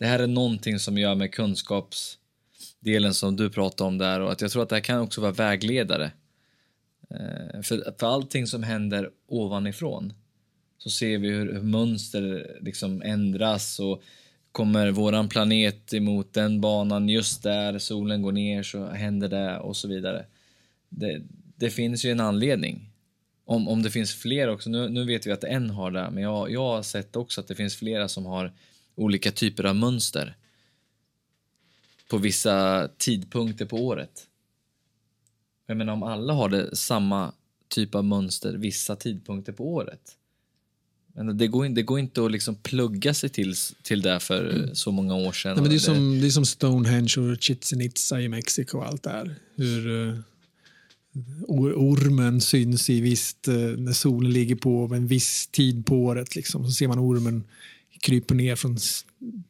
det 0.00 0.06
här 0.06 0.18
är 0.18 0.26
någonting 0.26 0.78
som 0.78 0.98
gör 0.98 1.14
med 1.14 1.32
kunskapsdelen 1.32 3.14
som 3.14 3.36
du 3.36 3.50
pratade 3.50 3.88
om 3.88 3.98
där 3.98 4.20
och 4.20 4.32
att 4.32 4.40
jag 4.40 4.50
tror 4.50 4.62
att 4.62 4.68
det 4.68 4.76
här 4.76 4.80
kan 4.80 5.00
också 5.00 5.20
vara 5.20 5.32
vägledare. 5.32 6.12
Eh, 7.10 7.62
För, 7.62 7.94
för 7.98 8.06
allting 8.06 8.46
som 8.46 8.62
händer 8.62 9.10
ovanifrån 9.26 10.12
så 10.78 10.90
ser 10.90 11.18
vi 11.18 11.28
hur, 11.28 11.52
hur 11.52 11.62
mönster 11.62 12.56
liksom 12.60 13.02
ändras 13.02 13.80
och 13.80 14.02
kommer 14.52 14.90
våran 14.90 15.28
planet 15.28 15.94
emot 15.94 16.32
den 16.32 16.60
banan 16.60 17.08
just 17.08 17.42
där 17.42 17.78
solen 17.78 18.22
går 18.22 18.32
ner 18.32 18.62
så 18.62 18.86
händer 18.86 19.28
det 19.28 19.58
och 19.58 19.76
så 19.76 19.88
vidare. 19.88 20.24
Det, 20.88 21.22
det 21.56 21.70
finns 21.70 22.04
ju 22.04 22.10
en 22.10 22.20
anledning. 22.20 22.86
Om, 23.44 23.68
om 23.68 23.82
det 23.82 23.90
finns 23.90 24.14
fler 24.14 24.48
också, 24.48 24.70
nu, 24.70 24.88
nu 24.88 25.04
vet 25.04 25.26
vi 25.26 25.32
att 25.32 25.44
en 25.44 25.70
har 25.70 25.90
det, 25.90 26.10
men 26.10 26.22
jag, 26.22 26.50
jag 26.50 26.60
har 26.60 26.82
sett 26.82 27.16
också 27.16 27.40
att 27.40 27.48
det 27.48 27.54
finns 27.54 27.76
flera 27.76 28.08
som 28.08 28.26
har 28.26 28.52
olika 28.94 29.32
typer 29.32 29.64
av 29.64 29.76
mönster 29.76 30.36
på 32.10 32.18
vissa 32.18 32.88
tidpunkter 32.98 33.66
på 33.66 33.76
året. 33.76 34.26
Jag 35.66 35.76
menar 35.76 35.92
om 35.92 36.02
alla 36.02 36.32
har 36.32 36.48
det 36.48 36.76
samma 36.76 37.32
typ 37.68 37.94
av 37.94 38.04
mönster 38.04 38.54
vissa 38.54 38.96
tidpunkter 38.96 39.52
på 39.52 39.74
året. 39.74 40.16
Men 41.14 41.38
det 41.38 41.46
går, 41.46 41.66
in, 41.66 41.74
det 41.74 41.82
går 41.82 41.98
inte 41.98 42.24
att 42.24 42.32
liksom 42.32 42.54
plugga 42.54 43.14
sig 43.14 43.30
till, 43.30 43.54
till 43.82 44.02
det 44.02 44.20
för 44.20 44.70
så 44.74 44.92
många 44.92 45.14
år 45.14 45.32
sedan. 45.32 45.52
Nej, 45.52 45.62
men 45.62 45.70
det, 45.70 45.76
är 45.76 45.78
som, 45.78 46.20
det 46.20 46.26
är 46.26 46.30
som 46.30 46.46
Stonehenge 46.46 47.14
och 47.18 47.42
Chichen 47.42 47.80
Itza 47.80 48.20
i 48.20 48.28
Mexiko 48.28 48.78
och 48.78 48.86
allt 48.86 49.02
där. 49.02 49.34
Hur 49.56 49.86
uh, 49.86 50.18
ormen 51.46 52.40
syns 52.40 52.90
i 52.90 53.00
visst, 53.00 53.48
eh, 53.48 53.54
när 53.54 53.92
solen 53.92 54.32
ligger 54.32 54.56
på 54.56 54.90
en 54.94 55.06
viss 55.06 55.46
tid 55.46 55.86
på 55.86 55.96
året. 55.96 56.36
Liksom. 56.36 56.64
Så 56.64 56.70
ser 56.70 56.88
man 56.88 56.98
ormen 56.98 57.44
kryper 58.00 58.34
ner 58.34 58.56
från 58.56 58.78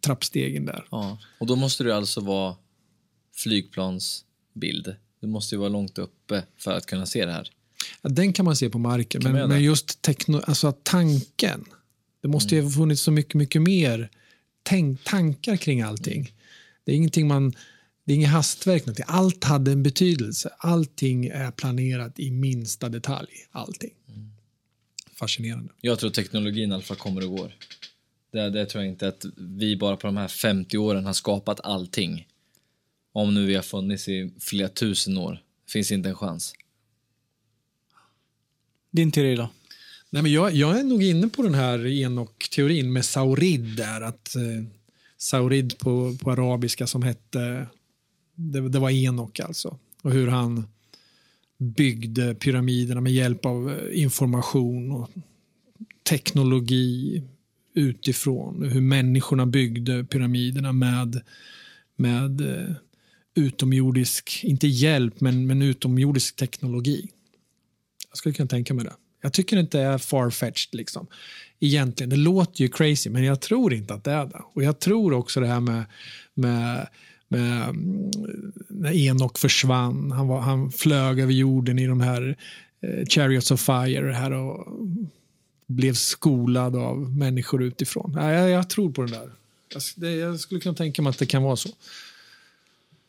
trappstegen 0.01 0.67
där. 0.67 0.87
Ja, 0.91 1.19
och 1.39 1.47
då 1.47 1.57
måste 1.57 1.85
det 1.85 1.97
alltså 1.97 2.21
vara 2.21 2.57
flygplansbild. 3.35 4.95
Du 5.21 5.27
måste 5.27 5.55
ju 5.55 5.59
vara 5.59 5.69
långt 5.69 5.99
uppe 5.99 6.43
för 6.57 6.73
att 6.73 6.87
kunna 6.87 7.07
se 7.07 7.27
det 7.27 7.33
här. 7.33 7.51
Ja, 8.03 8.11
den 8.11 8.33
kan 8.33 8.45
man 8.45 8.57
se 8.57 8.71
på 8.71 8.79
marken, 8.79 9.23
men, 9.25 9.49
men 9.49 9.63
just 9.63 10.03
tekno, 10.03 10.41
alltså 10.47 10.73
tanken. 10.83 11.65
Det 12.23 12.29
måste 12.29 12.55
ju 12.55 12.63
ha 12.63 12.71
funnits 12.71 13.03
så 13.03 13.11
mycket, 13.11 13.35
mycket 13.35 13.63
mer 13.63 14.11
tänk, 14.63 15.05
tankar 15.05 15.57
kring 15.57 15.83
allting. 15.83 16.33
Det 16.85 16.93
är 16.93 16.97
ingenting 16.97 17.29
man... 17.29 17.53
Det 18.05 18.13
är 18.13 18.17
inget 18.17 18.31
hastverk. 18.31 18.87
Någonting. 18.87 19.05
Allt 19.09 19.45
hade 19.45 19.73
en 19.73 19.83
betydelse. 19.83 20.51
Allting 20.59 21.27
är 21.27 21.51
planerat 21.51 22.19
i 22.19 22.31
minsta 22.31 22.89
detalj. 22.89 23.29
Allting. 23.51 23.91
Fascinerande. 25.13 25.73
Jag 25.81 25.99
tror 25.99 26.11
teknologin 26.11 26.71
i 26.71 26.75
alla 26.75 26.83
fall 26.83 26.97
kommer 26.97 27.25
och 27.25 27.37
går. 27.37 27.53
Det, 28.31 28.51
det 28.51 28.67
tror 28.67 28.85
jag 28.85 28.93
inte 28.93 29.09
att 29.09 29.25
vi 29.37 29.77
bara 29.77 29.97
på 29.97 30.07
de 30.07 30.17
här 30.17 30.29
50 30.29 30.79
åren 30.79 31.07
har 31.07 31.13
skapat 31.13 31.61
allting. 31.61 32.27
Om 33.13 33.35
nu 33.35 33.47
vi 33.47 33.55
har 33.55 33.63
funnits 33.63 34.09
i 34.09 34.33
flera 34.39 34.69
tusen 34.69 35.19
år. 35.19 35.43
Finns 35.69 35.93
inte 35.93 36.09
en 36.09 36.15
chans. 36.15 36.53
Din 38.91 39.13
teori 39.13 39.37
då? 39.37 39.49
Nej, 40.11 40.23
men 40.23 40.33
jag, 40.33 40.53
jag 40.53 40.81
är 40.81 40.85
nog 40.85 41.03
inne 41.03 41.29
på 41.29 41.43
den 41.43 41.55
här 41.55 41.87
Enok-teorin 41.87 42.93
med 42.93 43.05
Saurid. 43.05 43.77
Där, 43.77 44.01
att, 44.01 44.37
eh, 44.37 44.65
Saurid 45.17 45.79
på, 45.79 46.17
på 46.21 46.31
arabiska 46.31 46.87
som 46.87 47.03
hette... 47.03 47.67
Det, 48.35 48.69
det 48.69 48.79
var 48.79 48.91
Enok 48.91 49.41
alltså. 49.41 49.79
Och 50.03 50.13
hur 50.13 50.29
han 50.29 50.69
byggde 51.59 52.35
pyramiderna 52.35 53.01
med 53.01 53.13
hjälp 53.13 53.47
av 53.47 53.71
eh, 53.71 54.03
information 54.03 54.93
och 54.93 55.11
teknologi 56.03 57.23
utifrån. 57.75 58.63
Hur 58.63 58.81
människorna 58.81 59.47
byggde 59.47 60.05
pyramiderna 60.05 60.73
med, 60.73 61.21
med 61.97 62.41
eh, 62.41 62.75
utomjordisk, 63.35 64.41
inte 64.45 64.67
hjälp, 64.67 65.21
men, 65.21 65.47
men 65.47 65.63
utomjordisk 65.63 66.37
teknologi. 66.37 67.09
Jag 68.09 68.19
skulle 68.19 68.35
kunna 68.35 68.49
tänka 68.49 68.75
mig 68.75 68.85
det. 68.85 68.95
Jag 69.23 69.33
tycker 69.33 69.57
inte 69.57 69.79
det 69.79 69.85
är 69.85 69.99
farfetched 69.99 70.75
liksom. 70.75 71.07
Egentligen. 71.61 72.11
Det 72.11 72.17
låter 72.17 72.63
ju 72.63 72.69
crazy, 72.69 73.11
men 73.11 73.25
jag 73.25 73.41
tror 73.41 73.75
inte 73.75 73.95
att 73.95 74.05
det 74.05 74.13
är 74.13 74.27
det. 74.27 74.43
Och 74.55 74.63
jag 74.63 74.79
tror 74.79 75.13
också 75.13 75.41
det 75.41 75.47
här 75.47 75.61
med, 75.61 75.85
med, 76.35 76.89
med 77.29 77.69
mm, 77.69 78.11
när 78.69 78.93
Enok 78.93 79.39
försvann. 79.39 80.11
Han, 80.11 80.29
var, 80.29 80.41
han 80.41 80.71
flög 80.73 81.21
över 81.21 81.33
jorden 81.33 81.79
i 81.79 81.87
de 81.87 82.01
här 82.01 82.37
eh, 82.83 83.07
Chariots 83.07 83.51
of 83.51 83.61
Fire 83.61 84.13
här 84.13 84.33
och 84.33 84.67
blev 85.71 85.95
skolad 85.95 86.77
av 86.77 87.17
människor 87.17 87.63
utifrån. 87.63 88.13
Ja, 88.17 88.33
jag, 88.33 88.51
jag 88.51 88.71
tror 88.71 88.91
på 88.91 89.03
det 89.03 89.13
där. 89.13 89.31
Jag, 89.73 89.83
det, 89.97 90.11
jag 90.11 90.41
skulle 90.41 90.61
kunna 90.61 90.75
tänka 90.75 91.03
mig 91.03 91.11
att 91.11 91.19
det 91.19 91.27
kan 91.27 91.43
vara 91.43 91.57
så. 91.57 91.69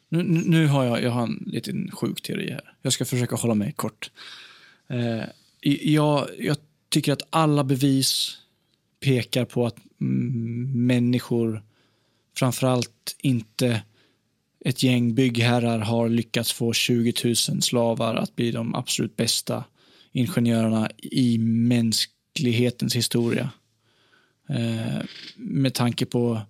Nu, 0.10 0.24
nu 0.24 0.68
har 0.68 0.86
jag, 0.86 1.04
jag 1.04 1.12
har 1.12 1.24
en 1.24 1.44
liten 1.46 1.92
sjuk 1.92 2.22
teori 2.22 2.52
här. 2.52 2.74
Jag 2.82 2.94
ska 2.94 3.06
försöka 3.06 3.36
hålla 3.36 3.54
mig 3.54 3.72
kort. 3.72 4.12
Eh, 4.88 5.24
jag, 5.82 6.28
jag 6.40 6.58
tycker 6.90 7.14
att 7.14 7.22
alla 7.30 7.64
bevis 7.64 8.38
pekar 9.00 9.46
på 9.46 9.66
att 9.66 9.78
människor, 10.76 11.64
framförallt 12.38 13.16
inte 13.20 13.82
ett 14.66 14.84
gäng 14.84 15.16
byggherrar, 15.16 15.80
har 15.80 16.10
lyckats 16.10 16.54
få 16.54 16.74
20 16.74 17.14
000 17.24 17.36
slavar 17.36 18.16
att 18.16 18.36
bli 18.36 18.52
de 18.52 18.76
absolut 18.76 19.16
bästa 19.16 19.64
ingenjörerna 20.12 20.90
i 20.98 21.38
mänsklighetens 22.32 22.96
historia. 22.96 23.50
Eh, 24.50 25.04
med 25.36 25.74
tanke 25.74 26.06
på 26.06 26.42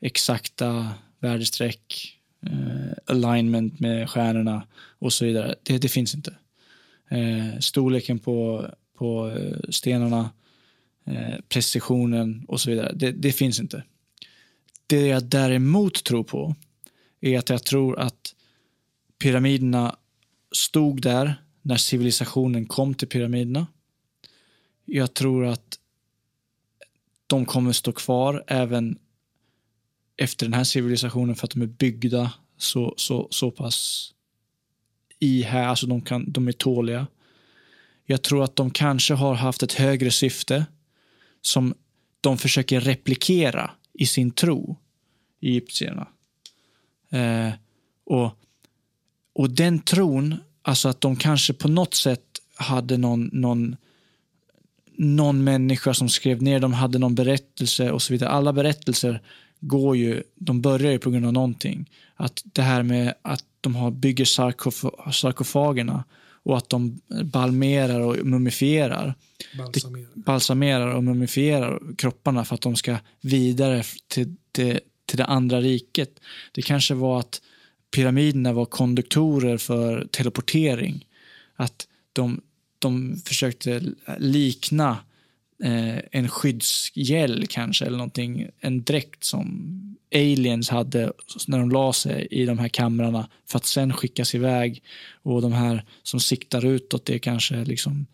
exakta 0.00 0.94
värdestreck, 1.20 2.18
eh, 2.46 2.92
alignment 3.06 3.80
med 3.80 4.10
stjärnorna 4.10 4.66
och 4.98 5.12
så 5.12 5.24
vidare. 5.24 5.54
Det, 5.62 5.78
det 5.78 5.88
finns 5.88 6.14
inte. 6.14 6.34
Eh, 7.10 7.58
storleken 7.60 8.18
på, 8.18 8.66
på 8.98 9.30
eh, 9.30 9.70
stenarna, 9.70 10.30
eh, 11.06 11.40
precisionen 11.48 12.44
och 12.48 12.60
så 12.60 12.70
vidare. 12.70 12.92
Det, 12.94 13.12
det 13.12 13.32
finns 13.32 13.60
inte. 13.60 13.82
Det 14.86 15.06
jag 15.06 15.24
däremot 15.24 16.04
tror 16.04 16.24
på 16.24 16.54
är 17.20 17.38
att 17.38 17.50
jag 17.50 17.64
tror 17.64 17.98
att 17.98 18.34
pyramiderna 19.22 19.96
stod 20.52 21.02
där 21.02 21.34
när 21.62 21.76
civilisationen 21.76 22.66
kom 22.66 22.94
till 22.94 23.08
pyramiderna. 23.08 23.66
Jag 24.92 25.14
tror 25.14 25.46
att 25.46 25.78
de 27.26 27.46
kommer 27.46 27.72
stå 27.72 27.92
kvar 27.92 28.44
även 28.46 28.98
efter 30.16 30.46
den 30.46 30.52
här 30.52 30.64
civilisationen 30.64 31.36
för 31.36 31.46
att 31.46 31.50
de 31.50 31.62
är 31.62 31.66
byggda 31.66 32.32
så, 32.56 32.94
så, 32.96 33.28
så 33.30 33.50
pass 33.50 34.10
i 35.18 35.42
här, 35.42 35.68
alltså 35.68 35.86
de, 35.86 36.00
kan, 36.00 36.32
de 36.32 36.48
är 36.48 36.52
tåliga. 36.52 37.06
Jag 38.04 38.22
tror 38.22 38.44
att 38.44 38.56
de 38.56 38.70
kanske 38.70 39.14
har 39.14 39.34
haft 39.34 39.62
ett 39.62 39.72
högre 39.72 40.10
syfte 40.10 40.66
som 41.42 41.74
de 42.20 42.38
försöker 42.38 42.80
replikera 42.80 43.70
i 43.92 44.06
sin 44.06 44.30
tro, 44.30 44.76
egyptierna. 45.40 46.08
Eh, 47.10 47.50
och, 48.04 48.38
och 49.32 49.50
den 49.50 49.78
tron, 49.78 50.36
alltså 50.62 50.88
att 50.88 51.00
de 51.00 51.16
kanske 51.16 51.52
på 51.52 51.68
något 51.68 51.94
sätt 51.94 52.24
hade 52.54 52.96
någon, 52.96 53.30
någon, 53.32 53.76
någon 55.00 55.44
människa 55.44 55.94
som 55.94 56.08
skrev 56.08 56.42
ner, 56.42 56.60
de 56.60 56.72
hade 56.72 56.98
någon 56.98 57.14
berättelse 57.14 57.90
och 57.90 58.02
så 58.02 58.12
vidare. 58.12 58.30
Alla 58.30 58.52
berättelser 58.52 59.22
går 59.60 59.96
ju, 59.96 60.22
de 60.34 60.60
börjar 60.60 60.92
ju 60.92 60.98
på 60.98 61.10
grund 61.10 61.26
av 61.26 61.32
någonting. 61.32 61.90
Att 62.16 62.42
det 62.44 62.62
här 62.62 62.82
med 62.82 63.14
att 63.22 63.44
de 63.60 63.74
har, 63.74 63.90
bygger 63.90 64.24
sarkof- 64.24 65.10
sarkofagerna 65.12 66.04
och 66.42 66.56
att 66.56 66.68
de 66.68 67.00
balmerar 67.24 68.00
och 68.00 68.26
mumifierar 68.26 69.14
Balsamerad. 69.58 70.08
balsamerar 70.14 70.94
och 70.94 71.04
mumifierar 71.04 71.80
kropparna 71.98 72.44
för 72.44 72.54
att 72.54 72.60
de 72.60 72.76
ska 72.76 72.96
vidare 73.20 73.82
till, 74.08 74.36
till, 74.52 74.80
till 75.06 75.18
det 75.18 75.24
andra 75.24 75.60
riket. 75.60 76.20
Det 76.52 76.62
kanske 76.62 76.94
var 76.94 77.18
att 77.18 77.40
pyramiderna 77.96 78.52
var 78.52 78.64
konduktorer 78.64 79.58
för 79.58 80.06
teleportering. 80.10 81.06
Att 81.56 81.86
de, 82.12 82.40
de 82.80 83.16
försökte 83.24 83.82
likna 84.18 84.98
eh, 85.64 85.98
en 86.10 86.28
skyddsgäll 86.28 87.46
kanske, 87.46 87.84
eller 87.86 87.98
någonting, 87.98 88.48
en 88.60 88.82
dräkt 88.82 89.24
som 89.24 89.96
aliens 90.14 90.68
hade 90.68 91.12
när 91.46 91.58
de 91.58 91.70
la 91.70 91.92
sig 91.92 92.28
i 92.30 92.44
de 92.44 92.58
här 92.58 92.68
kamrarna 92.68 93.28
för 93.46 93.58
att 93.58 93.66
sen 93.66 93.92
skickas 93.92 94.34
iväg. 94.34 94.82
Och 95.22 95.42
de 95.42 95.52
här 95.52 95.84
som 96.02 96.20
siktar 96.20 96.64
utåt, 96.64 97.04
det 97.04 97.14
är 97.14 97.18
kanske 97.18 97.64
liksom 97.64 98.06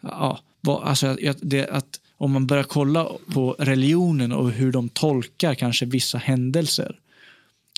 ja, 0.00 0.38
vad, 0.60 0.82
alltså, 0.82 1.16
det, 1.40 1.68
att 1.68 2.00
om 2.16 2.32
man 2.32 2.46
börjar 2.46 2.64
kolla 2.64 3.08
på 3.32 3.56
religionen 3.58 4.32
och 4.32 4.50
hur 4.50 4.72
de 4.72 4.88
tolkar 4.88 5.54
kanske 5.54 5.86
vissa 5.86 6.18
händelser 6.18 6.98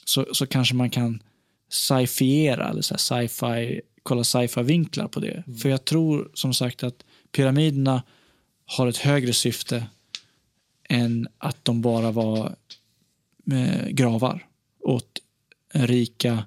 så, 0.05 0.27
så 0.33 0.47
kanske 0.47 0.75
man 0.75 0.91
kan 0.91 1.23
sci-fiera 1.71 2.71
eller 2.71 2.83
sci-fi, 2.83 3.81
kolla 4.03 4.25
sci-fi-vinklar 4.25 5.09
på 5.09 5.21
det. 5.21 5.45
För 5.63 5.69
jag 5.69 5.85
tror 5.85 6.31
som 6.35 6.55
sagt 6.55 6.83
att 6.83 7.05
pyramiderna 7.33 8.03
har 8.67 8.87
ett 8.87 8.97
högre 8.97 9.33
syfte 9.33 9.87
än 10.89 11.29
att 11.39 11.65
de 11.65 11.83
bara 11.83 12.11
var 12.11 12.57
eh, 13.53 13.89
gravar 13.89 14.47
åt 14.81 15.19
rika 15.75 16.45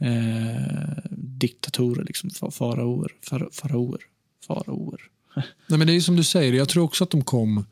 eh, 0.00 1.02
diktatorer, 1.16 2.04
liksom, 2.04 2.30
fa- 2.30 2.50
faraoer. 2.50 3.12
Fara, 3.22 3.48
faraoer. 3.52 4.00
Faraoer. 4.46 5.00
Nej, 5.66 5.78
men 5.78 5.86
det 5.86 5.92
är 5.92 6.00
som 6.00 6.16
du 6.16 6.24
säger, 6.24 6.52
jag 6.52 6.68
tror 6.68 6.84
också 6.84 7.04
att 7.04 7.10
de 7.10 7.24
kom 7.24 7.64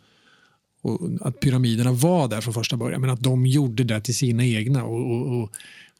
och 0.82 1.00
att 1.20 1.40
pyramiderna 1.40 1.92
var 1.92 2.28
där 2.28 2.40
från 2.40 2.54
första 2.54 2.76
början, 2.76 3.00
men 3.00 3.10
att 3.10 3.20
de 3.22 3.46
gjorde 3.46 3.84
det 3.84 4.00
till 4.00 4.16
sina 4.16 4.44
egna 4.44 4.84
och, 4.84 5.10
och, 5.10 5.42
och, 5.42 5.50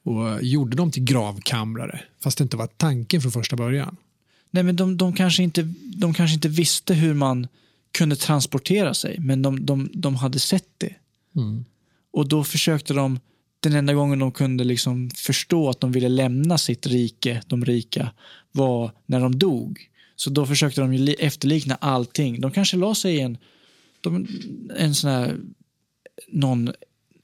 och 0.07 0.43
gjorde 0.43 0.77
dem 0.77 0.91
till 0.91 1.05
gravkamrare, 1.05 2.01
fast 2.21 2.39
det 2.39 2.43
inte 2.43 2.57
var 2.57 2.67
tanken 2.67 3.21
från 3.21 3.33
första 3.33 3.57
början. 3.57 3.97
Nej, 4.51 4.63
men 4.63 4.77
de, 4.77 4.97
de, 4.97 5.13
kanske 5.13 5.43
inte, 5.43 5.63
de 5.83 6.15
kanske 6.15 6.35
inte 6.35 6.49
visste 6.49 6.95
hur 6.95 7.15
man 7.15 7.47
kunde 7.91 8.17
transportera 8.17 8.95
sig, 8.95 9.17
men 9.19 9.43
de, 9.43 9.67
de, 9.67 9.91
de 9.93 10.15
hade 10.17 10.39
sett 10.39 10.69
det. 10.79 10.95
Och 12.11 12.29
då 12.29 12.45
försökte 12.45 12.95
de, 12.95 13.21
den 13.61 13.73
enda 13.73 13.95
gången 13.95 14.19
de 14.19 14.33
kunde 14.33 14.65
liksom 14.65 15.11
förstå 15.11 15.69
att 15.69 15.81
de 15.81 15.93
ville 15.93 16.09
lämna 16.09 16.59
sitt 16.59 16.87
rike, 16.87 17.43
de 17.47 17.65
rika, 17.65 18.11
var 18.53 18.91
när 19.07 19.21
de 19.21 19.39
dog. 19.39 19.91
Så 20.17 20.31
då 20.31 20.47
försökte 20.47 20.81
de 20.81 21.15
efterlikna 21.19 21.75
allting. 21.75 22.41
De 22.41 22.51
kanske 22.51 22.77
la 22.77 22.95
sig 22.95 23.15
i 23.15 23.21
en, 23.21 23.39
de, 24.01 24.27
en 24.77 24.95
sån 24.95 25.11
här, 25.11 25.37
någon, 26.29 26.73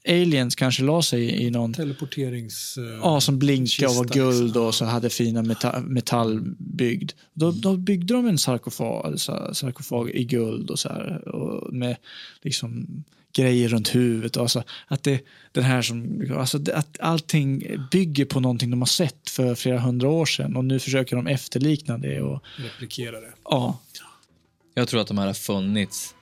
aliens 0.07 0.55
kanske 0.55 0.83
la 0.83 1.01
sig 1.01 1.43
i 1.43 1.49
någon 1.51 1.73
Teleporterings... 1.73 2.77
eh, 2.77 2.83
Ja, 3.01 3.21
som 3.21 3.39
blinkade 3.39 3.87
och 3.89 3.95
var 3.95 4.03
Kista, 4.03 4.19
guld 4.19 4.43
liksom. 4.43 4.65
och 4.65 4.75
så 4.75 4.85
hade 4.85 5.09
fina 5.09 5.41
metall, 5.43 5.83
metallbyggd. 5.83 7.11
Då, 7.33 7.51
då 7.51 7.77
byggde 7.77 8.13
de 8.13 8.27
en 8.27 8.37
sarkofag, 8.37 9.19
sarkofag 9.53 10.09
i 10.09 10.23
guld 10.23 10.69
och 10.69 10.79
så 10.79 10.89
här, 10.89 11.27
och 11.27 11.73
med 11.73 11.97
liksom 12.41 12.87
grejer 13.35 13.67
runt 13.69 13.95
huvudet. 13.95 14.37
Och 14.37 14.51
så, 14.51 14.63
att 14.87 15.03
det, 15.03 15.19
den 15.51 15.63
här 15.63 15.81
som, 15.81 16.27
alltså 16.37 16.59
att 16.73 16.99
allting 16.99 17.63
bygger 17.91 18.25
på 18.25 18.39
någonting 18.39 18.69
de 18.71 18.81
har 18.81 18.85
sett 18.85 19.29
för 19.29 19.55
flera 19.55 19.79
hundra 19.79 20.09
år 20.09 20.25
sedan 20.25 20.55
och 20.55 20.65
nu 20.65 20.79
försöker 20.79 21.15
de 21.15 21.27
efterlikna 21.27 21.97
det. 21.97 22.21
Och, 22.21 22.43
Replikera 22.57 23.19
det. 23.21 23.33
ja, 23.43 23.79
Jag 24.73 24.87
tror 24.87 25.01
att 25.01 25.07
de 25.07 25.17
här 25.17 25.27
har 25.27 25.33
funnits 25.33 26.15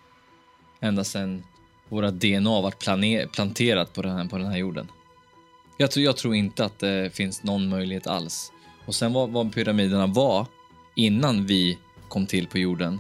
ända 0.82 1.04
sedan 1.04 1.44
våra 1.92 2.12
DNA 2.12 2.50
har 2.50 2.62
varit 2.62 2.80
planterat 3.34 3.94
på 3.94 4.02
den, 4.02 4.18
här, 4.18 4.26
på 4.26 4.38
den 4.38 4.48
här 4.48 4.58
jorden. 4.58 4.88
Jag 5.78 5.92
tror, 5.92 6.06
jag 6.06 6.18
tror 6.18 6.36
inte 6.36 6.66
att 6.66 6.80
det 6.80 7.16
finns 7.16 7.44
någon 7.44 7.70
möjlighet 7.70 8.08
alls. 8.08 8.52
Och 8.86 8.96
sen 8.96 9.14
vad, 9.14 9.30
vad 9.30 9.54
pyramiderna 9.54 10.08
var 10.08 10.46
innan 10.96 11.46
vi 11.46 11.78
kom 12.08 12.26
till 12.26 12.48
på 12.48 12.58
jorden, 12.58 13.00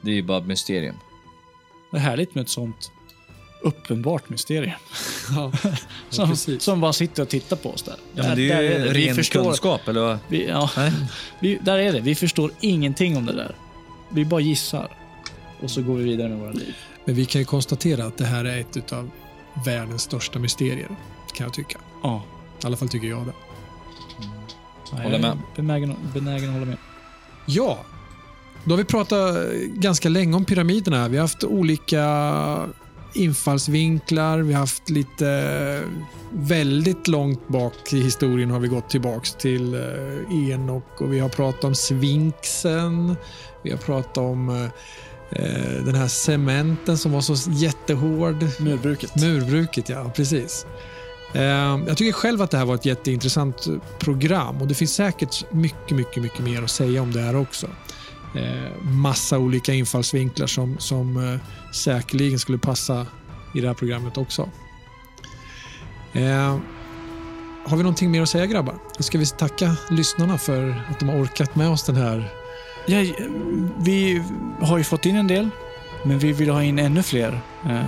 det 0.00 0.10
är 0.10 0.14
ju 0.14 0.22
bara 0.22 0.38
ett 0.38 0.46
mysterium. 0.46 0.94
Det 1.90 1.96
är 1.96 2.00
härligt 2.00 2.34
med 2.34 2.42
ett 2.42 2.48
sånt 2.48 2.90
uppenbart 3.62 4.28
mysterium. 4.28 4.72
Ja, 5.30 5.52
Som, 6.10 6.28
precis. 6.30 6.62
som 6.62 6.80
bara 6.80 6.92
sitter 6.92 7.22
och 7.22 7.28
tittar 7.28 7.56
på 7.56 7.70
oss 7.70 7.82
där. 7.82 7.96
Ja, 8.14 8.22
Där- 8.22 8.28
men 8.28 8.38
det 8.38 8.48
där 8.48 8.56
är 8.56 8.62
ju 8.62 8.84
det. 8.84 8.92
Vi 8.92 9.06
ren 9.06 9.14
förstår- 9.16 9.44
kunskap, 9.44 9.88
eller 9.88 10.00
vad? 10.00 10.18
Vi, 10.28 10.46
ja, 10.48 10.70
vi, 11.40 11.58
där 11.62 11.78
är 11.78 11.92
det. 11.92 12.00
Vi 12.00 12.14
förstår 12.14 12.50
ingenting 12.60 13.16
om 13.16 13.26
det 13.26 13.32
där. 13.32 13.54
Vi 14.08 14.24
bara 14.24 14.40
gissar. 14.40 14.96
Och 15.60 15.70
så 15.70 15.82
går 15.82 15.94
vi 15.94 16.04
vidare 16.04 16.28
med 16.28 16.38
våra 16.38 16.52
liv. 16.52 16.74
Men 17.08 17.14
vi 17.14 17.24
kan 17.24 17.40
ju 17.40 17.44
konstatera 17.44 18.04
att 18.04 18.18
det 18.18 18.24
här 18.24 18.44
är 18.44 18.60
ett 18.60 18.92
av 18.92 19.10
världens 19.66 20.02
största 20.02 20.38
mysterier, 20.38 20.88
kan 21.32 21.44
jag 21.44 21.54
tycka. 21.54 21.78
Ja. 22.02 22.22
I 22.62 22.66
alla 22.66 22.76
fall 22.76 22.88
tycker 22.88 23.06
jag 23.08 23.26
det. 23.26 23.32
Jag 24.92 25.02
Håller 25.02 25.18
med. 25.18 25.38
Benägen, 25.56 25.94
benägen 26.14 26.48
att 26.48 26.54
hålla 26.54 26.66
med. 26.66 26.76
Ja, 27.46 27.78
då 28.64 28.70
har 28.70 28.76
vi 28.76 28.84
pratat 28.84 29.52
ganska 29.74 30.08
länge 30.08 30.36
om 30.36 30.44
pyramiderna. 30.44 31.08
Vi 31.08 31.16
har 31.16 31.22
haft 31.22 31.44
olika 31.44 32.68
infallsvinklar. 33.14 34.38
Vi 34.38 34.52
har 34.52 34.60
haft 34.60 34.90
lite 34.90 35.82
väldigt 36.32 37.08
långt 37.08 37.48
bak 37.48 37.92
i 37.92 38.00
historien 38.00 38.50
har 38.50 38.60
vi 38.60 38.68
gått 38.68 38.90
tillbaks 38.90 39.34
till 39.34 39.74
eh, 39.74 40.50
Enok 40.50 41.00
och 41.00 41.12
vi 41.12 41.18
har 41.18 41.28
pratat 41.28 41.64
om 41.64 41.74
Sfinxen. 41.74 43.16
Vi 43.62 43.70
har 43.70 43.78
pratat 43.78 44.18
om 44.18 44.48
eh, 44.48 44.70
den 45.84 45.94
här 45.94 46.08
cementen 46.08 46.98
som 46.98 47.12
var 47.12 47.20
så 47.20 47.50
jättehård. 47.50 48.44
Murbruket. 48.60 49.16
Murbruket, 49.16 49.88
ja. 49.88 50.12
Precis. 50.16 50.66
Eh, 51.34 51.42
Jag 51.86 51.96
tycker 51.96 52.12
själv 52.12 52.42
att 52.42 52.50
det 52.50 52.58
här 52.58 52.64
var 52.64 52.74
ett 52.74 52.84
jätteintressant 52.86 53.66
program 53.98 54.60
och 54.62 54.66
det 54.68 54.74
finns 54.74 54.94
säkert 54.94 55.52
mycket, 55.52 55.90
mycket, 55.96 56.22
mycket 56.22 56.40
mer 56.40 56.62
att 56.62 56.70
säga 56.70 57.02
om 57.02 57.12
det 57.12 57.20
här 57.20 57.36
också. 57.36 57.66
Eh, 58.36 58.82
Massa 58.82 59.38
olika 59.38 59.72
infallsvinklar 59.74 60.46
som, 60.46 60.76
som 60.78 61.32
eh, 61.34 61.40
säkerligen 61.74 62.38
skulle 62.38 62.58
passa 62.58 63.06
i 63.54 63.60
det 63.60 63.66
här 63.66 63.74
programmet 63.74 64.16
också. 64.18 64.48
Eh, 66.12 66.58
Har 67.66 67.76
vi 67.76 67.82
någonting 67.82 68.10
mer 68.10 68.22
att 68.22 68.28
säga 68.28 68.46
grabbar? 68.46 68.74
Ska 68.98 69.18
vi 69.18 69.26
tacka 69.26 69.76
lyssnarna 69.90 70.38
för 70.38 70.84
att 70.90 70.98
de 71.00 71.08
har 71.08 71.22
orkat 71.22 71.56
med 71.56 71.68
oss 71.70 71.82
den 71.82 71.96
här. 71.96 72.32
Ja, 72.88 73.04
vi 73.78 74.22
har 74.60 74.78
ju 74.78 74.84
fått 74.84 75.06
in 75.06 75.16
en 75.16 75.26
del, 75.26 75.48
men 76.02 76.18
vi 76.18 76.32
vill 76.32 76.50
ha 76.50 76.62
in 76.62 76.78
ännu 76.78 77.02
fler 77.02 77.40
eh, 77.64 77.80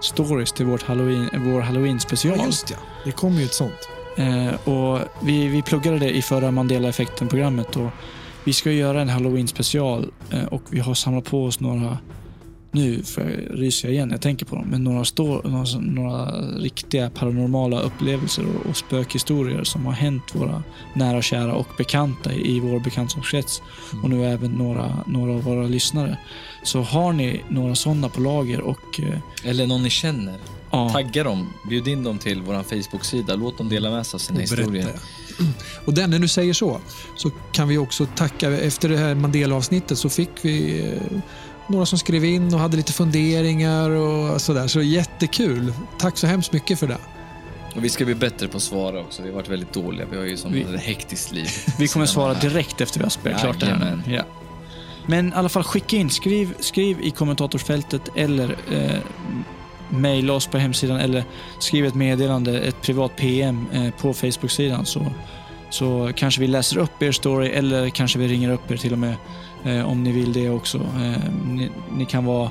stories 0.00 0.52
till 0.52 0.66
vårt 0.66 0.82
Halloween, 0.82 1.28
vår 1.34 1.60
Halloween-special. 1.60 2.38
ja. 2.70 2.76
Det 3.04 3.12
kommer 3.12 3.38
ju 3.38 3.44
ett 3.44 3.54
sånt. 3.54 3.88
Eh, 4.16 4.68
och 4.68 4.98
vi, 5.22 5.48
vi 5.48 5.62
pluggade 5.62 5.98
det 5.98 6.10
i 6.10 6.22
förra 6.22 6.50
Mandela-effekten-programmet 6.50 7.76
och 7.76 7.90
vi 8.44 8.52
ska 8.52 8.72
göra 8.72 9.00
en 9.00 9.08
Halloween-special 9.08 10.10
eh, 10.30 10.44
och 10.44 10.62
vi 10.70 10.80
har 10.80 10.94
samlat 10.94 11.24
på 11.24 11.44
oss 11.44 11.60
några, 11.60 11.98
nu 12.72 13.02
får 13.02 13.24
jag 13.82 13.92
igen, 13.92 14.10
jag 14.10 14.20
tänker 14.20 14.46
på 14.46 14.56
dem, 14.56 14.66
men 14.70 14.84
några, 14.84 15.04
stå, 15.04 15.42
några, 15.44 15.80
några 15.80 16.30
riktiga 16.58 17.10
paranormala 17.10 17.80
upplevelser 17.80 18.44
och, 18.46 18.70
och 18.70 18.76
spökhistorier 18.76 19.64
som 19.64 19.86
har 19.86 19.92
hänt 19.92 20.22
våra 20.34 20.62
nära 20.94 21.16
och 21.16 21.24
kära 21.24 21.54
och 21.54 21.68
bekanta 21.78 22.32
i, 22.32 22.60
vår 22.60 22.80
bekantskapskrets 22.80 23.62
och 24.02 24.10
nu 24.10 24.24
även 24.26 24.50
några, 24.50 24.96
några 25.06 25.32
av 25.32 25.42
våra 25.42 25.66
lyssnare. 25.66 26.18
Så 26.62 26.80
har 26.80 27.12
ni 27.12 27.42
några 27.48 27.74
sådana 27.74 28.08
på 28.08 28.20
lager 28.20 28.60
och 28.60 29.00
eh, 29.00 29.50
Eller 29.50 29.66
någon 29.66 29.82
ni 29.82 29.90
känner. 29.90 30.34
ja, 30.70 30.90
Tagga 30.90 31.24
dem, 31.24 31.52
bjud 31.68 31.88
in 31.88 32.04
dem 32.04 32.18
till 32.18 32.42
vår 32.42 32.62
Facebook-sida. 32.62 33.34
Låt 33.34 33.58
dem 33.58 33.68
dela 33.68 33.90
med 33.90 34.06
sig 34.06 34.16
av 34.16 34.18
sina 34.18 34.36
och 34.36 34.42
historier. 34.42 34.92
Och 35.84 35.94
den, 35.94 36.10
när 36.10 36.18
du 36.18 36.28
säger 36.28 36.52
så, 36.52 36.80
så 37.16 37.30
kan 37.52 37.68
vi 37.68 37.78
också 37.78 38.06
tacka. 38.16 38.50
Efter 38.50 38.88
det 38.88 38.96
här 38.96 39.14
Mandela-avsnittet 39.14 39.98
så 39.98 40.08
fick 40.08 40.30
vi 40.42 40.80
eh, 40.80 41.20
några 41.70 41.86
som 41.86 41.98
skrev 41.98 42.24
in 42.24 42.54
och 42.54 42.60
hade 42.60 42.76
lite 42.76 42.92
funderingar 42.92 43.90
och 43.90 44.40
sådär. 44.40 44.66
Så 44.66 44.82
jättekul. 44.82 45.72
Tack 45.98 46.18
så 46.18 46.26
hemskt 46.26 46.52
mycket 46.52 46.78
för 46.78 46.86
det. 46.86 46.98
Och 47.76 47.84
vi 47.84 47.88
ska 47.88 48.04
bli 48.04 48.14
bättre 48.14 48.48
på 48.48 48.56
att 48.56 48.62
svara 48.62 49.00
också. 49.00 49.22
Vi 49.22 49.28
har 49.28 49.36
varit 49.36 49.48
väldigt 49.48 49.72
dåliga. 49.72 50.06
Vi 50.10 50.16
har 50.16 50.24
ju 50.24 50.36
som 50.36 50.52
Vi- 50.52 50.62
ett 50.62 50.80
hektiskt 50.80 51.32
liv. 51.32 51.48
Vi 51.78 51.88
kommer 51.88 52.06
svara 52.06 52.34
direkt 52.34 52.80
efter 52.80 52.98
vi 52.98 53.04
har 53.04 53.10
spelat 53.10 53.40
klart 53.40 53.60
det 53.60 53.66
här. 53.66 54.02
Ja. 54.06 54.22
Men 55.06 55.28
i 55.28 55.32
alla 55.34 55.48
fall 55.48 55.62
skicka 55.62 55.96
in, 55.96 56.10
skriv, 56.10 56.54
skriv 56.60 57.00
i 57.00 57.10
kommentatorsfältet 57.10 58.08
eller 58.14 58.56
eh, 58.72 58.98
mejla 59.88 60.32
oss 60.32 60.46
på 60.46 60.58
hemsidan 60.58 60.96
eller 61.00 61.24
skriv 61.58 61.86
ett 61.86 61.94
meddelande, 61.94 62.60
ett 62.60 62.82
privat 62.82 63.16
PM 63.16 63.66
eh, 63.72 63.90
på 63.90 64.14
Facebook-sidan 64.14 64.86
så, 64.86 65.06
så 65.70 66.10
kanske 66.16 66.40
vi 66.40 66.46
läser 66.46 66.78
upp 66.78 67.02
er 67.02 67.12
story 67.12 67.48
eller 67.48 67.88
kanske 67.88 68.18
vi 68.18 68.28
ringer 68.28 68.50
upp 68.50 68.70
er 68.70 68.76
till 68.76 68.92
och 68.92 68.98
med 68.98 69.14
om 69.84 70.02
ni 70.02 70.12
vill 70.12 70.32
det 70.32 70.50
också. 70.50 70.78
Eh, 70.78 71.32
ni, 71.46 71.70
ni 71.96 72.04
kan 72.04 72.24
vara 72.24 72.50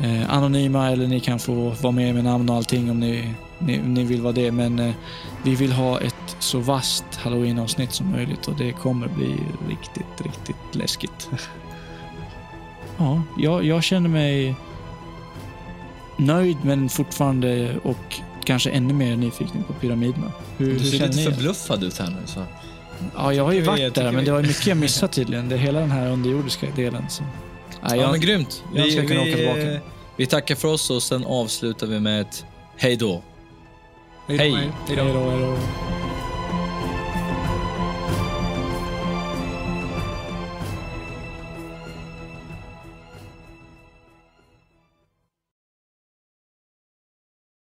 eh, 0.00 0.34
anonyma 0.34 0.90
eller 0.90 1.06
ni 1.06 1.20
kan 1.20 1.38
få 1.38 1.70
vara 1.80 1.92
med 1.92 2.14
med 2.14 2.24
namn 2.24 2.50
och 2.50 2.56
allting 2.56 2.90
om 2.90 3.00
ni, 3.00 3.34
ni, 3.58 3.78
ni 3.78 4.04
vill 4.04 4.20
vara 4.20 4.32
det. 4.32 4.52
Men 4.52 4.78
eh, 4.78 4.94
vi 5.44 5.54
vill 5.54 5.72
ha 5.72 6.00
ett 6.00 6.36
så 6.38 6.58
vasst 6.58 7.04
halloween-avsnitt 7.16 7.92
som 7.92 8.10
möjligt 8.10 8.48
och 8.48 8.56
det 8.56 8.72
kommer 8.72 9.08
bli 9.08 9.36
riktigt, 9.68 10.20
riktigt 10.24 10.74
läskigt. 10.74 11.30
ja, 12.98 13.22
jag, 13.38 13.64
jag 13.64 13.82
känner 13.82 14.08
mig 14.08 14.56
nöjd 16.16 16.56
men 16.62 16.88
fortfarande 16.88 17.76
och 17.82 18.20
kanske 18.44 18.70
ännu 18.70 18.94
mer 18.94 19.16
nyfiken 19.16 19.62
på 19.62 19.72
pyramiderna. 19.72 20.32
Hur, 20.58 20.66
Du 20.66 20.72
hur 20.72 20.78
ser 20.78 20.98
känner 20.98 21.12
lite 21.12 21.32
förbluffad 21.32 21.84
ut 21.84 21.98
här 21.98 22.06
nu. 22.06 22.16
Så. 22.26 22.40
Ja, 23.16 23.32
jag 23.32 23.44
har 23.44 23.52
ju 23.52 23.60
vi- 23.60 23.66
varit 23.66 23.94
där 23.94 24.04
men 24.04 24.16
vi- 24.16 24.24
det 24.24 24.32
var 24.32 24.42
mycket 24.42 24.66
jag 24.66 24.76
missat 24.76 25.12
tydligen. 25.12 25.48
Det 25.48 25.54
är 25.54 25.58
hela 25.58 25.80
den 25.80 25.90
här 25.90 26.10
underjordiska 26.10 26.66
delen. 26.76 27.04
Så. 27.10 27.22
Ja, 27.82 27.88
Ja, 27.88 27.96
jag, 28.02 28.10
men 28.10 28.20
grymt. 28.20 28.62
jag 28.74 28.92
ska 28.92 29.06
kunna 29.06 29.20
åka 29.20 29.36
tillbaka. 29.36 29.80
Vi 30.16 30.26
tackar 30.26 30.54
för 30.54 30.68
oss 30.68 30.90
och 30.90 31.02
sen 31.02 31.24
avslutar 31.24 31.86
vi 31.86 32.00
med 32.00 32.20
ett 32.20 32.44
hej 32.76 32.96
då. 32.96 33.22
Hej. 34.28 34.38
Hej 34.38 34.50
hej 34.88 34.96
då. 34.96 35.56